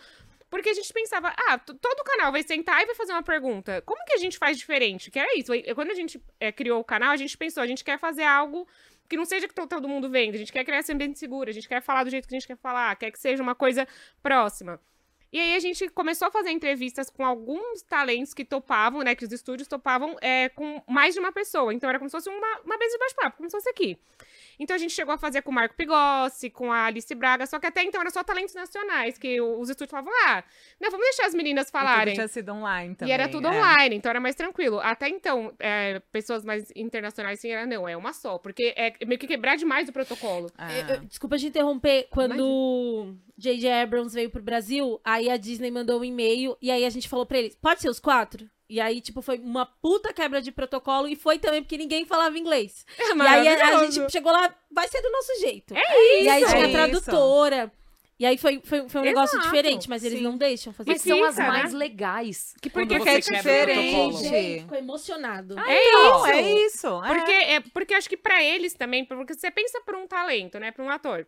Porque 0.49 0.69
a 0.69 0.73
gente 0.73 0.91
pensava, 0.93 1.27
ah, 1.49 1.57
todo 1.59 2.03
canal 2.05 2.31
vai 2.31 2.41
sentar 2.41 2.81
e 2.81 2.85
vai 2.85 2.95
fazer 2.95 3.11
uma 3.11 3.21
pergunta. 3.21 3.81
Como 3.85 4.03
que 4.05 4.13
a 4.13 4.17
gente 4.17 4.37
faz 4.37 4.57
diferente? 4.57 5.11
Que 5.11 5.19
era 5.19 5.37
isso. 5.37 5.51
Quando 5.75 5.91
a 5.91 5.93
gente 5.93 6.19
é, 6.39 6.53
criou 6.53 6.79
o 6.79 6.83
canal, 6.85 7.11
a 7.11 7.17
gente 7.17 7.37
pensou, 7.37 7.61
a 7.61 7.67
gente 7.67 7.83
quer 7.83 7.99
fazer 7.99 8.23
algo 8.23 8.65
que 9.09 9.17
não 9.17 9.25
seja 9.25 9.47
que 9.47 9.53
to- 9.53 9.67
todo 9.67 9.87
mundo 9.87 10.09
vende. 10.09 10.35
A 10.35 10.39
gente 10.39 10.51
quer 10.51 10.63
criar 10.63 10.79
esse 10.79 10.91
ambiente 10.91 11.17
seguro, 11.19 11.49
a 11.49 11.53
gente 11.53 11.67
quer 11.67 11.81
falar 11.81 12.03
do 12.03 12.09
jeito 12.09 12.27
que 12.27 12.35
a 12.35 12.39
gente 12.39 12.47
quer 12.47 12.57
falar, 12.57 12.95
quer 12.95 13.11
que 13.11 13.19
seja 13.19 13.41
uma 13.41 13.55
coisa 13.55 13.87
próxima. 14.21 14.79
E 15.37 15.39
aí 15.39 15.55
a 15.55 15.59
gente 15.59 15.87
começou 15.89 16.29
a 16.29 16.31
fazer 16.31 16.49
entrevistas 16.49 17.11
com 17.11 17.23
alguns 17.23 17.83
talentos 17.83 18.33
que 18.33 18.43
topavam, 18.43 19.03
né? 19.03 19.13
Que 19.13 19.23
os 19.23 19.31
estúdios 19.31 19.67
topavam 19.67 20.17
é, 20.19 20.49
com 20.49 20.81
mais 20.87 21.13
de 21.13 21.19
uma 21.19 21.31
pessoa. 21.31 21.71
Então 21.71 21.87
era 21.87 21.99
como 21.99 22.09
se 22.09 22.17
fosse 22.17 22.27
uma, 22.27 22.59
uma 22.65 22.75
mesa 22.75 22.93
de 22.93 22.97
bate-papo, 22.97 23.37
como 23.37 23.47
se 23.47 23.55
fosse 23.55 23.69
aqui. 23.69 23.99
Então 24.59 24.75
a 24.75 24.79
gente 24.79 24.95
chegou 24.95 25.13
a 25.13 25.17
fazer 25.19 25.43
com 25.43 25.51
o 25.51 25.53
Marco 25.53 25.75
Pigossi, 25.75 26.49
com 26.49 26.71
a 26.71 26.85
Alice 26.85 27.13
Braga, 27.13 27.45
só 27.45 27.59
que 27.59 27.67
até 27.67 27.83
então 27.83 28.01
era 28.01 28.09
só 28.09 28.23
talentos 28.23 28.55
nacionais, 28.55 29.15
que 29.15 29.39
os 29.39 29.69
estúdios 29.69 29.91
falavam, 29.91 30.11
ah, 30.25 30.43
não, 30.81 30.89
vamos 30.89 31.05
deixar 31.05 31.27
as 31.27 31.35
meninas 31.35 31.67
E 31.67 31.71
tudo 31.71 31.79
falarem. 31.79 32.13
tinha 32.15 32.27
sido 32.27 32.51
online 32.51 32.95
também. 32.95 33.11
E 33.11 33.13
era 33.13 33.29
tudo 33.29 33.47
é. 33.47 33.51
online, 33.51 33.95
então 33.97 34.09
era 34.09 34.19
mais 34.19 34.35
tranquilo. 34.35 34.79
Até 34.79 35.07
então, 35.09 35.53
é, 35.59 35.99
pessoas 36.11 36.43
mais 36.43 36.71
internacionais, 36.75 37.37
assim, 37.37 37.49
era 37.51 37.67
não, 37.67 37.87
é 37.87 37.95
uma 37.95 38.11
só. 38.11 38.39
Porque 38.39 38.73
é 38.75 38.95
meio 39.05 39.19
que 39.19 39.27
quebrar 39.27 39.55
demais 39.55 39.87
o 39.87 39.93
protocolo. 39.93 40.49
É. 40.57 40.81
Eu- 40.81 40.95
eu- 40.95 40.99
desculpa 41.05 41.37
te 41.37 41.45
interromper. 41.45 42.07
Quando 42.09 43.15
J.J. 43.37 43.71
Abrams 43.83 44.15
veio 44.15 44.31
pro 44.31 44.41
Brasil, 44.41 44.99
aí 45.03 45.26
a 45.29 45.37
Disney 45.37 45.71
mandou 45.71 45.99
um 45.99 46.03
e-mail 46.05 46.57
e 46.61 46.69
aí 46.71 46.85
a 46.85 46.89
gente 46.89 47.07
falou 47.09 47.25
pra 47.25 47.37
eles: 47.37 47.55
pode 47.55 47.81
ser 47.81 47.89
os 47.89 47.99
quatro? 47.99 48.49
E 48.69 48.81
aí, 48.81 48.99
tipo, 48.99 49.21
foi 49.21 49.37
uma 49.39 49.65
puta 49.65 50.11
quebra 50.11 50.41
de 50.41 50.51
protocolo 50.51 51.07
e 51.07 51.15
foi 51.15 51.39
também 51.39 51.63
porque 51.63 51.77
ninguém 51.77 52.05
falava 52.05 52.37
inglês. 52.37 52.85
É 52.99 53.15
E 53.15 53.21
aí 53.21 53.47
a, 53.47 53.77
a 53.79 53.85
gente 53.85 54.11
chegou 54.11 54.31
lá, 54.31 54.53
vai 54.69 54.87
ser 54.89 55.01
do 55.01 55.09
nosso 55.09 55.39
jeito. 55.39 55.73
É 55.73 56.23
E 56.23 56.27
aí 56.29 56.43
isso. 56.43 56.51
tinha 56.51 56.67
É 56.67 56.71
tradutora. 56.71 57.71
E 58.19 58.25
aí 58.25 58.35
foi, 58.37 58.59
foi, 58.65 58.89
foi 58.89 59.01
um 59.01 59.03
negócio 59.03 59.35
Exato, 59.37 59.47
diferente, 59.51 59.87
mas 59.87 60.03
eles 60.03 60.17
sim. 60.17 60.23
não 60.23 60.35
deixam 60.37 60.73
fazer 60.73 60.89
Mas 60.89 61.05
E 61.05 61.09
são 61.09 61.23
as 61.23 61.37
né? 61.37 61.47
mais 61.47 61.71
legais. 61.71 62.55
Que 62.59 62.67
porque 62.69 62.97
você 62.97 63.21
protocolo. 63.21 63.37
diferente. 63.37 64.17
Gente, 64.23 64.61
ficou 64.63 64.77
emocionado. 64.77 65.55
É 65.59 65.91
Não, 65.91 66.17
isso. 66.17 66.25
é 66.25 66.41
isso. 66.65 67.03
é. 67.05 67.07
Porque, 67.15 67.31
é, 67.31 67.59
porque 67.59 67.93
acho 67.93 68.09
que 68.09 68.17
pra 68.17 68.43
eles 68.43 68.73
também, 68.73 69.05
porque 69.05 69.35
você 69.35 69.51
pensa 69.51 69.79
por 69.85 69.95
um 69.95 70.07
talento, 70.07 70.59
né, 70.59 70.71
pra 70.71 70.83
um 70.83 70.89
ator. 70.89 71.27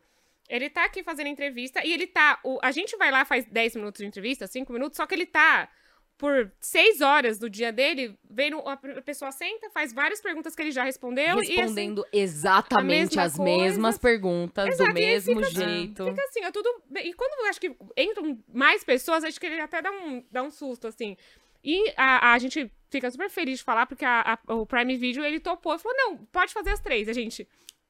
Ele 0.50 0.70
tá 0.70 0.86
aqui 0.86 1.04
fazendo 1.04 1.28
entrevista 1.28 1.86
e 1.86 1.93
ele 1.93 2.08
tá. 2.08 2.39
O, 2.43 2.58
a 2.62 2.72
gente 2.72 2.97
vai 2.97 3.12
lá, 3.12 3.24
faz 3.24 3.45
10 3.45 3.76
minutos 3.76 4.00
de 4.00 4.08
entrevista, 4.08 4.47
5 4.47 4.74
minutos, 4.74 4.97
só 4.97 5.06
que 5.06 5.14
ele 5.14 5.26
tá 5.28 5.70
por 6.18 6.52
6 6.60 7.00
horas 7.00 7.39
do 7.39 7.50
dia 7.50 7.72
dele, 7.72 8.18
vendo 8.30 8.60
a 8.68 8.76
pessoa 9.02 9.32
senta, 9.32 9.70
faz 9.70 9.93
várias 9.93 10.20
perguntas 10.20 10.54
que 10.54 10.62
ele 10.62 10.72
já 10.72 10.84
respondeu 10.84 11.24
e 11.24 11.30
assim, 11.43 11.56
Respondendo 11.56 12.06
exatamente 12.12 12.88
mesma 13.16 13.24
as 13.24 13.38
coisa. 13.38 13.58
mesmas 13.64 13.97
perguntas, 13.97 14.68
Exato, 14.68 14.89
do 14.89 14.93
mesmo 14.95 15.45
fica- 15.45 15.66
jeito. 15.66 16.06
Fica 16.06 16.22
assim, 16.26 16.43
é 16.43 16.52
tudo. 16.52 16.68
E 17.04 17.14
quando 17.14 17.47
acho 17.47 17.62
que 17.62 17.74
entram 17.95 18.38
mais 18.54 18.84
pessoas, 18.84 19.24
acho 19.24 19.39
que 19.39 19.45
ele 19.45 19.62
até 19.62 19.82
dá 19.82 19.91
um, 19.91 20.22
dá 20.30 20.43
um 20.43 20.52
susto, 20.52 20.88
assim. 20.88 21.16
E 21.64 21.93
a, 21.95 22.34
a 22.34 22.38
gente 22.39 22.70
fica 22.89 23.10
super 23.12 23.30
feliz 23.30 23.60
de 23.60 23.64
falar, 23.64 23.86
porque 23.86 24.04
a- 24.04 24.38
a- 24.47 24.54
o 24.56 24.66
Prime 24.66 24.97
Video 24.97 25.24
ele 25.24 25.39
topou 25.39 25.76
e 25.76 25.80
falou: 25.80 25.95
não, 25.97 26.18
pode 26.26 26.52
fazer 26.54 26.72
as 26.72 26.80
três. 26.82 27.08
A 27.08 27.14
gente 27.14 27.47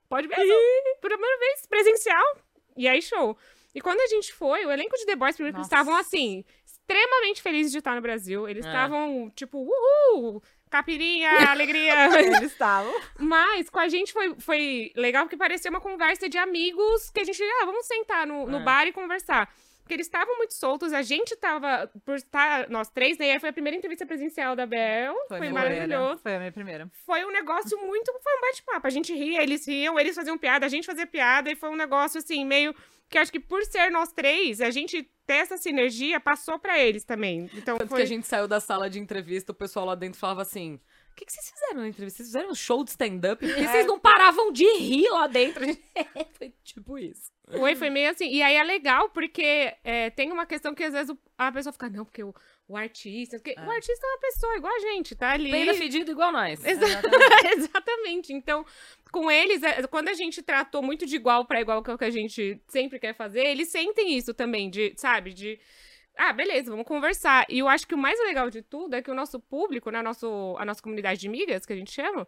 pode 0.08 0.28
mesmo. 0.28 0.54
Primeira 1.02 1.40
vez 1.40 1.66
presencial. 1.68 2.24
E 2.80 2.88
aí, 2.88 3.02
show. 3.02 3.38
E 3.76 3.82
quando 3.82 4.00
a 4.00 4.08
gente 4.08 4.34
foi, 4.34 4.66
o 4.66 4.72
elenco 4.72 4.96
de 4.98 5.06
The 5.06 5.16
Boys, 5.16 5.36
primeiro 5.36 5.60
estavam 5.62 5.96
assim, 5.96 6.44
extremamente 6.66 7.42
felizes 7.42 7.72
de 7.72 7.78
estar 7.80 7.94
no 7.94 8.02
Brasil. 8.02 8.48
Eles 8.48 8.66
É. 8.66 8.70
estavam, 8.70 9.30
tipo, 9.36 9.58
uhul! 9.60 10.42
Capirinha, 10.72 11.30
alegria. 11.52 12.06
Eles 12.20 12.42
estavam. 12.52 12.94
Mas 13.20 13.70
com 13.70 13.80
a 13.80 13.88
gente 13.90 14.14
foi, 14.14 14.36
foi 14.40 14.92
legal 14.96 15.26
porque 15.26 15.36
parecia 15.38 15.70
uma 15.70 15.82
conversa 15.82 16.30
de 16.30 16.38
amigos 16.38 17.10
que 17.12 17.20
a 17.20 17.24
gente, 17.24 17.42
ah, 17.44 17.66
vamos 17.66 17.86
sentar 17.86 18.26
no, 18.26 18.48
no 18.48 18.60
É. 18.60 18.64
bar 18.64 18.88
e 18.88 18.94
conversar. 18.94 19.54
Porque 19.90 19.96
eles 19.96 20.06
estavam 20.06 20.38
muito 20.38 20.54
soltos, 20.54 20.94
a 20.94 21.02
gente 21.02 21.36
tava, 21.36 21.90
por 22.06 22.14
estar, 22.14 22.70
nós 22.70 22.92
três, 22.92 23.18
né? 23.18 23.32
Aí 23.32 23.40
foi 23.40 23.50
a 23.50 23.54
primeira 23.54 23.76
entrevista 23.76 24.06
presencial 24.06 24.56
da 24.56 24.68
Bel, 24.68 25.16
foi, 25.28 25.40
minha 25.40 25.52
maravilhoso. 25.52 25.88
primeira. 25.88 26.18
Foi 26.18 26.36
a 26.36 26.38
minha 26.38 26.52
primeira. 26.52 26.92
Foi 27.08 27.26
um 27.26 27.32
negócio 27.32 27.76
muito, 27.80 28.14
foi 28.22 28.38
um 28.38 28.42
bate-papo, 28.42 28.86
a 28.86 28.90
gente 28.92 29.12
ria, 29.12 29.42
eles 29.42 29.68
riam, 29.68 30.00
eles 30.00 30.16
faziam 30.16 30.38
piada, 30.38 30.64
a 30.64 30.70
gente 30.70 30.86
fazia 30.86 31.08
piada, 31.08 31.52
e 31.52 31.56
foi 31.56 31.70
um 31.70 31.76
negócio, 31.76 32.20
assim, 32.20 32.46
meio, 32.46 32.76
que 33.10 33.18
acho 33.18 33.32
que 33.32 33.40
por 33.40 33.64
ser 33.64 33.90
nós 33.90 34.12
três, 34.12 34.62
a 34.62 34.70
gente 34.70 35.10
ter 35.26 35.34
essa 35.34 35.58
sinergia 35.58 36.20
passou 36.20 36.60
pra 36.60 36.78
eles 36.78 37.04
também, 37.04 37.50
então 37.56 37.76
Tanto 37.76 37.90
foi... 37.90 37.98
que 37.98 38.04
a 38.04 38.08
gente 38.08 38.28
saiu 38.28 38.48
da 38.48 38.60
sala 38.60 38.92
de 38.92 39.00
entrevista, 39.00 39.52
o 39.52 39.56
pessoal 39.56 39.88
lá 39.88 39.96
dentro 39.96 40.20
falava 40.20 40.44
assim: 40.44 40.80
que, 41.20 41.26
que 41.26 41.32
vocês 41.34 41.50
fizeram 41.52 41.82
na 41.82 41.88
entrevista? 41.90 42.18
Vocês 42.18 42.30
fizeram 42.30 42.50
um 42.52 42.56
show 42.56 42.84
de 42.84 42.92
stand-up? 42.92 43.46
Porque 43.46 43.68
vocês 43.68 43.86
não 43.86 44.00
paravam 44.00 44.52
de 44.52 44.66
rir 44.78 45.10
lá 45.10 45.28
dentro. 45.28 45.66
Foi 46.38 46.54
tipo 46.64 46.98
isso. 46.98 47.32
Foi, 47.58 47.76
foi 47.76 47.90
meio 47.90 48.12
assim. 48.12 48.30
E 48.30 48.44
aí 48.44 48.56
é 48.56 48.64
legal, 48.64 49.10
porque 49.10 49.74
é, 49.84 50.12
tem 50.12 50.32
uma 50.32 50.46
questão 50.46 50.76
que 50.76 50.84
às 50.84 50.94
vezes 50.94 51.16
a 51.36 51.52
pessoa 51.52 51.74
fica, 51.74 51.90
não, 51.90 52.06
porque 52.06 52.24
o, 52.24 52.32
o 52.68 52.78
artista. 52.78 53.38
Porque 53.40 53.56
o 53.60 53.72
artista 53.72 54.06
é 54.06 54.10
uma 54.12 54.20
pessoa 54.20 54.56
igual 54.56 54.76
a 54.76 54.80
gente, 54.80 55.16
tá 55.16 55.32
ali. 55.32 55.50
Bem 55.52 55.74
fedido 55.74 56.12
igual 56.12 56.32
nós. 56.32 56.64
Exa- 56.64 56.86
Exatamente. 57.58 58.32
Então, 58.34 58.64
com 59.12 59.32
eles, 59.32 59.64
é, 59.64 59.86
quando 59.88 60.10
a 60.10 60.14
gente 60.14 60.44
tratou 60.44 60.84
muito 60.84 61.08
de 61.08 61.16
igual 61.16 61.44
pra 61.46 61.60
igual, 61.60 61.82
que 61.82 61.90
é 61.90 61.94
o 61.94 61.98
que 61.98 62.06
a 62.06 62.12
gente 62.12 62.62
sempre 62.68 63.00
quer 63.00 63.16
fazer, 63.16 63.44
eles 63.46 63.70
sentem 63.70 64.16
isso 64.16 64.32
também, 64.34 64.70
de, 64.70 64.94
sabe, 64.96 65.34
de. 65.34 65.60
Ah, 66.22 66.34
beleza, 66.34 66.70
vamos 66.70 66.86
conversar. 66.86 67.46
E 67.50 67.60
eu 67.60 67.68
acho 67.70 67.88
que 67.88 67.96
o 67.96 67.98
mais 67.98 68.20
legal 68.20 68.50
de 68.50 68.62
tudo 68.62 68.94
é 68.96 69.02
que 69.02 69.10
o 69.10 69.14
nosso 69.16 69.40
público, 69.40 69.90
né, 69.90 70.02
nosso, 70.02 70.56
a 70.60 70.66
nossa 70.66 70.82
comunidade 70.84 71.20
de 71.22 71.28
amigas, 71.28 71.66
que 71.66 71.72
a 71.72 71.76
gente 71.78 71.92
chama, 71.92 72.28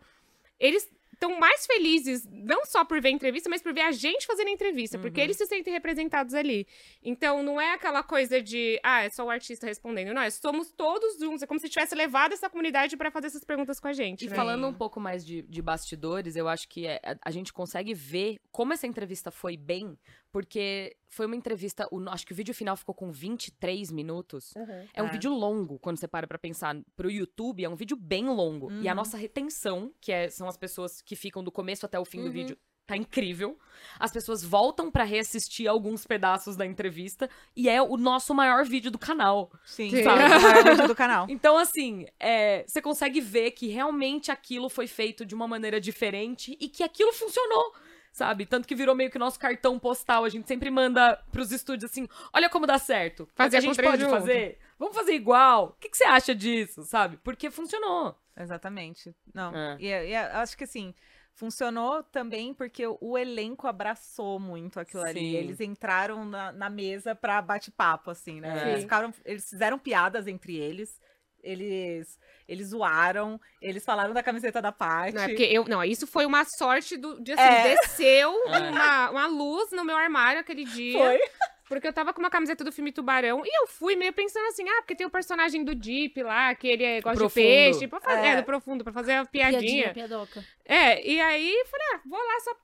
eles 0.57 0.89
estão 1.13 1.37
mais 1.37 1.67
felizes, 1.67 2.25
não 2.31 2.65
só 2.65 2.83
por 2.83 2.99
ver 2.99 3.09
a 3.09 3.11
entrevista, 3.11 3.47
mas 3.47 3.61
por 3.61 3.73
ver 3.73 3.81
a 3.81 3.91
gente 3.91 4.25
fazendo 4.25 4.47
a 4.47 4.51
entrevista, 4.51 4.97
porque 4.97 5.19
Uhum. 5.19 5.25
eles 5.25 5.37
se 5.37 5.45
sentem 5.45 5.71
representados 5.71 6.33
ali. 6.33 6.65
Então, 7.03 7.43
não 7.43 7.61
é 7.61 7.73
aquela 7.73 8.01
coisa 8.01 8.41
de, 8.41 8.79
ah, 8.81 9.03
é 9.03 9.09
só 9.09 9.23
o 9.25 9.29
artista 9.29 9.67
respondendo. 9.67 10.13
Não, 10.15 10.21
é 10.23 10.31
somos 10.31 10.71
todos 10.71 11.19
juntos. 11.19 11.43
É 11.43 11.45
como 11.45 11.59
se 11.59 11.69
tivesse 11.69 11.93
levado 11.93 12.33
essa 12.33 12.49
comunidade 12.49 12.97
pra 12.97 13.11
fazer 13.11 13.27
essas 13.27 13.43
perguntas 13.43 13.79
com 13.79 13.87
a 13.87 13.93
gente. 13.93 14.25
E 14.25 14.29
né? 14.29 14.35
falando 14.35 14.65
um 14.65 14.73
pouco 14.73 14.99
mais 14.99 15.23
de, 15.23 15.43
de 15.43 15.61
bastidores, 15.61 16.35
eu 16.35 16.47
acho 16.47 16.67
que 16.67 16.87
é- 16.87 16.99
a, 17.03 17.15
a 17.25 17.29
gente 17.31 17.53
consegue 17.53 17.93
ver 17.93 18.39
como 18.51 18.73
essa 18.73 18.87
entrevista 18.87 19.29
foi 19.29 19.55
bem, 19.55 19.95
porque 20.31 20.95
foi 21.09 21.25
uma 21.25 21.35
entrevista. 21.35 21.87
o- 21.91 22.09
acho 22.09 22.25
que 22.25 22.31
o 22.33 22.35
vídeo 22.35 22.53
final 22.53 22.75
ficou 22.77 22.95
com 22.95 23.11
23 23.11 23.91
minutos. 23.91 24.53
É 24.93 25.01
um 25.03 25.07
É. 25.07 25.11
vídeo 25.11 25.33
longo, 25.33 25.77
quando 25.79 25.97
você 25.97 26.07
para 26.07 26.25
pra 26.27 26.37
pensar. 26.39 26.75
Pro 26.95 27.11
YouTube, 27.11 27.63
é 27.63 27.69
um 27.69 27.75
vídeo 27.75 27.97
bem 27.97 28.27
longo. 28.29 28.71
E 28.71 28.87
a 28.87 28.91
Uhum. 28.91 28.95
nossa 28.97 29.17
retenção, 29.17 29.93
que 29.99 30.11
é- 30.11 30.29
são 30.29 30.47
as 30.47 30.57
pessoas 30.57 31.01
que 31.01 31.15
ficam 31.15 31.43
do 31.43 31.51
começo 31.51 31.85
até 31.85 31.99
o 31.99 32.05
fim 32.05 32.19
do 32.19 32.25
Uhum. 32.27 32.31
vídeo. 32.31 32.57
Tá 32.87 32.97
incrível. 32.97 33.57
As 33.99 34.11
pessoas 34.11 34.43
voltam 34.43 34.91
pra 34.91 35.03
reassistir 35.05 35.65
alguns 35.69 36.05
pedaços 36.05 36.57
da 36.57 36.65
entrevista 36.65 37.29
e 37.55 37.69
é 37.69 37.81
o 37.81 37.95
nosso 37.95 38.33
maior 38.33 38.65
vídeo 38.65 38.91
do 38.91 38.97
canal. 38.99 39.49
Sim, 39.63 39.89
Sim. 39.89 40.03
sabe? 40.03 40.23
O 40.23 40.41
maior 40.41 40.63
vídeo 40.63 40.87
do 40.87 40.95
canal. 40.95 41.25
Então, 41.31 41.57
assim, 41.57 42.05
é, 42.19 42.65
você 42.67 42.81
consegue 42.81 43.21
ver 43.21 43.51
que 43.51 43.67
realmente 43.67 44.29
aquilo 44.31 44.67
foi 44.67 44.87
feito 44.87 45.25
de 45.25 45.33
uma 45.35 45.47
maneira 45.47 45.79
diferente 45.79 46.57
e 46.59 46.67
que 46.67 46.83
aquilo 46.83 47.13
funcionou. 47.13 47.73
Sabe? 48.11 48.45
Tanto 48.45 48.67
que 48.67 48.75
virou 48.75 48.93
meio 48.93 49.09
que 49.09 49.17
nosso 49.17 49.39
cartão 49.39 49.79
postal. 49.79 50.25
A 50.25 50.29
gente 50.29 50.47
sempre 50.47 50.69
manda 50.69 51.15
pros 51.31 51.51
estúdios 51.51 51.89
assim: 51.89 52.07
olha 52.33 52.49
como 52.49 52.67
dá 52.67 52.77
certo. 52.77 53.27
Fazer 53.33 53.57
a 53.57 53.59
com 53.61 53.67
gente 53.67 53.75
três 53.77 53.91
pode 53.91 54.03
junto." 54.03 54.11
fazer. 54.11 54.59
Vamos 54.77 54.95
fazer 54.95 55.13
igual. 55.13 55.67
O 55.67 55.79
que, 55.79 55.89
que 55.89 55.97
você 55.97 56.03
acha 56.03 56.35
disso? 56.35 56.83
Sabe? 56.83 57.17
Porque 57.23 57.49
funcionou. 57.49 58.15
Exatamente. 58.35 59.15
Não. 59.33 59.55
É. 59.55 59.77
E, 59.79 60.09
e 60.09 60.15
acho 60.15 60.57
que 60.57 60.63
assim, 60.65 60.93
funcionou 61.33 62.03
também 62.03 62.53
porque 62.53 62.85
o, 62.85 63.17
elenco 63.17 63.67
abraçou 63.67 64.39
muito 64.39 64.79
aquilo 64.79 65.03
ali. 65.03 65.19
Sim. 65.19 65.35
Eles 65.35 65.59
entraram 65.59 66.25
na, 66.25 66.51
na 66.51 66.69
mesa 66.69 67.15
pra 67.15 67.41
bate-papo, 67.41 68.11
assim, 68.11 68.39
né? 68.39 68.67
É. 68.67 68.71
Eles, 68.71 68.83
ficaram, 68.83 69.13
eles 69.25 69.49
fizeram 69.49 69.79
piadas 69.79 70.27
entre 70.27 70.55
eles. 70.55 70.99
Eles, 71.43 72.19
eles 72.47 72.67
zoaram, 72.69 73.39
eles 73.61 73.83
falaram 73.83 74.13
da 74.13 74.21
camiseta 74.23 74.61
da 74.61 74.71
parte. 74.71 75.15
Não, 75.15 75.23
é 75.23 75.27
porque 75.29 75.43
eu, 75.43 75.65
não, 75.65 75.83
isso 75.83 76.05
foi 76.07 76.25
uma 76.25 76.43
sorte 76.45 76.97
do, 76.97 77.19
de 77.21 77.33
assim, 77.33 77.41
É. 77.41 77.75
desceu 77.75 78.31
É. 78.53 78.69
uma, 78.69 79.09
uma 79.11 79.27
luz 79.27 79.71
no 79.71 79.83
meu 79.83 79.95
armário 79.95 80.39
aquele 80.41 80.63
dia. 80.65 80.97
Foi. 80.97 81.19
Porque 81.71 81.87
eu 81.87 81.93
tava 81.93 82.13
com 82.13 82.19
uma 82.19 82.29
camiseta 82.29 82.65
do 82.65 82.71
filme 82.71 82.91
Tubarão 82.91 83.43
e 83.45 83.61
eu 83.61 83.65
fui 83.65 83.95
meio 83.95 84.11
pensando 84.11 84.45
assim, 84.47 84.67
ah, 84.67 84.81
porque 84.81 84.93
tem 84.93 85.07
o 85.07 85.09
personagem 85.09 85.63
do 85.63 85.73
Deep 85.73 86.21
lá, 86.21 86.53
que 86.53 86.67
ele 86.67 86.83
é, 86.83 86.95
gosta 86.99 87.11
de 87.13 87.19
Profundo. 87.19 87.33
peixe, 87.33 87.87
pra 87.87 88.01
fazer, 88.01 88.27
É. 88.27 88.31
é, 88.31 88.35
do 88.35 88.43
profundo, 88.43 88.83
pra 88.83 88.91
fazer 88.91 89.13
a 89.13 89.25
piadinha. 89.25 89.61
Piadinha, 89.61 89.93
piadoca. 89.93 90.43
É, 90.65 91.01
e 91.09 91.21
aí 91.21 91.63
falei, 91.71 91.87
ah, 91.95 92.01
vou 92.05 92.19
lá 92.19 92.39
só. 92.41 92.55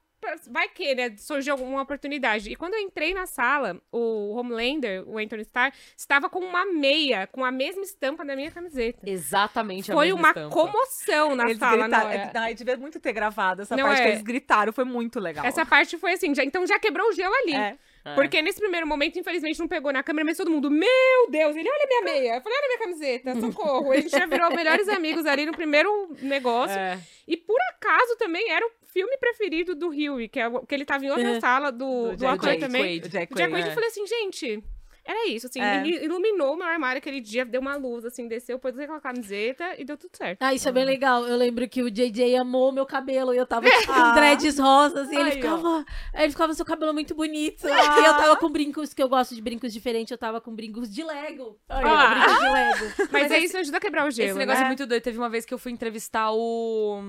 Vai 0.50 0.68
que, 0.70 0.94
né? 0.96 1.16
Surgiu 1.18 1.54
alguma 1.54 1.82
oportunidade. 1.82 2.52
E 2.52 2.56
quando 2.56 2.74
eu 2.74 2.80
entrei 2.82 3.14
na 3.14 3.26
sala, 3.26 3.80
o 3.92 4.34
Homelander, 4.36 5.08
o 5.08 5.18
Anthony 5.18 5.44
Starr, 5.44 5.72
estava 5.96 6.30
com 6.30 6.40
uma 6.40 6.66
meia, 6.66 7.28
com 7.28 7.46
a 7.46 7.52
mesma 7.52 7.84
estampa 7.84 8.26
da 8.26 8.36
minha 8.36 8.52
camiseta. 8.52 9.08
Exatamente 9.10 9.92
a 9.92 9.96
Foi 9.96 10.06
mesma 10.08 10.20
uma 10.20 10.30
estampa. 10.30 10.50
Comoção 10.56 11.36
na 11.36 11.44
Eles 11.46 11.58
sala. 11.60 11.88
na 11.88 11.98
gritaram. 12.00 12.10
hora. 12.10 12.32
É, 12.34 12.38
ai, 12.40 12.54
devia 12.56 12.78
muito 12.78 13.00
ter 13.00 13.14
gravado 13.14 13.62
essa 13.62 13.76
Não 13.78 13.84
parte 13.86 14.02
é. 14.02 14.04
que 14.04 14.10
eles 14.12 14.22
gritaram, 14.24 14.74
foi 14.74 14.84
muito 14.86 15.20
legal. 15.20 15.46
Essa 15.46 15.66
parte 15.66 15.98
foi 15.98 16.14
assim, 16.14 16.34
já- 16.34 16.44
então 16.44 16.66
já 16.66 16.80
quebrou 16.80 17.08
o 17.10 17.14
gelo 17.14 17.34
ali. 17.34 17.54
É. 17.56 17.78
É. 18.06 18.16
Porque 18.16 18.42
nesse 18.42 18.60
primeiro 18.62 18.88
momento, 18.88 19.20
infelizmente, 19.20 19.60
não 19.60 19.68
pegou 19.68 19.92
na 19.92 20.02
câmera, 20.02 20.24
mas 20.26 20.38
todo 20.38 20.50
mundo, 20.50 20.72
meu 20.72 21.30
Deus, 21.30 21.56
ele 21.58 21.70
olha 21.70 21.86
minha 21.88 22.02
meia. 22.04 22.36
Eu 22.36 22.42
falei, 22.42 22.58
olha 22.58 22.68
minha 22.68 22.80
camiseta, 22.80 23.36
socorro. 23.42 23.92
A 23.92 23.98
gente 23.98 24.10
já 24.12 24.26
virou 24.26 24.50
melhores 24.56 24.88
amigos 24.88 25.26
ali 25.26 25.46
no 25.46 25.52
primeiro 25.52 26.16
negócio. 26.22 26.78
É. 26.78 26.98
E 27.28 27.36
por 27.36 27.58
acaso 27.72 28.16
também 28.18 28.50
era 28.50 28.66
o 28.66 28.72
filme 28.88 29.18
preferido 29.18 29.76
do 29.76 29.90
Huey, 29.90 30.28
que, 30.28 30.40
é, 30.40 30.48
o- 30.48 30.66
que 30.66 30.74
ele 30.76 30.86
tava 30.86 31.06
em 31.06 31.10
outra 31.10 31.30
É. 31.38 31.40
sala 31.40 31.72
do, 31.72 32.12
Do 32.12 32.18
do, 32.18 32.38
Jack 32.38 32.60
também. 32.60 32.82
Quaid. 33.00 33.06
O 33.06 33.10
Jack 33.10 33.34
O 33.34 33.36
Quaid. 33.36 33.52
Quaid, 33.52 33.68
é. 33.68 33.70
eu 33.72 33.74
falei 33.74 33.90
assim, 33.90 34.06
gente, 34.08 34.64
era 35.06 35.28
isso, 35.30 35.48
assim, 35.48 35.62
É. 35.62 35.86
il- 35.86 36.04
iluminou 36.04 36.58
meu 36.58 36.68
armário 36.68 36.98
aquele 37.00 37.22
dia, 37.22 37.46
deu 37.46 37.62
uma 37.62 37.78
luz, 37.78 38.04
assim, 38.04 38.28
desceu, 38.28 38.60
pôs 38.60 38.78
aquela 38.78 39.00
camiseta 39.00 39.76
e 39.78 39.86
deu 39.86 39.96
tudo 39.98 40.12
certo. 40.18 40.42
Ah, 40.42 40.54
isso 40.54 40.68
é 40.68 40.72
bem 40.74 40.84
legal. 40.84 41.26
Eu 41.26 41.38
lembro 41.38 41.66
que 41.70 41.82
o 41.82 41.90
JJ 41.90 42.36
amou 42.36 42.74
meu 42.74 42.86
cabelo 42.86 43.34
e 43.34 43.38
eu 43.38 43.46
tava 43.46 43.70
tipo, 43.70 43.86
com 43.86 43.94
Ah. 43.94 44.12
dreads 44.14 44.60
rosas 44.60 45.10
e 45.10 45.16
ele 45.16 45.24
Aí, 45.24 45.30
ó. 45.30 45.32
ficava. 45.32 45.86
Ele 46.14 46.30
ficava, 46.30 46.54
seu 46.54 46.66
cabelo 46.66 46.90
é 46.90 46.94
muito 46.94 47.16
bonito. 47.16 47.66
E 47.68 47.72
eu 47.72 48.14
tava 48.18 48.36
com 48.36 48.50
brincos, 48.50 48.94
que 48.94 49.02
eu 49.02 49.08
gosto 49.08 49.34
de 49.34 49.42
brincos 49.42 49.72
diferentes, 49.72 50.12
eu 50.12 50.18
tava 50.18 50.42
com 50.42 50.54
brincos 50.54 50.94
de 50.94 51.02
Lego. 51.04 51.58
Eu 51.70 51.76
ó. 51.88 51.88
Ah. 51.88 52.10
brincos 52.16 52.40
de 52.40 52.50
Lego. 52.50 52.86
Mas, 53.12 53.24
Mas 53.24 53.32
esse- 53.32 53.46
isso 53.46 53.58
ajuda 53.60 53.78
a 53.78 53.82
quebrar 53.82 54.06
o 54.08 54.12
gelo, 54.12 54.30
Esse 54.32 54.40
negócio 54.40 54.60
né? 54.60 54.66
é 54.66 54.68
muito 54.68 54.86
doido. 54.86 55.02
Teve 55.04 55.18
uma 55.18 55.30
vez 55.30 55.46
que 55.46 55.54
eu 55.54 55.58
fui 55.58 55.72
entrevistar 55.72 56.32
o. 56.34 57.02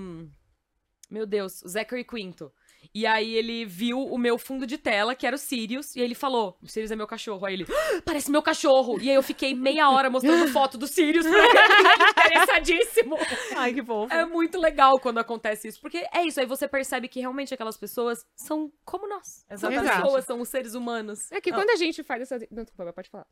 Meu 1.11 1.27
Deus, 1.27 1.63
o 1.63 1.69
Zachary 1.69 2.05
Quinto. 2.05 2.53
E 2.95 3.07
aí 3.07 3.35
ele 3.35 3.65
viu 3.65 4.01
o 4.01 4.17
meu 4.17 4.39
fundo 4.39 4.67
de 4.67 4.79
tela, 4.79 5.15
que 5.15 5.27
era 5.27 5.35
o 5.35 5.39
Sirius, 5.39 5.95
e 5.95 6.01
aí 6.01 6.05
ele 6.07 6.15
falou: 6.15 6.57
O 6.63 6.69
Sirius 6.69 6.91
é 6.91 6.97
meu 6.97 7.07
cachorro. 7.07 7.45
Aí 7.45 7.55
ele, 7.55 7.67
"Ah, 7.69 8.03
parece 8.05 8.31
meu 8.31 8.43
cachorro. 8.43 8.99
E 9.01 9.09
aí 9.11 9.15
eu 9.15 9.23
fiquei 9.23 9.55
meia 9.55 9.91
hora 9.91 10.09
mostrando 10.09 10.49
foto 10.53 10.79
do 10.79 10.87
Sirius 10.87 11.27
pra 11.27 11.39
ele, 11.39 12.11
interessadíssimo. 12.11 13.17
Ai, 13.57 13.75
que 13.75 13.83
fofo. 13.83 14.13
É 14.13 14.25
muito 14.25 14.59
legal 14.59 14.99
quando 15.01 15.19
acontece 15.19 15.69
isso, 15.69 15.81
porque 15.81 16.07
é 16.13 16.23
isso, 16.25 16.41
aí 16.41 16.47
você 16.47 16.67
percebe 16.69 17.09
que 17.09 17.21
realmente 17.21 17.53
aquelas 17.53 17.77
pessoas 17.77 18.25
são 18.37 18.73
como 18.85 19.09
nós. 19.09 19.45
São 19.57 19.71
Exatamente. 19.71 20.03
pessoas, 20.03 20.25
são 20.25 20.41
os 20.41 20.49
seres 20.49 20.75
humanos. 20.75 21.31
É 21.33 21.41
que 21.41 21.53
quando 21.53 21.71
a 21.71 21.77
gente 21.77 22.03
faz 22.03 22.23
essa... 22.23 22.39
Não, 22.51 22.63
desculpa, 22.63 22.93
pode 22.93 23.11
falar. 23.11 23.27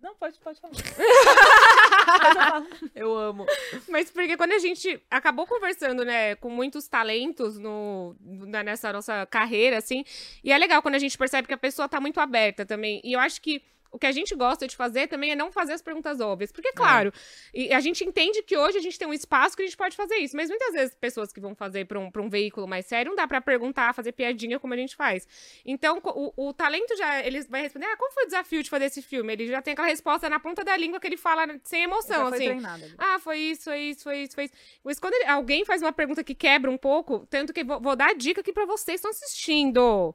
Não, 0.00 0.14
pode, 0.14 0.38
pode 0.38 0.60
falar. 0.60 0.74
Eu 2.94 3.16
amo. 3.16 3.46
Mas 3.88 4.10
porque 4.10 4.36
quando 4.36 4.52
a 4.52 4.58
gente 4.58 5.02
acabou 5.10 5.46
conversando, 5.46 6.04
né, 6.04 6.34
com 6.36 6.50
muitos 6.50 6.86
talentos 6.86 7.58
no, 7.58 8.14
na- 8.20 8.62
nessa 8.62 8.92
nossa 8.92 9.24
carreira, 9.26 9.78
assim, 9.78 10.04
e 10.44 10.52
é 10.52 10.58
legal 10.58 10.82
quando 10.82 10.96
a 10.96 10.98
gente 10.98 11.16
percebe 11.16 11.48
que 11.48 11.54
a 11.54 11.58
pessoa 11.58 11.88
tá 11.88 12.00
muito 12.00 12.20
aberta 12.20 12.66
também. 12.66 13.00
E 13.04 13.14
eu 13.14 13.20
acho 13.20 13.40
que 13.40 13.62
o 13.90 13.98
que 13.98 14.06
a 14.06 14.12
gente 14.12 14.34
gosta 14.34 14.66
de 14.66 14.76
fazer 14.76 15.06
também 15.08 15.30
é 15.32 15.36
não 15.36 15.50
fazer 15.52 15.72
as 15.72 15.82
perguntas 15.82 16.20
óbvias. 16.20 16.52
Porque, 16.52 16.72
claro, 16.72 17.12
e 17.54 17.72
a 17.72 17.80
gente 17.80 18.04
entende 18.04 18.42
que 18.42 18.56
hoje 18.56 18.78
a 18.78 18.80
gente 18.80 18.98
tem 18.98 19.06
um 19.08 19.12
espaço 19.14 19.56
que 19.56 19.62
a 19.62 19.66
gente 19.66 19.76
pode 19.76 19.96
fazer 19.96 20.16
isso. 20.16 20.36
Mas 20.36 20.48
muitas 20.48 20.72
vezes 20.72 20.94
pessoas 20.94 21.32
que 21.32 21.40
vão 21.40 21.54
fazer 21.54 21.86
pra 21.86 21.98
um, 21.98 22.10
pra 22.10 22.22
um 22.22 22.28
veículo 22.28 22.66
mais 22.66 22.86
sério, 22.86 23.10
não 23.10 23.16
dá 23.16 23.26
pra 23.26 23.40
perguntar, 23.40 23.94
fazer 23.94 24.12
piadinha 24.12 24.58
como 24.60 24.74
a 24.74 24.76
gente 24.76 24.94
faz. 24.96 25.26
Então, 25.64 26.00
o, 26.04 26.48
o 26.48 26.52
talento 26.52 26.96
já, 26.96 27.20
ele 27.24 27.42
vai 27.44 27.62
responder, 27.62 27.86
ah, 27.86 27.96
qual 27.96 28.10
foi 28.12 28.24
o 28.24 28.26
desafio 28.26 28.62
de 28.62 28.70
fazer 28.70 28.86
esse 28.86 29.02
filme? 29.02 29.32
Ele 29.32 29.46
já 29.48 29.62
tem 29.62 29.72
aquela 29.72 29.88
resposta 29.88 30.28
na 30.28 30.38
ponta 30.40 30.62
da 30.64 30.76
língua 30.76 31.00
que 31.00 31.06
ele 31.06 31.16
fala 31.16 31.46
sem 31.64 31.82
emoção, 31.82 32.26
assim. 32.28 32.44
treinada 32.44 32.84
ali. 32.84 32.94
Ah, 32.98 33.18
foi 33.18 33.38
isso, 33.38 33.64
foi 33.64 33.78
isso, 33.80 34.02
foi 34.02 34.18
isso, 34.22 34.34
foi 34.34 34.44
isso. 34.44 34.54
Mas 34.84 34.98
quando 34.98 35.14
ele- 35.14 35.26
alguém 35.26 35.64
faz 35.64 35.82
uma 35.82 35.92
pergunta 35.92 36.22
que 36.24 36.34
quebra 36.34 36.70
um 36.70 36.76
pouco, 36.78 37.26
tanto 37.30 37.52
que 37.52 37.64
vou, 37.64 37.80
vou 37.80 37.96
dar 37.96 38.10
a 38.10 38.14
dica 38.14 38.40
aqui 38.40 38.52
pra 38.52 38.64
vocês 38.64 39.00
que 39.00 39.06
estão 39.06 39.10
assistindo. 39.10 40.14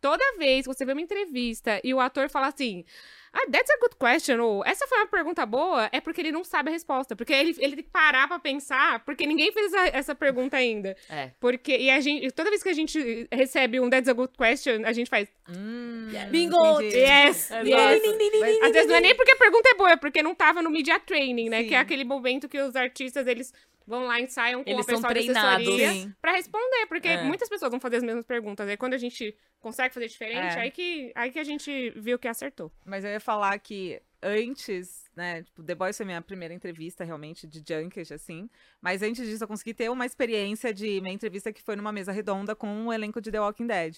Toda 0.00 0.36
vez 0.38 0.66
que 0.66 0.72
você 0.72 0.84
vê 0.84 0.92
uma 0.92 1.00
entrevista 1.00 1.80
e 1.82 1.92
o 1.92 2.00
ator 2.00 2.28
fala 2.28 2.48
assim. 2.48 2.84
Ah, 3.30 3.46
that's 3.50 3.70
a 3.70 3.76
good 3.78 3.94
question. 3.96 4.40
Ou 4.40 4.64
essa 4.64 4.86
foi 4.86 4.96
uma 4.98 5.06
pergunta 5.06 5.44
boa, 5.44 5.88
é 5.92 6.00
porque 6.00 6.20
ele 6.20 6.32
não 6.32 6.42
sabe 6.42 6.70
a 6.70 6.72
resposta. 6.72 7.14
Porque 7.14 7.32
ele, 7.32 7.54
ele 7.58 7.76
tem 7.76 7.84
que 7.84 7.90
parar 7.90 8.26
pra 8.26 8.38
pensar, 8.38 9.04
porque 9.04 9.26
ninguém 9.26 9.52
fez 9.52 9.72
essa, 9.72 9.96
essa 9.96 10.14
pergunta 10.14 10.56
ainda. 10.56 10.96
É. 11.10 11.32
Porque, 11.38 11.76
e 11.76 11.90
a 11.90 12.00
gente, 12.00 12.30
toda 12.30 12.48
vez 12.48 12.62
que 12.62 12.70
a 12.70 12.72
gente 12.72 13.28
recebe 13.30 13.80
um 13.80 13.90
that's 13.90 14.08
a 14.08 14.14
good 14.14 14.32
question, 14.36 14.82
a 14.86 14.92
gente 14.92 15.10
faz. 15.10 15.28
Hum, 15.48 16.08
Bingo! 16.30 16.80
entendi. 16.80 16.96
Yes! 16.96 17.50
Exato. 17.50 17.66
yes. 17.68 18.02
Mas- 18.40 18.62
Às 18.62 18.72
vezes 18.72 18.88
não 18.88 18.96
é 18.96 19.00
nem 19.00 19.14
porque 19.14 19.32
a 19.32 19.36
pergunta 19.36 19.68
é 19.68 19.74
boa, 19.74 19.90
é 19.90 19.96
porque 19.96 20.22
não 20.22 20.34
tava 20.34 20.62
no 20.62 20.70
media 20.70 20.98
training, 20.98 21.50
né? 21.50 21.62
Sim. 21.62 21.68
Que 21.68 21.74
é 21.74 21.78
aquele 21.78 22.04
momento 22.04 22.48
que 22.48 22.58
os 22.58 22.74
artistas, 22.74 23.26
eles 23.26 23.52
vão 23.88 24.04
lá, 24.04 24.20
ensaiam 24.20 24.62
com 24.62 24.70
Eles 24.70 24.82
o 24.84 24.86
pessoal 24.86 25.00
são 25.12 25.20
de 25.20 25.32
treinados. 25.32 26.12
pra 26.20 26.32
responder, 26.32 26.86
porque 26.88 27.08
É. 27.08 27.22
muitas 27.24 27.48
pessoas 27.48 27.70
vão 27.70 27.80
fazer 27.80 27.96
as 27.96 28.02
mesmas 28.02 28.24
perguntas. 28.26 28.68
Aí 28.68 28.76
quando 28.76 28.94
a 28.94 28.98
gente 28.98 29.34
consegue 29.58 29.92
fazer 29.94 30.06
diferente, 30.08 30.56
É. 30.56 30.60
aí, 30.60 30.70
que, 30.70 31.10
aí 31.14 31.30
que 31.32 31.38
a 31.38 31.44
gente 31.44 31.90
viu 31.96 32.18
que 32.18 32.28
acertou. 32.28 32.70
Mas 32.84 33.02
eu 33.04 33.10
ia 33.10 33.18
falar 33.20 33.58
que 33.58 34.00
antes, 34.22 35.04
né, 35.16 35.42
tipo, 35.42 35.62
The 35.62 35.74
Boys 35.74 35.96
foi 35.96 36.04
minha 36.04 36.20
primeira 36.20 36.52
entrevista 36.52 37.02
realmente 37.04 37.46
de 37.46 37.58
junket, 37.66 38.12
assim. 38.12 38.48
Mas 38.80 39.02
antes 39.02 39.26
disso 39.26 39.42
eu 39.44 39.48
consegui 39.48 39.72
ter 39.74 39.88
uma 39.90 40.04
experiência 40.04 40.72
de 40.74 41.00
minha 41.00 41.14
entrevista 41.14 41.52
que 41.52 41.62
foi 41.62 41.74
numa 41.74 41.90
mesa 41.92 42.12
redonda 42.12 42.54
com 42.54 42.86
o 42.86 42.92
elenco 42.92 43.20
de 43.20 43.30
The 43.32 43.40
Walking 43.40 43.66
Dead. 43.66 43.96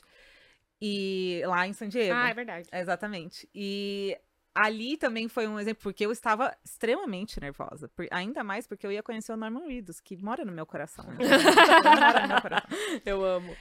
E 0.81 1.43
lá 1.45 1.67
em 1.67 1.73
San 1.73 1.89
Diego. 1.89 2.15
Ah, 2.15 2.31
é 2.31 2.35
verdade. 2.35 2.69
Exatamente. 2.73 3.49
E 3.55 4.17
ali 4.55 4.97
também 4.97 5.29
foi 5.29 5.47
um 5.47 5.59
exemplo, 5.59 5.83
porque 5.83 6.05
eu 6.05 6.13
estava 6.13 6.57
extremamente 6.65 7.41
nervosa. 7.41 7.89
por- 7.89 8.07
ainda 8.11 8.43
mais 8.45 8.67
porque 8.67 8.87
eu 8.87 8.93
ia 8.93 9.03
conhecer 9.03 9.33
o 9.33 9.37
Norman 9.37 9.67
Reedus, 9.67 10.01
que 10.01 10.17
mora 10.17 10.45
no 10.45 10.53
meu 10.53 10.67
coração. 10.67 11.05
Ele 11.19 11.29
mora 11.85 12.23
no 12.23 12.29
meu 12.29 12.41
coração. 12.43 12.69
Eu 13.05 13.25
amo. 13.25 13.57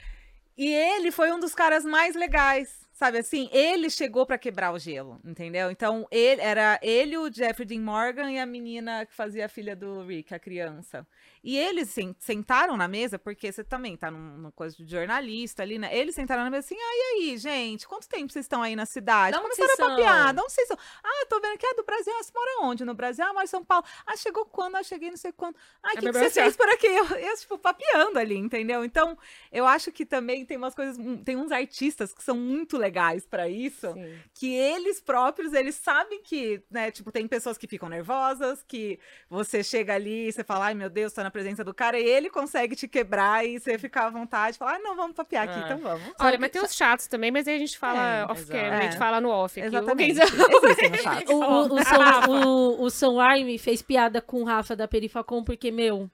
E 0.56 0.68
ele 0.72 1.10
foi 1.10 1.32
um 1.32 1.38
dos 1.40 1.54
caras 1.54 1.84
mais 1.84 2.14
legais, 2.14 2.86
sabe 3.00 3.16
assim? 3.16 3.48
Ele 3.50 3.88
chegou 3.88 4.26
pra 4.26 4.36
quebrar 4.36 4.72
o 4.74 4.78
gelo, 4.78 5.18
entendeu? 5.24 5.70
Então, 5.70 6.06
ele 6.10 6.42
era 6.42 6.78
ele, 6.82 7.16
o 7.16 7.32
Jeffrey 7.32 7.66
Dean 7.66 7.80
Morgan 7.80 8.30
e 8.30 8.38
a 8.38 8.44
menina 8.44 9.06
que 9.06 9.14
fazia 9.14 9.46
a 9.46 9.48
filha 9.48 9.74
do 9.74 10.04
Rick, 10.04 10.34
a 10.34 10.38
criança. 10.38 11.06
E 11.42 11.56
eles 11.56 11.88
sen- 11.88 12.14
sentaram 12.18 12.76
na 12.76 12.86
mesa, 12.86 13.18
porque 13.18 13.50
você 13.50 13.64
também 13.64 13.96
tá 13.96 14.10
num- 14.10 14.36
numa 14.36 14.52
coisa 14.52 14.76
de 14.76 14.84
jornalista 14.86 15.62
ali, 15.62 15.78
né? 15.78 15.88
Eles 15.96 16.14
sentaram 16.14 16.44
na 16.44 16.50
mesa 16.50 16.66
assim, 16.66 16.76
ah, 16.78 16.92
e 16.94 17.02
aí, 17.30 17.38
gente, 17.38 17.88
quanto 17.88 18.06
tempo 18.06 18.30
vocês 18.30 18.44
estão 18.44 18.62
aí 18.62 18.76
na 18.76 18.84
cidade? 18.84 19.32
Da 19.34 19.42
onde 19.42 19.56
Começaram 19.56 19.72
a 19.94 20.32
de 20.34 20.40
onde 20.42 20.52
vocês 20.52 20.68
são? 20.68 20.76
Ah, 21.02 21.26
tô 21.26 21.40
vendo 21.40 21.56
que 21.56 21.66
é 21.66 21.72
do 21.74 21.82
Brasil, 21.82 22.12
ah, 22.18 22.22
você 22.22 22.32
mora 22.34 22.50
onde? 22.64 22.84
No 22.84 22.92
Brasil? 22.92 23.24
Ah, 23.24 23.32
mora 23.32 23.44
em 23.44 23.48
São 23.48 23.64
Paulo. 23.64 23.86
Ah, 24.06 24.14
chegou 24.14 24.44
quando? 24.44 24.76
Ah, 24.76 24.82
cheguei 24.82 25.08
não 25.08 25.16
sei 25.16 25.32
quando. 25.32 25.56
Ah, 25.82 25.88
o 25.88 25.90
que, 25.92 25.96
que 26.00 26.04
bebê 26.04 26.18
você 26.18 26.26
assim, 26.26 26.40
fez 26.42 26.54
por 26.56 26.68
aqui? 26.68 26.86
Eu, 26.86 27.06
eu, 27.16 27.36
tipo, 27.38 27.56
papeando 27.56 28.18
ali, 28.18 28.36
entendeu? 28.36 28.84
Então, 28.84 29.16
eu 29.50 29.66
acho 29.66 29.90
que 29.90 30.04
também 30.04 30.44
tem 30.44 30.58
umas 30.58 30.74
coisas, 30.74 30.98
tem 31.24 31.36
uns 31.38 31.50
artistas 31.50 32.12
que 32.12 32.22
são 32.22 32.36
muito 32.36 32.76
legais 32.76 32.89
pra 33.28 33.48
isso, 33.48 33.92
Sim. 33.92 34.14
que 34.34 34.54
eles 34.54 35.00
próprios, 35.00 35.52
eles 35.52 35.74
sabem 35.74 36.22
que, 36.22 36.62
né, 36.70 36.90
tipo, 36.90 37.10
tem 37.12 37.26
pessoas 37.28 37.56
que 37.58 37.66
ficam 37.66 37.88
nervosas, 37.88 38.62
que 38.66 38.98
você 39.28 39.62
chega 39.62 39.94
ali 39.94 40.28
e 40.28 40.32
você 40.32 40.42
fala, 40.44 40.66
ai 40.66 40.74
meu 40.74 40.90
Deus, 40.90 41.12
tô 41.12 41.22
na 41.22 41.30
presença 41.30 41.62
do 41.64 41.72
cara, 41.74 41.98
e 41.98 42.04
ele 42.04 42.28
consegue 42.30 42.74
te 42.76 42.86
quebrar 42.88 43.44
e 43.46 43.58
você 43.60 43.78
ficar 43.78 44.06
à 44.06 44.10
vontade, 44.10 44.58
falar, 44.58 44.76
ah, 44.76 44.78
não, 44.78 44.96
vamos 44.96 45.14
papear 45.16 45.44
aqui, 45.48 45.58
Ah. 45.60 45.62
então 45.66 45.78
vamos. 45.78 46.12
Olha, 46.20 46.38
mas 46.38 46.50
tem 46.50 46.62
os 46.62 46.74
chatos 46.74 47.06
também, 47.06 47.30
mas 47.30 47.46
aí 47.46 47.56
a 47.56 47.58
gente 47.58 47.78
fala 47.78 48.16
É, 48.18 48.24
off 48.24 48.40
exato. 48.42 48.52
cam, 48.60 48.72
a 48.76 48.80
gente 48.82 48.94
É. 48.94 48.98
fala 48.98 49.20
no 49.20 49.28
off 49.30 49.60
aqui. 49.60 49.68
Exatamente. 49.68 50.18
Chatos. 51.02 51.30
O, 51.30 51.34
o, 51.40 51.74
o, 51.74 51.78
Son, 51.84 52.30
o, 52.30 52.82
o 52.84 52.90
Son 52.90 53.20
Army 53.20 53.58
fez 53.58 53.82
piada 53.82 54.20
com 54.20 54.42
o 54.42 54.44
Rafa 54.44 54.74
da 54.76 54.86
Perifacom, 54.88 55.42
porque, 55.44 55.70
meu, 55.70 56.10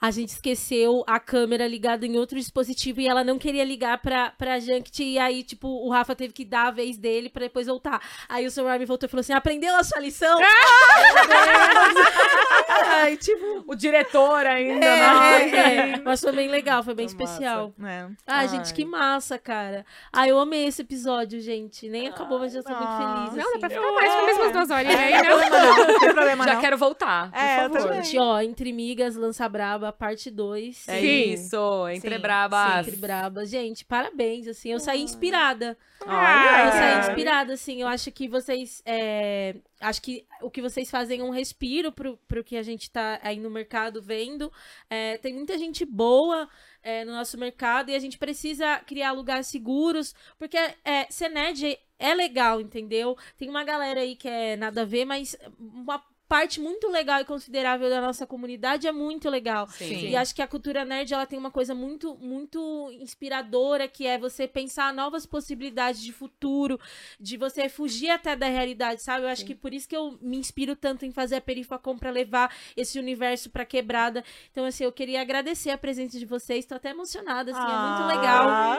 a 0.00 0.10
gente 0.10 0.28
esqueceu 0.28 1.02
a 1.06 1.18
câmera 1.18 1.66
ligada 1.66 2.04
em 2.06 2.16
outro 2.18 2.38
dispositivo 2.38 3.00
e 3.00 3.08
ela 3.08 3.24
não 3.24 3.38
queria 3.38 3.64
ligar 3.64 3.98
pra, 4.02 4.30
pra 4.30 4.60
Junket. 4.60 5.02
E 5.02 5.18
aí, 5.18 5.42
tipo, 5.42 5.66
o 5.68 5.88
Rafa 5.90 6.14
teve 6.14 6.34
que 6.34 6.44
dar 6.44 6.68
a 6.68 6.70
vez 6.70 6.98
dele 6.98 7.30
pra 7.30 7.44
depois 7.44 7.66
voltar. 7.66 8.00
Aí 8.28 8.46
o 8.46 8.50
Son 8.50 8.66
Army 8.68 8.84
voltou 8.84 9.06
e 9.06 9.10
falou 9.10 9.20
assim: 9.20 9.32
aprendeu 9.32 9.74
a 9.74 9.82
sua 9.82 10.00
lição? 10.00 10.38
Ai, 12.88 13.16
tipo. 13.16 13.64
O 13.66 13.74
diretor 13.74 14.46
ainda, 14.46 14.84
É, 14.86 15.50
né? 15.50 15.90
é, 15.94 16.00
mas 16.04 16.20
foi 16.20 16.32
bem 16.32 16.48
legal, 16.48 16.82
foi 16.82 16.94
bem 16.94 17.08
Foi 17.08 17.24
especial. 17.24 17.72
É. 17.82 18.06
Ai, 18.26 18.48
gente, 18.48 18.72
que 18.74 18.84
massa, 18.84 19.38
cara. 19.38 19.84
Ai, 20.12 20.30
eu 20.30 20.38
amei 20.38 20.66
esse 20.66 20.82
episódio, 20.82 21.40
gente. 21.40 21.88
Nem 21.88 22.08
acabou, 22.08 22.38
mas 22.38 22.52
já 22.52 22.62
tô 22.62 22.70
muito 22.70 22.84
Ah. 22.86 23.26
feliz. 23.30 23.44
Não, 23.44 23.52
dá 23.52 23.58
pra 23.58 23.66
assim. 23.68 23.76
ficar 23.76 23.92
mais 23.92 24.12
com 24.12 24.18
as 24.20 24.26
mesmas 24.26 24.52
duas 24.52 24.70
horinhas 24.70 25.00
aí, 25.00 25.22
Não 25.22 25.22
não? 25.22 25.40
tem 25.40 25.48
problema 25.48 25.76
não, 25.76 25.86
não 25.86 25.98
tem 26.00 26.12
problema 26.14 26.44
Já 26.44 26.54
não. 26.54 26.60
quero 26.60 26.78
voltar, 26.78 27.30
por 27.30 27.38
É, 27.38 27.64
eu 27.66 27.70
favor. 27.70 27.94
Gente, 28.02 28.18
ó, 28.18 28.40
Entre 28.40 28.72
Migas, 28.72 29.16
Lança 29.16 29.48
Braba, 29.48 29.85
parte 29.92 30.30
2. 30.30 30.88
É 30.88 31.00
Sim. 31.00 31.32
isso, 31.32 31.88
entre 31.88 32.14
Sim, 32.16 32.20
brabas. 32.20 32.86
Entre 32.86 32.96
Brabas. 33.00 33.48
Gente, 33.50 33.84
parabéns, 33.84 34.46
assim, 34.48 34.70
eu 34.70 34.80
saí 34.80 35.02
inspirada. 35.02 35.76
Olha, 36.02 36.66
Eu 36.66 36.72
saí 36.72 36.94
Ah. 36.94 36.98
inspirada, 37.08 37.52
assim, 37.54 37.80
eu 37.82 37.88
acho 37.88 38.10
que 38.12 38.28
vocês, 38.28 38.82
é, 38.84 39.56
acho 39.80 40.00
que 40.02 40.24
o 40.42 40.50
que 40.50 40.60
vocês 40.62 40.90
fazem 40.90 41.20
é 41.20 41.24
um 41.24 41.30
respiro 41.30 41.90
pro, 41.92 42.16
pro 42.28 42.44
que 42.44 42.56
a 42.56 42.62
gente 42.62 42.90
tá 42.90 43.18
aí 43.22 43.38
no 43.38 43.50
mercado 43.50 44.00
vendo. 44.02 44.52
É, 44.90 45.18
tem 45.18 45.34
muita 45.34 45.56
gente 45.58 45.84
boa 45.84 46.48
é, 46.82 47.04
no 47.04 47.12
nosso 47.12 47.38
mercado 47.38 47.90
e 47.90 47.94
a 47.94 47.98
gente 47.98 48.18
precisa 48.18 48.78
criar 48.80 49.12
lugares 49.12 49.46
seguros, 49.48 50.14
porque 50.38 50.56
é, 50.84 51.06
ser 51.10 51.28
nerd 51.30 51.78
é 51.98 52.14
legal, 52.14 52.60
entendeu? 52.60 53.16
Tem 53.38 53.48
uma 53.48 53.64
galera 53.64 54.00
aí 54.00 54.14
que 54.16 54.28
é 54.28 54.54
nada 54.56 54.82
a 54.82 54.84
ver, 54.84 55.04
mas 55.06 55.34
uma 55.58 56.02
parte 56.28 56.60
muito 56.60 56.88
legal 56.88 57.20
e 57.20 57.24
considerável 57.24 57.88
da 57.88 58.00
nossa 58.00 58.26
comunidade 58.26 58.86
é 58.86 58.92
muito 58.92 59.28
legal. 59.28 59.68
Sim. 59.68 60.08
E 60.08 60.16
acho 60.16 60.34
que 60.34 60.42
a 60.42 60.46
cultura 60.46 60.84
nerd 60.84 61.12
ela 61.12 61.26
tem 61.26 61.38
uma 61.38 61.50
coisa 61.50 61.74
muito 61.74 62.16
muito 62.16 62.90
inspiradora 63.00 63.88
que 63.88 64.06
é 64.06 64.18
você 64.18 64.46
pensar 64.46 64.92
novas 64.92 65.26
possibilidades 65.26 66.02
de 66.02 66.12
futuro, 66.12 66.78
de 67.20 67.36
você 67.36 67.68
fugir 67.68 68.10
até 68.10 68.34
da 68.34 68.46
realidade, 68.46 69.02
sabe? 69.02 69.24
Eu 69.24 69.28
acho 69.28 69.44
que 69.44 69.54
por 69.54 69.72
isso 69.72 69.88
que 69.88 69.96
eu 69.96 70.18
me 70.20 70.36
inspiro 70.36 70.74
tanto 70.74 71.04
em 71.04 71.12
fazer 71.12 71.36
a 71.36 71.40
Perifacom 71.40 71.96
pra 71.98 72.10
levar 72.10 72.54
esse 72.76 72.98
universo 72.98 73.50
pra 73.50 73.64
quebrada. 73.64 74.24
Então 74.50 74.64
assim, 74.64 74.84
eu 74.84 74.92
queria 74.92 75.20
agradecer 75.20 75.70
a 75.70 75.78
presença 75.78 76.18
de 76.18 76.24
vocês, 76.24 76.64
tô 76.64 76.74
até 76.74 76.90
emocionada, 76.90 77.52
assim, 77.52 77.60
é 77.60 77.88
muito 77.88 78.06
legal. 78.06 78.48
Ah, 78.48 78.76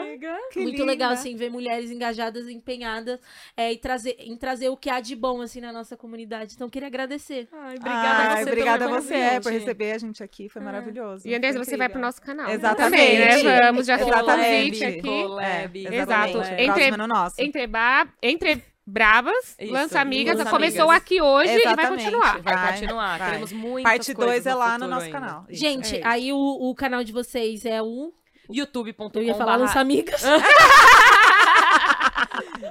que 0.50 0.60
muito 0.60 0.76
linda. 0.76 0.84
legal, 0.84 1.12
assim, 1.12 1.36
ver 1.36 1.50
mulheres 1.50 1.90
engajadas, 1.90 2.48
empenhadas 2.48 3.20
é, 3.56 3.72
e 3.72 3.78
trazer, 3.78 4.16
em 4.18 4.36
trazer 4.36 4.68
o 4.68 4.76
que 4.76 4.90
há 4.90 5.00
de 5.00 5.14
bom, 5.14 5.40
assim, 5.40 5.60
na 5.60 5.72
nossa 5.72 5.96
comunidade. 5.96 6.54
Então, 6.54 6.68
queria 6.68 6.88
agradecer. 6.88 7.37
Ai, 7.52 7.78
Ai, 7.84 8.36
você 8.44 8.50
obrigada 8.50 8.84
a 8.84 8.88
pelo 8.88 9.00
você 9.00 9.14
é, 9.14 9.40
por 9.40 9.52
receber 9.52 9.92
a 9.92 9.98
gente 9.98 10.22
aqui, 10.22 10.48
foi 10.48 10.62
maravilhoso. 10.62 11.26
E 11.28 11.34
Andresa, 11.34 11.58
foi 11.58 11.64
você 11.64 11.76
vai 11.76 11.88
pro 11.88 12.00
nosso 12.00 12.20
canal. 12.22 12.48
Exatamente. 12.50 12.90
Também, 12.90 13.44
né? 13.44 13.60
Vamos, 13.62 13.86
já 13.86 13.98
tem 13.98 14.06
o 14.06 14.10
Exatamente. 14.10 14.78
convite 14.80 14.84
aqui. 14.84 15.08
É, 15.40 15.96
Exato. 15.96 16.30
exatamente. 16.38 16.62
Entre- 16.62 16.82
é 16.84 16.96
no 16.96 17.06
nosso. 17.06 17.34
Entre. 17.38 17.68
Entre 18.22 18.64
Bravas, 18.90 19.54
Isso, 19.60 19.70
Lança 19.70 20.00
Amigas, 20.00 20.38
Lança 20.38 20.50
começou 20.50 20.84
Amigas. 20.84 20.96
aqui 21.02 21.20
hoje 21.20 21.50
e 21.50 21.62
vai 21.62 21.72
Exatamente. 21.74 22.04
continuar. 22.04 22.40
Vai, 22.40 22.54
Vai, 22.56 22.72
continuar. 22.72 23.18
vai. 23.18 23.28
Teremos 23.28 23.52
muitas 23.52 23.82
Parte 23.92 24.14
coisas 24.14 24.44
2 24.44 24.46
é 24.46 24.50
no 24.50 24.58
lá 24.58 24.66
no 24.66 24.72
futuro 24.72 24.90
nosso 24.90 25.04
ainda. 25.06 25.20
canal. 25.20 25.44
Isso. 25.50 25.60
Gente, 25.60 25.96
é 25.98 26.06
aí 26.06 26.32
o, 26.32 26.38
o 26.38 26.74
canal 26.74 27.04
de 27.04 27.12
vocês 27.12 27.66
é 27.66 27.82
o. 27.82 28.14
youtube.com 28.50 29.10
Eu 29.14 29.22
ia 29.22 29.34
falar 29.34 29.56
Lança 29.56 29.78
Amigas. 29.78 30.22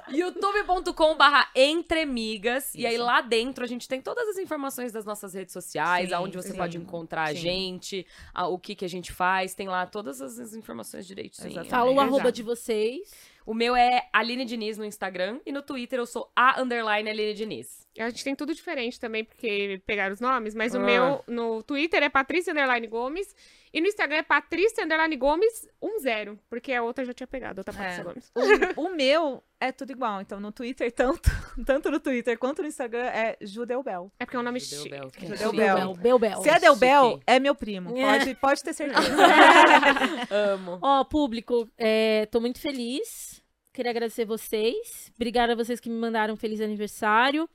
youtube.com 0.10 1.16
barra 1.16 1.50
entremigas 1.56 2.74
e 2.76 2.86
aí 2.86 2.98
lá 2.98 3.22
dentro 3.22 3.64
a 3.64 3.68
gente 3.68 3.88
tem 3.88 4.02
todas 4.02 4.28
as 4.30 4.38
informações 4.38 4.92
das 4.92 5.06
nossas 5.06 5.34
redes 5.34 5.54
sociais, 5.54 6.10
Sim, 6.10 6.16
aonde 6.16 6.36
você 6.38 6.52
sim, 6.52 6.58
pode 6.58 6.78
encontrar 6.78 7.24
a 7.24 7.28
sim. 7.30 7.36
gente, 7.36 8.06
a- 8.34 8.48
o 8.48 8.58
que 8.60 8.76
que 8.76 8.86
a 8.86 8.90
gente 8.90 9.12
faz, 9.12 9.54
tem 9.54 9.68
lá 9.68 9.86
todas 9.86 10.22
as, 10.22 10.38
as 10.40 10.54
informações 10.54 11.06
direitinho. 11.08 11.64
Fala 11.66 11.92
o 11.92 12.00
arroba 12.00 12.32
de 12.32 12.44
vocês. 12.44 13.14
O 13.46 13.54
meu 13.54 13.76
é 13.78 14.10
Aline 14.12 14.44
Diniz 14.44 14.78
no 14.78 14.84
Instagram 14.84 15.40
e 15.46 15.54
no 15.54 15.62
Twitter 15.62 16.00
eu 16.00 16.06
sou 16.06 16.30
a 16.36 16.62
underline 16.62 17.10
Aline 17.10 17.34
Diniz. 17.34 17.87
A 18.00 18.10
gente 18.10 18.24
tem 18.24 18.36
tudo 18.36 18.54
diferente 18.54 19.00
também, 19.00 19.24
porque 19.24 19.82
pegaram 19.86 20.14
os 20.14 20.20
nomes, 20.20 20.54
mas 20.56 20.74
o 20.74 20.78
Ah. 20.78 20.82
meu 20.82 21.24
no 21.28 21.64
Twitter 21.64 22.02
é 22.04 22.10
Patrícia 22.10 22.52
Underline 22.54 22.88
Gomes 22.88 23.36
e 23.74 23.82
no 23.82 23.88
Instagram 23.88 24.18
é 24.18 24.24
Patrícia 24.24 24.84
Underline 24.84 25.16
Gomes 25.18 25.68
10, 26.04 26.38
porque 26.50 26.74
a 26.74 26.84
outra 26.84 27.04
já 27.06 27.14
tinha 27.14 27.28
pegado, 27.28 27.60
a 27.60 27.62
outra 27.62 27.74
Patrícia 27.74 28.02
É. 28.02 28.04
Gomes. 28.04 28.32
O, 28.76 28.82
o 28.84 28.96
meu 28.96 29.44
é 29.60 29.72
tudo 29.72 29.92
igual. 29.92 30.22
Então, 30.22 30.40
no 30.40 30.52
Twitter, 30.52 30.92
tanto, 30.92 31.30
tanto 31.66 31.90
no 31.92 32.00
Twitter 32.00 32.38
quanto 32.38 32.62
no 32.62 32.68
Instagram, 32.68 33.06
é 33.08 33.38
Judeubel. 33.42 34.12
É 34.20 34.26
porque 34.26 34.38
é 34.38 34.40
um 34.40 34.44
nome 34.44 34.60
Judeu 34.60 34.78
chique. 34.84 34.90
Bel, 34.90 35.10
que 35.12 35.22
Judeu 35.28 35.38
chique. 35.52 35.58
Bel. 35.58 35.94
Bel 35.96 36.20
Bel. 36.20 36.42
Se 36.42 36.50
é 36.50 36.60
Delbel, 36.60 37.20
é 37.26 37.40
meu 37.40 37.56
primo. 37.56 37.98
É. 37.98 38.20
Pode, 38.20 38.36
pode 38.36 38.64
ter 38.64 38.74
certeza. 38.74 39.08
Amo. 40.30 40.80
Ó, 40.82 41.04
público, 41.04 41.68
é, 41.78 42.26
tô 42.28 42.40
muito 42.40 42.60
feliz. 42.60 43.42
Queria 43.74 43.92
agradecer 43.92 44.26
vocês. 44.26 45.12
Obrigada 45.16 45.54
a 45.54 45.56
vocês 45.56 45.80
que 45.80 45.90
me 45.90 45.96
mandaram 46.00 46.34
um 46.34 46.38
feliz 46.38 46.60
aniversário. 46.62 47.48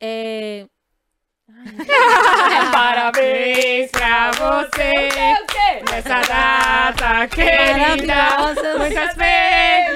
É, 0.00 0.66
Parabéns 2.72 3.90
pra 3.90 4.30
você 4.32 5.08
nessa 5.90 6.20
data 6.20 7.26
querida. 7.28 8.76
Muitas 8.78 9.14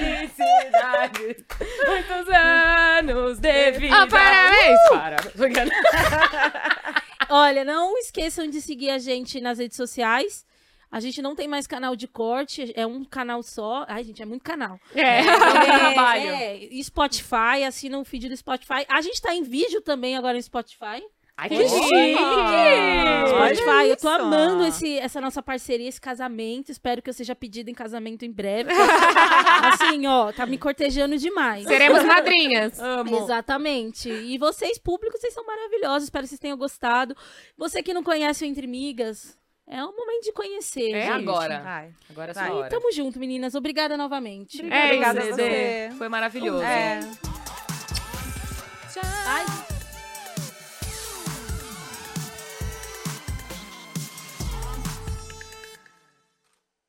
Felicidades, 0.00 1.44
muitos 1.86 2.28
anos 2.34 3.38
de 3.38 3.72
vida. 3.72 3.94
Ah, 3.96 4.06
parabéns! 4.06 4.78
Parabéns. 4.88 5.70
Olha, 7.28 7.64
não 7.64 7.98
esqueçam 7.98 8.48
de 8.48 8.60
seguir 8.62 8.90
a 8.90 8.98
gente 8.98 9.40
nas 9.40 9.58
redes 9.58 9.76
sociais. 9.76 10.46
A 10.92 11.00
gente 11.00 11.22
não 11.22 11.34
tem 11.34 11.48
mais 11.48 11.66
canal 11.66 11.96
de 11.96 12.06
corte, 12.06 12.70
é 12.76 12.86
um 12.86 13.02
canal 13.02 13.42
só. 13.42 13.86
Ai, 13.88 14.04
gente, 14.04 14.20
é 14.20 14.26
muito 14.26 14.42
canal. 14.42 14.78
É. 14.94 15.20
É 15.20 15.22
um 15.34 15.78
trabalho. 15.78 16.28
É, 16.28 16.58
e 16.64 16.84
Spotify, 16.84 17.64
assina 17.66 17.98
o 17.98 18.04
feed 18.04 18.28
do 18.28 18.36
Spotify. 18.36 18.84
A 18.86 19.00
gente 19.00 19.20
tá 19.22 19.34
em 19.34 19.42
vídeo 19.42 19.80
também 19.80 20.18
agora 20.18 20.34
no 20.34 20.42
Spotify. 20.42 21.02
Ai, 21.34 21.48
Que 21.48 21.56
que 21.56 21.68
chique! 21.68 22.16
Spotify, 23.26 23.88
eu 23.88 23.96
tô 23.96 24.08
amando 24.08 24.66
esse, 24.66 24.98
essa 24.98 25.18
nossa 25.18 25.42
parceria, 25.42 25.88
esse 25.88 26.00
casamento. 26.00 26.70
Espero 26.70 27.00
que 27.00 27.08
eu 27.08 27.14
seja 27.14 27.34
pedido 27.34 27.70
em 27.70 27.74
casamento 27.74 28.26
em 28.26 28.30
breve. 28.30 28.70
assim, 29.72 30.06
ó, 30.06 30.30
tá 30.30 30.44
me 30.44 30.58
cortejando 30.58 31.16
demais. 31.16 31.66
Seremos 31.66 32.04
madrinhas. 32.04 32.78
Amo. 32.78 33.16
Exatamente. 33.16 34.10
E 34.10 34.36
vocês, 34.36 34.78
públicos, 34.78 35.20
vocês 35.20 35.32
são 35.32 35.46
maravilhosos. 35.46 36.04
Espero 36.04 36.24
que 36.24 36.28
vocês 36.28 36.38
tenham 36.38 36.58
gostado. 36.58 37.16
Você 37.56 37.82
que 37.82 37.94
não 37.94 38.02
conhece 38.02 38.44
o 38.44 38.46
Entre 38.46 38.66
Migas, 38.66 39.38
É 39.66 39.82
um 39.84 39.92
momento 39.96 40.24
de 40.24 40.32
conhecer, 40.32 40.90
É 40.92 41.06
gente. 41.06 41.10
agora. 41.28 41.60
Vai. 41.60 41.92
Agora 42.10 42.30
é 42.32 42.34
Vai. 42.34 42.46
sua 42.48 42.54
E 42.54 42.58
hora. 42.60 42.68
tamo 42.68 42.92
junto, 42.92 43.18
meninas. 43.18 43.54
Obrigada 43.54 43.96
novamente. 43.96 44.60
É 44.70 44.84
Obrigada 44.86 45.20
a 45.20 45.24
isso, 45.24 45.34
você. 45.36 45.90
Foi 45.96 46.08
maravilhoso. 46.08 46.62
É. 46.62 47.00
Ai, 49.24 49.44